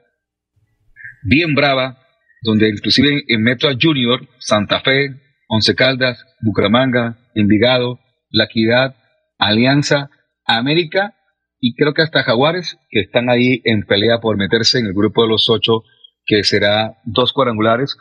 bien 1.24 1.56
brava, 1.56 1.98
donde 2.42 2.70
inclusive 2.70 3.24
en 3.28 3.42
Metro 3.44 3.70
Junior, 3.80 4.28
Santa 4.40 4.82
Fe, 4.82 5.10
Once 5.48 5.74
Caldas, 5.76 6.26
Bucaramanga, 6.42 7.18
Envigado, 7.36 8.00
La 8.30 8.46
Equidad, 8.46 8.96
Alianza, 9.38 10.10
América 10.46 11.16
y 11.60 11.76
creo 11.76 11.94
que 11.94 12.02
hasta 12.02 12.24
Jaguares, 12.24 12.78
que 12.90 13.02
están 13.02 13.30
ahí 13.30 13.62
en 13.66 13.84
pelea 13.84 14.20
por 14.20 14.38
meterse 14.38 14.80
en 14.80 14.86
el 14.86 14.94
grupo 14.94 15.24
de 15.24 15.30
los 15.30 15.50
ocho, 15.50 15.84
que 16.26 16.44
será 16.44 16.98
dos 17.04 17.34
cuadrangulares. 17.34 17.98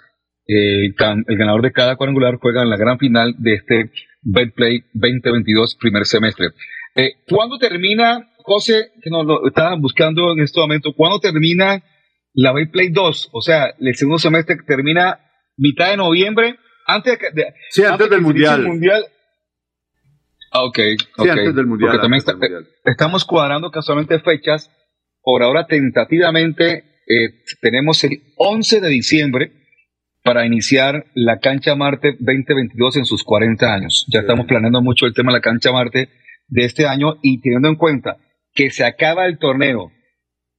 Eh, 0.47 0.87
el 0.87 1.37
ganador 1.37 1.63
de 1.63 1.73
cada 1.73 1.97
cuadrangular 1.97 2.37
juega 2.41 2.63
en 2.63 2.71
la 2.71 2.77
gran 2.77 2.99
final 2.99 3.35
de 3.39 3.55
este 3.55 3.91
Betplay 4.23 4.85
2022 4.93 5.77
primer 5.77 6.07
semestre. 6.07 6.49
Eh, 6.95 7.15
¿Cuándo 7.29 7.59
termina, 7.59 8.31
José, 8.39 8.93
que 9.03 9.11
nos 9.11 9.27
lo 9.27 9.47
estaban 9.47 9.81
buscando 9.81 10.33
en 10.33 10.41
este 10.41 10.61
momento, 10.61 10.93
cuándo 10.95 11.19
termina 11.19 11.83
la 12.39 12.53
Betplay 12.53 12.91
2? 12.91 13.31
O 13.33 13.41
sea, 13.41 13.75
el 13.79 13.95
segundo 13.97 14.19
semestre 14.19 14.57
termina 14.65 15.19
mitad 15.57 15.91
de 15.91 15.97
noviembre, 15.97 16.57
antes 16.87 17.19
de, 17.35 17.53
sí, 17.71 17.85
antes, 17.85 18.09
del 18.09 18.23
mundial. 18.23 18.63
mundial. 18.63 19.05
Ah, 20.53 20.65
ok, 20.65 20.79
sí, 20.79 21.29
antes 21.29 21.55
del 21.55 21.67
mundial. 21.67 21.91
Porque 21.91 22.03
también 22.03 22.65
estamos 22.85 23.25
cuadrando 23.25 23.71
casualmente 23.71 24.21
fechas. 24.21 24.71
Por 25.21 25.43
ahora, 25.43 25.67
tentativamente, 25.67 27.03
eh, 27.07 27.43
tenemos 27.61 28.03
el 28.05 28.23
11 28.37 28.81
de 28.81 28.89
diciembre 28.89 29.53
para 30.23 30.47
iniciar 30.47 31.07
la 31.15 31.41
Cancha 31.41 31.75
Marte 31.75 32.13
2022 32.21 32.99
en 32.99 33.05
sus 33.05 33.25
40 33.25 33.75
años. 33.75 34.07
Ya 34.13 34.21
estamos 34.21 34.47
planeando 34.47 34.81
mucho 34.81 35.07
el 35.07 35.15
tema 35.15 35.33
de 35.33 35.39
la 35.39 35.43
Cancha 35.43 35.73
Marte 35.73 36.09
de 36.47 36.65
este 36.65 36.87
año 36.87 37.19
y 37.21 37.41
teniendo 37.41 37.69
en 37.69 37.77
cuenta 37.77 38.17
que 38.55 38.71
se 38.71 38.85
acaba 38.85 39.27
el 39.27 39.39
torneo 39.39 39.91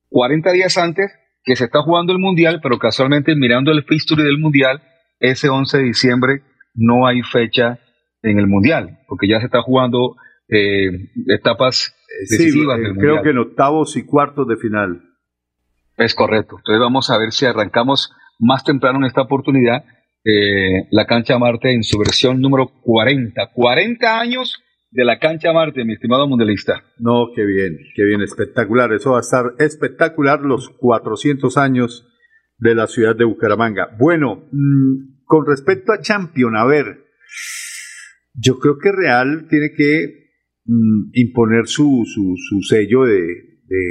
40 0.09 0.51
días 0.51 0.77
antes 0.77 1.11
que 1.49 1.55
se 1.55 1.65
está 1.65 1.81
jugando 1.81 2.13
el 2.13 2.19
Mundial, 2.19 2.59
pero 2.61 2.77
casualmente 2.77 3.35
mirando 3.35 3.71
el 3.71 3.83
fixture 3.83 4.21
del 4.21 4.37
Mundial, 4.37 4.83
ese 5.19 5.49
11 5.49 5.79
de 5.79 5.83
diciembre 5.83 6.43
no 6.75 7.07
hay 7.07 7.23
fecha 7.23 7.79
en 8.21 8.37
el 8.37 8.45
Mundial, 8.45 8.99
porque 9.07 9.27
ya 9.27 9.39
se 9.39 9.47
está 9.47 9.63
jugando 9.63 10.15
eh, 10.47 11.09
etapas 11.27 11.95
decisivas 12.29 12.77
sí, 12.77 12.83
del 12.83 12.91
eh, 12.91 12.95
creo 12.99 13.15
Mundial. 13.15 13.23
que 13.23 13.29
en 13.31 13.37
octavos 13.39 13.97
y 13.97 14.05
cuartos 14.05 14.47
de 14.47 14.57
final. 14.57 15.01
Es 15.97 16.13
correcto. 16.13 16.57
Entonces 16.59 16.79
vamos 16.79 17.09
a 17.09 17.17
ver 17.17 17.31
si 17.31 17.47
arrancamos 17.47 18.13
más 18.37 18.63
temprano 18.63 18.99
en 18.99 19.05
esta 19.05 19.23
oportunidad 19.23 19.83
eh, 20.23 20.87
la 20.91 21.07
cancha 21.07 21.39
Marte 21.39 21.73
en 21.73 21.81
su 21.81 21.97
versión 21.97 22.41
número 22.41 22.67
40. 22.83 23.41
40 23.55 24.19
años 24.19 24.61
de 24.91 25.05
la 25.05 25.19
cancha 25.19 25.53
Marte, 25.53 25.85
mi 25.85 25.93
estimado 25.93 26.27
mundialista. 26.27 26.83
No, 26.97 27.27
qué 27.35 27.45
bien, 27.45 27.77
qué 27.95 28.03
bien, 28.03 28.21
espectacular. 28.21 28.91
Eso 28.93 29.11
va 29.11 29.17
a 29.17 29.21
estar 29.21 29.53
espectacular 29.59 30.41
los 30.41 30.69
400 30.69 31.57
años 31.57 32.07
de 32.57 32.75
la 32.75 32.87
ciudad 32.87 33.15
de 33.15 33.25
Bucaramanga. 33.25 33.95
Bueno, 33.99 34.47
mmm, 34.51 35.23
con 35.25 35.45
respecto 35.45 35.91
a 35.91 36.01
Champion, 36.01 36.55
a 36.55 36.65
ver, 36.65 37.05
yo 38.33 38.57
creo 38.57 38.77
que 38.77 38.91
Real 38.91 39.47
tiene 39.49 39.71
que 39.75 40.31
mmm, 40.65 41.11
imponer 41.13 41.67
su, 41.67 42.03
su, 42.05 42.33
su 42.37 42.61
sello 42.63 43.03
de, 43.03 43.21
de, 43.65 43.85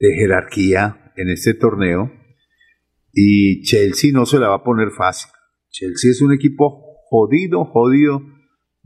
de, 0.00 0.14
jerarquía 0.16 1.12
en 1.16 1.30
este 1.30 1.54
torneo 1.54 2.12
y 3.12 3.62
Chelsea 3.62 4.10
no 4.12 4.26
se 4.26 4.38
la 4.38 4.48
va 4.48 4.56
a 4.56 4.64
poner 4.64 4.90
fácil. 4.90 5.30
Chelsea 5.70 6.10
es 6.10 6.20
un 6.22 6.32
equipo 6.32 6.82
jodido, 7.08 7.64
jodido 7.64 8.20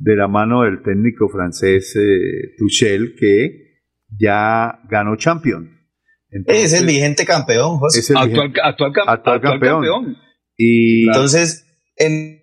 de 0.02 0.16
la 0.16 0.26
mano 0.26 0.62
del 0.62 0.82
técnico 0.82 1.28
francés 1.28 1.94
eh, 1.96 2.54
Tuchel 2.58 3.14
que 3.16 3.84
ya 4.18 4.80
ganó 4.90 5.16
Champion. 5.16 5.70
Entonces, 6.30 6.72
es 6.72 6.80
el 6.80 6.86
vigente 6.86 7.24
campeón, 7.24 7.78
José. 7.78 8.00
Es 8.00 8.10
el 8.10 8.16
actual, 8.16 8.48
vigente, 8.48 8.60
actual, 8.64 8.90
actual, 8.90 9.08
actual 9.08 9.40
campeón. 9.40 9.84
campeón. 9.84 10.16
Y 10.56 11.06
entonces, 11.06 11.66
en, 11.96 12.42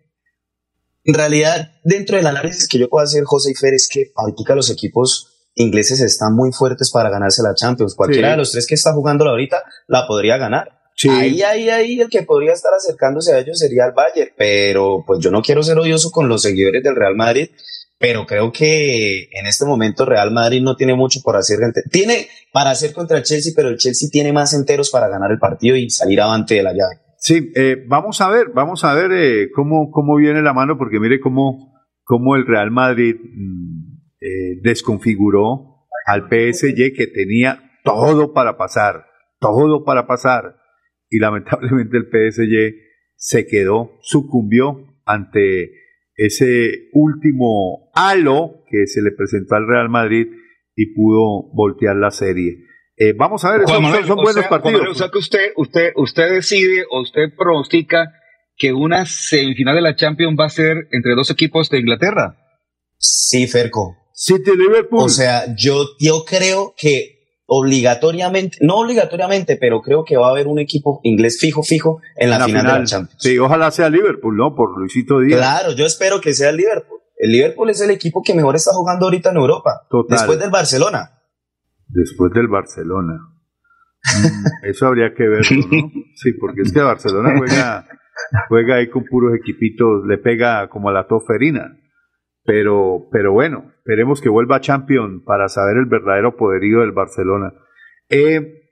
en, 1.04 1.14
realidad, 1.14 1.74
dentro 1.84 2.16
del 2.18 2.28
análisis 2.28 2.68
que 2.68 2.80
yo 2.80 2.88
puedo 2.88 3.04
hacer, 3.04 3.24
José 3.26 3.52
y 3.52 3.56
Fer, 3.56 3.74
es 3.74 3.90
que 3.92 4.12
ahorita 4.16 4.56
los 4.56 4.70
equipos 4.70 5.50
ingleses 5.56 6.00
están 6.00 6.36
muy 6.36 6.52
fuertes 6.54 6.92
para 6.92 7.10
ganarse 7.10 7.44
la 7.44 7.56
Champions. 7.56 7.96
Cualquiera 7.96 8.30
Sí. 8.30 8.32
de 8.32 8.38
los 8.38 8.52
tres 8.52 8.68
que 8.68 8.76
está 8.76 8.94
jugando 8.94 9.28
ahorita 9.28 9.62
la 9.88 10.08
podría 10.08 10.38
ganar. 10.38 10.79
Sí. 11.00 11.08
Ahí, 11.08 11.42
ahí, 11.44 11.70
ahí, 11.70 12.02
el 12.02 12.10
que 12.10 12.24
podría 12.24 12.52
estar 12.52 12.74
acercándose 12.74 13.34
a 13.34 13.40
ellos 13.40 13.58
sería 13.58 13.86
el 13.86 13.94
Bayern, 13.94 14.32
pero 14.36 15.06
pues 15.08 15.20
yo 15.22 15.32
no 15.32 15.42
quiero 15.42 15.64
ser 15.64 15.80
odioso 15.80 16.12
con 16.12 16.28
los 16.28 16.42
seguidores 16.42 16.84
del 16.84 16.98
Real 16.98 17.16
Madrid, 17.16 17.52
pero 17.98 18.26
creo 18.26 18.52
que 18.52 19.30
en 19.32 19.46
este 19.48 19.64
momento 19.64 20.06
Real 20.06 20.32
Madrid 20.32 20.62
no 20.62 20.76
tiene 20.76 20.96
mucho 20.96 21.22
por 21.24 21.38
hacer. 21.38 21.60
Tiene 21.90 22.28
para 22.52 22.72
hacer 22.72 22.92
contra 22.92 23.16
el 23.16 23.24
Chelsea, 23.24 23.54
pero 23.56 23.70
el 23.70 23.78
Chelsea 23.78 24.10
tiene 24.12 24.34
más 24.34 24.54
enteros 24.54 24.90
para 24.90 25.08
ganar 25.08 25.32
el 25.32 25.40
partido 25.40 25.78
y 25.78 25.90
salir 25.90 26.20
avante 26.20 26.56
de 26.56 26.64
la 26.64 26.74
llave. 26.74 27.00
Sí, 27.16 27.50
eh, 27.56 27.78
vamos 27.88 28.20
a 28.20 28.28
ver, 28.28 28.48
vamos 28.54 28.84
a 28.84 28.94
ver 28.94 29.12
eh, 29.14 29.48
cómo, 29.56 29.92
cómo 29.92 30.18
viene 30.18 30.42
la 30.42 30.52
mano, 30.52 30.78
porque 30.78 31.00
mire 31.00 31.22
cómo, 31.22 31.80
cómo 32.04 32.36
el 32.36 32.46
Real 32.46 32.72
Madrid 32.72 33.16
mm, 33.16 34.00
eh, 34.20 34.60
desconfiguró 34.64 35.86
al 36.06 36.24
PSG 36.24 36.94
que 36.94 37.08
tenía 37.08 37.72
todo 37.86 38.34
para 38.34 38.58
pasar. 38.58 39.06
todo 39.40 39.86
para 39.86 40.06
pasar. 40.06 40.59
Y 41.10 41.20
lamentablemente 41.20 41.98
el 41.98 42.06
PSG 42.06 42.76
se 43.16 43.48
quedó, 43.48 43.98
sucumbió 44.02 44.88
ante 45.06 45.72
ese 46.16 46.90
último 46.94 47.90
halo 47.94 48.64
que 48.70 48.86
se 48.88 49.02
le 49.02 49.12
presentó 49.12 49.56
al 49.56 49.68
Real 49.68 49.90
Madrid 49.90 50.28
y 50.76 50.94
pudo 50.94 51.52
voltear 51.54 51.96
la 51.96 52.12
serie. 52.12 52.66
Eh, 52.96 53.14
vamos 53.18 53.44
a 53.46 53.52
ver, 53.52 53.68
son, 53.68 53.82
buenos 53.82 54.46
partidos. 54.48 54.90
o 54.90 54.94
sea 54.94 55.10
que 55.10 55.18
usted, 55.18 55.52
usted, 55.56 55.92
usted 55.96 56.32
decide 56.32 56.84
o 56.90 57.02
usted 57.02 57.34
pronostica 57.38 58.14
que 58.58 58.74
una 58.74 59.06
semifinal 59.06 59.76
de 59.76 59.82
la 59.82 59.96
Champions 59.96 60.38
va 60.38 60.46
a 60.46 60.50
ser 60.50 60.90
entre 60.92 61.16
dos 61.16 61.32
equipos 61.32 61.70
de 61.70 61.80
Inglaterra. 61.80 62.38
Sí, 62.98 63.48
Ferco. 63.48 63.98
City 64.14 64.52
Liverpool. 64.58 65.04
O 65.04 65.10
sea, 65.10 65.56
yo, 65.56 65.86
yo 65.98 66.26
creo 66.26 66.74
que 66.78 67.19
obligatoriamente, 67.50 68.58
no 68.62 68.76
obligatoriamente, 68.76 69.58
pero 69.60 69.82
creo 69.82 70.06
que 70.06 70.16
va 70.18 70.28
a 70.28 70.30
haber 70.30 70.48
un 70.48 70.60
equipo 70.60 71.02
inglés 71.04 71.40
fijo, 71.40 71.64
fijo 71.64 72.00
en 72.16 72.30
la, 72.30 72.46
final, 72.46 72.66
de 72.66 72.72
la 72.72 72.84
Champions. 72.86 73.16
Sí, 73.20 73.38
ojalá 73.40 73.72
sea 73.72 73.90
Liverpool, 73.90 74.38
¿no? 74.38 74.56
Por 74.56 74.78
Luisito 74.78 75.20
Díaz. 75.20 75.40
Claro, 75.40 75.72
yo 75.74 75.86
espero 75.86 76.22
que 76.22 76.34
sea 76.34 76.52
Liverpool. 76.52 77.00
El 77.18 77.32
Liverpool 77.32 77.70
es 77.70 77.82
el 77.82 77.90
equipo 77.90 78.22
que 78.24 78.34
mejor 78.34 78.56
está 78.56 78.72
jugando 78.72 79.08
ahorita 79.08 79.32
en 79.32 79.38
Europa. 79.38 79.82
Después 80.08 80.40
del 80.40 80.52
Barcelona. 80.52 81.12
Después 81.88 82.32
del 82.34 82.48
Barcelona. 82.48 83.18
Mm, 84.16 84.68
eso 84.70 84.88
habría 84.88 85.14
que 85.14 85.28
verlo, 85.28 85.58
¿no? 85.58 85.92
Sí, 86.16 86.34
porque 86.40 86.62
es 86.62 86.72
que 86.72 86.82
Barcelona 86.82 87.34
juega, 87.38 87.88
juega 88.48 88.76
ahí 88.76 88.90
con 88.90 89.04
puros 89.06 89.34
equipitos, 89.36 90.06
le 90.08 90.18
pega 90.18 90.70
como 90.70 90.90
a 90.90 90.94
la 90.94 91.08
toferina. 91.08 91.78
Pero, 92.50 93.08
pero 93.12 93.32
bueno, 93.32 93.66
esperemos 93.78 94.22
que 94.22 94.30
vuelva 94.30 94.60
Champion 94.60 95.24
para 95.24 95.50
saber 95.50 95.78
el 95.78 95.86
verdadero 95.86 96.36
poderío 96.36 96.80
del 96.80 96.94
Barcelona. 96.94 97.54
Eh, 98.10 98.72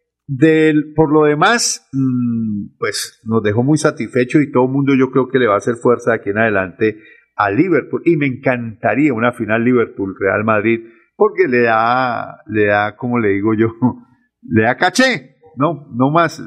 por 0.95 1.13
lo 1.13 1.25
demás, 1.25 1.87
mm, 1.93 2.75
pues 2.79 3.21
nos 3.25 3.43
dejó 3.43 3.61
muy 3.61 3.77
satisfecho 3.77 4.41
y 4.41 4.51
todo 4.51 4.65
el 4.65 4.71
mundo 4.71 4.95
yo 4.97 5.11
creo 5.11 5.27
que 5.27 5.37
le 5.37 5.45
va 5.45 5.53
a 5.53 5.57
hacer 5.57 5.75
fuerza 5.75 6.09
de 6.09 6.15
aquí 6.17 6.31
en 6.31 6.39
adelante 6.39 6.97
a 7.35 7.51
Liverpool. 7.51 8.01
Y 8.03 8.17
me 8.17 8.25
encantaría 8.25 9.13
una 9.13 9.31
final 9.31 9.63
Liverpool-Real 9.63 10.43
Madrid 10.43 10.79
porque 11.15 11.47
le 11.47 11.61
da, 11.61 12.41
le 12.47 12.65
da, 12.65 12.95
como 12.95 13.19
le 13.19 13.29
digo 13.29 13.53
yo, 13.53 13.67
le 14.41 14.63
da 14.63 14.75
caché, 14.75 15.35
no, 15.55 15.87
no 15.93 16.09
más 16.09 16.43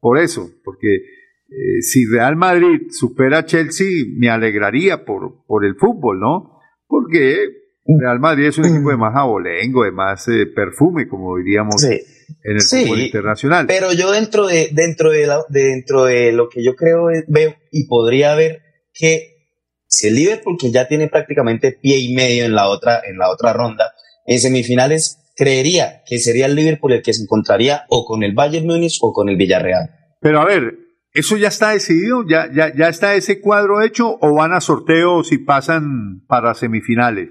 por 0.00 0.16
eso, 0.16 0.48
porque 0.64 0.94
eh, 0.96 1.82
si 1.82 2.06
Real 2.06 2.36
Madrid 2.36 2.86
supera 2.88 3.40
a 3.40 3.44
Chelsea, 3.44 4.06
me 4.16 4.30
alegraría 4.30 5.04
por, 5.04 5.44
por 5.46 5.66
el 5.66 5.74
fútbol, 5.76 6.18
¿no? 6.18 6.51
Porque 6.92 7.46
Real 7.86 8.20
Madrid 8.20 8.48
es 8.48 8.58
un 8.58 8.66
equipo 8.66 8.90
de 8.90 8.98
más 8.98 9.16
abolengo, 9.16 9.82
de 9.82 9.92
más 9.92 10.28
eh, 10.28 10.44
perfume, 10.54 11.08
como 11.08 11.38
diríamos 11.38 11.82
en 11.82 12.02
el 12.44 12.60
fútbol 12.60 13.00
internacional. 13.00 13.66
Pero 13.66 13.94
yo 13.94 14.12
dentro 14.12 14.46
de, 14.46 14.68
dentro 14.72 15.10
de, 15.10 15.26
dentro 15.48 16.04
de 16.04 16.32
lo 16.32 16.50
que 16.50 16.62
yo 16.62 16.76
creo 16.76 17.06
veo 17.28 17.54
y 17.70 17.86
podría 17.86 18.34
ver 18.34 18.60
que 18.92 19.48
si 19.86 20.08
el 20.08 20.16
Liverpool, 20.16 20.58
que 20.60 20.70
ya 20.70 20.86
tiene 20.86 21.08
prácticamente 21.08 21.72
pie 21.72 21.96
y 21.96 22.12
medio 22.12 22.44
en 22.44 22.54
la 22.54 22.68
otra, 22.68 23.00
en 23.08 23.16
la 23.16 23.30
otra 23.30 23.54
ronda, 23.54 23.94
en 24.26 24.38
semifinales 24.38 25.32
creería 25.34 26.02
que 26.04 26.18
sería 26.18 26.44
el 26.44 26.54
Liverpool 26.54 26.92
el 26.92 27.02
que 27.02 27.14
se 27.14 27.22
encontraría 27.22 27.86
o 27.88 28.04
con 28.04 28.22
el 28.22 28.34
Bayern 28.34 28.66
Múnich 28.66 28.98
o 29.00 29.14
con 29.14 29.30
el 29.30 29.36
Villarreal. 29.36 29.88
Pero 30.20 30.42
a 30.42 30.44
ver, 30.44 30.74
¿eso 31.12 31.36
ya 31.36 31.48
está 31.48 31.70
decidido? 31.70 32.24
¿Ya, 32.26 32.50
ya, 32.52 32.74
ya 32.74 32.88
está 32.88 33.14
ese 33.14 33.40
cuadro 33.40 33.82
hecho 33.82 34.18
o 34.20 34.34
van 34.34 34.52
a 34.52 34.60
sorteo 34.60 35.22
si 35.24 35.38
pasan 35.38 36.24
para 36.26 36.54
semifinales? 36.54 37.30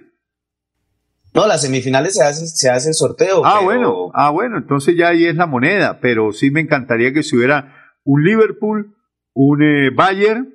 No, 1.34 1.48
las 1.48 1.62
semifinales 1.62 2.16
se 2.16 2.24
hace, 2.24 2.45
se 2.48 2.70
hace 2.70 2.90
el 2.90 2.94
sorteo. 2.94 3.45
Ah, 3.45 3.62
bueno, 3.64 4.12
ah, 4.14 4.32
bueno, 4.32 4.58
entonces 4.58 4.95
ya 4.98 5.10
ahí 5.10 5.26
es 5.26 5.36
la 5.36 5.48
moneda, 5.48 5.99
pero 6.02 6.34
sí 6.34 6.52
me 6.52 6.60
encantaría 6.60 7.14
que 7.14 7.24
si 7.24 7.38
hubiera 7.38 7.74
un 8.03 8.24
Liverpool, 8.24 8.95
un 9.34 9.64
eh, 9.64 9.91
Bayern, 9.95 10.53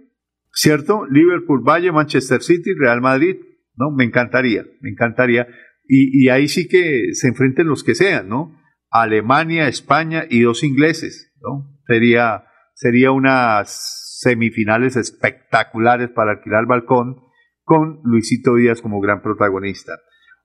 ¿cierto? 0.53 1.07
Liverpool, 1.07 1.62
Bayern, 1.62 1.94
Manchester 1.94 2.43
City, 2.43 2.73
Real 2.78 3.01
Madrid, 3.01 3.36
¿no? 3.74 3.90
Me 3.90 4.05
encantaría, 4.05 4.65
me 4.81 4.90
encantaría 4.90 5.47
y, 5.89 6.28
ahí 6.28 6.48
sí 6.48 6.69
que 6.69 7.15
se 7.15 7.28
enfrenten 7.28 7.69
los 7.69 7.85
que 7.85 7.94
sean, 7.94 8.28
¿no? 8.28 8.61
Alemania, 8.90 9.69
España 9.69 10.24
y 10.28 10.40
dos 10.40 10.65
ingleses, 10.65 11.32
¿no? 11.40 11.78
Sería, 11.86 12.44
sería 12.77 13.11
unas 13.11 14.20
semifinales 14.20 14.97
espectaculares 14.97 16.11
para 16.11 16.32
alquilar 16.32 16.61
el 16.61 16.66
balcón 16.66 17.23
con 17.65 18.01
Luisito 18.05 18.55
Díaz 18.55 18.82
como 18.82 19.01
gran 19.01 19.23
protagonista. 19.23 19.98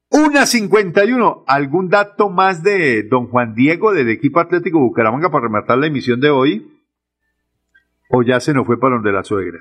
Una 0.10 0.46
51. 0.46 1.44
¿Algún 1.46 1.90
dato 1.90 2.30
más 2.30 2.64
de 2.64 3.04
don 3.04 3.28
Juan 3.28 3.54
Diego 3.54 3.94
del 3.94 4.10
equipo 4.10 4.40
Atlético 4.40 4.80
Bucaramanga 4.80 5.30
para 5.30 5.44
rematar 5.44 5.78
la 5.78 5.88
emisión 5.88 6.20
de 6.20 6.30
hoy? 6.30 6.68
¿O 8.10 8.24
ya 8.24 8.40
se 8.40 8.54
nos 8.54 8.66
fue 8.66 8.80
para 8.80 8.96
donde 8.96 9.12
la 9.12 9.24
suegra? 9.24 9.60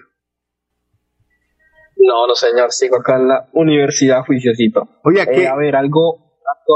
No, 1.96 2.26
no, 2.26 2.34
señor, 2.34 2.72
sigo 2.72 2.96
acá 2.96 3.16
en 3.16 3.28
la 3.28 3.48
Universidad 3.52 4.24
Juiciosito. 4.24 4.88
Oye, 5.04 5.24
¿qué? 5.26 5.42
Eh, 5.42 5.48
a 5.48 5.56
ver, 5.56 5.76
algo 5.76 6.29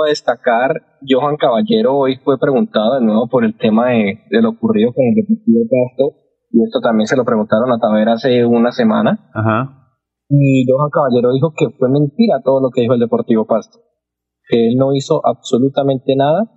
a 0.04 0.08
destacar. 0.08 0.82
Johan 1.08 1.36
Caballero 1.36 1.96
hoy 1.96 2.16
fue 2.16 2.38
preguntado 2.38 2.94
de 2.94 3.00
nuevo 3.04 3.28
por 3.28 3.44
el 3.44 3.56
tema 3.56 3.90
de, 3.90 4.20
lo 4.30 4.50
ocurrido 4.50 4.92
con 4.92 5.04
el 5.04 5.14
Deportivo 5.14 5.64
Pasto, 5.70 6.16
y 6.50 6.62
esto 6.62 6.80
también 6.80 7.06
se 7.06 7.16
lo 7.16 7.24
preguntaron 7.24 7.70
a 7.72 7.78
Taver 7.78 8.08
hace 8.08 8.44
una 8.44 8.72
semana. 8.72 9.30
Ajá. 9.34 9.90
Y 10.28 10.64
Johan 10.70 10.90
Caballero 10.90 11.32
dijo 11.32 11.52
que 11.56 11.70
fue 11.78 11.88
mentira 11.88 12.40
todo 12.44 12.60
lo 12.60 12.70
que 12.70 12.82
dijo 12.82 12.94
el 12.94 13.00
Deportivo 13.00 13.46
Pasto, 13.46 13.78
que 14.48 14.68
él 14.68 14.76
no 14.76 14.94
hizo 14.94 15.20
absolutamente 15.24 16.16
nada 16.16 16.50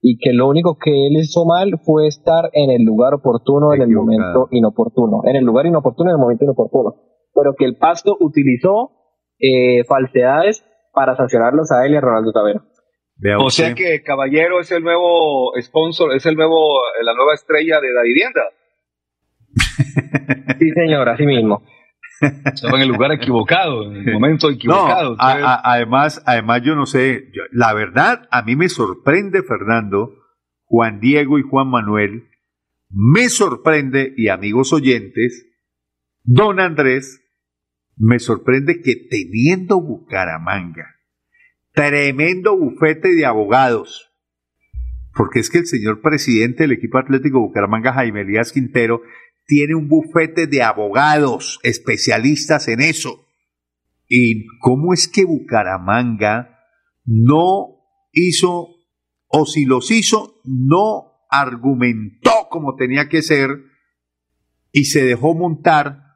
y 0.00 0.18
que 0.18 0.32
lo 0.32 0.48
único 0.48 0.78
que 0.78 0.90
él 0.90 1.16
hizo 1.16 1.44
mal 1.44 1.80
fue 1.84 2.06
estar 2.06 2.50
en 2.52 2.70
el 2.70 2.84
lugar 2.84 3.14
oportuno 3.14 3.74
en 3.74 3.82
el 3.82 3.90
momento 3.90 4.46
inoportuno, 4.52 5.22
en 5.24 5.34
el 5.34 5.44
lugar 5.44 5.66
inoportuno 5.66 6.10
en 6.10 6.14
el 6.14 6.20
momento 6.20 6.44
inoportuno 6.44 6.94
pero 7.38 7.54
que 7.56 7.64
el 7.64 7.76
Pasto 7.76 8.16
utilizó 8.20 8.90
eh, 9.38 9.84
falsedades 9.84 10.64
para 10.98 11.14
sancionarlos 11.14 11.70
a 11.70 11.86
él 11.86 11.92
y 11.92 11.96
a 11.96 12.00
Ronaldo 12.00 12.32
Tavera. 12.32 12.60
o 13.38 13.50
sea 13.50 13.72
que 13.72 14.02
Caballero 14.02 14.58
es 14.58 14.72
el 14.72 14.82
nuevo 14.82 15.52
sponsor, 15.60 16.12
es 16.12 16.26
el 16.26 16.34
nuevo, 16.34 16.80
la 17.02 17.14
nueva 17.14 17.34
estrella 17.34 17.80
de 17.80 17.92
la 17.92 18.02
vivienda. 18.02 18.42
sí, 20.58 20.70
señor, 20.72 21.08
así 21.08 21.24
mismo. 21.24 21.62
Estaba 22.20 22.78
en 22.78 22.82
el 22.82 22.88
lugar 22.88 23.12
equivocado, 23.12 23.84
en 23.84 24.08
el 24.08 24.12
momento 24.12 24.50
equivocado. 24.50 25.14
además, 25.20 26.20
además, 26.26 26.62
yo 26.64 26.74
no 26.74 26.84
sé, 26.84 27.30
la 27.52 27.72
verdad, 27.74 28.26
a 28.32 28.42
mí 28.42 28.56
me 28.56 28.68
sorprende, 28.68 29.44
Fernando, 29.44 30.16
Juan 30.64 30.98
Diego 30.98 31.38
y 31.38 31.42
Juan 31.42 31.68
Manuel, 31.68 32.28
me 32.90 33.28
sorprende, 33.28 34.14
y 34.16 34.30
amigos 34.30 34.72
oyentes, 34.72 35.46
don 36.24 36.58
Andrés, 36.58 37.24
me 37.98 38.18
sorprende 38.18 38.80
que 38.80 38.94
teniendo 39.10 39.80
Bucaramanga, 39.80 40.96
tremendo 41.72 42.56
bufete 42.56 43.14
de 43.14 43.26
abogados, 43.26 44.12
porque 45.14 45.40
es 45.40 45.50
que 45.50 45.58
el 45.58 45.66
señor 45.66 46.00
presidente 46.00 46.62
del 46.62 46.72
equipo 46.72 46.98
atlético 46.98 47.40
Bucaramanga, 47.40 47.92
Jaime 47.92 48.20
Elías 48.20 48.52
Quintero, 48.52 49.02
tiene 49.46 49.74
un 49.74 49.88
bufete 49.88 50.46
de 50.46 50.62
abogados 50.62 51.58
especialistas 51.62 52.68
en 52.68 52.80
eso. 52.80 53.26
¿Y 54.06 54.46
cómo 54.60 54.92
es 54.94 55.08
que 55.08 55.24
Bucaramanga 55.24 56.58
no 57.04 57.78
hizo, 58.12 58.68
o 59.26 59.46
si 59.46 59.64
los 59.64 59.90
hizo, 59.90 60.40
no 60.44 61.26
argumentó 61.30 62.48
como 62.50 62.76
tenía 62.76 63.08
que 63.08 63.22
ser 63.22 63.50
y 64.72 64.84
se 64.84 65.04
dejó 65.04 65.34
montar 65.34 66.07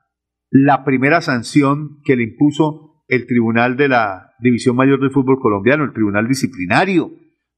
la 0.53 0.85
primera 0.85 1.23
sanción 1.23 2.03
que 2.05 2.15
le 2.15 2.25
impuso 2.25 3.03
el 3.09 3.27
Tribunal 3.27 3.77
de 3.79 3.89
la 3.89 4.35
División 4.39 4.77
Mayor 4.77 5.01
del 5.01 5.11
Fútbol 5.11 5.39
Colombiano, 5.41 5.85
el 5.85 5.95
Tribunal 5.95 6.29
Disciplinario. 6.29 7.11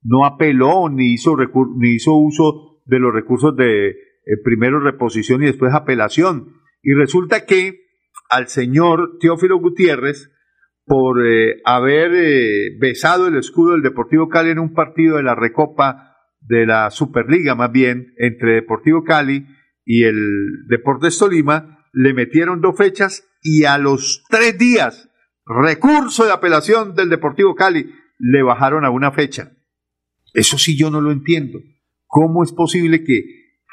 No 0.02 0.24
apeló 0.24 0.88
ni 0.88 1.12
hizo, 1.12 1.36
ni 1.76 1.94
hizo 1.94 2.14
uso 2.14 2.82
de 2.86 3.00
los 3.00 3.12
recursos 3.12 3.56
de 3.56 3.88
eh, 3.88 3.94
primero 4.44 4.78
reposición 4.78 5.42
y 5.42 5.46
después 5.46 5.74
apelación. 5.74 6.52
Y 6.82 6.94
resulta 6.94 7.46
que 7.46 7.80
al 8.30 8.46
señor 8.46 9.18
Teófilo 9.18 9.58
Gutiérrez, 9.58 10.30
por 10.86 11.26
eh, 11.26 11.62
haber 11.64 12.12
eh, 12.14 12.76
besado 12.78 13.26
el 13.26 13.36
escudo 13.36 13.72
del 13.72 13.82
Deportivo 13.82 14.28
Cali 14.28 14.50
en 14.50 14.60
un 14.60 14.72
partido 14.72 15.16
de 15.16 15.24
la 15.24 15.34
Recopa 15.34 16.14
de 16.40 16.64
la 16.64 16.90
Superliga, 16.90 17.56
más 17.56 17.72
bien, 17.72 18.12
entre 18.18 18.54
Deportivo 18.54 19.02
Cali 19.02 19.46
y 19.84 20.04
el 20.04 20.66
Deportes 20.68 21.18
Tolima, 21.18 21.83
le 21.94 22.12
metieron 22.12 22.60
dos 22.60 22.76
fechas 22.76 23.24
y 23.42 23.64
a 23.64 23.78
los 23.78 24.24
tres 24.28 24.58
días, 24.58 25.08
recurso 25.46 26.24
de 26.24 26.32
apelación 26.32 26.94
del 26.94 27.08
Deportivo 27.08 27.54
Cali, 27.54 27.90
le 28.18 28.42
bajaron 28.42 28.84
a 28.84 28.90
una 28.90 29.12
fecha. 29.12 29.52
Eso 30.32 30.58
sí 30.58 30.76
yo 30.76 30.90
no 30.90 31.00
lo 31.00 31.12
entiendo. 31.12 31.60
¿Cómo 32.06 32.42
es 32.42 32.52
posible 32.52 33.04
que 33.04 33.22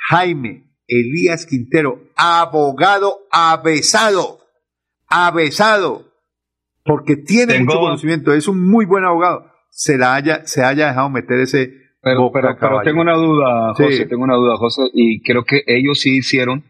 Jaime 0.09 0.71
Elías 0.87 1.45
Quintero, 1.45 2.01
abogado 2.17 3.19
avesado, 3.31 4.39
avesado, 5.07 6.05
porque 6.83 7.15
tiene 7.15 7.59
mucho 7.59 7.79
conocimiento, 7.79 8.33
es 8.33 8.47
un 8.47 8.67
muy 8.67 8.85
buen 8.85 9.05
abogado, 9.05 9.45
se, 9.69 9.97
la 9.97 10.15
haya, 10.15 10.45
se 10.45 10.63
haya 10.63 10.87
dejado 10.87 11.09
meter 11.09 11.39
ese 11.39 11.71
Pero, 12.01 12.29
pero, 12.33 12.57
pero 12.59 12.81
tengo 12.83 13.01
una 13.01 13.15
duda, 13.15 13.73
José, 13.73 14.05
tengo 14.05 14.23
una 14.23 14.35
duda, 14.35 14.57
José, 14.57 14.81
y 14.93 15.21
creo 15.21 15.45
que 15.45 15.61
ellos 15.65 15.99
sí 16.01 16.17
hicieron, 16.17 16.65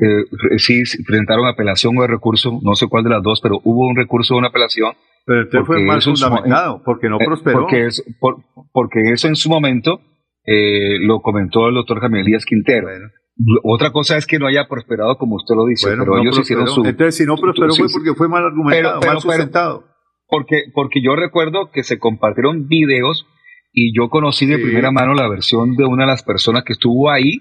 eh, 0.00 0.24
sí 0.58 0.82
presentaron 1.06 1.46
apelación 1.46 1.96
o 1.98 2.06
recurso, 2.06 2.58
no 2.62 2.74
sé 2.74 2.86
cuál 2.88 3.04
de 3.04 3.10
las 3.10 3.22
dos, 3.22 3.40
pero 3.42 3.60
hubo 3.64 3.86
un 3.86 3.96
recurso 3.96 4.34
o 4.34 4.38
una 4.38 4.48
apelación. 4.48 4.94
Pero 5.26 5.42
este 5.42 5.62
fue 5.64 5.84
mal 5.84 6.00
fundamentado, 6.00 6.82
porque 6.84 7.08
no 7.08 7.16
eh, 7.20 7.24
prosperó. 7.26 7.60
Porque, 7.60 7.86
es, 7.86 8.02
porque 8.72 9.12
eso 9.12 9.28
en 9.28 9.36
su 9.36 9.50
momento 9.50 10.00
eh, 10.46 10.98
lo 11.00 11.20
comentó 11.20 11.68
el 11.68 11.74
doctor 11.74 12.00
Javier 12.00 12.24
Díaz 12.24 12.46
Quintero. 12.46 12.88
Otra 13.62 13.90
cosa 13.92 14.16
es 14.16 14.26
que 14.26 14.38
no 14.38 14.46
haya 14.46 14.68
prosperado 14.68 15.16
como 15.16 15.36
usted 15.36 15.54
lo 15.54 15.66
dice, 15.66 15.94
pero 15.98 16.18
ellos 16.18 16.38
hicieron 16.38 16.66
su... 16.66 16.84
Entonces, 16.84 17.16
si 17.16 17.26
no 17.26 17.36
prosperó 17.36 17.74
fue 17.74 17.88
porque 17.92 18.14
fue 18.14 18.28
mal 18.28 18.44
argumentado, 18.44 19.00
mal 19.00 19.20
sustentado. 19.20 19.84
porque, 20.28 20.64
porque 20.74 21.02
yo 21.02 21.14
recuerdo 21.16 21.70
que 21.70 21.82
se 21.82 21.98
compartieron 21.98 22.68
videos 22.68 23.26
y 23.72 23.94
yo 23.96 24.08
conocí 24.08 24.46
de 24.46 24.58
primera 24.58 24.90
mano 24.90 25.14
la 25.14 25.28
versión 25.28 25.76
de 25.76 25.84
una 25.84 26.04
de 26.04 26.08
las 26.08 26.22
personas 26.22 26.64
que 26.64 26.72
estuvo 26.72 27.10
ahí 27.10 27.40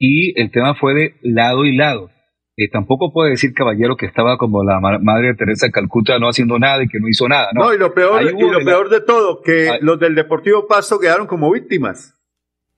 y 0.00 0.40
el 0.40 0.50
tema 0.50 0.74
fue 0.74 0.94
de 0.94 1.14
lado 1.22 1.64
y 1.66 1.76
lado. 1.76 2.10
Eh, 2.56 2.68
tampoco 2.72 3.12
puede 3.12 3.30
decir, 3.30 3.52
caballero, 3.54 3.96
que 3.96 4.06
estaba 4.06 4.38
como 4.38 4.64
la 4.64 4.80
madre 4.80 5.34
Teresa 5.34 5.66
de 5.66 5.72
Calcuta 5.72 6.18
no 6.18 6.28
haciendo 6.28 6.58
nada 6.58 6.82
y 6.82 6.88
que 6.88 6.98
no 6.98 7.08
hizo 7.08 7.28
nada. 7.28 7.50
No, 7.54 7.72
y 7.72 7.78
lo 7.78 7.94
peor, 7.94 8.22
y 8.22 8.50
lo 8.50 8.64
peor 8.64 8.88
de 8.88 9.00
todo, 9.02 9.40
que 9.42 9.78
los 9.82 10.00
del 10.00 10.14
Deportivo 10.14 10.66
Pasto 10.66 10.98
quedaron 10.98 11.26
como 11.26 11.52
víctimas. 11.52 12.16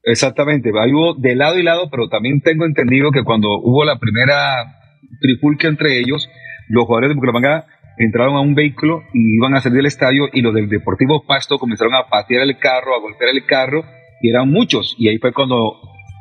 Exactamente, 0.03 0.70
ahí 0.81 0.93
hubo 0.93 1.15
de 1.15 1.36
lado 1.36 1.59
y 1.59 1.62
lado, 1.62 1.89
pero 1.90 2.09
también 2.09 2.40
tengo 2.43 2.66
entendido 2.66 3.12
que 3.12 3.23
cuando 3.23 3.49
hubo 3.61 3.85
la 3.85 3.99
primera 3.99 4.81
trifulca 5.20 5.69
entre 5.69 6.01
ellos, 6.01 6.28
los 6.69 6.85
jugadores 6.85 7.11
de 7.11 7.15
Bucaramanga 7.15 7.66
entraron 7.99 8.35
a 8.35 8.40
un 8.40 8.55
vehículo 8.55 9.03
y 9.15 9.36
iban 9.36 9.55
a 9.55 9.61
salir 9.61 9.77
del 9.77 9.86
estadio 9.86 10.28
y 10.32 10.43
los 10.43 10.55
del 10.55 10.69
Deportivo 10.69 11.24
Pasto 11.24 11.59
comenzaron 11.59 11.94
a 11.94 12.09
patear 12.09 12.43
el 12.43 12.59
carro, 12.59 12.97
a 12.97 13.01
golpear 13.01 13.31
el 13.31 13.47
carro 13.47 13.85
y 14.20 14.31
eran 14.31 14.51
muchos 14.51 14.97
y 14.99 15.09
ahí 15.09 15.19
fue 15.19 15.32
cuando 15.32 15.74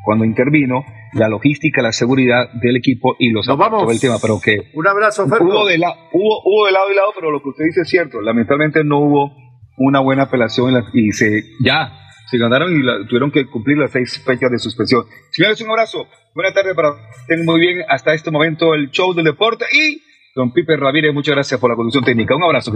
cuando 0.04 0.26
intervino 0.26 0.84
la 1.14 1.28
logística, 1.28 1.82
la 1.82 1.92
seguridad 1.92 2.52
del 2.54 2.78
equipo 2.78 3.16
y 3.20 3.32
los 3.32 3.48
Nos 3.48 3.58
vamos. 3.58 3.92
el 3.92 4.00
tema, 4.00 4.18
pero 4.22 4.40
que 4.44 4.72
un 4.74 4.88
abrazo 4.88 5.26
hubo 5.26 5.66
de, 5.66 5.78
la, 5.78 5.94
hubo, 6.12 6.42
hubo 6.44 6.66
de 6.66 6.72
lado 6.72 6.92
y 6.92 6.96
lado, 6.96 7.12
pero 7.16 7.32
lo 7.32 7.42
que 7.42 7.50
usted 7.50 7.66
dice 7.66 7.82
es 7.82 7.90
cierto, 7.90 8.22
lamentablemente 8.22 8.84
no 8.84 9.00
hubo 9.00 9.32
una 9.78 10.00
buena 10.00 10.24
apelación 10.24 10.84
y 10.94 11.12
se 11.12 11.44
ya 11.64 11.98
se 12.32 12.38
ganaron 12.38 12.72
y 12.74 13.08
tuvieron 13.08 13.30
que 13.30 13.46
cumplir 13.46 13.78
las 13.78 13.92
seis 13.92 14.24
fechas 14.26 14.50
de 14.50 14.58
suspensión. 14.58 15.04
Señores, 15.32 15.60
un 15.62 15.70
abrazo. 15.70 16.08
Buenas 16.34 16.54
tardes 16.54 16.74
para 16.76 16.94
estén 17.20 17.44
muy 17.44 17.60
bien 17.60 17.84
hasta 17.90 18.14
este 18.14 18.32
momento 18.32 18.74
el 18.74 18.90
show 18.90 19.14
del 19.14 19.26
deporte 19.26 19.66
y 19.70 20.02
don 20.34 20.54
Pipe 20.54 20.78
Ramírez, 20.78 21.14
muchas 21.14 21.36
gracias 21.36 21.60
por 21.60 21.70
la 21.70 21.76
conducción 21.76 22.06
técnica. 22.06 22.36
Un 22.36 22.44
abrazo. 22.44 22.72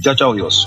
Chao, 0.00 0.14
chao, 0.14 0.34
Dios. 0.34 0.66